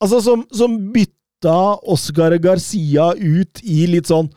[0.01, 1.57] altså, som, som bytta
[1.93, 4.31] Oscar Garcia ut i litt sånn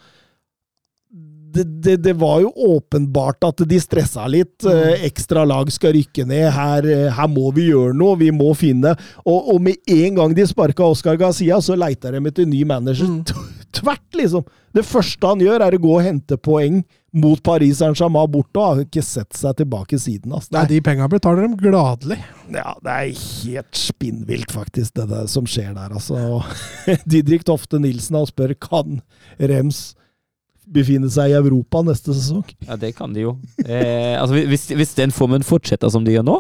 [1.55, 4.65] det, det, det var jo åpenbart at de stressa litt.
[4.69, 6.49] Eh, ekstra lag skal rykke ned.
[6.55, 8.19] Her, eh, her må vi gjøre noe.
[8.21, 8.95] Vi må finne
[9.25, 13.09] Og, og med en gang de sparka Oscar Garcia, så leita de etter ny manager.
[13.09, 13.59] Mm.
[13.79, 14.47] Tvert, liksom.
[14.75, 16.83] Det første han gjør, er å gå og hente poeng
[17.19, 20.33] mot Paris Saint-Germain borte, og har ikke sett seg tilbake siden.
[20.37, 20.53] Altså.
[20.57, 22.19] Nei, de penga betaler dem gladelig.
[22.53, 26.43] Ja, det er helt spinnvilt, faktisk, det der som skjer der, altså.
[27.11, 29.01] Didrik Tofte Nilsen han spør kan
[29.41, 29.93] Rems
[30.75, 32.45] befinne seg i Europa neste sesong.
[32.69, 33.33] Ja, det kan de jo.
[33.65, 36.39] Eh, altså, hvis, hvis den formen fortsetter som de gjør nå,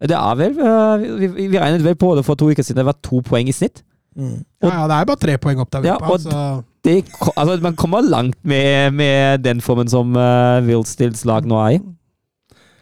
[0.00, 2.80] Det er vel eh, Vi, vi regnet vel på det for to uker siden.
[2.80, 3.82] Det var to poeng i snitt.
[4.16, 4.38] Mm.
[4.64, 6.16] Ja, ja, det er bare tre poeng opp til Europa.
[6.24, 6.94] Ja, Det,
[7.36, 11.80] altså, man kommer langt med, med den formen som uh, Wilstills lag nå er i.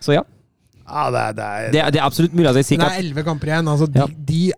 [0.01, 0.23] Så ja.
[0.89, 2.47] Ja, det er, det er, Det, er- det er absolutt mulig.
[2.53, 3.69] Altså, det er elleve kamper igjen.
[3.69, 4.07] Altså, de, Ja.
[4.31, 4.53] de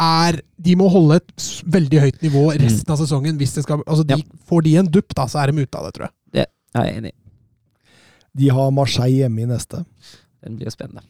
[0.00, 3.36] er De må holde et veldig høyt nivå resten av sesongen.
[3.40, 4.38] Hvis det skal altså, de, Ja.
[4.48, 6.14] Får de en dupp, da, så er de ute av det, tror jeg.
[6.32, 6.46] Det
[6.76, 7.12] er jeg enig.
[8.36, 9.84] De har Marseille hjemme i neste.
[10.44, 11.04] Den blir spennende.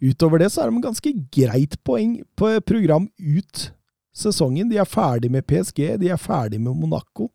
[0.00, 3.70] Utover det så er de ganske greit poeng på program ut
[4.16, 4.70] sesongen.
[4.70, 7.28] De er ferdig med PSG, de er ferdig med Monaco.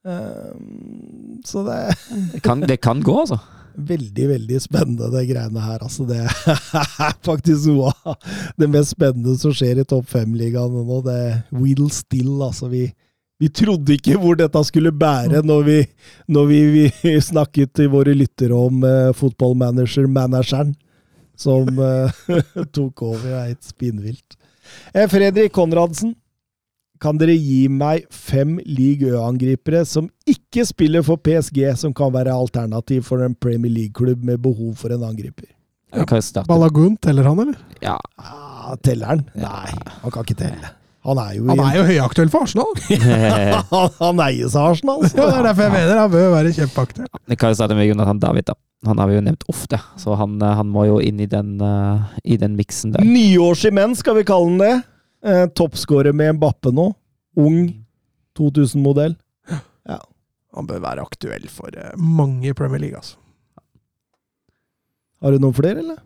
[0.00, 1.80] Um, så det
[2.32, 3.38] Det kan, det kan gå, altså.
[3.88, 5.82] Veldig, veldig spennende, det greiene her.
[5.84, 8.16] Altså, det er faktisk noe av
[8.60, 11.00] det mest spennende som skjer i topp fem-ligaen nå.
[11.06, 11.20] Det
[11.56, 12.70] Wheel Still, altså.
[12.72, 12.86] Vi,
[13.40, 15.78] vi trodde ikke hvor dette skulle bære når vi,
[16.28, 20.74] når vi, vi snakket til våre lyttere om uh, fotballmanager-manageren
[21.40, 22.12] som uh,
[22.76, 23.24] tok over.
[23.24, 24.36] Det er helt spinnvilt.
[24.94, 26.14] Eh, Fredrik Konradsen,
[27.00, 32.34] kan dere gi meg fem league Ø-angripere som ikke spiller for PSG, som kan være
[32.34, 35.48] alternativ for en Premier League-klubb med behov for en angriper?
[35.90, 36.48] Vi kan jo starte.
[36.50, 37.62] Balagun, teller han, eller?
[37.82, 37.96] Ja.
[38.20, 39.24] Ah, teller han?
[39.34, 39.72] Nei,
[40.04, 40.76] han kan ikke telle.
[41.08, 42.74] Han er jo, Han er jo høyaktuell for Arsenal!
[43.72, 45.06] han, han eies av Arsenal.
[45.08, 47.08] Ja, det er derfor jeg mener han bør være kjempeaktuell.
[47.32, 48.56] Vi kan jo starte med Jonathan David, da.
[48.88, 51.56] Han har vi jo nevnt ofte, så han, eh, han må jo inn i den,
[51.60, 53.04] uh, i den miksen der.
[53.04, 54.76] Nyårsimens, skal vi kalle den det.
[55.24, 56.88] Eh, Toppskårer med Mbappe nå.
[57.36, 57.64] Ung.
[58.38, 59.16] 2000-modell.
[60.50, 63.16] Han bør være aktuell for eh, mange i Premier League, altså.
[65.22, 65.98] Har du noen flere, eller?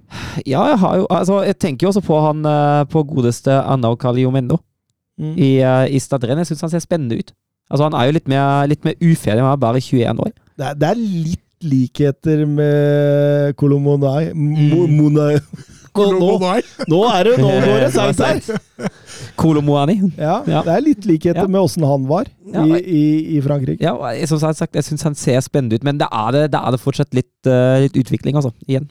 [0.45, 3.95] Ja, jeg har jo Altså, jeg tenker jo også på han eh, på godeste Anna
[3.97, 4.61] Caliomendo
[5.15, 5.36] Mm.
[5.39, 6.41] i, uh, i Stadren.
[6.43, 7.28] Jeg syns han ser spennende ut.
[7.70, 10.32] Altså, han er jo litt mer, litt mer uferdig, han er bare 21 år.
[10.59, 14.32] Det er, det er litt likheter med Kolomonai.
[14.35, 14.97] Mo, Mm.
[14.99, 15.36] Monai.
[15.95, 16.29] Nå, nå,
[16.91, 18.89] nå er det nå går det seigt her!
[19.41, 19.95] Kolomoani.
[20.19, 20.62] Ja, Ja.
[20.66, 21.47] det er litt likheter Ja.
[21.51, 23.81] med åssen han var Ja, i, i, i Frankrike.
[23.83, 23.95] Ja,
[24.27, 26.81] som sagt, jeg syns han ser spennende ut, men det er det, det, er det
[26.83, 28.51] fortsatt litt, uh, litt utvikling, altså.
[28.66, 28.89] Igjen.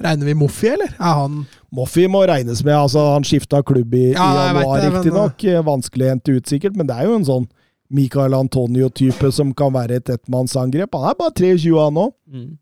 [0.00, 0.88] Regner vi Moffi, eller?
[0.98, 2.74] Er han Moffi må regnes med.
[2.74, 4.92] altså Han skifta klubb i, Ja, i januar, riktignok.
[4.92, 5.64] men- riktignok.
[5.68, 7.48] Vanskelig å hente ut, sikkert, men det er jo en sånn
[7.90, 10.92] Michael Antonio-type som kan være et ettmannsangrep.
[10.92, 12.10] Han er bare 23 han nå.
[12.32, 12.58] Mm.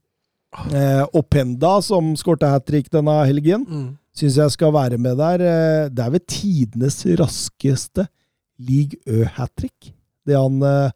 [0.72, 3.88] Eh, Openda, som skårte hat trick denne helgen, mm.
[4.16, 5.42] syns jeg skal være med der.
[5.42, 8.06] Eh, det er vel tidenes raskeste
[8.56, 9.92] League Ø-hat trick,
[10.26, 10.94] det, han, eh,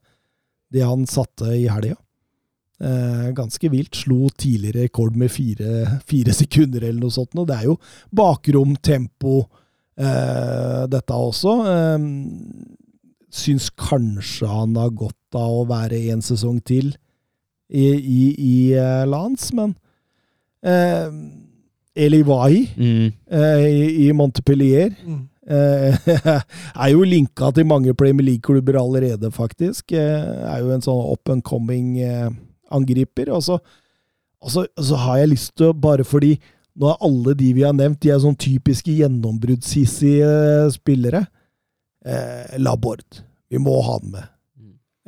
[0.72, 1.98] det han satte i helga.
[2.80, 3.98] Eh, ganske vilt.
[3.98, 7.36] Slo tidligere rekord med fire, fire sekunder eller noe sånt.
[7.36, 7.76] Og det er jo
[8.16, 9.42] bakrom, tempo,
[10.00, 11.58] eh, dette også.
[11.68, 11.98] Eh,
[13.30, 16.94] syns kanskje han har godt av å være en sesong til
[17.70, 19.74] i, i, i uh, Lans, men
[20.66, 21.10] uh,
[21.96, 23.10] Eli Wahi Mm.
[23.32, 25.20] uh, i, i Montpellier Mm.
[25.50, 25.96] eh,
[26.84, 29.92] er jo linka til mange Premier League-klubber allerede, faktisk.
[29.92, 32.28] Eh, er jo en sånn up and coming eh,
[32.70, 33.30] angriper.
[33.34, 33.56] Og så,
[34.40, 36.36] og så, og så har jeg lyst til å, bare fordi
[36.80, 41.24] nå er alle de vi har nevnt, de er sånn typiske gjennombruddshissige spillere.
[42.06, 43.04] Eh, Labord.
[43.50, 44.28] Vi må ha han med.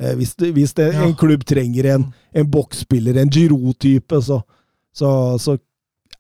[0.01, 1.03] Eh, hvis det, hvis det, Ja.
[1.05, 4.41] en klubb trenger en, en boksspiller, en Giroud-type, så,
[4.93, 5.59] så, så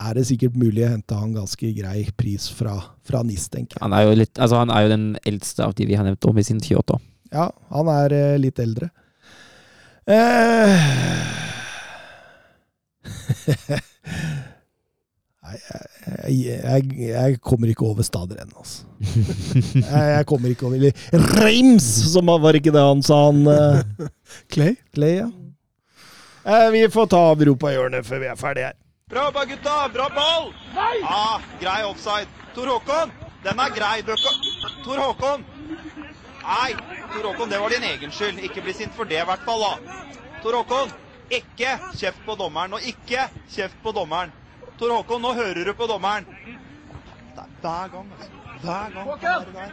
[0.02, 2.75] er det sikkert mulig å hente han ganske grei pris fra,
[3.07, 3.83] fra NIS, tenker jeg.
[3.84, 6.25] Han, er jo litt, altså, han er jo den eldste av de vi har nevnt,
[6.28, 7.01] om i sin 28 også.
[7.33, 8.91] Ja, han er eh, litt eldre.
[10.10, 10.76] Eh.
[15.43, 18.85] Jeg, jeg, jeg kommer ikke over stader ennå, altså.
[19.75, 23.41] Jeg, jeg kommer ikke over eller Reims, som var var ikke det han sa, han
[23.51, 24.07] eh,
[24.55, 24.77] Clay?
[24.95, 25.27] Clay, ja.
[26.47, 28.79] Eh, vi får ta europahjørnet før vi er ferdige her.
[29.11, 29.89] Bra jobba, gutta!
[29.93, 30.53] Bra ball!
[30.75, 30.95] Nei!
[31.03, 32.31] Ja, grei offside.
[32.55, 33.11] Tor Håkon,
[33.45, 33.97] den er grei.
[34.07, 34.33] Bøkka.
[34.87, 35.43] Tor Håkon!
[36.43, 36.71] Nei,
[37.12, 38.39] Tor Håkon, det var din egen skyld.
[38.47, 39.67] Ikke bli sint for det, i hvert fall.
[39.67, 39.99] da.
[40.43, 40.95] Tor Håkon,
[41.29, 42.79] ikke kjeft på dommeren.
[42.79, 44.33] Og ikke kjeft på dommeren.
[44.81, 46.26] Tor Håkon, nå hører du på dommeren.
[47.36, 48.31] Er hver gang, altså.
[48.62, 49.10] Hver gang.
[49.23, 49.73] kan være.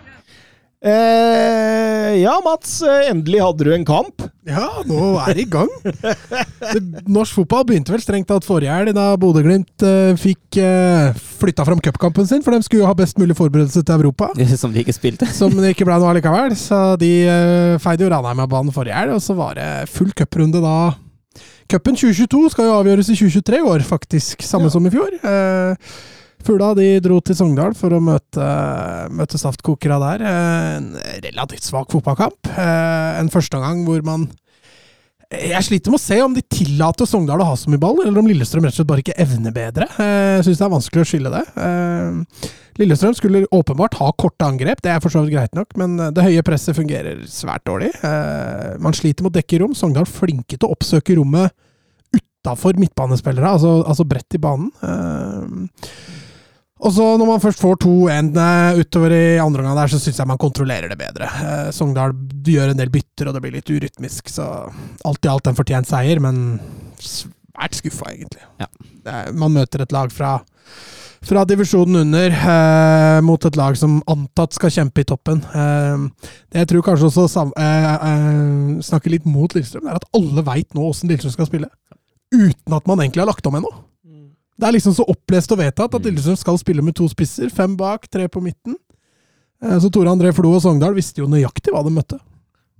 [0.80, 2.78] Eh, ja, Mats.
[2.88, 4.24] eh, Endelig hadde du en kamp.
[4.48, 5.68] Ja, nå er det i gang.
[7.10, 11.12] Norsk fotball begynte vel strengt tatt forrige helg, da Bodø-Glimt eh, fikk eh,
[11.42, 14.32] flytta fram cupkampen sin, for de skulle jo ha best mulig forberedelse til Europa.
[14.62, 15.28] Som de ikke spilte.
[15.42, 16.56] Som det ikke ble noe allikevel.
[16.60, 20.14] Så de eh, feide jo Ranheim av banen forrige helg, og så var det full
[20.16, 20.78] cuprunde da.
[21.70, 24.42] Cupen 2022 skal jo avgjøres i 2023 i år, faktisk.
[24.46, 25.14] Samme som i fjor.
[25.22, 25.92] Uh,
[26.46, 28.46] Fugla de dro til Sogndal for å møte,
[29.12, 30.22] møte saftkokere der.
[30.24, 30.86] Eh, En
[31.26, 32.48] relativt svak fotballkamp.
[32.54, 34.30] Eh, En førsteomgang hvor man
[35.30, 38.18] Jeg sliter med å se om de tillater Sogndal å ha så mye ball, eller
[38.18, 39.86] om Lillestrøm rett og slett bare ikke evner bedre.
[40.02, 41.44] Eh, Jeg syns det er vanskelig å skille det.
[41.54, 42.48] Eh,
[42.82, 46.10] Lillestrøm skulle åpenbart ha korte angrep, det er for så vidt greit nok, men eh,
[46.18, 47.92] det høye presset fungerer svært dårlig.
[48.82, 49.78] Man sliter med å dekke rom.
[49.78, 51.54] Sogndal flinke til å oppsøke rommet
[52.10, 54.74] utafor midtbanespillere, altså, altså bredt i banen.
[56.80, 58.30] Og så når man først får 2-1
[58.80, 61.28] utover i andre omgang der, så syns jeg man kontrollerer det bedre.
[61.28, 62.14] Eh, Sogndal
[62.48, 64.46] gjør en del bytter, og det blir litt urytmisk, så
[65.08, 66.62] alt i alt en fortjent seier, men
[67.04, 68.46] svært skuffa, egentlig.
[68.64, 68.70] Ja.
[69.10, 70.38] Er, man møter et lag fra
[71.26, 75.42] fra divisjonen under eh, mot et lag som antatt skal kjempe i toppen.
[75.44, 80.46] Eh, det jeg tror kanskje også eh, eh, snakker litt mot Lillestrøm, er at alle
[80.48, 81.70] veit nå åssen Lillestrøm skal spille.
[82.32, 83.74] Uten at man egentlig har lagt om ennå.
[84.60, 87.48] Det er liksom så opplest og vedtatt at Lillestrøm skal spille med to spisser.
[87.54, 88.76] Fem bak, tre på midten.
[89.64, 92.20] Eh, Så Tore André Flo og Sogndal visste jo nøyaktig hva de møtte.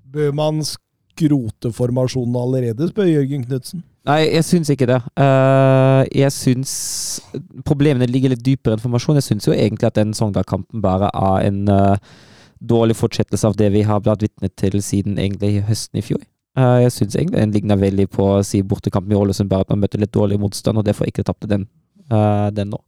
[0.10, 3.84] Bør man skrote formasjonen allerede, spør Jørgen Knutsen.
[4.10, 4.98] Nei, jeg syns ikke det.
[5.20, 6.74] Eh, jeg syns
[7.68, 9.20] problemene ligger litt dypere enn formasjon.
[9.20, 12.12] Jeg syns jo egentlig at den Sogndal-kampen bare er en eh,
[12.60, 16.24] dårlig fortsettelse av det vi har blitt vitne til siden egentlig høsten i fjor.
[16.58, 19.84] Eh, jeg syns egentlig den ligner veldig på si bortekampen i Ålesund, bare at man
[19.84, 21.68] møtte litt dårlig motstand, og derfor ikke tapte den,
[22.12, 22.82] eh, den nå.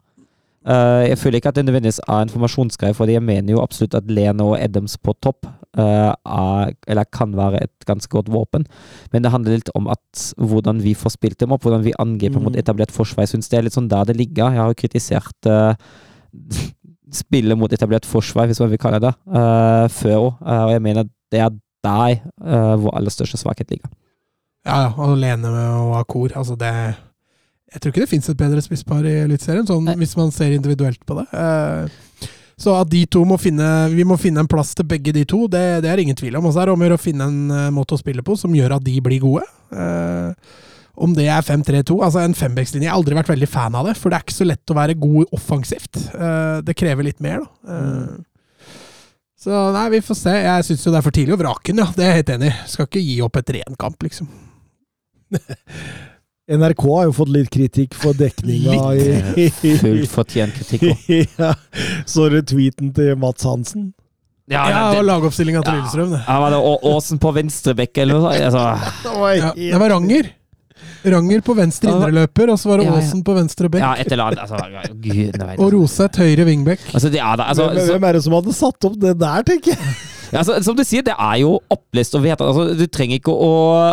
[0.65, 3.95] Eh, jeg føler ikke at det nødvendigvis er en formasjonsgreie, for jeg mener jo absolutt
[3.97, 8.65] at Lene og Adams på topp er, eller kan være et ganske godt våpen.
[9.13, 12.39] Men det handler litt om at hvordan vi får spilt dem opp, hvordan vi angriper
[12.39, 12.43] Mm.
[12.43, 13.23] mot etablert forsvar.
[13.23, 14.51] Jeg syns det er litt sånn der det ligger.
[14.51, 15.73] Jeg har jo kritisert uh,
[17.11, 20.29] spillet mot etablert forsvar, hvis man vil kalle det eh, før òg.
[20.41, 21.49] og jeg mener at det er
[21.85, 23.89] der uh, vår aller største svakhet ligger.
[24.67, 26.29] Ja, ja, med å ha kor.
[26.37, 26.71] altså det
[27.73, 29.95] Jeg tror ikke det fins et bedre spisspar i Eliteserien, sånn Nei.
[29.97, 31.27] hvis man ser individuelt på det.
[31.33, 32.29] Uh,
[32.61, 35.47] Så at de to må finne Vi må finne en plass til begge de to,
[35.49, 36.45] det, det er ingen tvil om.
[36.45, 38.37] Og så er det om å gjøre å finne en uh, måte å spille på
[38.37, 39.47] som gjør at de blir gode.
[39.73, 40.33] Uh,
[41.01, 42.85] Om det er 5-3-2, altså en fembekslinje.
[42.85, 44.77] Jeg har aldri vært veldig fan av det, for det er ikke så lett å
[44.77, 45.97] være god offensivt.
[46.13, 47.73] Uh, Det krever litt mer, da.
[47.73, 48.19] Eh,
[49.41, 50.33] Så nei, vi får se.
[50.37, 51.87] Jeg syns jo det er for tidlig å vrake den, ja.
[51.95, 52.57] Det er jeg helt enig i.
[52.69, 54.27] Skal ikke gi opp etter én kamp, liksom.
[56.51, 58.75] NRK har jo fått litt kritikk for dekninga
[59.39, 59.45] i
[59.79, 61.11] Fullt fortjent kritikk òg.
[61.39, 61.51] ja.
[62.09, 63.91] Så du tweeten til Mats Hansen?
[64.51, 65.79] Ja, Ja, det- og lagoppstillinga til Ja.
[65.79, 66.15] Lillestrøm.
[66.27, 66.59] Ja, var det
[66.91, 68.43] Åsen på venstrebekk eller noe sånt?
[68.49, 68.65] Altså,
[69.39, 70.31] Ja, det var Ranger.
[71.15, 73.01] Ranger på venstre indreløper, og så var det Ja, ja.
[73.01, 73.81] Aasen på venstre bekk.
[73.81, 74.39] ja, et eller annet.
[74.45, 75.67] Altså, gud, nei, Og.
[75.73, 76.87] Roseth høyre vingbekk.
[76.93, 79.95] Altså, ja, altså, hvem, hvem er det som hadde satt opp det der, tenker jeg?
[80.31, 82.47] ja, altså, som du sier, det er jo opplest og vedtatt.
[82.51, 83.49] Altså, du, trenger ikke å,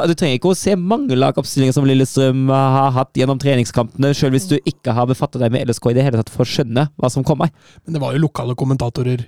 [0.06, 4.46] du trenger ikke å se mange lagoppstillinger som Lillestrøm har hatt gjennom treningskampene, sjøl hvis
[4.52, 7.10] du ikke har befattet deg med LSK i det hele tatt, for å skjønne hva
[7.10, 7.50] som kommer.
[7.86, 9.26] Men det var jo lokale kommentatorer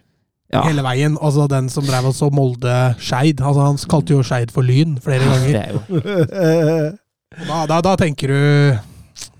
[0.52, 1.14] Ja, hele veien.
[1.22, 3.38] Altså den som drev og så Molde-Skeid.
[3.42, 5.54] Altså, han kalte jo Skeid for Lyn flere ganger.
[5.54, 6.96] det er jo
[7.30, 8.40] Da, da, da tenker du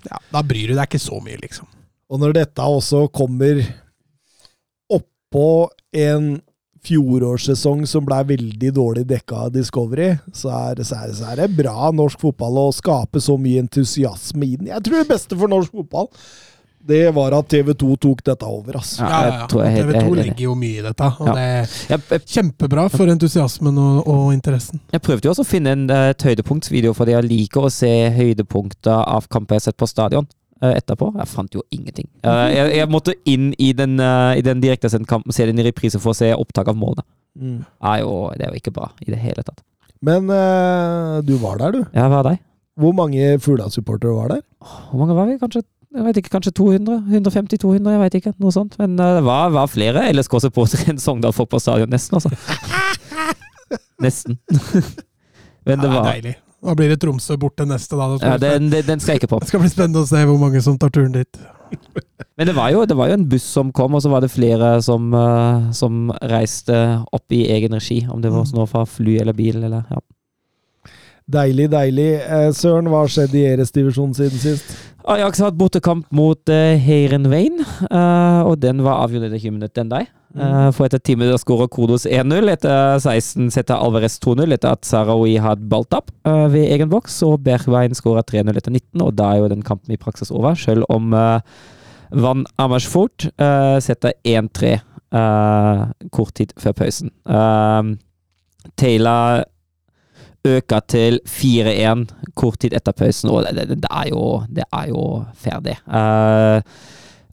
[0.07, 1.67] ja, Da bryr du deg ikke så mye, liksom.
[2.11, 3.61] Og når dette også kommer
[4.91, 6.37] oppå en
[6.87, 11.51] fjorårssesong som ble veldig dårlig dekka av Discovery, så er, så, er, så er det
[11.59, 14.71] bra norsk fotball å skape så mye entusiasme i den.
[14.73, 16.09] Jeg tror det beste for norsk fotball,
[16.89, 19.03] det var at TV 2 tok dette over, altså.
[19.05, 19.31] Ja, ja, ja.
[19.31, 21.09] jeg er TV jeg er 2 legger jo mye i dette.
[21.21, 21.35] Og Ja.
[21.37, 24.81] det er jeg, jeg, kjempebra for entusiasmen og, og interessen.
[24.93, 27.91] jeg prøvde jo også å finne en eh, et høydepunktsvideo, fordi jeg liker å se
[28.17, 30.27] høydepunkter av kamper jeg har sett på stadion.
[30.63, 31.13] eh, etterpå.
[31.17, 32.09] Jeg fant jo ingenting.
[32.25, 36.01] Eh, jeg, jeg måtte inn i den, i den direktesendte kampen, se den i reprise
[36.01, 37.05] for å se opptak av målene.
[37.39, 37.59] Mm.
[37.81, 39.61] Det er jo ikke bra i det hele tatt.
[40.03, 40.27] Men
[41.25, 41.85] du var der, du.
[41.95, 42.39] Ja, var der.
[42.81, 44.43] Hvor mange Fugla-supportere var der?
[44.91, 45.37] Hvor mange var vi?
[45.41, 47.01] Kanskje jeg vet ikke, kanskje 200?
[47.11, 47.95] 150-200?
[47.95, 48.33] Jeg vet ikke.
[48.43, 48.77] Noe sånt.
[48.79, 51.91] Men eh, det var, var flere LSK-supportere enn Sogndal-folk på stadion.
[51.91, 52.31] Nesten, altså.
[54.05, 54.39] Nesten.
[55.67, 56.37] Men det Ja, deilig.
[56.61, 58.07] Da blir det Tromsø borte neste, da.
[58.21, 59.39] Ja, den, den, den skal jeg ikke på.
[59.41, 61.41] det skal bli spennende å se hvor mange som tar turen dit.
[62.37, 64.31] Men det var, jo, det var jo en buss som kom, og så var det
[64.33, 66.77] flere som, eh, som reiste
[67.17, 68.03] opp i egen regi.
[68.13, 70.03] Om det var sånn fra fly eller bil eller ja.
[71.31, 72.13] Deilig, deilig.
[72.21, 74.73] Eh, Søren, hva har skjedd i Eres divisjon siden sist?
[75.11, 79.83] Ajax har hatt bortekamp mot uh, Heirenvein, uh, og den var avgjort etter 20 minutter
[79.83, 80.11] enn deg.
[80.31, 82.53] Eh, for etter 10 minutter skårer Kodos 1-0.
[82.53, 87.17] Etter 16 setter Alvarez 2-0 etter at Sarawi hadde balltapp uh, ved egen boks.
[87.27, 90.59] Og Bergveien skårer 3-0 etter 19, og da er jo den kampen i praksis over.
[90.61, 91.41] Selv om uh,
[92.11, 97.13] Van Amersfoort eh, setter 1-3 eh, kort tid før pausen.
[97.25, 97.95] Uh,
[98.77, 99.45] Taylor
[100.47, 102.07] øker til 4-1
[102.39, 105.05] kort tid etter pausen, og det, det, det, er, jo, det er jo
[105.37, 105.77] ferdig.
[105.85, 106.61] Uh,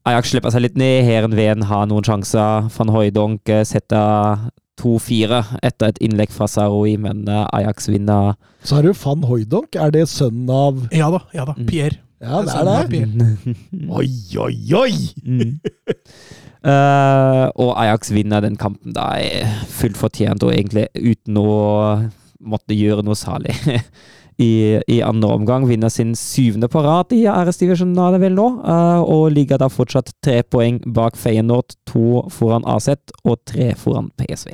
[0.07, 2.69] Ajax slipper seg litt ned, Heerenveen har noen sjanser.
[2.71, 4.47] Van Hooijdonk eh, setter
[4.79, 9.75] 2-4 etter et innlegg fra Saroui, men eh, Ajax vinner Så har du van Hooydonk.
[9.75, 11.57] Er det sønnen av Ja da, ja da.
[11.57, 11.65] Mm.
[11.67, 11.99] Pierre.
[12.23, 13.25] Ja, det er det.
[13.99, 14.07] Oi,
[14.41, 14.93] oi, oi!
[15.21, 15.59] Mm.
[16.65, 19.11] Uh, og Ajax vinner den kampen da
[19.69, 21.51] fullt fortjent, og egentlig uten å
[22.39, 23.55] måtte gjøre noe særlig.
[24.37, 29.01] I, I andre omgang vinner sin syvende på rad i æresdivisjonen er vel nå, eh,
[29.01, 32.91] og ligger da fortsatt tre poeng bak Feyenoord, to foran AZ
[33.23, 34.53] og tre foran PSV.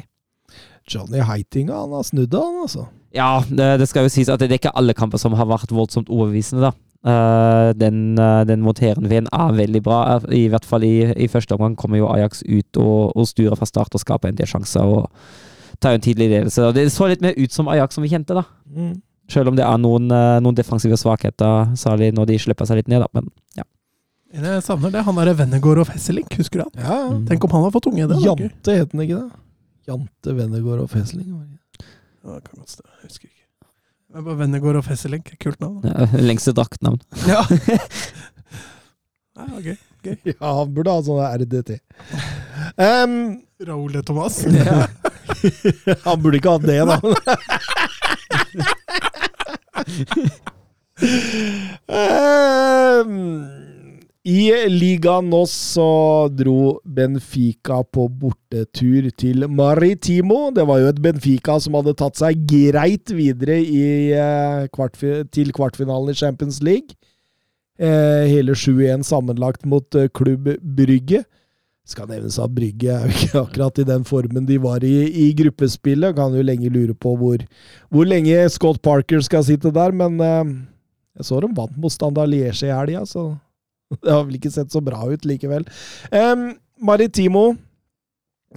[0.87, 2.87] Johnny Heitinga, han har snudd han, altså.
[3.13, 5.75] Ja, det, det skal jo sies at det er ikke alle kamper som har vært
[5.75, 6.73] voldsomt overbevisende, da.
[7.03, 9.97] Uh, den, uh, den mot Heerenveen er veldig bra.
[10.31, 13.67] I hvert fall i, i første omgang kommer jo Ajax ut og, og sturer fra
[13.67, 14.87] start og skaper en del sjanser.
[14.87, 15.11] og
[15.79, 16.67] tar jo en tidlig ledelse.
[16.67, 18.43] Og Det så litt mer ut som Ajax som vi kjente, da.
[18.69, 18.95] Mm.
[19.31, 22.91] Selv om det er noen, eh, noen defensive svakheter, særlig når de slipper seg litt
[22.91, 23.07] ned, da.
[23.13, 23.63] Men ja.
[24.33, 25.03] Jeg savner det.
[25.05, 26.73] Han derre Vennegård og Fesselink, husker du han?
[26.81, 27.13] Ja, ja.
[27.13, 27.25] Mm.
[27.29, 28.07] Tenk om han har fått unge.
[28.09, 28.19] Det.
[28.25, 29.41] Jante het han ikke det?
[29.87, 31.29] Jante Wennegård og Fesselink?
[32.23, 32.85] Ja, det kan godt stå.
[32.87, 33.39] Jeg husker ikke.
[34.13, 35.33] Det er bare Vennegård og Fesselink.
[35.41, 35.81] Kult navn.
[35.83, 35.93] da.
[35.93, 37.01] Ja, Lengste draktnavn.
[37.27, 37.43] Ja.
[39.37, 39.77] Nei, okay.
[40.05, 40.17] gøy.
[40.29, 41.77] Ja, han burde ha sånn RDT.
[42.77, 43.15] Um,
[43.69, 44.43] Raoul de Thomas.
[46.05, 46.97] han burde ikke hatt det, da.
[54.23, 60.47] I Liga nå så dro Benfica på bortetur til Maritimo.
[60.55, 64.15] Det var jo et Benfica som hadde tatt seg greit videre i,
[64.71, 64.95] kvart,
[65.27, 66.95] til kvartfinalen i Champions League.
[67.75, 71.25] Eh, hele 7-1 sammenlagt mot eh, klubb Brygge.
[71.83, 74.93] Skal nevnes at Brygge er jo ikke akkurat i den formen de var i
[75.25, 76.15] i gruppespillet.
[76.15, 77.43] Kan jo lenge lure på hvor,
[77.91, 80.53] hvor lenge Scott Parker skal sitte der, men eh,
[81.19, 83.35] jeg så de vant mot Standard Liège i helga, så
[84.03, 85.67] det har vel ikke sett så bra ut likevel.
[86.11, 86.35] Eh,
[86.83, 87.55] Maritimo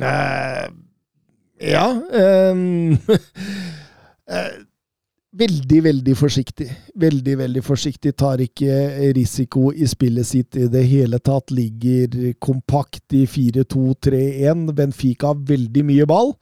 [0.00, 0.66] eh,
[1.62, 1.86] Ja
[2.22, 2.56] eh,
[5.36, 6.66] Veldig, veldig forsiktig.
[6.94, 8.15] Veldig, veldig forsiktig.
[8.16, 8.76] Tar ikke
[9.16, 11.52] risiko i spillet sitt i det hele tatt.
[11.52, 14.70] Ligger kompakt i 4-2-3-1.
[14.78, 16.32] Benfica har veldig mye ball.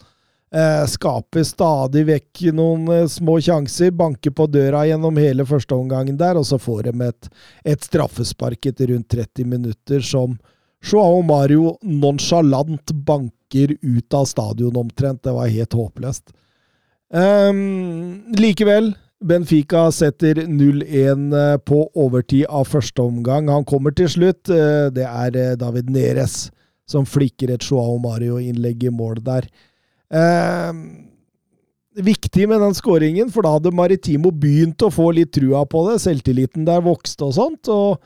[0.55, 3.90] Eh, skaper stadig vekk noen eh, små sjanser.
[3.90, 7.31] Banker på døra gjennom hele førsteomgangen der, og så får de et,
[7.74, 10.39] et straffespark etter rundt 30 minutter som
[10.84, 15.24] Joao Mario nonchalant banker ut av stadion omtrent.
[15.26, 16.31] Det var helt håpløst.
[17.12, 21.31] Um, likevel, Benfica setter 0-1
[21.65, 23.49] på overtid av første omgang.
[23.52, 24.50] Han kommer til slutt.
[24.52, 26.50] Eh, Det er eh, David Neres
[26.86, 29.47] som flikker et Joao Mario-innlegg i mål der.
[30.12, 30.83] Um,
[31.97, 36.02] viktig med den skåringen, for da hadde Maritimo begynt å få litt trua på det.
[36.05, 37.68] Selvtilliten der vokste og sånt.
[37.73, 38.02] og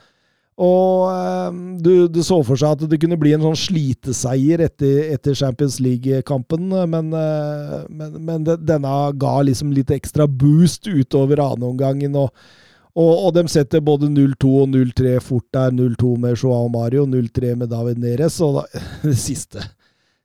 [0.59, 5.12] og eh, du, du så for seg at det kunne bli en sånn sliteseier etter,
[5.15, 12.19] etter Champions League-kampen, men, eh, men, men denne ga liksom litt ekstra boost utover annenomgangen.
[12.19, 12.35] Og,
[12.99, 15.70] og, og de setter både 0-2 og 0-3 fort der.
[15.78, 18.41] 0-2 med Joao Mario, 0-3 med David Neres.
[18.43, 19.62] Og da, det siste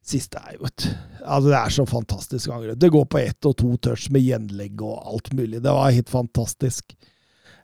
[0.03, 0.83] Siste er jo et
[1.23, 2.75] Altså, det er så fantastisk angrep.
[2.75, 5.61] Det går på ett og to touch med gjenlegg og alt mulig.
[5.63, 6.91] Det var helt fantastisk.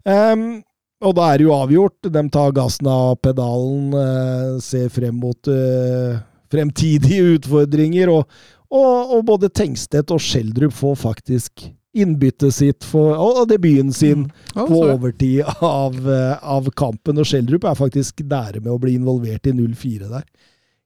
[0.07, 0.61] Um,
[0.99, 2.09] og da er det jo avgjort.
[2.11, 6.19] De tar gassen av pedalen, eh, ser frem mot eh,
[6.51, 8.11] fremtidige utfordringer.
[8.11, 14.27] Og, og, og både Tengstedt og Schjelderup får faktisk innbyttet sitt for, og, debuten sin
[14.53, 17.19] Ja, på overtid av, eh, av kampen.
[17.19, 20.25] Og Schjelderup er faktisk nære med å bli involvert i 0-4 der.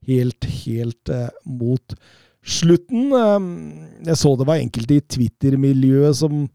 [0.07, 1.95] Helt, helt eh, mot
[2.43, 3.11] slutten.
[3.17, 3.49] Eh,
[4.11, 6.45] jeg så det var enkelte i Twitter-miljøet som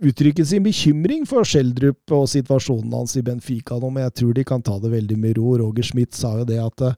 [0.00, 4.44] uttrykker sin bekymring for Schjelderup og situasjonen hans i Benfica nå, men jeg tror de
[4.48, 5.56] kan ta det veldig med ro.
[5.60, 6.96] Roger Schmidt sa jo det at eh,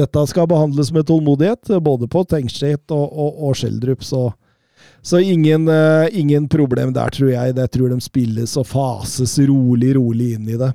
[0.00, 4.28] dette skal behandles med tålmodighet, både på Tengstedt og, og, og Schjelderup, så,
[5.02, 7.56] så ingen, uh, ingen problem der, tror jeg.
[7.56, 10.70] Jeg tror de spilles og fases rolig, rolig inn i det.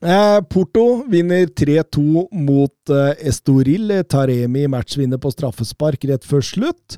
[0.00, 3.92] Eh, Porto vinner 3-2 mot Estoril.
[4.08, 6.96] Taremi matchvinner på straffespark rett før slutt.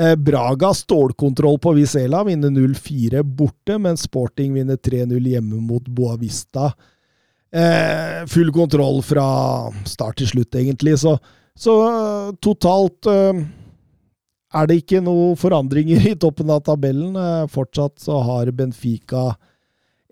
[0.00, 6.72] Eh, Braga stålkontroll på Vizela, vinner 0-4 borte, mens Sporting vinner 3-0 hjemme mot Boavista.
[7.52, 9.26] Eh, full kontroll fra
[9.88, 10.98] start til slutt, egentlig.
[11.00, 11.16] Så,
[11.56, 13.40] så eh, totalt eh,
[14.56, 17.16] er det ikke noen forandringer i toppen av tabellen.
[17.16, 19.30] Eh, fortsatt så har Benfica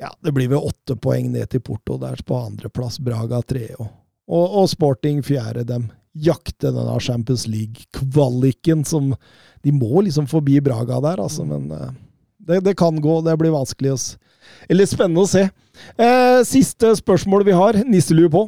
[0.00, 2.98] ja, det blir vel åtte poeng ned til Porto der på andreplass.
[2.98, 3.68] Braga tre.
[3.78, 3.86] Og,
[4.26, 5.62] og, og Sporting fjerde.
[5.68, 9.15] Dem jakter denne Champions League-kvaliken som
[9.65, 11.94] De må liksom forbi Braga der, altså, men eh,
[12.44, 13.20] det, det kan gå.
[13.25, 14.01] Det blir vanskelig å
[14.68, 15.47] Eller spennende å se.
[15.97, 17.78] Eh, siste spørsmål vi har.
[17.89, 18.44] Nisselue på.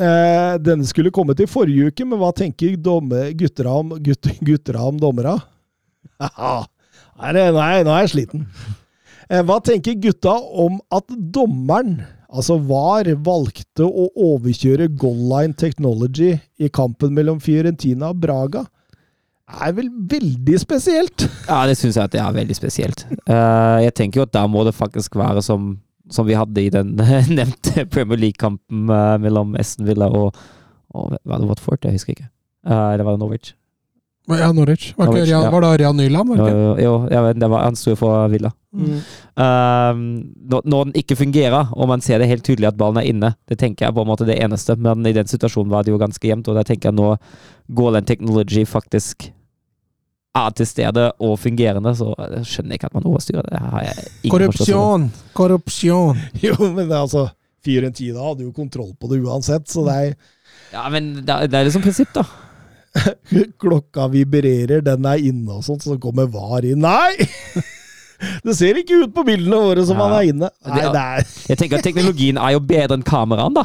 [0.00, 3.26] Eh, denne skulle kommet i forrige uke, men hva tenker domme,
[3.68, 5.36] om, gutt, gutter om dommera?
[7.22, 8.46] Nei, nå er jeg sliten.
[9.28, 12.00] Eh, hva tenker gutta om at dommeren,
[12.32, 18.64] altså VAR, valgte å overkjøre Goal Line Technology i kampen mellom Fiorentina og Braga?
[19.52, 21.26] Det er vel veldig spesielt.
[21.50, 23.04] Ja, det syns jeg at det er veldig spesielt.
[23.28, 25.74] Uh, jeg tenker jo at da må det faktisk være som,
[26.10, 26.94] som vi hadde i den
[27.38, 30.38] nevnte Premier League-kampen uh, mellom Aston Villa og,
[30.96, 31.84] og Var det Watford?
[31.84, 32.30] Jeg husker ikke.
[32.64, 33.52] Uh, eller var det Norwich?
[34.30, 34.92] Ja, Norwich.
[34.96, 35.50] Var, ikke Norwich, Ørjan, ja.
[35.50, 36.28] var det Rian Nyland?
[36.30, 38.52] Var det jo, jo, ja, men det var, han sto for Villa.
[38.72, 39.00] Mm.
[39.34, 40.04] Um,
[40.52, 43.32] når, når den ikke fungerer, og man ser det helt tydelig at ballen er inne,
[43.50, 46.00] det tenker jeg på en måte det eneste, men i den situasjonen var det jo
[46.00, 47.16] ganske jevnt, og da tenker jeg nå
[47.74, 49.32] går den technology faktisk
[50.32, 53.58] er til stede og fungerende, så jeg skjønner jeg ikke at man overstyrer det.
[53.74, 54.32] Har jeg ingen.
[54.36, 55.10] Korrupsjon!
[55.36, 56.22] Korrupsjon!
[56.46, 57.26] Jo, men det er altså
[57.62, 60.14] Fiorentina hadde jo kontroll på det uansett, så det er
[60.72, 62.24] Ja, men det, det er liksom prinsipp, da.
[63.62, 66.82] klokka vibrerer, den er inne og sånt, så kommer VAR inn.
[66.84, 67.14] Nei!
[68.46, 70.04] Det ser ikke ut på bildene våre som Ja.
[70.06, 70.48] han er inne.
[70.68, 73.54] Nei, Det er- Jeg tenker at teknologien er jo bedre enn kameraene,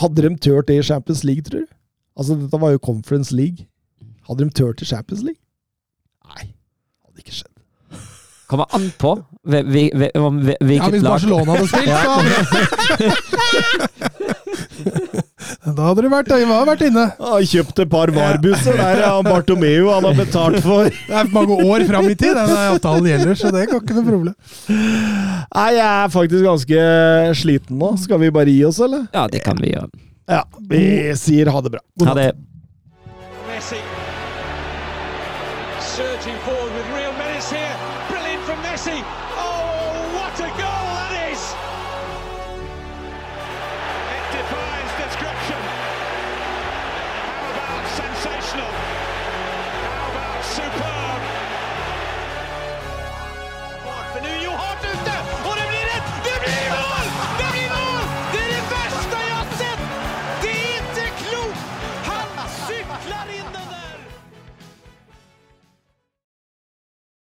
[0.00, 1.66] Hadde de tørt det i Champions League, tror du?
[2.18, 3.68] Altså, dette var jo Conference League.
[4.26, 5.38] Hadde de tørt i Champions League?
[6.26, 6.48] Nei.
[7.06, 7.52] Hadde ikke skjedd.
[8.50, 9.14] Kommer an på
[9.46, 10.10] hvilket lag.
[10.74, 12.14] Ja, hvis Barcelona hadde spilt, så
[15.64, 16.30] Da hadde du vært,
[16.68, 17.04] vært inne.
[17.18, 20.90] Har kjøpt et par VAR-busser der ja, Bartomeu han har betalt for.
[21.08, 24.06] Det er mange år fram i tid, den avtalen gjelder, så det går ikke noe
[24.08, 24.36] problem.
[25.54, 26.86] Nei, jeg er faktisk ganske
[27.40, 27.94] sliten nå.
[28.04, 29.06] Skal vi bare gi oss, eller?
[29.14, 29.90] Ja, det kan vi gjøre.
[30.30, 30.44] Ja.
[30.70, 30.84] Vi
[31.20, 31.84] sier ha det bra.
[32.08, 32.30] Ha det.
[33.50, 33.93] Messi surging forward.